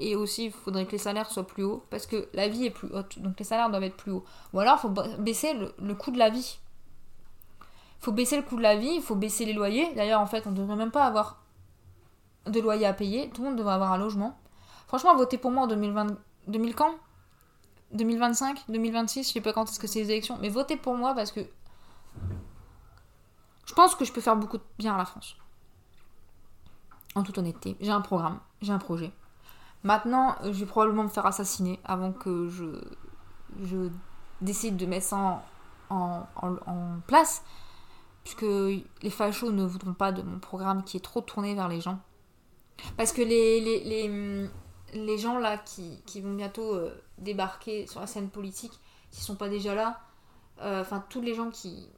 et 0.00 0.16
aussi, 0.16 0.46
il 0.46 0.50
faudrait 0.50 0.86
que 0.86 0.92
les 0.92 0.98
salaires 0.98 1.30
soient 1.30 1.46
plus 1.46 1.62
hauts 1.62 1.84
parce 1.90 2.06
que 2.06 2.28
la 2.32 2.48
vie 2.48 2.64
est 2.64 2.70
plus 2.70 2.88
haute. 2.88 3.18
Donc 3.18 3.38
les 3.38 3.44
salaires 3.44 3.68
doivent 3.68 3.84
être 3.84 3.98
plus 3.98 4.12
hauts. 4.12 4.24
Ou 4.54 4.60
alors, 4.60 4.76
il 4.78 4.80
faut 4.80 5.18
baisser 5.18 5.52
le, 5.52 5.94
coût 5.94 6.10
de 6.10 6.18
la 6.18 6.30
vie. 6.30 6.58
Il 7.60 8.04
faut 8.04 8.12
baisser 8.12 8.36
le 8.36 8.42
coût 8.42 8.56
de 8.56 8.62
la 8.62 8.76
vie, 8.76 8.94
il 8.94 9.02
faut 9.02 9.14
baisser 9.14 9.44
les 9.44 9.52
loyers. 9.52 9.92
D'ailleurs, 9.94 10.22
en 10.22 10.26
fait, 10.26 10.46
on 10.46 10.52
ne 10.52 10.56
devrait 10.56 10.76
même 10.76 10.90
pas 10.90 11.04
avoir 11.04 11.42
de 12.46 12.58
loyer 12.60 12.86
à 12.86 12.94
payer. 12.94 13.28
Tout 13.28 13.42
le 13.42 13.48
monde 13.48 13.58
devrait 13.58 13.74
avoir 13.74 13.92
un 13.92 13.98
logement. 13.98 14.38
Franchement, 14.88 15.14
votez 15.14 15.36
pour 15.36 15.50
moi 15.50 15.64
en 15.64 15.66
2020. 15.66 16.16
2000 16.48 16.74
quand? 16.74 16.94
2025 17.92 18.64
2026 18.68 19.28
Je 19.28 19.32
sais 19.32 19.40
pas 19.40 19.52
quand 19.52 19.68
est-ce 19.68 19.78
que 19.78 19.86
c'est 19.86 20.00
les 20.00 20.10
élections. 20.12 20.38
Mais 20.40 20.48
votez 20.48 20.78
pour 20.78 20.94
moi 20.94 21.14
parce 21.14 21.30
que. 21.30 21.40
Je 23.66 23.74
pense 23.74 23.94
que 23.94 24.06
je 24.06 24.12
peux 24.12 24.22
faire 24.22 24.36
beaucoup 24.36 24.56
de 24.56 24.64
bien 24.78 24.94
à 24.94 24.98
la 24.98 25.04
France. 25.04 25.36
En 27.14 27.22
toute 27.22 27.36
honnêteté. 27.36 27.76
J'ai 27.80 27.90
un 27.90 28.00
programme, 28.00 28.40
j'ai 28.62 28.72
un 28.72 28.78
projet. 28.78 29.12
Maintenant, 29.82 30.36
je 30.44 30.50
vais 30.50 30.66
probablement 30.66 31.04
me 31.04 31.08
faire 31.08 31.26
assassiner 31.26 31.80
avant 31.84 32.12
que 32.12 32.48
je, 32.48 33.88
décide 34.40 34.76
de 34.76 34.86
mettre 34.86 35.06
ça 35.06 35.42
en, 35.88 36.26
place. 37.06 37.42
Puisque 38.24 38.42
les 38.42 39.10
fachos 39.10 39.50
ne 39.50 39.64
voudront 39.64 39.94
pas 39.94 40.12
de 40.12 40.22
mon 40.22 40.38
programme 40.38 40.84
qui 40.84 40.98
est 40.98 41.00
trop 41.00 41.22
tourné 41.22 41.54
vers 41.54 41.68
les 41.68 41.80
gens. 41.80 41.98
Parce 42.96 43.12
que 43.12 43.22
les, 43.22 43.60
les, 43.60 43.80
les, 43.84 44.48
les 44.94 45.18
gens 45.18 45.38
là 45.38 45.58
qui, 45.58 46.02
qui 46.06 46.20
vont 46.20 46.34
bientôt 46.34 46.74
euh, 46.74 46.94
débarquer 47.18 47.86
sur 47.86 48.00
la 48.00 48.06
scène 48.06 48.28
politique, 48.28 48.78
s'ils 49.10 49.24
sont 49.24 49.36
pas 49.36 49.48
déjà 49.48 49.74
là, 49.74 50.00
euh, 50.60 50.82
enfin 50.82 51.04
tous 51.08 51.20
les 51.20 51.34
gens 51.34 51.50
qui, 51.50 51.88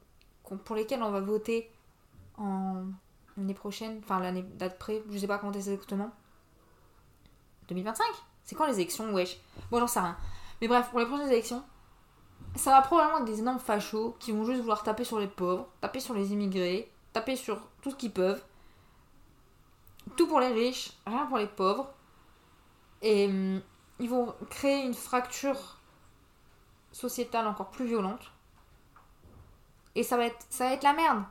pour 0.65 0.75
lesquels 0.75 1.03
on 1.03 1.11
va 1.11 1.19
voter 1.19 1.69
en 2.37 2.85
l'année 3.37 3.53
prochaine, 3.53 3.99
enfin 4.03 4.19
l'année 4.19 4.45
d'après, 4.57 5.03
je 5.09 5.17
sais 5.17 5.27
pas 5.27 5.37
quand 5.37 5.51
exactement, 5.53 6.11
2025 7.67 8.05
C'est 8.43 8.55
quand 8.55 8.65
les 8.65 8.75
élections 8.75 9.13
Wesh? 9.13 9.37
Bon, 9.71 9.79
j'en 9.79 9.87
sais 9.87 9.99
rien. 9.99 10.17
Mais 10.61 10.67
bref, 10.67 10.89
pour 10.89 10.99
les 10.99 11.05
prochaines 11.05 11.29
élections, 11.29 11.63
ça 12.55 12.71
va 12.71 12.81
probablement 12.81 13.19
être 13.19 13.25
des 13.25 13.39
énormes 13.39 13.59
fachos 13.59 14.15
qui 14.19 14.31
vont 14.31 14.45
juste 14.45 14.61
vouloir 14.61 14.83
taper 14.83 15.03
sur 15.03 15.19
les 15.19 15.27
pauvres, 15.27 15.67
taper 15.81 15.99
sur 15.99 16.13
les 16.13 16.31
immigrés, 16.33 16.91
taper 17.11 17.35
sur 17.35 17.61
tout 17.81 17.91
ce 17.91 17.95
qu'ils 17.95 18.13
peuvent. 18.13 18.43
Tout 20.15 20.27
pour 20.27 20.39
les 20.39 20.51
riches, 20.51 20.93
rien 21.07 21.25
pour 21.25 21.37
les 21.37 21.47
pauvres. 21.47 21.91
Et 23.01 23.27
hum, 23.27 23.61
ils 23.99 24.09
vont 24.09 24.33
créer 24.49 24.85
une 24.85 24.93
fracture 24.93 25.79
sociétale 26.91 27.47
encore 27.47 27.69
plus 27.69 27.85
violente. 27.85 28.31
Et 29.95 30.03
ça 30.03 30.17
va 30.17 30.25
être, 30.25 30.45
ça 30.49 30.65
va 30.65 30.73
être 30.73 30.83
la 30.83 30.93
merde. 30.93 31.23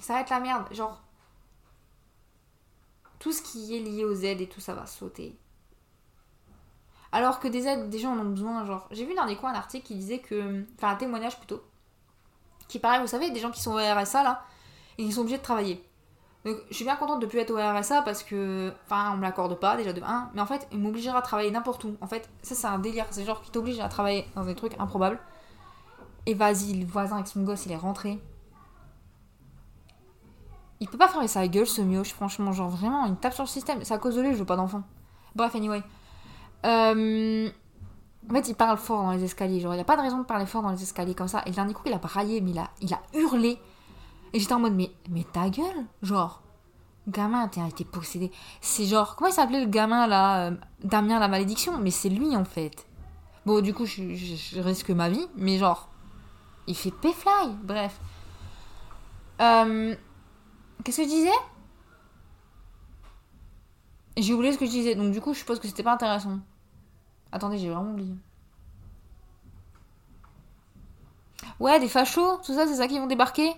Ça 0.00 0.14
va 0.14 0.20
être 0.20 0.30
la 0.30 0.40
merde. 0.40 0.72
Genre, 0.72 1.00
tout 3.26 3.32
ce 3.32 3.42
qui 3.42 3.76
est 3.76 3.80
lié 3.80 4.04
aux 4.04 4.14
aides 4.14 4.40
et 4.40 4.46
tout 4.46 4.60
ça 4.60 4.72
va 4.72 4.86
sauter. 4.86 5.36
Alors 7.10 7.40
que 7.40 7.48
des 7.48 7.66
aides, 7.66 7.90
des 7.90 7.98
gens 7.98 8.12
en 8.12 8.20
ont 8.20 8.30
besoin. 8.30 8.64
Genre, 8.64 8.86
j'ai 8.92 9.04
vu 9.04 9.16
dans 9.16 9.26
des 9.26 9.34
coins 9.34 9.50
un 9.50 9.56
article 9.56 9.84
qui 9.84 9.96
disait 9.96 10.20
que. 10.20 10.62
Enfin, 10.76 10.90
un 10.90 10.94
témoignage 10.94 11.36
plutôt. 11.36 11.60
Qui 12.68 12.78
paraît, 12.78 13.00
vous 13.00 13.08
savez, 13.08 13.32
des 13.32 13.40
gens 13.40 13.50
qui 13.50 13.60
sont 13.60 13.72
au 13.72 13.78
RSA 13.78 14.22
là, 14.22 14.44
et 14.96 15.04
qui 15.04 15.10
sont 15.10 15.22
obligés 15.22 15.38
de 15.38 15.42
travailler. 15.42 15.84
Donc, 16.44 16.58
je 16.70 16.74
suis 16.76 16.84
bien 16.84 16.94
contente 16.94 17.18
de 17.18 17.26
plus 17.26 17.40
être 17.40 17.50
au 17.50 17.56
RSA 17.56 18.02
parce 18.02 18.22
que. 18.22 18.72
Enfin, 18.84 19.10
on 19.12 19.16
me 19.16 19.22
l'accorde 19.22 19.58
pas 19.58 19.76
déjà 19.76 19.92
de 19.92 20.00
1. 20.00 20.30
Mais 20.34 20.40
en 20.40 20.46
fait, 20.46 20.68
il 20.70 20.78
m'obligera 20.78 21.18
à 21.18 21.22
travailler 21.22 21.50
n'importe 21.50 21.82
où. 21.82 21.96
En 22.00 22.06
fait, 22.06 22.28
ça, 22.42 22.54
c'est 22.54 22.68
un 22.68 22.78
délire. 22.78 23.06
C'est 23.10 23.24
genre 23.24 23.42
qui 23.42 23.50
t'oblige 23.50 23.80
à 23.80 23.88
travailler 23.88 24.24
dans 24.36 24.44
des 24.44 24.54
trucs 24.54 24.78
improbables. 24.78 25.18
Et 26.26 26.34
vas-y, 26.34 26.74
le 26.74 26.86
voisin 26.86 27.16
avec 27.16 27.26
son 27.26 27.42
gosse, 27.42 27.66
il 27.66 27.72
est 27.72 27.76
rentré. 27.76 28.20
Il 30.80 30.88
peut 30.88 30.98
pas 30.98 31.08
fermer 31.08 31.28
sa 31.28 31.46
gueule, 31.48 31.66
ce 31.66 31.80
mioche, 31.80 32.12
franchement. 32.12 32.52
Genre, 32.52 32.68
vraiment, 32.68 33.06
il 33.06 33.16
tape 33.16 33.34
sur 33.34 33.44
le 33.44 33.48
système. 33.48 33.82
C'est 33.82 33.94
à 33.94 33.98
cause 33.98 34.16
de 34.16 34.22
lui, 34.22 34.32
je 34.32 34.38
veux 34.38 34.44
pas 34.44 34.56
d'enfant. 34.56 34.82
Bref, 35.34 35.54
anyway. 35.54 35.82
Euh... 36.64 37.50
En 38.28 38.34
fait, 38.34 38.48
il 38.48 38.54
parle 38.54 38.76
fort 38.76 39.02
dans 39.02 39.12
les 39.12 39.24
escaliers. 39.24 39.60
Genre, 39.60 39.72
il 39.72 39.76
n'y 39.76 39.82
a 39.82 39.84
pas 39.84 39.96
de 39.96 40.02
raison 40.02 40.18
de 40.18 40.24
parler 40.24 40.46
fort 40.46 40.62
dans 40.62 40.70
les 40.70 40.82
escaliers 40.82 41.14
comme 41.14 41.28
ça. 41.28 41.42
Et 41.46 41.50
le 41.50 41.54
dernier 41.54 41.72
coup, 41.72 41.82
il 41.86 41.92
a 41.92 41.98
braillé, 41.98 42.40
mais 42.40 42.50
il 42.50 42.58
a, 42.58 42.70
il 42.80 42.92
a 42.92 43.00
hurlé. 43.14 43.58
Et 44.32 44.40
j'étais 44.40 44.52
en 44.52 44.60
mode, 44.60 44.74
mais, 44.74 44.90
mais 45.08 45.24
ta 45.32 45.48
gueule 45.48 45.86
Genre, 46.02 46.42
gamin, 47.08 47.48
été 47.48 47.84
possédé. 47.84 48.30
C'est 48.60 48.84
genre, 48.84 49.16
comment 49.16 49.30
il 49.30 49.34
s'appelait 49.34 49.64
le 49.64 49.70
gamin 49.70 50.06
là 50.06 50.48
euh, 50.48 50.56
Damien 50.82 51.18
la 51.18 51.28
malédiction? 51.28 51.78
Mais 51.78 51.90
c'est 51.90 52.08
lui 52.08 52.36
en 52.36 52.44
fait. 52.44 52.86
Bon, 53.44 53.60
du 53.60 53.72
coup, 53.72 53.86
je, 53.86 54.60
risque 54.60 54.90
ma 54.90 55.08
vie, 55.08 55.26
mais 55.36 55.58
genre, 55.58 55.88
il 56.66 56.74
fait 56.74 56.90
P-Fly. 56.90 57.56
Bref. 57.62 58.00
Euh, 59.40 59.94
Qu'est-ce 60.84 60.98
que 60.98 61.02
je 61.04 61.08
disais? 61.08 61.30
J'ai 64.16 64.32
oublié 64.32 64.52
ce 64.52 64.58
que 64.58 64.66
je 64.66 64.70
disais, 64.70 64.94
donc 64.94 65.12
du 65.12 65.20
coup, 65.20 65.34
je 65.34 65.40
suppose 65.40 65.60
que 65.60 65.68
c'était 65.68 65.82
pas 65.82 65.92
intéressant. 65.92 66.38
Attendez, 67.32 67.58
j'ai 67.58 67.68
vraiment 67.68 67.90
oublié. 67.90 68.14
Ouais, 71.60 71.80
des 71.80 71.88
fachos, 71.88 72.38
tout 72.38 72.54
ça, 72.54 72.66
c'est 72.66 72.76
ça 72.76 72.86
qui 72.86 72.98
vont 72.98 73.06
débarquer? 73.06 73.50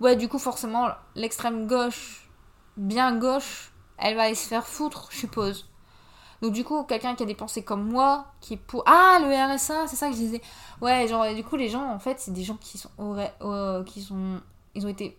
Ouais, 0.00 0.16
du 0.16 0.28
coup, 0.28 0.38
forcément, 0.38 0.88
l'extrême 1.14 1.66
gauche, 1.66 2.28
bien 2.76 3.16
gauche, 3.16 3.72
elle 3.98 4.16
va 4.16 4.22
aller 4.24 4.34
se 4.34 4.48
faire 4.48 4.66
foutre, 4.66 5.08
je 5.10 5.18
suppose. 5.18 5.70
Donc 6.42 6.52
du 6.52 6.64
coup, 6.64 6.82
quelqu'un 6.82 7.14
qui 7.14 7.22
a 7.22 7.26
des 7.26 7.36
pensées 7.36 7.62
comme 7.62 7.88
moi, 7.88 8.32
qui 8.40 8.54
est 8.54 8.56
pour... 8.56 8.82
Ah, 8.86 9.18
le 9.20 9.54
RSA, 9.54 9.86
c'est 9.86 9.94
ça 9.94 10.08
que 10.08 10.14
je 10.14 10.18
disais. 10.18 10.42
Ouais, 10.80 11.06
genre, 11.06 11.32
du 11.34 11.44
coup, 11.44 11.54
les 11.54 11.68
gens, 11.68 11.88
en 11.88 12.00
fait, 12.00 12.18
c'est 12.18 12.32
des 12.32 12.42
gens 12.42 12.56
qui 12.56 12.78
sont... 12.78 12.90
qui 13.86 14.02
sont... 14.02 14.40
Ils 14.74 14.84
ont 14.84 14.88
été 14.88 15.16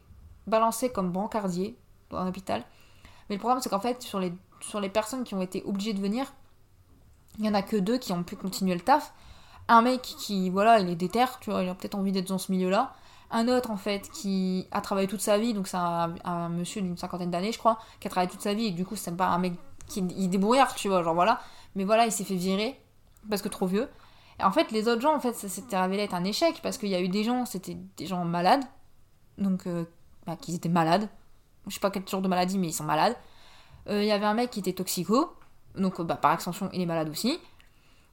balancé 0.48 0.91
comme 0.91 1.12
brancardier 1.12 1.78
dans 2.10 2.18
un 2.18 2.28
hôpital. 2.28 2.64
Mais 3.30 3.36
le 3.36 3.39
problème, 3.39 3.62
c'est 3.62 3.70
qu'en 3.70 3.80
fait, 3.80 4.02
sur 4.02 4.20
les, 4.20 4.34
sur 4.62 4.80
les 4.80 4.89
personnes 4.89 5.24
qui 5.24 5.36
ont 5.36 5.41
été 5.41 5.64
obligées 5.66 5.94
de 5.94 6.02
venir, 6.02 6.34
il 7.39 7.46
y 7.46 7.50
en 7.50 7.54
a 7.54 7.62
que 7.62 7.78
deux 7.78 7.98
qui 7.98 8.12
ont 8.14 8.24
pu 8.24 8.36
continuer 8.36 8.76
le 8.76 8.82
taf. 8.82 9.14
Un 9.68 9.82
mec 9.82 10.02
qui, 10.02 10.50
voilà, 10.50 10.80
il 10.80 10.89
est 10.89 10.96
déter, 10.96 11.26
tu 11.39 11.50
vois, 11.50 11.64
il 11.64 11.70
a 11.70 11.76
peut-être 11.76 11.96
envie 11.96 12.12
d'être 12.12 12.28
dans 12.28 12.38
ce 12.38 12.52
milieu-là. 12.52 12.94
Un 13.32 13.48
autre, 13.48 13.72
en 13.72 13.78
fait, 13.78 14.10
qui 14.12 14.68
a 14.72 14.82
travaillé 14.82 15.08
toute 15.08 15.22
sa 15.22 15.38
vie, 15.38 15.54
donc 15.54 15.68
c'est 15.68 15.78
un, 15.78 16.50
monsieur 16.50 16.82
d'une 16.82 16.98
cinquantaine 16.98 17.32
d'années, 17.32 17.52
je 17.52 17.58
crois, 17.58 17.80
qui 18.00 18.08
a 18.08 18.12
travaillé 18.12 18.30
toute 18.30 18.41
sa 18.41 18.54
vie, 18.54 18.68
et 18.68 18.72
du 18.72 18.86
coup, 18.86 18.96
c'est 18.96 19.16
pas 19.16 19.28
un 19.28 19.39
mec 19.39 19.54
qui 19.88 20.00
est 20.00 20.28
débrouillard, 20.28 20.76
tu 20.76 20.89
vois, 20.89 21.02
genre 21.02 21.16
voilà. 21.16 21.39
Mais 21.76 21.84
voilà, 21.84 22.06
il 22.06 22.12
s'est 22.12 22.26
fait 22.26 22.36
virer, 22.36 22.80
parce 23.30 23.41
que 23.41 23.50
trop 23.50 23.66
vieux. 23.66 23.89
Et 24.39 24.44
en 24.44 24.52
fait, 24.52 24.72
les 24.72 24.88
autres 24.88 25.02
gens, 25.02 25.16
en 25.16 25.20
fait, 25.20 25.34
ça 25.34 25.50
s'était 25.50 25.80
révélé 25.80 26.04
être 26.04 26.14
un 26.14 26.26
échec, 26.26 26.60
parce 26.62 26.78
qu'il 26.78 26.89
y 26.89 26.96
a 26.96 27.02
eu 27.02 27.08
des 27.08 27.24
gens, 27.24 27.46
c'était 27.46 27.78
des 27.98 28.06
gens 28.06 28.24
malades, 28.26 28.64
donc 29.39 29.66
euh, 29.66 29.86
bah, 30.26 30.36
qu'ils 30.36 30.55
étaient 30.55 30.69
malades. 30.69 31.09
Je 31.67 31.74
sais 31.74 31.80
pas 31.80 31.91
quel 31.91 32.07
genre 32.07 32.21
de 32.21 32.28
maladie, 32.28 32.57
mais 32.57 32.67
ils 32.67 32.74
sont 32.74 32.84
malades. 32.84 33.15
Euh, 33.89 34.01
il 34.01 34.07
y 34.07 34.11
avait 34.11 34.26
un 34.26 34.34
mec 34.34 34.49
qui 34.49 34.59
était 34.59 34.74
toxico, 34.74 35.34
donc 35.76 36.01
bah, 36.01 36.15
par 36.15 36.34
extension, 36.34 36.69
il 36.74 36.82
est 36.82 36.86
malade 36.86 37.09
aussi. 37.09 37.39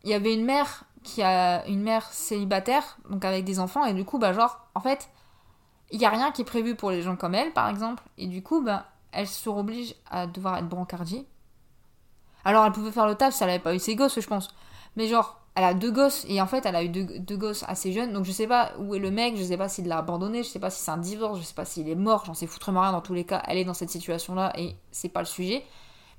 Il 0.04 0.11
y 0.11 0.14
avait 0.14 0.34
une 0.34 0.44
mère 0.44 0.84
qui 1.02 1.22
a 1.22 1.66
une 1.66 1.82
mère 1.82 2.04
célibataire, 2.12 2.98
donc 3.08 3.24
avec 3.24 3.44
des 3.44 3.58
enfants, 3.61 3.84
et 3.84 3.94
du 3.94 4.04
coup, 4.04 4.18
bah, 4.18 4.32
genre, 4.32 4.66
en 4.74 4.80
fait, 4.80 5.08
il 5.90 5.98
n'y 5.98 6.06
a 6.06 6.11
rien 6.11 6.30
qui 6.30 6.42
est 6.42 6.44
prévu 6.44 6.74
pour 6.74 6.90
les 6.90 7.02
gens 7.02 7.16
comme 7.16 7.34
elle, 7.34 7.52
par 7.52 7.68
exemple, 7.68 8.02
et 8.18 8.26
du 8.26 8.42
coup, 8.42 8.62
bah, 8.62 8.86
elle 9.12 9.26
se 9.26 9.48
oblige 9.48 9.94
à 10.11 10.26
devoir 10.26 10.58
être 10.58 10.68
brancardier. 10.68 11.26
Alors, 12.44 12.64
elle 12.64 12.72
pouvait 12.72 12.92
faire 12.92 13.06
le 13.06 13.14
taf 13.14 13.34
si 13.34 13.42
elle 13.42 13.50
avait 13.50 13.58
pas 13.58 13.74
eu 13.74 13.78
ses 13.78 13.96
gosses, 13.96 14.18
je 14.18 14.26
pense. 14.26 14.48
Mais 14.96 15.08
genre, 15.08 15.39
elle 15.61 15.66
a 15.66 15.74
deux 15.74 15.90
gosses 15.90 16.24
et 16.26 16.40
en 16.40 16.46
fait 16.46 16.64
elle 16.64 16.74
a 16.74 16.82
eu 16.82 16.88
deux, 16.88 17.36
gosses 17.36 17.64
assez 17.68 17.92
jeunes 17.92 18.14
donc 18.14 18.24
je 18.24 18.32
sais 18.32 18.46
pas 18.46 18.72
où 18.78 18.94
est 18.94 18.98
le 18.98 19.11
mec 19.11 19.36
je 19.36 19.44
sais 19.44 19.58
pas 19.58 19.68
s'il 19.68 19.88
l'a 19.88 19.98
abandonné 19.98 20.42
je 20.42 20.48
sais 20.48 20.58
pas 20.58 20.70
si 20.70 20.82
c'est 20.82 20.90
un 20.90 20.96
divorce 20.96 21.38
je 21.38 21.44
sais 21.44 21.54
pas 21.54 21.66
s'il 21.66 21.88
est 21.88 21.94
mort 21.94 22.24
j'en 22.24 22.32
sais 22.32 22.46
foutrement 22.46 22.80
rien 22.80 22.92
dans 22.92 23.02
tous 23.02 23.12
les 23.12 23.24
cas 23.24 23.42
elle 23.46 23.58
est 23.58 23.64
dans 23.64 23.74
cette 23.74 23.90
situation 23.90 24.34
là 24.34 24.52
et 24.56 24.74
c'est 24.90 25.11
pas 25.11 25.20
le 25.20 25.26
sujet 25.26 25.64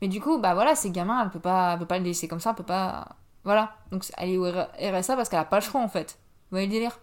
mais 0.01 0.07
du 0.07 0.21
coup 0.21 0.37
bah 0.37 0.53
voilà 0.53 0.75
ces 0.75 0.91
gamins 0.91 1.23
elle 1.23 1.31
peut 1.31 1.39
pas 1.39 1.75
peut 1.77 1.87
pas 1.87 1.97
le 1.97 2.03
laisser 2.03 2.27
comme 2.27 2.39
ça 2.39 2.51
elle 2.51 2.55
peut 2.57 2.63
pas 2.63 3.15
Voilà. 3.43 3.73
Donc 3.91 4.05
elle 4.17 4.29
est 4.29 4.37
au 4.37 4.45
RSA 4.45 5.15
parce 5.15 5.29
qu'elle 5.29 5.39
a 5.39 5.45
pas 5.45 5.59
le 5.59 5.65
choix 5.65 5.81
en 5.81 5.87
fait. 5.87 6.19
Vous 6.49 6.55
voyez 6.55 6.67
le 6.67 6.73
délire? 6.73 6.99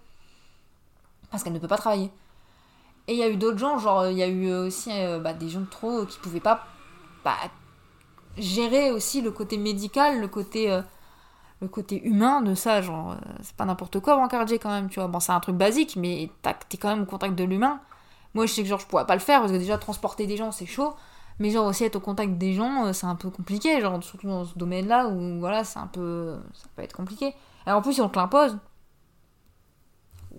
Parce 1.30 1.43
qu'elle 1.43 1.53
ne 1.53 1.59
peut 1.59 1.68
pas 1.68 1.76
travailler. 1.76 2.11
Et 3.07 3.14
il 3.14 3.18
y 3.18 3.22
a 3.22 3.28
eu 3.28 3.36
d'autres 3.36 3.59
gens, 3.59 3.78
genre 3.78 4.07
il 4.07 4.18
y 4.18 4.22
a 4.22 4.28
eu 4.28 4.53
aussi 4.53 4.91
euh, 4.93 5.18
bah, 5.18 5.32
des 5.32 5.49
gens 5.49 5.61
de 5.61 5.66
trop 5.66 6.05
qui 6.05 6.18
pouvaient 6.18 6.41
pas 6.41 6.66
bah, 7.24 7.36
gérer 8.36 8.91
aussi 8.93 9.22
le 9.22 9.30
côté 9.30 9.57
médical, 9.57 10.20
le 10.20 10.28
côté, 10.28 10.70
euh, 10.70 10.82
le 11.61 11.69
côté 11.69 12.03
humain 12.05 12.41
de 12.41 12.55
ça. 12.55 12.83
Genre, 12.83 13.13
euh, 13.13 13.17
c'est 13.43 13.57
pas 13.57 13.65
n'importe 13.65 14.01
quoi 14.01 14.17
brancardier 14.17 14.59
quand 14.59 14.71
même, 14.71 14.89
tu 14.89 15.01
vois. 15.01 15.09
Bon, 15.09 15.21
c'est 15.21 15.33
un 15.33 15.41
truc 15.41 15.57
basique, 15.57 15.97
mais 15.97 16.31
t'es 16.69 16.77
quand 16.77 16.89
même 16.89 17.03
au 17.03 17.07
contact 17.07 17.35
de 17.35 17.45
l'humain. 17.45 17.81
Moi, 18.35 18.47
je 18.47 18.53
sais 18.53 18.63
que 18.63 18.69
genre, 18.69 18.81
je 18.81 18.87
pourrais 18.87 19.07
pas 19.07 19.15
le 19.15 19.21
faire 19.21 19.41
parce 19.41 19.53
que 19.53 19.57
déjà, 19.57 19.79
transporter 19.79 20.27
des 20.27 20.37
gens, 20.37 20.53
c'est 20.53 20.67
chaud. 20.67 20.95
Mais 21.39 21.51
genre, 21.51 21.67
aussi 21.67 21.85
être 21.85 21.97
au 21.97 22.01
contact 22.01 22.33
des 22.33 22.55
gens, 22.55 22.87
euh, 22.87 22.93
c'est 22.93 23.07
un 23.07 23.15
peu 23.15 23.31
compliqué. 23.31 23.81
Genre, 23.81 24.03
surtout 24.03 24.29
dans 24.29 24.45
ce 24.45 24.59
domaine-là 24.59 25.09
où, 25.09 25.39
voilà, 25.41 25.65
c'est 25.65 25.79
un 25.79 25.87
peu. 25.87 26.39
Ça 26.53 26.67
peut 26.75 26.83
être 26.83 26.95
compliqué. 26.95 27.35
Et 27.67 27.71
en 27.71 27.83
plus, 27.83 27.95
si 27.95 28.01
on 28.01 28.09
te 28.09 28.19
l'impose. 28.19 28.59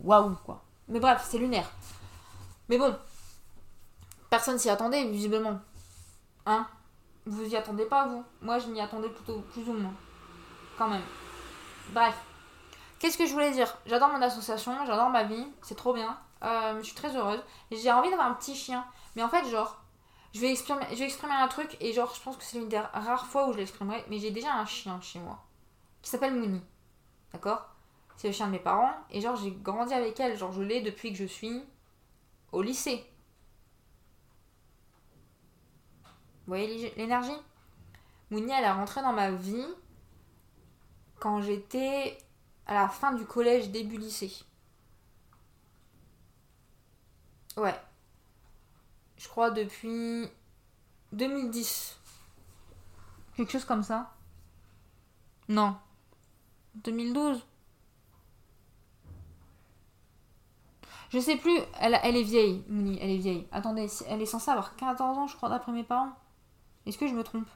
Waouh, 0.04 0.36
quoi. 0.46 0.64
Mais 0.88 1.00
bref, 1.00 1.26
c'est 1.30 1.38
lunaire. 1.38 1.70
Mais 2.70 2.78
bon. 2.78 2.96
Personne 4.30 4.60
s'y 4.60 4.70
attendait, 4.70 5.06
visiblement. 5.06 5.60
Hein? 6.46 6.68
Vous 7.26 7.44
y 7.44 7.56
attendez 7.56 7.86
pas, 7.86 8.08
vous? 8.08 8.24
Moi, 8.42 8.60
je 8.60 8.68
m'y 8.68 8.80
attendais 8.80 9.10
plutôt 9.10 9.40
plus 9.52 9.68
ou 9.68 9.74
moins. 9.74 9.94
Quand 10.80 10.88
même. 10.88 11.04
Bref. 11.90 12.18
Qu'est-ce 13.00 13.18
que 13.18 13.26
je 13.26 13.34
voulais 13.34 13.52
dire? 13.52 13.78
J'adore 13.86 14.14
mon 14.14 14.22
association, 14.22 14.74
j'adore 14.86 15.10
ma 15.10 15.26
vie, 15.26 15.46
c'est 15.62 15.76
trop 15.76 15.94
bien. 15.94 16.18
Euh, 16.42 16.78
je 16.80 16.86
suis 16.86 16.96
très 16.96 17.18
heureuse. 17.18 17.44
J'ai 17.70 17.92
envie 17.92 18.10
d'avoir 18.10 18.30
un 18.30 18.34
petit 18.34 18.56
chien. 18.56 18.86
Mais 19.18 19.24
en 19.24 19.28
fait, 19.28 19.46
genre, 19.50 19.84
je 20.34 20.40
vais, 20.40 20.52
exprimer, 20.54 20.86
un 21.34 21.48
truc 21.50 21.76
et 21.82 21.92
genre, 21.92 22.16
je 22.16 22.22
pense 22.22 22.38
que 22.38 22.46
c'est 22.46 22.60
une 22.60 22.70
des 22.70 22.80
rares 22.80 23.26
fois 23.26 23.50
où 23.50 23.52
je 23.52 23.58
l'exprimerai. 23.58 24.06
Mais 24.10 24.20
j'ai 24.20 24.32
déjà 24.32 24.54
un 24.54 24.66
chien 24.66 25.02
chez 25.02 25.20
moi. 25.20 25.44
Qui 26.02 26.10
s'appelle 26.10 26.34
Mouni. 26.34 26.62
D'accord? 27.34 27.76
C'est 28.16 28.28
le 28.28 28.34
chien 28.34 28.48
de 28.48 28.54
mes 28.54 28.60
parents. 28.60 28.94
Et 29.12 29.20
genre, 29.20 29.36
j'ai 29.36 29.52
grandi 29.52 29.94
avec 29.94 30.18
elle. 30.22 30.38
Genre, 30.38 30.54
je 30.54 30.62
l'ai 30.62 30.80
depuis 30.80 31.12
que 31.12 31.18
je 31.18 31.26
suis 31.26 31.62
au 32.54 32.62
lycée. 32.62 33.06
Vous 36.06 36.54
voyez 36.56 36.94
l'énergie? 36.96 37.36
Mouni, 38.32 38.54
elle 38.54 38.64
est 38.64 38.72
rentrée 38.72 39.02
dans 39.02 39.12
ma 39.12 39.30
vie 39.32 39.68
quand 41.20 41.42
j'étais 41.42 42.18
à 42.66 42.74
la 42.74 42.88
fin 42.88 43.14
du 43.14 43.26
collège, 43.26 43.70
début 43.70 43.98
lycée. 43.98 44.32
Ouais. 47.58 47.76
Je 49.18 49.28
crois 49.28 49.52
depuis 49.52 50.28
2010. 51.12 51.98
Quelque 53.36 53.52
chose 53.52 53.66
comme 53.66 53.84
ça. 53.84 54.14
Non. 55.48 55.76
2012. 56.76 57.46
Je 61.12 61.20
sais 61.20 61.38
plus, 61.38 61.58
elle, 61.80 61.96
est 61.96 62.24
vieille, 62.24 62.64
Mouni, 62.70 63.00
elle 63.02 63.10
est 63.10 63.18
vieille. 63.18 63.48
Attendez, 63.52 63.88
elle 64.08 64.22
est 64.22 64.28
censée 64.28 64.52
avoir 64.52 64.76
14 64.76 65.18
ans, 65.18 65.28
je 65.28 65.36
crois, 65.36 65.50
d'après 65.50 65.72
mes 65.72 65.84
parents. 65.84 66.14
Est-ce 66.86 67.00
que 67.00 67.08
je 67.08 67.14
me 67.14 67.24
trompe? 67.24 67.48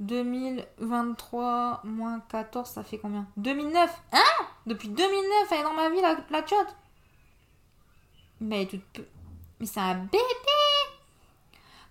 2023 0.00 1.82
moins 1.84 2.20
14, 2.28 2.68
ça 2.68 2.82
fait 2.82 2.98
combien? 2.98 3.26
2009 3.36 4.02
Hein? 4.12 4.44
Depuis 4.66 4.88
2009, 4.88 5.52
elle 5.52 5.58
est 5.58 5.62
dans 5.62 5.72
ma 5.72 5.90
vie, 5.90 6.00
la, 6.00 6.16
la 6.30 6.44
Mais 8.40 8.68
Mais 9.60 9.66
c'est 9.66 9.80
un 9.80 9.94
bébé 9.94 10.18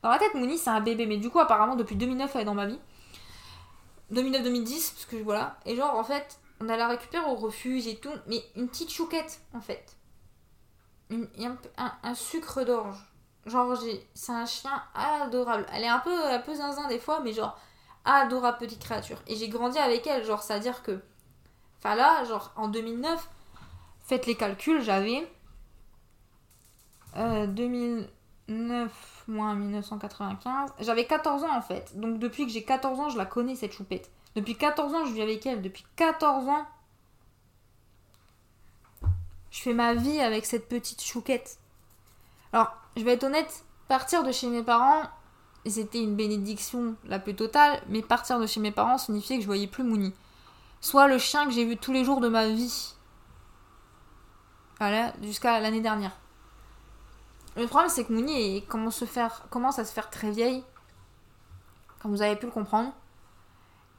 Dans 0.01 0.09
ma 0.09 0.17
tête, 0.17 0.33
Mouni, 0.33 0.57
c'est 0.57 0.69
un 0.69 0.81
bébé. 0.81 1.05
Mais 1.05 1.17
du 1.17 1.29
coup, 1.29 1.39
apparemment, 1.39 1.75
depuis 1.75 1.95
2009, 1.95 2.31
elle 2.35 2.41
est 2.41 2.45
dans 2.45 2.55
ma 2.55 2.65
vie. 2.65 2.79
2009-2010, 4.11 4.93
parce 4.93 5.05
que 5.05 5.17
voilà. 5.17 5.57
Et 5.65 5.75
genre, 5.75 5.95
en 5.95 6.03
fait, 6.03 6.39
on 6.61 6.69
a 6.69 6.77
la 6.77 6.87
récupérer 6.87 7.25
au 7.25 7.35
refuge 7.35 7.87
et 7.87 7.97
tout. 7.97 8.13
Mais 8.27 8.43
une 8.55 8.67
petite 8.67 8.91
chouquette, 8.91 9.41
en 9.53 9.61
fait. 9.61 9.95
un 11.77 12.15
sucre 12.15 12.63
d'orge. 12.63 12.97
Genre, 13.45 13.77
c'est 14.13 14.31
un 14.31 14.45
chien 14.45 14.83
adorable. 14.93 15.65
Elle 15.73 15.83
est 15.83 15.87
un 15.87 15.99
peu, 15.99 16.25
un 16.25 16.39
peu 16.39 16.53
zinzin 16.55 16.87
des 16.87 16.99
fois, 16.99 17.21
mais 17.21 17.33
genre, 17.33 17.57
adorable 18.15 18.57
petite 18.57 18.81
créature. 18.81 19.17
Et 19.27 19.35
j'ai 19.35 19.49
grandi 19.49 19.77
avec 19.77 20.05
elle, 20.07 20.25
genre, 20.25 20.41
c'est-à-dire 20.43 20.83
que. 20.83 21.01
Enfin 21.79 21.95
là, 21.95 22.23
genre, 22.25 22.51
en 22.55 22.67
2009, 22.67 23.29
faites 24.05 24.25
les 24.25 24.35
calculs, 24.35 24.81
j'avais. 24.81 25.31
2009 27.15 28.07
euh, 28.49 29.31
moins 29.31 29.55
1995. 29.55 30.71
J'avais 30.79 31.05
14 31.05 31.43
ans 31.43 31.55
en 31.55 31.61
fait. 31.61 31.97
Donc 31.99 32.19
depuis 32.19 32.45
que 32.45 32.51
j'ai 32.51 32.63
14 32.63 32.99
ans, 32.99 33.09
je 33.09 33.17
la 33.17 33.25
connais 33.25 33.55
cette 33.55 33.73
choupette. 33.73 34.11
Depuis 34.35 34.55
14 34.55 34.93
ans, 34.93 35.05
je 35.05 35.13
vis 35.13 35.21
avec 35.21 35.45
elle. 35.45 35.61
Depuis 35.61 35.85
14 35.95 36.47
ans, 36.47 36.65
je 39.51 39.61
fais 39.61 39.73
ma 39.73 39.93
vie 39.93 40.19
avec 40.19 40.45
cette 40.45 40.69
petite 40.69 41.01
chouquette. 41.01 41.57
Alors, 42.53 42.71
je 42.95 43.03
vais 43.03 43.13
être 43.13 43.23
honnête, 43.23 43.63
partir 43.87 44.23
de 44.23 44.31
chez 44.31 44.47
mes 44.47 44.63
parents, 44.63 45.03
c'était 45.65 46.01
une 46.01 46.15
bénédiction 46.15 46.95
la 47.05 47.19
plus 47.19 47.35
totale, 47.35 47.81
mais 47.89 48.01
partir 48.01 48.39
de 48.39 48.47
chez 48.47 48.59
mes 48.59 48.71
parents 48.71 48.97
signifiait 48.97 49.37
que 49.37 49.41
je 49.41 49.47
voyais 49.47 49.67
plus 49.67 49.83
Mouni. 49.83 50.13
Soit 50.81 51.07
le 51.07 51.17
chien 51.17 51.45
que 51.45 51.51
j'ai 51.51 51.65
vu 51.65 51.75
tous 51.75 51.91
les 51.91 52.05
jours 52.05 52.21
de 52.21 52.29
ma 52.29 52.47
vie. 52.47 52.93
Voilà, 54.79 55.13
jusqu'à 55.21 55.59
l'année 55.59 55.81
dernière. 55.81 56.15
Le 57.57 57.67
problème, 57.67 57.89
c'est 57.89 58.05
que 58.05 58.13
Mouni 58.13 58.63
commence, 58.67 59.01
à 59.01 59.85
se 59.85 59.93
faire 59.93 60.09
très 60.09 60.31
vieille, 60.31 60.63
comme 62.01 62.11
vous 62.11 62.21
avez 62.21 62.37
pu 62.37 62.45
le 62.45 62.51
comprendre. 62.51 62.93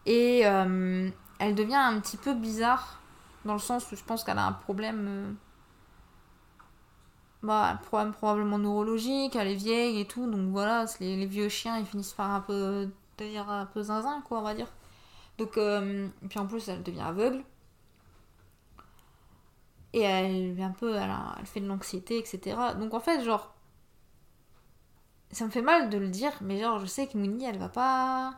Et 0.07 0.47
euh, 0.47 1.11
elle 1.39 1.55
devient 1.55 1.75
un 1.75 2.01
petit 2.01 2.17
peu 2.17 2.33
bizarre, 2.33 3.01
dans 3.45 3.53
le 3.53 3.59
sens 3.59 3.91
où 3.93 3.97
je 3.97 4.03
pense 4.03 4.25
qu'elle 4.25 4.39
a 4.39 4.47
un 4.47 4.53
problème. 4.53 5.37
Bah, 7.43 7.79
problème 7.87 8.13
probablement 8.13 8.59
neurologique, 8.59 9.35
elle 9.35 9.49
est 9.49 9.55
vieille 9.55 10.01
et 10.01 10.07
tout, 10.07 10.31
donc 10.31 10.51
voilà, 10.51 10.85
les, 11.01 11.25
vieux 11.25 11.49
chiens 11.49 11.79
ils 11.79 11.87
finissent 11.87 12.13
par 12.13 12.31
un 12.31 12.41
peu 12.41 12.91
devenir 13.17 13.49
un 13.51 13.67
peu 13.67 13.83
zinzin, 13.83 14.21
quoi, 14.23 14.41
on 14.41 14.43
va 14.43 14.55
dire. 14.55 14.69
Donc, 15.39 15.57
euh, 15.57 16.09
puis 16.29 16.39
en 16.39 16.47
plus, 16.47 16.69
elle 16.69 16.83
devient 16.83 17.01
aveugle. 17.01 17.43
Et 19.93 20.01
elle, 20.03 20.61
un 20.63 20.71
peu, 20.71 20.95
elle, 20.97 21.47
fait 21.47 21.61
de 21.61 21.67
l'anxiété, 21.67 22.19
etc. 22.19 22.57
Donc 22.79 22.95
en 22.95 23.01
fait, 23.01 23.25
genre, 23.25 23.55
ça 25.33 25.45
me 25.45 25.51
fait 25.51 25.63
mal 25.63 25.91
de 25.91 25.99
le 25.99 26.09
dire, 26.09 26.33
mais 26.43 26.61
genre, 26.61 26.79
je 26.79 26.87
sais 26.87 27.07
que 27.07 27.17
Mouni, 27.19 27.45
elle 27.45 27.59
va 27.59 27.69
pas. 27.69 28.35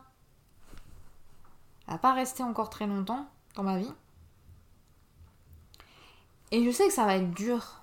Elle 1.87 1.93
va 1.93 1.99
pas 1.99 2.13
rester 2.13 2.43
encore 2.43 2.69
très 2.69 2.87
longtemps 2.87 3.27
dans 3.55 3.63
ma 3.63 3.77
vie. 3.77 3.93
Et 6.51 6.63
je 6.63 6.71
sais 6.71 6.87
que 6.87 6.93
ça 6.93 7.05
va 7.05 7.17
être 7.17 7.31
dur 7.31 7.82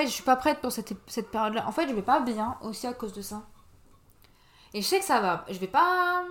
fait, 0.00 0.06
je 0.06 0.12
suis 0.12 0.22
pas 0.22 0.36
prête 0.36 0.60
pour 0.60 0.72
cette, 0.72 0.92
cette 1.06 1.30
période-là. 1.30 1.66
En 1.66 1.72
fait, 1.72 1.88
je 1.88 1.94
vais 1.94 2.02
pas 2.02 2.20
bien 2.20 2.56
aussi 2.62 2.86
à 2.86 2.92
cause 2.92 3.12
de 3.12 3.22
ça. 3.22 3.42
Et 4.74 4.82
je 4.82 4.86
sais 4.86 4.98
que 4.98 5.04
ça 5.04 5.20
va. 5.20 5.44
Je 5.48 5.58
vais 5.58 5.66
pas. 5.66 6.24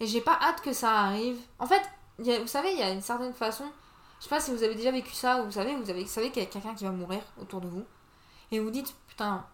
Et 0.00 0.06
j'ai 0.06 0.20
pas 0.20 0.38
hâte 0.40 0.60
que 0.60 0.72
ça 0.72 0.90
arrive. 0.90 1.38
En 1.58 1.66
fait, 1.66 1.82
vous 2.18 2.46
savez, 2.46 2.72
il 2.72 2.78
y 2.78 2.82
a 2.82 2.90
une 2.90 3.02
certaine 3.02 3.32
façon. 3.32 3.64
Je 4.18 4.24
sais 4.24 4.30
pas 4.30 4.40
si 4.40 4.50
vous 4.52 4.62
avez 4.62 4.74
déjà 4.74 4.90
vécu 4.90 5.12
ça, 5.12 5.40
ou 5.40 5.46
vous 5.46 5.52
savez, 5.52 5.74
vous, 5.74 5.84
vous 5.84 6.06
savez 6.06 6.30
qu'il 6.30 6.42
y 6.42 6.46
a 6.46 6.48
quelqu'un 6.48 6.74
qui 6.74 6.84
va 6.84 6.90
mourir 6.90 7.22
autour 7.40 7.60
de 7.60 7.68
vous. 7.68 7.84
Et 8.50 8.58
vous 8.58 8.70
dites, 8.70 8.94
putain, 9.08 9.44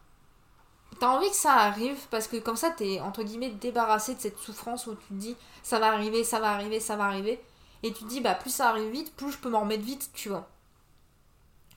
t'as 0.98 1.08
envie 1.08 1.30
que 1.30 1.36
ça 1.36 1.54
arrive 1.54 1.98
parce 2.10 2.28
que 2.28 2.36
comme 2.36 2.56
ça, 2.56 2.70
t'es 2.70 3.00
entre 3.00 3.22
guillemets 3.22 3.50
débarrassé 3.50 4.14
de 4.14 4.20
cette 4.20 4.38
souffrance 4.38 4.86
où 4.86 4.94
tu 4.94 5.06
te 5.08 5.14
dis, 5.14 5.36
ça 5.62 5.78
va 5.78 5.92
arriver, 5.92 6.24
ça 6.24 6.40
va 6.40 6.52
arriver, 6.52 6.80
ça 6.80 6.96
va 6.96 7.04
arriver. 7.04 7.42
Et 7.82 7.92
tu 7.92 8.04
te 8.04 8.08
dis, 8.08 8.20
bah, 8.20 8.34
plus 8.34 8.50
ça 8.50 8.68
arrive 8.68 8.90
vite, 8.90 9.14
plus 9.16 9.32
je 9.32 9.38
peux 9.38 9.48
m'en 9.48 9.60
remettre 9.60 9.84
vite, 9.84 10.10
tu 10.12 10.28
vois. 10.28 10.48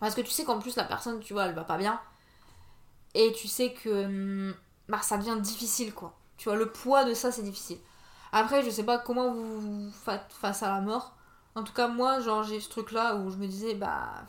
Parce 0.03 0.15
que 0.15 0.21
tu 0.21 0.31
sais 0.31 0.43
qu'en 0.43 0.59
plus 0.59 0.75
la 0.75 0.83
personne, 0.83 1.21
tu 1.21 1.31
vois, 1.31 1.45
elle 1.45 1.55
va 1.55 1.63
pas 1.63 1.77
bien. 1.77 1.97
Et 3.13 3.31
tu 3.31 3.47
sais 3.47 3.71
que 3.73 4.03
hum, 4.03 4.53
bah, 4.89 5.01
ça 5.01 5.17
devient 5.17 5.37
difficile, 5.39 5.93
quoi. 5.93 6.13
Tu 6.35 6.49
vois, 6.49 6.57
le 6.57 6.69
poids 6.69 7.05
de 7.05 7.13
ça, 7.13 7.31
c'est 7.31 7.41
difficile. 7.41 7.77
Après, 8.33 8.63
je 8.63 8.69
sais 8.69 8.83
pas 8.83 8.97
comment 8.97 9.31
vous 9.31 9.89
faites 9.91 10.25
face 10.29 10.61
à 10.61 10.67
la 10.67 10.81
mort. 10.81 11.13
En 11.55 11.63
tout 11.63 11.71
cas, 11.71 11.87
moi, 11.87 12.19
genre, 12.19 12.43
j'ai 12.43 12.59
ce 12.59 12.67
truc-là 12.67 13.15
où 13.15 13.31
je 13.31 13.37
me 13.37 13.47
disais, 13.47 13.75
bah. 13.75 14.25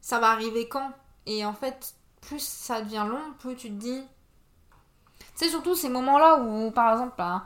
Ça 0.00 0.18
va 0.18 0.30
arriver 0.30 0.68
quand? 0.68 0.90
Et 1.26 1.44
en 1.44 1.52
fait, 1.52 1.94
plus 2.22 2.40
ça 2.42 2.80
devient 2.80 3.04
long, 3.06 3.34
plus 3.38 3.56
tu 3.56 3.68
te 3.68 3.74
dis. 3.74 4.02
C'est 5.34 5.50
surtout 5.50 5.74
ces 5.74 5.90
moments-là 5.90 6.38
où, 6.40 6.70
par 6.70 6.92
exemple, 6.94 7.12
bah, 7.18 7.44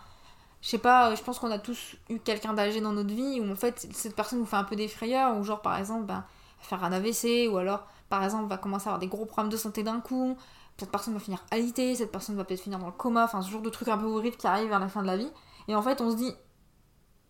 je 0.60 0.68
sais 0.68 0.78
pas, 0.78 1.12
je 1.16 1.22
pense 1.24 1.40
qu'on 1.40 1.50
a 1.50 1.58
tous 1.58 1.96
eu 2.08 2.20
quelqu'un 2.20 2.52
d'âgé 2.52 2.80
dans 2.80 2.92
notre 2.92 3.12
vie 3.12 3.40
où 3.40 3.50
en 3.50 3.56
fait, 3.56 3.84
cette 3.92 4.14
personne 4.14 4.38
vous 4.38 4.46
fait 4.46 4.54
un 4.54 4.62
peu 4.62 4.76
des 4.76 4.86
frayeurs, 4.86 5.36
ou 5.36 5.42
genre, 5.42 5.60
par 5.60 5.76
exemple, 5.76 6.04
bah 6.04 6.24
faire 6.62 6.82
un 6.84 6.92
AVC, 6.92 7.48
ou 7.50 7.56
alors, 7.58 7.86
par 8.08 8.24
exemple, 8.24 8.48
va 8.48 8.58
commencer 8.58 8.86
à 8.88 8.90
avoir 8.90 8.98
des 8.98 9.08
gros 9.08 9.26
problèmes 9.26 9.50
de 9.50 9.56
santé 9.56 9.82
d'un 9.82 10.00
coup, 10.00 10.36
cette 10.78 10.90
personne 10.90 11.14
va 11.14 11.20
finir 11.20 11.44
alitée, 11.50 11.94
cette 11.94 12.10
personne 12.10 12.36
va 12.36 12.44
peut-être 12.44 12.60
finir 12.62 12.78
dans 12.78 12.86
le 12.86 12.92
coma, 12.92 13.24
enfin 13.24 13.40
ce 13.40 13.50
genre 13.50 13.62
de 13.62 13.70
trucs 13.70 13.88
un 13.88 13.98
peu 13.98 14.06
horribles 14.06 14.36
qui 14.36 14.48
arrivent 14.48 14.72
à 14.72 14.80
la 14.80 14.88
fin 14.88 15.02
de 15.02 15.06
la 15.06 15.16
vie. 15.16 15.30
Et 15.68 15.76
en 15.76 15.82
fait, 15.82 16.00
on 16.00 16.10
se 16.10 16.16
dit, 16.16 16.34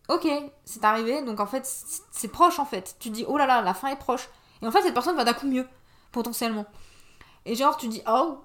ok, 0.09 0.27
c'est 0.65 0.85
arrivé, 0.85 1.23
donc 1.23 1.39
en 1.39 1.47
fait, 1.47 1.67
c'est 2.11 2.29
proche 2.29 2.59
en 2.59 2.65
fait. 2.65 2.97
Tu 2.99 3.11
dis, 3.11 3.25
oh 3.29 3.37
là 3.37 3.47
là, 3.47 3.61
la 3.61 3.75
fin 3.75 3.89
est 3.89 3.97
proche. 3.97 4.29
Et 4.63 4.67
en 4.67 4.71
fait, 4.71 4.83
cette 4.83 4.95
personne 4.95 5.17
va 5.17 5.25
d'un 5.25 5.35
coup 5.35 5.47
mieux, 5.47 5.69
potentiellement. 6.13 6.67
Et 7.45 7.55
genre, 7.55 7.77
tu 7.77 7.89
dis, 7.89 8.03
oh, 8.09 8.39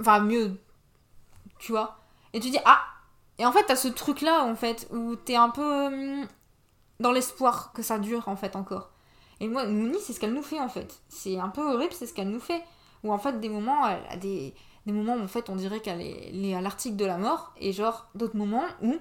enfin 0.00 0.20
mieux, 0.20 0.60
tu 1.58 1.72
vois. 1.72 1.98
Et 2.32 2.40
tu 2.40 2.50
dis, 2.50 2.58
ah, 2.64 2.80
Et 3.38 3.46
en 3.46 3.52
fait, 3.52 3.64
t'as 3.64 3.76
ce 3.76 3.88
truc-là, 3.88 4.44
en 4.44 4.56
fait, 4.56 4.88
où 4.90 5.14
t'es 5.14 5.36
un 5.36 5.50
peu 5.50 5.86
hum, 5.86 6.26
dans 6.98 7.12
l'espoir 7.12 7.72
que 7.72 7.82
ça 7.82 7.98
dure, 7.98 8.28
en 8.28 8.36
fait, 8.36 8.56
encore. 8.56 8.90
Et 9.40 9.48
moi, 9.48 9.66
Mouni, 9.66 9.98
c'est 10.00 10.12
ce 10.12 10.20
qu'elle 10.20 10.34
nous 10.34 10.42
fait, 10.42 10.60
en 10.60 10.68
fait. 10.68 11.00
C'est 11.08 11.38
un 11.38 11.48
peu 11.48 11.62
horrible, 11.62 11.92
c'est 11.92 12.06
ce 12.06 12.14
qu'elle 12.14 12.30
nous 12.30 12.40
fait. 12.40 12.62
Où, 13.04 13.12
en 13.12 13.18
fait, 13.18 13.40
des 13.40 13.48
moments, 13.48 13.88
elle 13.88 14.18
des, 14.18 14.54
des 14.86 14.92
moments 14.92 15.14
où, 15.14 15.22
en 15.22 15.28
fait, 15.28 15.48
on 15.48 15.56
dirait 15.56 15.80
qu'elle 15.80 16.00
est, 16.00 16.54
à 16.54 16.60
l'article 16.60 16.96
de 16.96 17.04
la 17.04 17.18
mort. 17.18 17.52
Et 17.58 17.72
genre, 17.72 18.08
d'autres 18.14 18.36
moments 18.36 18.66
où 18.82 18.98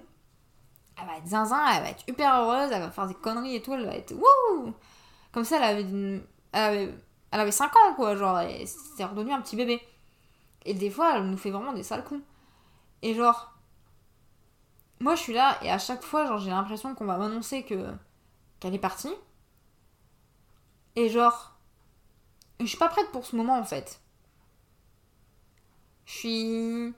elle 1.00 1.06
va 1.08 1.18
être 1.18 1.28
zinzin, 1.28 1.64
elle 1.76 1.84
va 1.84 1.90
être 1.90 2.04
hyper 2.08 2.34
heureuse, 2.36 2.72
elle 2.72 2.82
va 2.82 2.92
faire 2.92 3.08
des 3.08 3.14
conneries 3.16 3.56
et 3.56 3.62
tout, 3.62 3.74
elle 3.74 3.86
va 3.86 3.96
être 3.96 4.14
wouh 4.14 4.74
Comme 5.32 5.44
ça, 5.44 5.58
elle 5.58 5.64
avait, 5.64 6.22
elle 6.52 6.62
avait, 6.64 6.94
elle 7.32 7.40
avait 7.40 7.52
5 7.52 7.76
ans, 7.76 7.94
quoi, 7.96 8.16
genre, 8.16 8.40
c'est 8.96 9.04
redevenu 9.04 9.32
un 9.32 9.42
petit 9.42 9.56
bébé. 9.56 9.82
Et 10.66 10.74
des 10.74 10.90
fois, 10.90 11.16
elle 11.16 11.30
nous 11.30 11.38
fait 11.38 11.52
vraiment 11.52 11.74
des 11.74 11.84
sales 11.84 12.04
coups. 12.04 12.22
Et 13.02 13.14
genre, 13.14 13.54
moi 15.00 15.16
je 15.16 15.22
suis 15.22 15.34
là, 15.34 15.58
et 15.62 15.72
à 15.72 15.78
chaque 15.78 16.04
fois, 16.04 16.26
genre, 16.26 16.40
j'ai 16.40 16.50
l'impression 16.50 16.96
qu'on 16.96 17.06
va 17.06 17.18
m'annoncer 17.18 17.64
que 17.64 17.76
qu'elle 18.60 18.74
est 18.74 18.80
partie. 18.80 19.14
Et 20.98 21.10
genre, 21.10 21.56
je 22.60 22.66
suis 22.66 22.78
pas 22.78 22.90
prête 22.90 23.10
pour 23.12 23.26
ce 23.26 23.36
moment 23.38 23.58
en 23.58 23.64
fait. 23.64 24.02
Je 26.06 26.12
suis. 26.14 26.94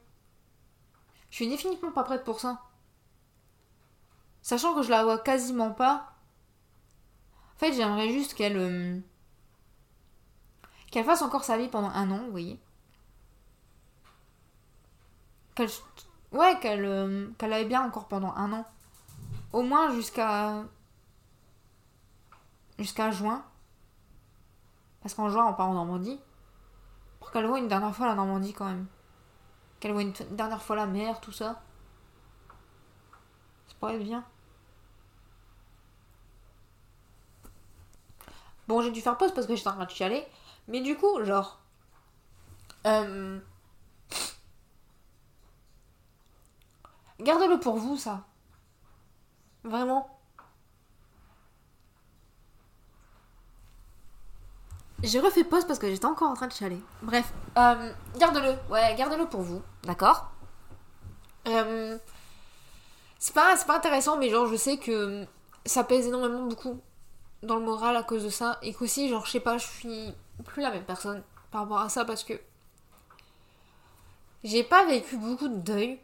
Je 1.30 1.36
suis 1.36 1.50
définitivement 1.50 1.92
pas 1.92 2.04
prête 2.04 2.24
pour 2.24 2.40
ça. 2.40 2.62
Sachant 4.42 4.74
que 4.76 4.84
je 4.84 4.90
la 4.90 5.04
vois 5.04 5.20
quasiment 5.20 5.72
pas. 5.72 6.14
En 7.56 7.60
fait, 7.60 7.74
j'aimerais 7.74 8.10
juste 8.12 8.34
qu'elle. 8.36 8.58
euh, 8.58 9.00
qu'elle 10.92 11.06
fasse 11.06 11.22
encore 11.22 11.44
sa 11.44 11.58
vie 11.58 11.68
pendant 11.68 11.90
un 11.90 12.12
an, 12.12 12.24
vous 12.26 12.32
voyez. 12.32 12.60
Qu'elle. 15.56 15.70
Ouais, 16.32 16.58
qu'elle. 16.60 16.86
euh, 16.86 17.30
qu'elle 17.38 17.54
aille 17.54 17.68
bien 17.68 17.84
encore 17.86 18.08
pendant 18.08 18.34
un 18.36 18.52
an. 18.54 18.66
Au 19.54 19.62
moins 19.64 19.94
jusqu'à. 19.94 20.64
Jusqu'à 22.80 23.12
juin. 23.12 23.44
Parce 25.10 25.16
qu'en 25.16 25.30
juin, 25.30 25.48
on 25.48 25.56
part 25.56 25.68
en 25.68 25.74
Normandie. 25.74 26.20
Pour 27.20 27.32
qu'elle 27.32 27.48
voit 27.48 27.58
une 27.58 27.68
dernière 27.68 27.96
fois 27.96 28.06
la 28.06 28.14
Normandie 28.14 28.54
quand 28.54 28.66
même. 28.66 28.86
Qu'elle 29.80 29.92
voit 29.92 30.04
une 30.04 30.14
dernière 30.30 30.62
fois 30.62 30.76
la 30.76 30.86
mer, 30.86 31.20
tout 31.20 31.32
ça. 31.32 31.64
Ça 33.68 33.74
pourrait 33.80 33.96
être 33.96 34.04
bien. 34.04 34.24
Bon, 38.68 38.84
j'ai 38.84 38.92
dû 38.92 39.02
faire 39.02 39.18
pause 39.18 39.34
parce 39.34 39.48
que 39.48 39.56
j'étais 39.56 39.70
en 39.70 39.74
train 39.74 39.86
de 39.86 39.90
chialer. 39.90 40.28
Mais 40.68 40.82
du 40.82 40.96
coup, 40.96 41.24
genre. 41.24 41.60
euh, 42.86 43.40
Gardez-le 47.20 47.60
pour 47.60 47.78
vous, 47.78 47.98
ça. 47.98 48.28
Vraiment. 49.64 50.19
J'ai 55.04 55.20
refait 55.20 55.44
pause 55.44 55.66
parce 55.66 55.80
que 55.80 55.88
j'étais 55.90 56.06
encore 56.06 56.30
en 56.30 56.34
train 56.34 56.48
de 56.48 56.54
chialer. 56.54 56.82
Bref, 57.02 57.32
euh, 57.58 57.94
garde-le. 58.18 58.56
Ouais, 58.72 58.96
gardez-le 58.96 59.26
pour 59.28 59.42
vous. 59.42 59.62
D'accord 59.84 60.30
Euh, 61.48 61.98
C'est 63.18 63.34
pas, 63.34 63.56
pas 63.66 63.78
intéressant, 63.78 64.18
mais 64.18 64.30
genre, 64.30 64.48
je 64.48 64.56
sais 64.56 64.78
que 64.78 65.26
ça 65.66 65.84
pèse 65.84 66.08
énormément 66.08 66.46
beaucoup 66.46 66.82
dans 67.44 67.56
le 67.56 67.64
moral 67.64 67.96
à 67.96 68.04
cause 68.04 68.24
de 68.26 68.30
ça. 68.30 68.58
Et 68.62 68.74
qu'aussi, 68.74 69.08
genre, 69.10 69.26
je 69.26 69.32
sais 69.32 69.40
pas, 69.40 69.58
je 69.58 69.66
suis 69.68 70.14
plus 70.46 70.62
la 70.62 70.72
même 70.72 70.84
personne 70.84 71.24
par 71.52 71.62
rapport 71.62 71.80
à 71.80 71.90
ça 71.90 72.04
parce 72.06 72.24
que 72.24 72.34
j'ai 74.44 74.64
pas 74.64 74.86
vécu 74.86 75.18
beaucoup 75.18 75.48
de 75.48 75.58
deuil 75.58 76.00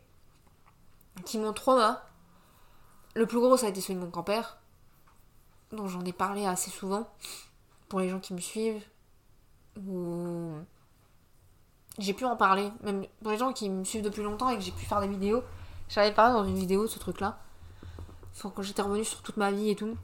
qui 1.26 1.38
m'ont 1.38 1.54
trauma. 1.54 2.04
Le 3.14 3.26
plus 3.26 3.40
gros, 3.40 3.56
ça 3.58 3.68
a 3.68 3.70
été 3.70 3.80
celui 3.82 3.96
de 3.96 4.00
mon 4.04 4.10
grand-père, 4.10 4.58
dont 5.72 5.88
j'en 5.88 6.04
ai 6.04 6.12
parlé 6.14 6.46
assez 6.46 6.70
souvent 6.70 7.10
pour 7.90 8.00
les 8.00 8.10
gens 8.10 8.20
qui 8.20 8.34
me 8.34 8.40
suivent. 8.40 8.84
Ou 9.88 10.54
j'ai 11.98 12.14
pu 12.14 12.26
en 12.26 12.36
parler, 12.36 12.72
même 12.84 13.06
pour 13.22 13.32
les 13.32 13.38
gens 13.38 13.54
qui 13.54 13.70
me 13.70 13.84
suivent 13.84 14.04
depuis 14.04 14.24
longtemps 14.24 14.50
et 14.50 14.58
que 14.58 14.64
j'ai 14.64 14.72
pu 14.72 14.86
faire 14.86 15.02
des 15.02 15.08
vidéos. 15.08 15.44
J'avais 15.90 16.14
parlé 16.14 16.34
dans 16.34 16.46
une 16.46 16.58
vidéo 16.58 16.84
de 16.84 16.88
ce 16.88 17.00
truc-là. 17.00 17.38
Enfin, 18.34 18.52
quand 18.56 18.62
j'étais 18.64 18.82
revenue 18.82 19.06
sur 19.06 19.22
toute 19.22 19.38
ma 19.38 19.52
vie 19.52 19.70
et 19.70 19.76
tout. 19.76 19.98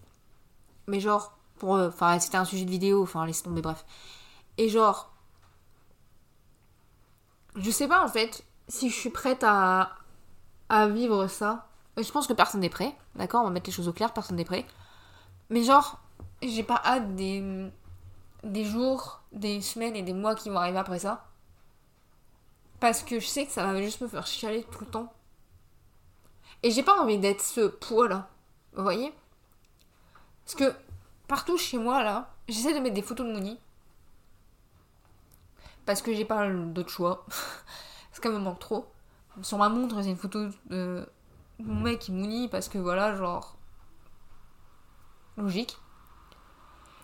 Mais 0.88 0.99
genre, 0.99 1.38
pour. 1.57 1.75
euh, 1.75 1.89
Enfin, 1.89 2.19
c'était 2.19 2.38
un 2.38 2.45
sujet 2.45 2.65
de 2.65 2.69
vidéo, 2.69 3.03
enfin, 3.03 3.25
laisse 3.25 3.43
tomber, 3.43 3.61
bref. 3.61 3.86
Et 4.57 4.69
genre. 4.69 5.11
Je 7.55 7.69
sais 7.69 7.88
pas 7.88 8.03
en 8.03 8.07
fait 8.07 8.45
si 8.69 8.89
je 8.89 8.95
suis 8.95 9.09
prête 9.09 9.43
à, 9.43 9.95
à 10.69 10.88
vivre 10.88 11.27
ça. 11.27 11.67
Je 11.97 12.09
pense 12.09 12.25
que 12.25 12.34
personne 12.34 12.61
n'est 12.61 12.69
prêt, 12.69 12.95
d'accord? 13.15 13.41
On 13.41 13.45
va 13.45 13.49
mettre 13.49 13.67
les 13.69 13.73
choses 13.73 13.89
au 13.89 13.93
clair, 13.93 14.13
personne 14.13 14.38
n'est 14.38 14.45
prêt. 14.45 14.65
Mais 15.49 15.63
genre, 15.63 15.99
j'ai 16.41 16.63
pas 16.63 16.82
hâte 16.84 17.15
des, 17.15 17.69
des 18.43 18.65
jours, 18.65 19.22
des 19.32 19.61
semaines 19.61 19.95
et 19.95 20.03
des 20.03 20.13
mois 20.13 20.36
qui 20.36 20.49
vont 20.49 20.57
arriver 20.57 20.78
après 20.78 20.99
ça. 20.99 21.26
Parce 22.80 23.03
que 23.03 23.19
je 23.19 23.28
sais 23.28 23.45
que 23.45 23.51
ça 23.51 23.63
va 23.63 23.82
juste 23.82 24.01
me 24.01 24.07
faire 24.07 24.26
chialer 24.26 24.63
tout 24.72 24.86
le 24.86 24.89
temps. 24.89 25.13
Et 26.63 26.72
j'ai 26.72 26.84
pas 26.84 26.99
envie 26.99 27.17
d'être 27.17 27.41
ce 27.41 27.67
poids-là. 27.67 28.28
Vous 28.74 28.84
voyez? 28.84 29.13
Parce 30.45 30.55
que 30.55 30.74
partout 31.28 31.57
chez 31.57 31.78
moi, 31.78 32.03
là, 32.03 32.34
j'essaie 32.47 32.74
de 32.74 32.80
mettre 32.80 32.95
des 32.95 33.01
photos 33.01 33.28
de 33.28 33.32
Mouni. 33.34 33.59
Parce 35.86 36.01
que 36.01 36.13
j'ai 36.13 36.26
pas 36.26 36.49
d'autre 36.49 36.89
choix. 36.89 37.26
Parce 38.09 38.19
qu'elle 38.19 38.34
me 38.34 38.39
manque 38.39 38.59
trop. 38.59 38.86
Sur 39.41 39.57
ma 39.57 39.69
montre, 39.69 40.01
j'ai 40.01 40.09
une 40.09 40.17
photo 40.17 40.49
de 40.69 41.07
mon 41.59 41.82
mec 41.82 41.99
qui 41.99 42.11
Mouni 42.11 42.49
parce 42.49 42.67
que 42.67 42.78
voilà, 42.78 43.15
genre. 43.15 43.55
Logique. 45.38 45.78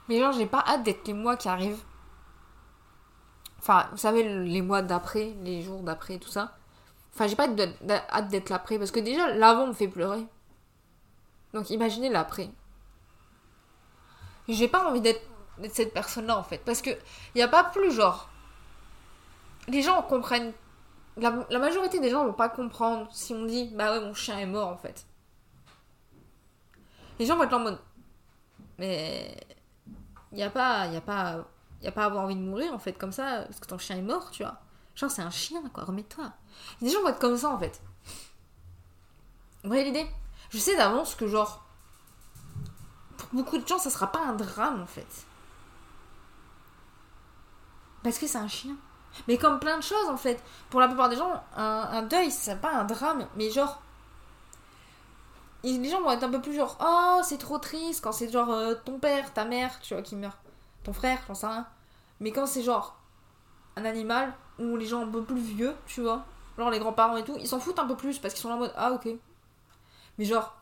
Mais 0.10 0.20
genre, 0.20 0.32
j'ai 0.32 0.46
pas 0.46 0.64
hâte 0.68 0.84
d'être 0.84 1.08
les 1.08 1.14
mois 1.14 1.36
qui 1.38 1.50
arrivent. 1.50 1.84
Enfin, 3.60 3.88
vous 3.92 3.98
savez, 3.98 4.24
les 4.24 4.62
mois 4.62 4.82
d'après, 4.82 5.36
les 5.44 5.62
jours 5.62 5.82
d'après, 5.82 6.20
tout 6.20 6.30
ça. 6.30 6.56
Enfin, 7.14 7.28
j'ai 7.28 7.36
pas 7.36 7.48
hâte 7.48 8.28
d'être- 8.30 8.50
l'après 8.50 8.78
parce 8.78 8.92
que 8.92 9.00
déjà, 9.00 9.34
l'avant 9.34 9.68
me 9.68 9.74
fait 9.74 9.88
pleurer. 9.88 10.26
Donc 11.54 11.70
imaginez 11.70 12.10
l'après. 12.10 12.50
J'ai 14.48 14.68
pas 14.68 14.88
envie 14.88 15.02
d'être 15.02 15.22
cette 15.72 15.94
personne-là 15.94 16.38
en 16.38 16.44
fait. 16.44 16.60
Parce 16.60 16.82
que 16.82 16.92
y 17.36 17.42
a 17.42 17.48
pas 17.48 17.64
plus 17.64 17.92
genre. 17.92 18.30
Les 19.68 19.82
gens 19.82 20.02
comprennent. 20.04 20.54
La, 21.18 21.32
majorité 21.58 22.00
des 22.00 22.12
gens 22.12 22.26
vont 22.26 22.34
pas 22.34 22.50
comprendre 22.50 23.08
si 23.12 23.34
on 23.34 23.46
dit 23.46 23.72
bah 23.74 23.92
ouais, 23.92 24.06
mon 24.06 24.14
chien 24.14 24.38
est 24.38 24.46
mort 24.46 24.70
en 24.70 24.78
fait. 24.78 25.08
Les 27.20 27.26
gens 27.26 27.36
vont 27.36 27.44
être 27.44 27.54
en 27.54 27.60
mode. 27.60 27.80
Mais. 28.78 29.36
Y 30.32 30.44
a 30.44 30.50
pas. 30.50 30.88
Y 30.88 30.98
a 30.98 31.02
pas. 31.02 31.46
Y 31.82 31.88
a 31.88 31.92
pas 31.92 32.06
avoir 32.06 32.24
envie 32.24 32.36
de 32.36 32.42
mourir 32.42 32.74
en 32.74 32.80
fait 32.80 32.94
comme 32.94 33.12
ça 33.12 33.44
parce 33.44 33.60
que 33.60 33.68
ton 33.68 33.78
chien 33.78 33.98
est 33.98 34.02
mort, 34.02 34.32
tu 34.32 34.44
vois. 34.44 34.60
Genre 34.96 35.12
c'est 35.12 35.22
un 35.22 35.30
chien 35.30 35.62
quoi, 35.74 35.84
remets-toi. 35.84 36.32
Les 36.82 36.90
gens 36.90 37.02
vont 37.02 37.10
être 37.10 37.20
comme 37.20 37.38
ça 37.38 37.50
en 37.50 37.60
fait. 37.60 37.80
Vous 39.64 39.70
voyez 39.70 39.84
l'idée 39.84 40.08
Je 40.50 40.58
sais 40.58 40.76
d'avance 40.76 41.14
que 41.16 41.28
genre. 41.28 41.64
Pour 43.18 43.30
beaucoup 43.32 43.58
de 43.58 43.68
gens, 43.68 43.78
ça 43.78 43.90
sera 43.90 44.12
pas 44.12 44.26
un 44.26 44.34
drame 44.34 44.82
en 44.82 44.88
fait. 44.88 45.26
Parce 48.04 48.18
que 48.18 48.28
c'est 48.28 48.38
un 48.38 48.48
chien. 48.48 48.76
Mais 49.28 49.38
comme 49.38 49.60
plein 49.60 49.78
de 49.78 49.84
choses 49.84 50.10
en 50.10 50.18
fait. 50.18 50.44
Pour 50.70 50.80
la 50.80 50.88
plupart 50.88 51.10
des 51.10 51.16
gens, 51.16 51.44
un, 51.56 51.90
un 51.92 52.02
deuil, 52.04 52.32
c'est 52.32 52.60
pas 52.60 52.74
un 52.74 52.86
drame. 52.86 53.28
Mais 53.36 53.52
genre. 53.52 53.82
Les 55.76 55.90
gens 55.90 56.02
vont 56.02 56.12
être 56.12 56.24
un 56.24 56.30
peu 56.30 56.42
plus 56.42 56.56
genre. 56.56 56.78
Oh, 56.82 57.20
c'est 57.24 57.38
trop 57.38 57.58
triste 57.58 58.02
quand 58.02 58.14
c'est 58.14 58.32
genre 58.32 58.50
euh, 58.52 58.76
ton 58.86 59.00
père, 59.00 59.34
ta 59.34 59.44
mère, 59.44 59.80
tu 59.82 59.94
vois, 59.94 60.04
qui 60.04 60.16
meurt. 60.16 60.38
Ton 60.84 60.94
frère, 60.94 61.20
j'en 61.28 61.34
sais 61.34 61.48
rien. 61.48 61.68
Mais 62.22 62.32
quand 62.32 62.46
c'est 62.46 62.64
genre. 62.64 62.96
Un 63.76 63.86
animal, 63.86 64.34
ou 64.60 64.76
les 64.78 64.88
gens 64.88 65.02
un 65.02 65.12
peu 65.12 65.24
plus 65.24 65.42
vieux, 65.42 65.76
tu 65.86 66.02
vois. 66.02 66.26
Genre 66.58 66.72
les 66.72 66.80
grands-parents 66.80 67.18
et 67.18 67.24
tout, 67.24 67.36
ils 67.40 67.48
s'en 67.48 67.60
foutent 67.60 67.80
un 67.80 67.86
peu 67.86 67.96
plus 67.96 68.18
parce 68.18 68.34
qu'ils 68.34 68.42
sont 68.42 68.50
là 68.50 68.56
en 68.56 68.60
mode. 68.60 68.74
Ah, 68.78 68.92
ok. 68.94 69.10
Mais 70.18 70.26
genre. 70.26 70.56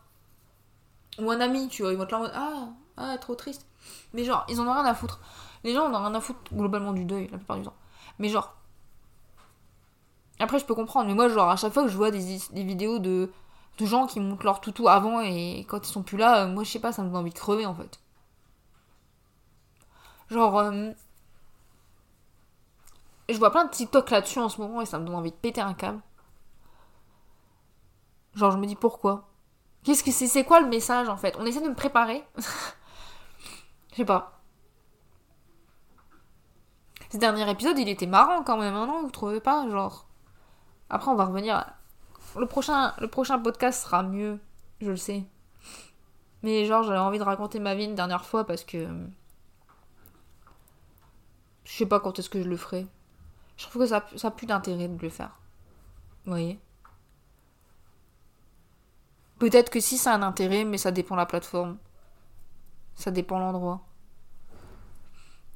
Ou 1.19 1.30
un 1.32 1.40
ami, 1.40 1.68
tu 1.69 1.84
vois, 1.84 1.91
ils 1.91 1.98
vont 1.98 2.03
être 2.03 2.11
là 2.11 2.18
en 2.18 2.22
mode. 2.22 2.34
Ah, 2.34 2.68
ah, 2.98 3.18
trop 3.19 3.36
triste. 3.36 3.65
Mais 4.14 4.23
genre, 4.23 4.44
ils 4.49 4.60
en 4.60 4.68
ont 4.68 4.73
rien 4.73 4.86
à 4.86 4.95
foutre. 4.95 5.19
Les 5.64 5.73
gens 5.73 5.86
en 5.86 5.94
ont 5.94 6.03
rien 6.03 6.15
à 6.15 6.19
foutre 6.19 6.53
globalement 6.53 6.94
du 6.94 7.06
deuil, 7.06 7.27
la 7.32 7.38
plupart 7.38 7.57
du 7.57 7.64
temps. 7.64 7.76
Mais 8.19 8.30
genre. 8.30 8.56
Après, 10.40 10.60
je 10.60 10.65
peux 10.65 10.76
comprendre, 10.76 11.07
mais 11.07 11.14
moi, 11.14 11.30
genre, 11.30 11.49
à 11.49 11.56
chaque 11.56 11.72
fois 11.72 11.84
que 11.84 11.90
je 11.90 11.95
vois 11.95 12.11
des, 12.11 12.40
des 12.52 12.64
vidéos 12.64 12.99
de, 12.99 13.32
de 13.77 13.85
gens 13.85 14.07
qui 14.07 14.19
montent 14.19 14.43
leur 14.43 14.61
toutou 14.61 14.88
avant 14.88 15.22
et 15.22 15.65
quand 15.69 15.88
ils 15.88 15.91
sont 15.91 16.03
plus 16.03 16.18
là, 16.18 16.43
euh, 16.43 16.47
moi, 16.47 16.64
je 16.64 16.72
sais 16.72 16.80
pas, 16.80 16.91
ça 16.91 17.03
me 17.03 17.07
donne 17.10 17.18
envie 17.18 17.31
de 17.31 17.35
crever 17.38 17.65
en 17.65 17.76
fait. 17.76 17.99
Genre. 20.30 20.57
euh, 20.60 20.91
je 23.30 23.38
vois 23.38 23.52
plein 23.52 23.65
de 23.65 23.69
TikTok 23.72 24.10
là-dessus 24.10 24.39
en 24.39 24.49
ce 24.49 24.61
moment 24.61 24.81
et 24.81 24.85
ça 24.85 24.99
me 24.99 25.06
donne 25.06 25.15
envie 25.15 25.31
de 25.31 25.35
péter 25.35 25.61
un 25.61 25.73
câble. 25.73 26.02
Genre, 28.35 28.52
je 28.52 28.57
me 28.57 28.65
dis 28.68 28.76
pourquoi? 28.76 29.27
Qu'est-ce 29.84 30.03
que 30.03 30.11
c'est? 30.11 30.27
C'est 30.27 30.43
quoi 30.43 30.60
le 30.60 30.68
message 30.68 31.10
en 31.10 31.18
fait? 31.18 31.35
On 31.39 31.45
essaie 31.45 31.61
de 31.61 31.69
me 31.69 31.76
préparer? 31.76 32.23
Je 33.91 33.97
sais 33.97 34.06
pas. 34.06 34.41
Ce 37.10 37.18
dernier 37.18 37.49
épisode, 37.49 37.80
il 37.80 37.88
était 37.89 38.07
marrant 38.07 38.43
quand 38.43 38.57
même, 38.57 38.73
hein, 38.76 38.88
non 38.88 39.03
Vous 39.03 39.11
trouvez 39.11 39.39
pas 39.39 39.68
Genre? 39.69 40.06
Après, 40.89 41.10
on 41.10 41.15
va 41.15 41.26
revenir 41.26 41.65
le 42.35 42.45
prochain, 42.45 42.93
le 42.99 43.07
prochain 43.07 43.39
podcast 43.39 43.83
sera 43.83 44.03
mieux, 44.03 44.39
je 44.81 44.91
le 44.91 44.97
sais. 44.97 45.23
Mais 46.43 46.65
genre, 46.65 46.83
j'avais 46.83 46.99
envie 46.99 47.17
de 47.17 47.23
raconter 47.23 47.59
ma 47.59 47.75
vie 47.75 47.85
une 47.85 47.95
dernière 47.95 48.25
fois 48.25 48.45
parce 48.45 48.63
que. 48.63 48.87
Je 51.63 51.71
sais 51.71 51.85
pas 51.87 51.99
quand 51.99 52.19
est-ce 52.19 52.29
que 52.29 52.43
je 52.43 52.47
le 52.47 52.57
ferai. 52.57 52.85
Je 53.57 53.65
trouve 53.65 53.81
que 53.81 53.87
ça 53.87 54.05
n'a 54.23 54.31
plus 54.31 54.45
d'intérêt 54.45 54.87
de 54.87 55.01
le 55.01 55.09
faire. 55.09 55.39
Vous 56.25 56.31
voyez? 56.31 56.59
Peut-être 59.39 59.69
que 59.69 59.79
si 59.79 59.97
ça 59.97 60.13
a 60.13 60.17
un 60.17 60.21
intérêt, 60.21 60.65
mais 60.65 60.77
ça 60.77 60.91
dépend 60.91 61.15
de 61.15 61.21
la 61.21 61.25
plateforme. 61.25 61.77
Ça 62.95 63.11
dépend 63.11 63.37
de 63.37 63.41
l'endroit. 63.41 63.81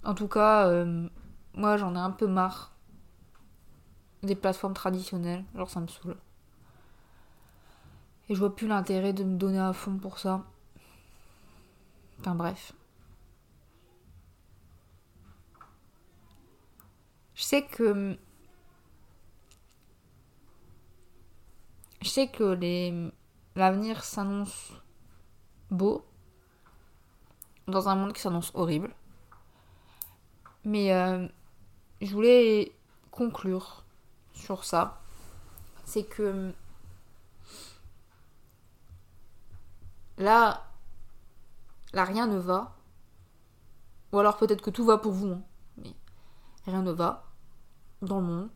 En 0.03 0.13
tout 0.13 0.27
cas, 0.27 0.67
euh, 0.67 1.07
moi 1.53 1.77
j'en 1.77 1.95
ai 1.95 1.99
un 1.99 2.11
peu 2.11 2.27
marre 2.27 2.71
des 4.23 4.35
plateformes 4.35 4.73
traditionnelles. 4.73 5.45
Genre 5.55 5.69
ça 5.69 5.79
me 5.79 5.87
saoule. 5.87 6.17
Et 8.29 8.35
je 8.35 8.39
vois 8.39 8.55
plus 8.55 8.67
l'intérêt 8.67 9.11
de 9.11 9.23
me 9.23 9.37
donner 9.37 9.59
à 9.59 9.73
fond 9.73 9.97
pour 9.97 10.19
ça. 10.19 10.45
Enfin 12.19 12.35
bref. 12.35 12.73
Je 17.33 17.43
sais 17.43 17.65
que. 17.65 18.17
Je 22.01 22.07
sais 22.09 22.27
que 22.27 23.11
l'avenir 23.55 24.03
s'annonce 24.03 24.73
beau 25.71 26.05
dans 27.67 27.89
un 27.89 27.95
monde 27.95 28.13
qui 28.13 28.21
s'annonce 28.21 28.51
horrible. 28.53 28.93
Mais 30.65 30.93
euh, 30.93 31.27
je 32.01 32.13
voulais 32.13 32.73
conclure 33.11 33.83
sur 34.33 34.63
ça. 34.63 35.01
C'est 35.85 36.03
que 36.03 36.53
là, 40.19 40.67
là, 41.93 42.03
rien 42.03 42.27
ne 42.27 42.37
va. 42.37 42.75
Ou 44.11 44.19
alors 44.19 44.37
peut-être 44.37 44.61
que 44.61 44.69
tout 44.69 44.85
va 44.85 44.97
pour 44.97 45.11
vous. 45.11 45.31
Hein. 45.33 45.41
Mais 45.77 45.95
rien 46.65 46.81
ne 46.83 46.91
va 46.91 47.25
dans 48.01 48.19
le 48.19 48.25
monde. 48.25 48.49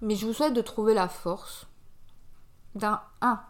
Mais 0.00 0.14
je 0.14 0.26
vous 0.26 0.32
souhaite 0.32 0.54
de 0.54 0.60
trouver 0.60 0.94
la 0.94 1.08
force 1.08 1.66
d'un 2.74 3.00
un 3.20 3.40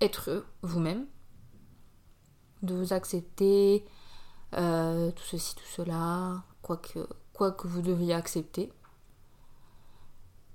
être 0.00 0.46
vous-même, 0.62 1.06
de 2.62 2.74
vous 2.74 2.92
accepter 2.92 3.84
euh, 4.54 5.10
tout 5.12 5.22
ceci, 5.22 5.54
tout 5.54 5.66
cela, 5.66 6.42
quoi 6.62 6.78
que, 6.78 7.06
quoi 7.34 7.52
que 7.52 7.68
vous 7.68 7.82
deviez 7.82 8.14
accepter, 8.14 8.72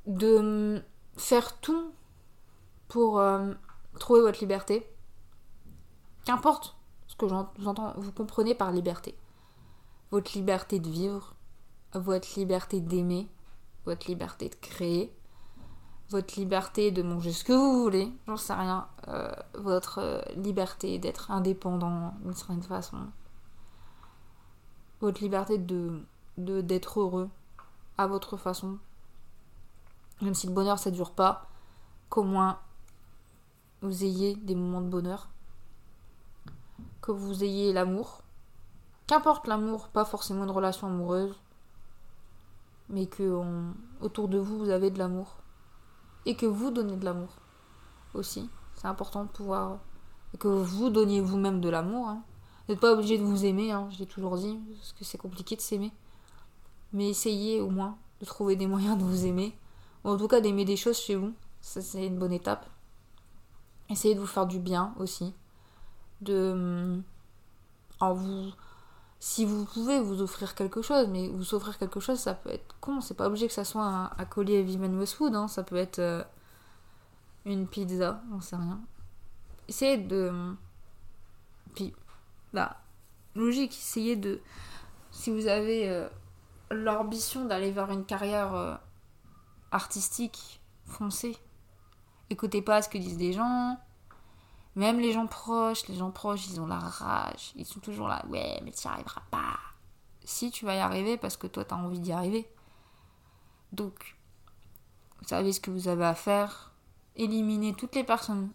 de 0.07 0.83
faire 1.15 1.59
tout 1.59 1.93
pour 2.87 3.19
euh, 3.19 3.53
trouver 3.99 4.21
votre 4.21 4.39
liberté, 4.39 4.89
qu'importe 6.25 6.75
ce 7.07 7.15
que 7.15 7.27
j'entends, 7.27 7.93
vous 7.97 8.11
comprenez 8.11 8.55
par 8.55 8.71
liberté, 8.71 9.17
votre 10.11 10.33
liberté 10.33 10.79
de 10.79 10.89
vivre, 10.89 11.35
votre 11.93 12.27
liberté 12.37 12.81
d'aimer, 12.81 13.29
votre 13.85 14.07
liberté 14.07 14.49
de 14.49 14.55
créer, 14.55 15.15
votre 16.09 16.35
liberté 16.39 16.91
de 16.91 17.01
manger 17.01 17.31
ce 17.31 17.43
que 17.43 17.53
vous 17.53 17.81
voulez, 17.81 18.11
j'en 18.27 18.37
sais 18.37 18.53
rien, 18.53 18.87
euh, 19.07 19.31
votre 19.55 19.99
euh, 19.99 20.21
liberté 20.35 20.99
d'être 20.99 21.31
indépendant 21.31 22.13
d'une 22.21 22.33
certaine 22.33 22.63
façon, 22.63 22.97
votre 25.01 25.21
liberté 25.21 25.57
de 25.57 26.01
d'être 26.37 26.99
heureux 26.99 27.29
à 27.97 28.07
votre 28.07 28.35
façon, 28.35 28.77
même 30.21 30.33
si 30.33 30.47
le 30.47 30.53
bonheur 30.53 30.77
ça 30.77 30.91
dure 30.91 31.11
pas, 31.11 31.47
qu'au 32.09 32.23
moins 32.23 32.59
vous 33.85 34.03
ayez 34.03 34.35
des 34.35 34.55
moments 34.55 34.81
de 34.81 34.89
bonheur, 34.89 35.29
que 37.01 37.11
vous 37.11 37.43
ayez 37.43 37.71
l'amour, 37.71 38.21
qu'importe 39.07 39.47
l'amour, 39.47 39.89
pas 39.89 40.05
forcément 40.05 40.43
une 40.43 40.51
relation 40.51 40.87
amoureuse, 40.87 41.35
mais 42.89 43.05
que 43.05 43.41
autour 44.01 44.27
de 44.27 44.37
vous 44.37 44.57
vous 44.57 44.69
avez 44.69 44.91
de 44.91 44.99
l'amour 44.99 45.37
et 46.25 46.35
que 46.35 46.45
vous 46.45 46.71
donnez 46.71 46.95
de 46.95 47.05
l'amour 47.05 47.29
aussi. 48.13 48.49
C'est 48.75 48.87
important 48.87 49.23
de 49.23 49.29
pouvoir. 49.29 49.79
que 50.39 50.47
vous 50.47 50.89
donniez 50.89 51.21
vous-même 51.21 51.61
de 51.61 51.69
l'amour. 51.69 52.09
Hein. 52.09 52.23
Vous 52.67 52.73
n'êtes 52.73 52.81
pas 52.81 52.93
obligé 52.93 53.17
de 53.17 53.23
vous 53.23 53.45
aimer, 53.45 53.71
hein, 53.71 53.87
je 53.91 53.99
l'ai 53.99 54.05
toujours 54.05 54.37
dit, 54.37 54.59
parce 54.75 54.93
que 54.93 55.05
c'est 55.05 55.17
compliqué 55.17 55.55
de 55.55 55.61
s'aimer. 55.61 55.93
Mais 56.93 57.09
essayez 57.09 57.61
au 57.61 57.69
moins 57.69 57.97
de 58.19 58.25
trouver 58.25 58.55
des 58.55 58.67
moyens 58.67 58.97
de 58.97 59.03
vous 59.03 59.25
aimer. 59.25 59.57
Ou 60.03 60.09
en 60.09 60.17
tout 60.17 60.27
cas 60.27 60.41
d'aimer 60.41 60.65
des 60.65 60.75
choses 60.75 60.97
chez 60.97 61.15
vous. 61.15 61.33
Ça, 61.61 61.81
c'est 61.81 62.07
une 62.07 62.17
bonne 62.17 62.33
étape. 62.33 62.67
Essayez 63.89 64.15
de 64.15 64.19
vous 64.19 64.27
faire 64.27 64.47
du 64.47 64.59
bien 64.59 64.93
aussi. 64.97 65.33
De. 66.21 67.01
En 67.99 68.13
vous 68.13 68.51
si 69.27 69.43
vous 69.43 69.65
pouvez 69.65 69.99
vous 69.99 70.21
offrir 70.21 70.53
quelque 70.53 70.83
chose, 70.83 71.07
mais 71.07 71.27
vous 71.29 71.55
offrir 71.55 71.79
quelque 71.79 71.99
chose, 71.99 72.19
ça 72.19 72.35
peut 72.35 72.51
être 72.51 72.75
con. 72.79 73.01
C'est 73.01 73.15
pas 73.15 73.25
obligé 73.25 73.47
que 73.47 73.53
ça 73.53 73.65
soit 73.65 74.11
un, 74.15 74.25
collier 74.25 74.61
Vivian 74.61 74.93
Westwood, 74.93 75.33
hein. 75.33 75.47
ça 75.47 75.63
peut 75.63 75.77
être 75.77 75.97
euh, 75.97 76.23
une 77.43 77.67
pizza, 77.67 78.21
on 78.31 78.39
sait 78.39 78.55
rien. 78.55 78.79
Essayez 79.67 79.97
de. 79.97 80.31
Puis, 81.73 81.93
bah, 82.53 82.77
logique, 83.33 83.71
essayez 83.71 84.15
de. 84.15 84.41
Si 85.09 85.31
vous 85.31 85.47
avez 85.47 85.89
euh, 85.89 86.07
l'ambition 86.69 87.45
d'aller 87.45 87.71
vers 87.71 87.89
une 87.89 88.05
carrière 88.05 88.53
euh, 88.53 88.75
artistique, 89.71 90.61
foncez. 90.85 91.35
Écoutez 92.29 92.61
pas 92.61 92.81
ce 92.81 92.89
que 92.89 92.97
disent 92.97 93.17
des 93.17 93.33
gens, 93.33 93.77
même 94.75 94.99
les 94.99 95.13
gens 95.13 95.27
proches, 95.27 95.87
les 95.87 95.95
gens 95.95 96.11
proches, 96.11 96.47
ils 96.47 96.59
ont 96.59 96.67
la 96.67 96.79
rage. 96.79 97.53
Ils 97.55 97.65
sont 97.65 97.79
toujours 97.79 98.07
là, 98.07 98.25
ouais, 98.29 98.59
mais 98.63 98.71
tu 98.71 98.87
n'y 98.87 98.93
arriveras 98.93 99.21
pas. 99.31 99.57
Si 100.23 100.51
tu 100.51 100.65
vas 100.65 100.75
y 100.75 100.79
arriver 100.79 101.17
parce 101.17 101.37
que 101.37 101.47
toi, 101.47 101.63
tu 101.63 101.73
as 101.73 101.77
envie 101.77 101.99
d'y 101.99 102.11
arriver. 102.11 102.49
Donc, 103.71 104.17
vous 105.21 105.27
savez 105.27 105.53
ce 105.53 105.59
que 105.59 105.71
vous 105.71 105.87
avez 105.87 106.05
à 106.05 106.15
faire. 106.15 106.73
Éliminez 107.15 107.73
toutes 107.73 107.95
les 107.95 108.03
personnes 108.03 108.51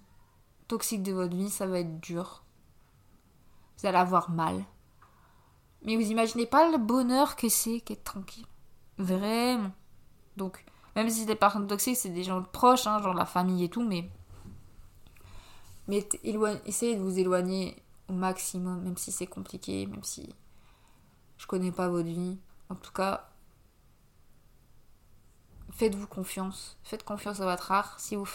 toxiques 0.69 1.03
de 1.03 1.13
votre 1.13 1.35
vie, 1.35 1.51
ça 1.51 1.67
va 1.67 1.81
être 1.81 2.01
dur. 2.01 2.43
Vous 3.79 3.87
allez 3.87 3.99
avoir 3.99 4.31
mal. 4.31 4.65
Mais 5.83 5.97
vous 5.97 6.11
imaginez 6.11 6.45
pas 6.45 6.71
le 6.71 6.77
bonheur 6.77 7.37
que 7.37 7.49
c'est 7.49 7.81
qu'être 7.81 8.05
tranquille. 8.05 8.47
Vraiment. 8.99 9.73
Donc, 10.37 10.65
même 11.01 11.11
si 11.11 11.25
personnes 11.35 11.67
toxiques, 11.67 11.97
c'est 11.97 12.11
des 12.11 12.25
gens 12.25 12.43
proches, 12.43 12.87
hein, 12.87 13.01
genre 13.01 13.15
la 13.15 13.25
famille 13.25 13.65
et 13.65 13.71
tout, 13.71 13.83
mais 13.83 14.11
mais 15.89 16.07
essayez 16.67 16.95
de 16.95 17.01
vous 17.01 17.19
éloigner 17.19 17.83
au 18.09 18.13
maximum, 18.13 18.83
même 18.83 18.99
si 18.99 19.11
c'est 19.11 19.27
compliqué, 19.27 19.87
même 19.87 20.05
si 20.05 20.35
je 21.39 21.47
connais 21.47 21.73
pas 21.73 21.89
votre 21.89 22.09
vie. 22.09 22.39
En 22.69 22.75
tout 22.75 22.93
cas, 22.93 23.31
faites-vous 25.71 26.07
confiance. 26.07 26.77
Faites 26.85 27.03
confiance 27.03 27.41
à 27.41 27.47
votre 27.47 27.73
art. 27.73 27.99
Si 27.99 28.15
vous, 28.15 28.27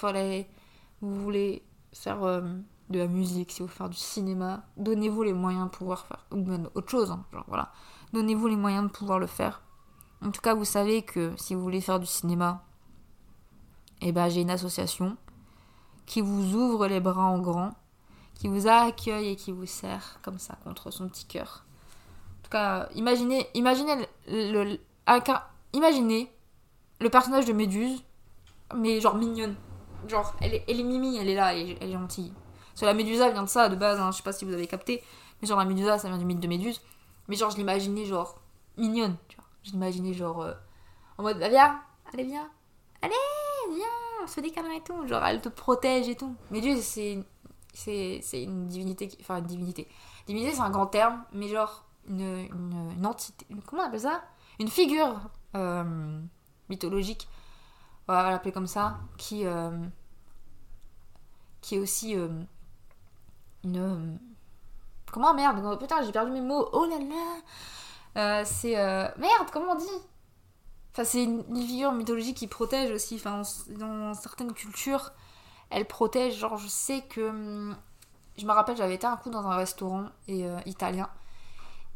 vous 1.01 1.21
voulez 1.21 1.63
faire 1.93 2.23
euh, 2.23 2.41
de 2.89 2.99
la 2.99 3.07
musique, 3.07 3.51
si 3.51 3.59
vous 3.59 3.67
voulez 3.67 3.77
faire 3.77 3.89
du 3.89 3.97
cinéma, 3.97 4.65
donnez-vous 4.75 5.21
les 5.21 5.33
moyens 5.33 5.65
de 5.65 5.69
pouvoir 5.69 6.07
faire. 6.07 6.25
Ou 6.31 6.43
même 6.43 6.67
autre 6.73 6.89
chose, 6.89 7.11
hein, 7.11 7.23
genre 7.31 7.45
voilà. 7.47 7.71
Donnez-vous 8.11 8.47
les 8.47 8.55
moyens 8.55 8.85
de 8.85 8.91
pouvoir 8.91 9.19
le 9.19 9.27
faire. 9.27 9.61
En 10.21 10.31
tout 10.31 10.41
cas, 10.41 10.53
vous 10.53 10.65
savez 10.65 11.03
que 11.03 11.33
si 11.37 11.55
vous 11.55 11.61
voulez 11.61 11.81
faire 11.81 11.99
du 11.99 12.05
cinéma, 12.05 12.63
eh 14.01 14.11
ben, 14.11 14.29
j'ai 14.29 14.41
une 14.41 14.49
association 14.49 15.17
qui 16.05 16.21
vous 16.21 16.55
ouvre 16.55 16.87
les 16.87 16.99
bras 16.99 17.25
en 17.25 17.39
grand, 17.39 17.73
qui 18.35 18.47
vous 18.47 18.67
accueille 18.67 19.29
et 19.29 19.35
qui 19.35 19.51
vous 19.51 19.65
serre 19.65 20.19
comme 20.21 20.39
ça 20.39 20.57
contre 20.63 20.91
son 20.91 21.07
petit 21.07 21.25
cœur. 21.25 21.65
En 22.39 22.43
tout 22.43 22.49
cas, 22.51 22.89
imaginez, 22.95 23.47
imaginez 23.53 24.07
le, 24.27 24.77
imaginez 25.73 26.31
le 26.99 27.09
personnage 27.09 27.45
de 27.45 27.53
Méduse, 27.53 28.03
mais 28.75 28.99
genre 28.99 29.15
mignonne. 29.15 29.55
Genre, 30.07 30.35
elle 30.41 30.53
est, 30.53 30.63
elle 30.67 30.83
mimi, 30.85 31.17
elle 31.17 31.29
est 31.29 31.35
là, 31.35 31.55
elle, 31.55 31.77
elle 31.81 31.89
est 31.89 31.93
gentille. 31.93 32.31
Parce 32.75 32.83
la 32.83 32.93
Médusa 32.93 33.29
vient 33.29 33.43
de 33.43 33.49
ça 33.49 33.69
de 33.69 33.75
base, 33.75 33.99
hein, 33.99 34.11
je 34.11 34.17
sais 34.17 34.23
pas 34.23 34.33
si 34.33 34.43
vous 34.43 34.53
avez 34.53 34.67
capté, 34.67 35.01
mais 35.41 35.47
genre 35.47 35.57
la 35.57 35.65
Médusa 35.65 35.97
ça 35.97 36.09
vient 36.09 36.17
du 36.17 36.25
mythe 36.25 36.41
de 36.41 36.47
Méduse. 36.47 36.81
Mais 37.27 37.35
genre, 37.35 37.49
je 37.49 37.57
l'imaginais 37.57 38.05
genre 38.05 38.35
mignonne, 38.77 39.15
tu 39.29 39.37
vois. 39.37 39.44
Je 39.65 39.71
l'imaginais 39.71 40.13
genre 40.13 40.41
euh, 40.41 40.53
en 41.17 41.23
mode, 41.23 41.39
bah, 41.39 41.49
viens, 41.49 41.81
allez, 42.13 42.23
viens, 42.23 42.49
allez, 43.01 43.13
viens 43.71 43.85
on 44.23 44.27
se 44.27 44.41
câlins 44.41 44.71
et 44.71 44.81
tout. 44.81 45.07
Genre, 45.07 45.23
elle 45.23 45.41
te 45.41 45.49
protège 45.49 46.07
et 46.07 46.15
tout. 46.15 46.35
Mais 46.51 46.61
Dieu, 46.61 46.75
c'est. 46.81 47.23
C'est 47.73 48.43
une 48.43 48.67
divinité. 48.67 49.09
Enfin, 49.19 49.39
une 49.39 49.45
divinité. 49.45 49.87
Divinité, 50.27 50.53
c'est 50.55 50.61
un 50.61 50.69
grand 50.69 50.87
terme, 50.87 51.23
mais 51.33 51.49
genre, 51.49 51.83
une, 52.07 52.47
une, 52.97 53.05
entité. 53.05 53.45
comment 53.65 53.83
on 53.83 53.87
appelle 53.87 53.99
ça? 53.99 54.23
Une 54.59 54.69
figure 54.69 55.19
euh, 55.55 56.21
mythologique. 56.69 57.27
On 58.07 58.13
va 58.13 58.29
l'appeler 58.29 58.53
comme 58.53 58.67
ça. 58.67 58.99
Qui. 59.17 59.45
Euh, 59.45 59.77
qui 61.61 61.75
est 61.75 61.79
aussi. 61.79 62.15
Une. 63.63 64.19
Comment 65.11 65.33
merde 65.33 65.77
Putain, 65.79 66.01
j'ai 66.03 66.11
perdu 66.11 66.31
mes 66.31 66.41
mots. 66.41 66.69
Oh 66.71 66.85
là 66.85 66.97
là 66.97 67.41
C'est. 68.15 68.75
merde, 69.17 69.49
comment 69.51 69.73
on 69.73 69.75
dit? 69.75 69.85
Enfin, 70.93 71.03
c'est 71.03 71.23
une, 71.23 71.43
figure 71.55 71.91
mythologique 71.91 72.37
qui 72.37 72.47
protège 72.47 72.91
aussi. 72.91 73.15
Enfin, 73.15 73.41
dans 73.77 74.13
certaines 74.13 74.53
cultures, 74.53 75.11
elle 75.69 75.85
protège. 75.85 76.37
Genre, 76.37 76.57
je 76.57 76.67
sais 76.67 77.01
que. 77.01 77.29
hum, 77.29 77.75
Je 78.37 78.45
me 78.45 78.51
rappelle, 78.51 78.77
j'avais 78.77 78.95
été 78.95 79.07
un 79.07 79.17
coup 79.17 79.29
dans 79.29 79.45
un 79.47 79.55
restaurant 79.55 80.05
euh, 80.29 80.59
italien. 80.65 81.09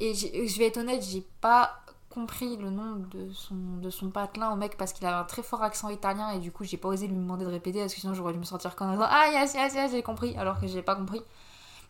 Et 0.02 0.14
je 0.14 0.58
vais 0.60 0.68
être 0.68 0.78
honnête, 0.78 1.04
j'ai 1.04 1.26
pas 1.42 1.82
compris 2.10 2.58
le 2.58 2.70
nom 2.70 2.96
de 2.96 3.32
son, 3.32 3.56
de 3.82 3.90
son 3.90 4.10
patelin 4.10 4.52
au 4.52 4.56
mec 4.56 4.78
parce 4.78 4.94
qu'il 4.94 5.06
avait 5.06 5.16
un 5.16 5.24
très 5.24 5.44
fort 5.44 5.62
accent 5.64 5.90
italien 5.90 6.32
et 6.32 6.40
du 6.40 6.52
coup 6.52 6.64
j'ai 6.64 6.78
pas 6.78 6.90
osé 6.90 7.08
lui 7.08 7.16
demander 7.16 7.46
de 7.46 7.52
répéter 7.52 7.80
parce 7.80 7.94
que 7.94 8.00
sinon 8.02 8.14
j'aurais 8.14 8.34
dû 8.34 8.40
me 8.40 8.44
sentir 8.44 8.76
comme 8.76 8.90
un 8.90 9.00
ah 9.02 9.30
yes 9.32 9.54
yes 9.54 9.74
yes 9.76 9.92
j'ai 9.92 10.02
compris 10.02 10.36
alors 10.36 10.60
que 10.60 10.68
j'ai 10.68 10.82
pas 10.82 10.96
compris 10.96 11.22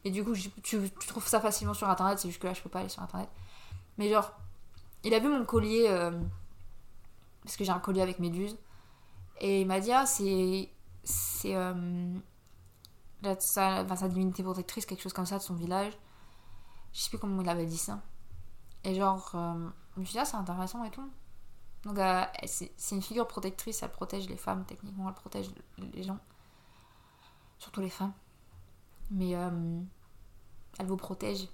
et 0.04 0.12
du 0.12 0.24
coup 0.24 0.34
tu, 0.34 0.52
tu 0.62 1.08
trouves 1.08 1.28
ça 1.28 1.40
facilement 1.40 1.74
sur 1.74 1.90
internet 1.90 2.20
c'est 2.20 2.28
juste 2.28 2.42
que 2.42 2.48
là 2.48 2.54
je 2.54 2.62
peux 2.62 2.70
pas 2.70 2.80
aller 2.80 2.90
sur 2.90 3.02
internet 3.02 3.30
mais 4.00 4.10
genre 4.10 4.32
il 5.04 5.14
a 5.14 5.20
vu 5.20 5.30
mon 5.30 5.46
collier 5.46 5.86
euh, 5.88 6.20
parce 7.44 7.56
que 7.56 7.64
j'ai 7.64 7.72
un 7.72 7.80
collier 7.80 8.02
avec 8.02 8.18
méduse 8.18 8.58
et 9.40 9.62
il 9.62 9.68
m'a 9.68 9.80
dit 9.80 9.92
ah 9.92 10.08
c'est 10.08 10.70
c'est 11.04 11.56
euh, 11.56 12.18
sa, 13.38 13.84
divinité 14.08 14.42
protectrice 14.42 14.88
quelque 14.88 15.02
chose 15.02 15.14
comme 15.14 15.28
ça 15.28 15.38
de 15.38 15.44
son 15.44 15.54
village 15.54 15.94
je 16.94 17.02
sais 17.02 17.10
plus 17.10 17.20
comment 17.20 17.42
il 17.42 17.50
avait 17.50 17.68
dit 17.68 17.78
ça 17.78 18.02
et 18.84 18.96
genre 18.96 19.32
euh, 19.36 19.70
je 19.96 20.00
me 20.00 20.06
suis 20.06 20.14
dit, 20.14 20.20
ah, 20.20 20.26
c'est 20.26 20.38
intéressant 20.38 20.82
et 20.86 20.92
tout. 20.92 21.12
Donc, 21.84 21.98
c'est 22.46 22.96
une 22.96 23.02
figure 23.02 23.28
protectrice, 23.28 23.84
elle 23.84 23.92
protège 23.92 24.30
les 24.30 24.38
femmes, 24.38 24.64
techniquement, 24.66 25.10
elle 25.10 25.14
protège 25.14 25.50
les 25.78 26.04
gens. 26.04 26.20
Surtout 27.58 27.82
les 27.82 27.90
femmes. 27.90 28.14
Mais 29.12 29.32
elle 29.32 30.86
vous 30.86 30.96
protège. 30.96 31.50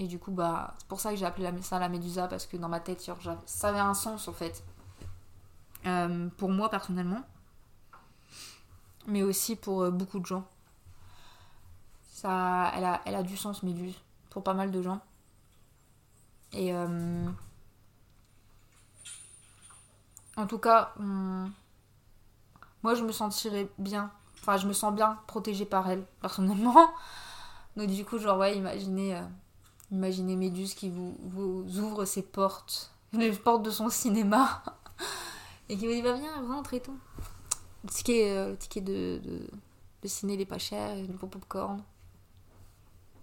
Et 0.00 0.06
du 0.06 0.20
coup, 0.20 0.30
bah, 0.30 0.74
c'est 0.78 0.86
pour 0.86 1.00
ça 1.00 1.10
que 1.10 1.16
j'ai 1.16 1.26
appelé 1.26 1.50
ça 1.60 1.80
la 1.80 1.88
médusa, 1.88 2.28
parce 2.28 2.46
que 2.46 2.56
dans 2.56 2.68
ma 2.68 2.78
tête, 2.78 3.04
genre, 3.04 3.18
ça 3.46 3.70
avait 3.70 3.80
un 3.80 3.94
sens 3.94 4.28
en 4.28 4.32
fait. 4.32 4.62
Euh, 5.86 6.28
pour 6.36 6.50
moi, 6.50 6.70
personnellement. 6.70 7.22
Mais 9.08 9.24
aussi 9.24 9.56
pour 9.56 9.82
euh, 9.82 9.90
beaucoup 9.90 10.20
de 10.20 10.26
gens. 10.26 10.46
Ça, 12.12 12.70
elle, 12.76 12.84
a, 12.84 13.00
elle 13.06 13.16
a 13.16 13.24
du 13.24 13.36
sens, 13.36 13.64
méduse, 13.64 13.96
pour 14.30 14.44
pas 14.44 14.54
mal 14.54 14.70
de 14.70 14.82
gens. 14.82 15.00
Et 16.52 16.72
euh, 16.72 17.28
en 20.36 20.46
tout 20.46 20.58
cas, 20.58 20.94
moi 22.82 22.94
je 22.94 23.02
me 23.02 23.12
sentirais 23.12 23.68
bien. 23.78 24.12
Enfin, 24.40 24.56
je 24.56 24.66
me 24.68 24.72
sens 24.72 24.94
bien 24.94 25.18
protégée 25.26 25.66
par 25.66 25.90
elle, 25.90 26.04
personnellement. 26.20 26.92
Donc 27.76 27.88
du 27.88 28.04
coup, 28.04 28.18
genre, 28.18 28.38
ouais, 28.38 28.56
imaginez, 28.56 29.20
imaginez 29.90 30.36
Méduse 30.36 30.74
qui 30.74 30.90
vous, 30.90 31.16
ouvre 31.78 32.04
ses 32.04 32.22
portes, 32.22 32.92
les 33.12 33.32
portes 33.32 33.62
de 33.62 33.70
son 33.70 33.88
cinéma, 33.88 34.62
et 35.68 35.76
qui 35.76 35.86
vous 35.86 35.92
dit, 35.92 36.02
bah 36.02 36.14
viens, 36.14 36.46
rentre 36.46 36.74
et 36.74 36.80
tout. 36.80 36.98
Le 37.84 37.90
ticket, 37.90 38.36
euh, 38.36 38.50
le 38.50 38.56
ticket 38.56 38.80
de, 38.80 39.20
de, 39.22 39.50
de 40.02 40.08
ciné, 40.08 40.34
il 40.34 40.40
est 40.40 40.46
pas 40.46 40.58
cher, 40.58 40.96
il 40.96 41.08
popcorn. 41.16 41.82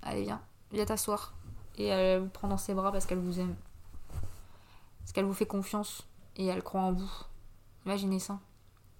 Allez, 0.02 0.24
viens, 0.24 0.42
viens 0.72 0.86
t'asseoir 0.86 1.34
et 1.78 1.88
elle 1.88 2.22
vous 2.22 2.30
prend 2.30 2.48
dans 2.48 2.58
ses 2.58 2.74
bras 2.74 2.92
parce 2.92 3.06
qu'elle 3.06 3.20
vous 3.20 3.40
aime. 3.40 3.56
Parce 5.00 5.12
qu'elle 5.12 5.26
vous 5.26 5.34
fait 5.34 5.46
confiance 5.46 6.08
et 6.36 6.46
elle 6.46 6.64
croit 6.64 6.82
en 6.82 6.94
vous. 6.94 7.12
Imaginez 7.86 8.20
ça. 8.20 8.40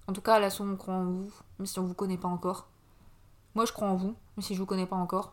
En 0.06 0.12
tout 0.12 0.20
cas, 0.20 0.36
elle 0.36 0.44
a 0.44 0.50
son 0.50 0.76
croit 0.76 0.94
en 0.94 1.04
vous, 1.04 1.32
même 1.58 1.66
si 1.66 1.78
on 1.78 1.84
vous 1.84 1.94
connaît 1.94 2.18
pas 2.18 2.28
encore. 2.28 2.68
Moi, 3.54 3.64
je 3.64 3.72
crois 3.72 3.88
en 3.88 3.96
vous, 3.96 4.14
même 4.36 4.42
si 4.42 4.54
je 4.54 4.60
vous 4.60 4.66
connais 4.66 4.86
pas 4.86 4.96
encore. 4.96 5.32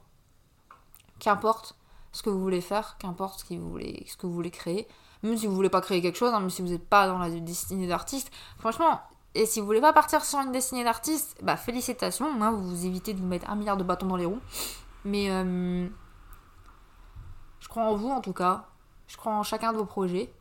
Qu'importe 1.19 1.75
ce 2.13 2.23
que 2.23 2.29
vous 2.29 2.39
voulez 2.39 2.61
faire, 2.61 2.97
qu'importe 2.97 3.41
ce 3.41 3.45
que 3.45 3.55
vous 3.55 3.69
voulez, 3.69 4.05
ce 4.07 4.15
que 4.15 4.25
vous 4.25 4.33
voulez 4.33 4.51
créer, 4.51 4.87
même 5.23 5.37
si 5.37 5.47
vous 5.47 5.55
voulez 5.55 5.69
pas 5.69 5.81
créer 5.81 6.01
quelque 6.01 6.17
chose, 6.17 6.33
hein, 6.33 6.39
même 6.39 6.49
si 6.49 6.61
vous 6.61 6.69
n'êtes 6.69 6.87
pas 6.87 7.07
dans 7.07 7.17
la 7.17 7.29
destinée 7.29 7.87
d'artiste, 7.87 8.31
franchement, 8.57 9.01
et 9.35 9.45
si 9.45 9.59
vous 9.59 9.65
voulez 9.65 9.81
pas 9.81 9.93
partir 9.93 10.23
sur 10.23 10.39
une 10.39 10.51
destinée 10.51 10.83
d'artiste, 10.83 11.37
bah 11.41 11.57
félicitations, 11.57 12.31
moi 12.31 12.51
vous 12.51 12.69
vous 12.69 12.85
évitez 12.85 13.13
de 13.13 13.19
vous 13.19 13.25
mettre 13.25 13.49
un 13.49 13.55
milliard 13.55 13.77
de 13.77 13.83
bâtons 13.83 14.05
dans 14.05 14.15
les 14.15 14.25
roues. 14.25 14.41
Mais 15.05 15.29
euh, 15.31 15.87
je 17.59 17.67
crois 17.67 17.83
en 17.83 17.95
vous 17.95 18.09
en 18.09 18.21
tout 18.21 18.33
cas. 18.33 18.67
Je 19.07 19.17
crois 19.17 19.33
en 19.33 19.43
chacun 19.43 19.73
de 19.73 19.77
vos 19.77 19.85
projets, 19.85 20.31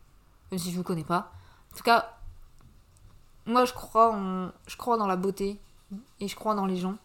même 0.51 0.59
si 0.59 0.71
je 0.71 0.77
vous 0.77 0.83
connais 0.83 1.05
pas. 1.05 1.33
En 1.73 1.77
tout 1.77 1.83
cas, 1.83 2.19
moi 3.47 3.65
je 3.65 3.73
crois 3.73 4.15
en, 4.15 4.51
je 4.67 4.77
crois 4.77 4.99
dans 4.99 5.07
la 5.07 5.17
beauté 5.17 5.59
et 6.21 6.29
je 6.29 6.37
crois 6.37 6.55
dans 6.55 6.67
les 6.67 6.77
gens. 6.77 6.97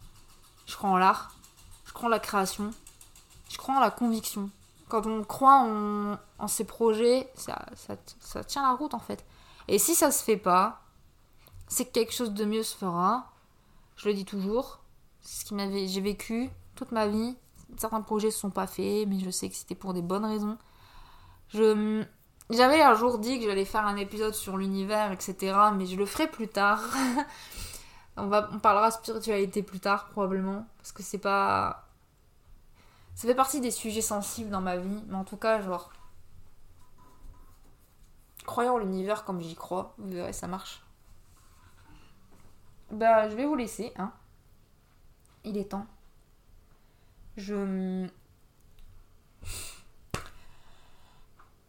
Je 0.65 0.75
crois 0.75 0.89
en 0.89 0.97
l'art. 0.97 1.31
Je 1.85 1.93
crois 1.93 2.07
en 2.07 2.11
la 2.11 2.19
création. 2.19 2.71
Je 3.49 3.57
crois 3.57 3.75
en 3.75 3.79
la 3.79 3.91
conviction. 3.91 4.49
Quand 4.89 5.05
on 5.05 5.23
croit 5.23 5.63
en, 5.63 6.17
en 6.39 6.47
ses 6.47 6.63
projets, 6.63 7.29
ça, 7.35 7.65
ça, 7.75 7.95
ça 8.19 8.43
tient 8.43 8.63
la 8.63 8.73
route 8.73 8.93
en 8.93 8.99
fait. 8.99 9.25
Et 9.67 9.79
si 9.79 9.95
ça 9.95 10.11
se 10.11 10.23
fait 10.23 10.37
pas, 10.37 10.81
c'est 11.67 11.85
que 11.85 11.91
quelque 11.91 12.13
chose 12.13 12.31
de 12.31 12.45
mieux 12.45 12.63
se 12.63 12.75
fera. 12.75 13.31
Je 13.97 14.07
le 14.07 14.13
dis 14.13 14.25
toujours. 14.25 14.79
C'est 15.21 15.41
ce 15.41 15.45
qui 15.45 15.53
m'avait, 15.55 15.87
j'ai 15.87 16.01
vécu 16.01 16.49
toute 16.75 16.91
ma 16.91 17.07
vie. 17.07 17.35
Certains 17.77 18.01
projets 18.01 18.31
se 18.31 18.39
sont 18.39 18.49
pas 18.49 18.67
faits, 18.67 19.07
mais 19.07 19.19
je 19.19 19.29
sais 19.29 19.49
que 19.49 19.55
c'était 19.55 19.75
pour 19.75 19.93
des 19.93 20.01
bonnes 20.01 20.25
raisons. 20.25 20.57
Je, 21.49 22.03
j'avais 22.49 22.81
un 22.81 22.95
jour 22.95 23.17
dit 23.19 23.39
que 23.39 23.45
j'allais 23.45 23.65
faire 23.65 23.85
un 23.85 23.97
épisode 23.97 24.33
sur 24.33 24.57
l'univers, 24.57 25.11
etc. 25.11 25.53
Mais 25.75 25.85
je 25.85 25.97
le 25.97 26.05
ferai 26.05 26.27
plus 26.27 26.47
tard. 26.47 26.81
on, 28.17 28.27
va, 28.27 28.49
on 28.53 28.59
parlera 28.59 28.91
spiritualité 28.91 29.63
plus 29.63 29.81
tard, 29.81 30.07
probablement. 30.09 30.65
Parce 30.77 30.93
que 30.93 31.03
c'est 31.03 31.17
pas. 31.17 31.86
Ça 33.17 33.27
fait 33.27 33.33
partie 33.33 33.61
des 33.61 33.71
sujets 33.71 34.03
sensibles 34.03 34.51
dans 34.51 34.61
ma 34.61 34.77
vie. 34.77 35.03
Mais 35.07 35.15
en 35.15 35.23
tout 35.23 35.37
cas, 35.37 35.59
genre. 35.59 35.91
Croyons 38.45 38.75
en 38.75 38.77
l'univers 38.77 39.25
comme 39.25 39.41
j'y 39.41 39.55
crois. 39.55 39.95
Vous 39.97 40.11
verrez, 40.11 40.33
ça 40.33 40.45
marche. 40.45 40.83
Bah, 42.91 43.27
je 43.27 43.35
vais 43.35 43.47
vous 43.47 43.55
laisser, 43.55 43.91
hein. 43.97 44.13
Il 45.43 45.57
est 45.57 45.71
temps. 45.71 45.87
Je. 47.37 48.07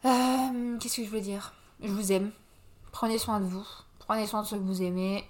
Euh, 0.05 0.79
Qu'est-ce 0.79 0.97
que 0.99 1.05
je 1.05 1.11
veux 1.11 1.23
dire? 1.23 1.55
Je 1.81 1.89
vous 1.89 2.13
aime. 2.13 2.31
Prenez 2.93 3.17
soin 3.17 3.41
de 3.41 3.47
vous. 3.47 3.67
Prenez 4.01 4.27
soin 4.27 4.43
de 4.43 4.47
ceux 4.47 4.59
que 4.59 4.65
vous 4.65 4.83
aimez. 4.83 5.27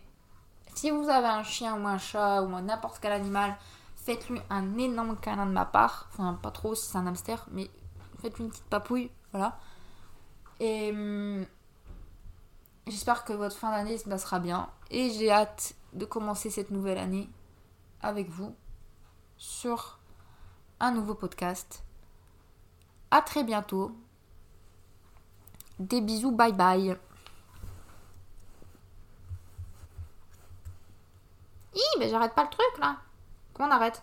Si 0.75 0.91
vous 0.91 1.09
avez 1.09 1.29
un 1.29 1.45
chien 1.45 1.81
ou 1.81 1.87
un 1.87 1.99
chat 1.99 2.43
ou 2.43 2.49
n'importe 2.61 2.99
quel 3.01 3.13
animal, 3.13 3.57
faites-lui 4.09 4.41
un 4.49 4.79
énorme 4.79 5.19
câlin 5.19 5.45
de 5.45 5.53
ma 5.53 5.67
part. 5.67 6.09
Enfin, 6.11 6.33
pas 6.33 6.51
trop 6.51 6.75
si 6.75 6.87
c'est 6.87 6.97
un 6.97 7.07
hamster, 7.07 7.47
mais 7.51 7.71
faites-lui 8.23 8.45
une 8.45 8.51
petite 8.51 8.65
papouille. 8.65 9.11
Voilà. 9.33 9.59
Et. 10.61 10.91
hum, 10.93 11.45
J'espère 12.87 13.27
que 13.27 13.35
votre 13.35 13.55
fin 13.55 13.71
d'année 13.71 13.99
se 13.99 14.09
passera 14.09 14.39
bien. 14.39 14.71
Et 14.91 15.11
j'ai 15.11 15.31
hâte 15.31 15.75
de 15.93 16.07
commencer 16.07 16.49
cette 16.49 16.71
nouvelle 16.71 16.97
année 16.97 17.29
avec 18.01 18.31
vous 18.31 18.57
sur 19.37 19.99
un 20.81 20.91
nouveau 20.93 21.15
podcast. 21.15 21.85
À 23.11 23.21
très 23.21 23.45
bientôt. 23.45 23.95
Des 25.79 26.01
bisous, 26.01 26.33
bye 26.33 26.55
bye. 26.55 26.97
Ih, 31.75 31.99
mais 31.99 32.09
j'arrête 32.09 32.35
pas 32.35 32.45
le 32.45 32.51
truc 32.51 32.79
là. 32.81 32.97
On 33.59 33.71
arrête? 33.71 34.03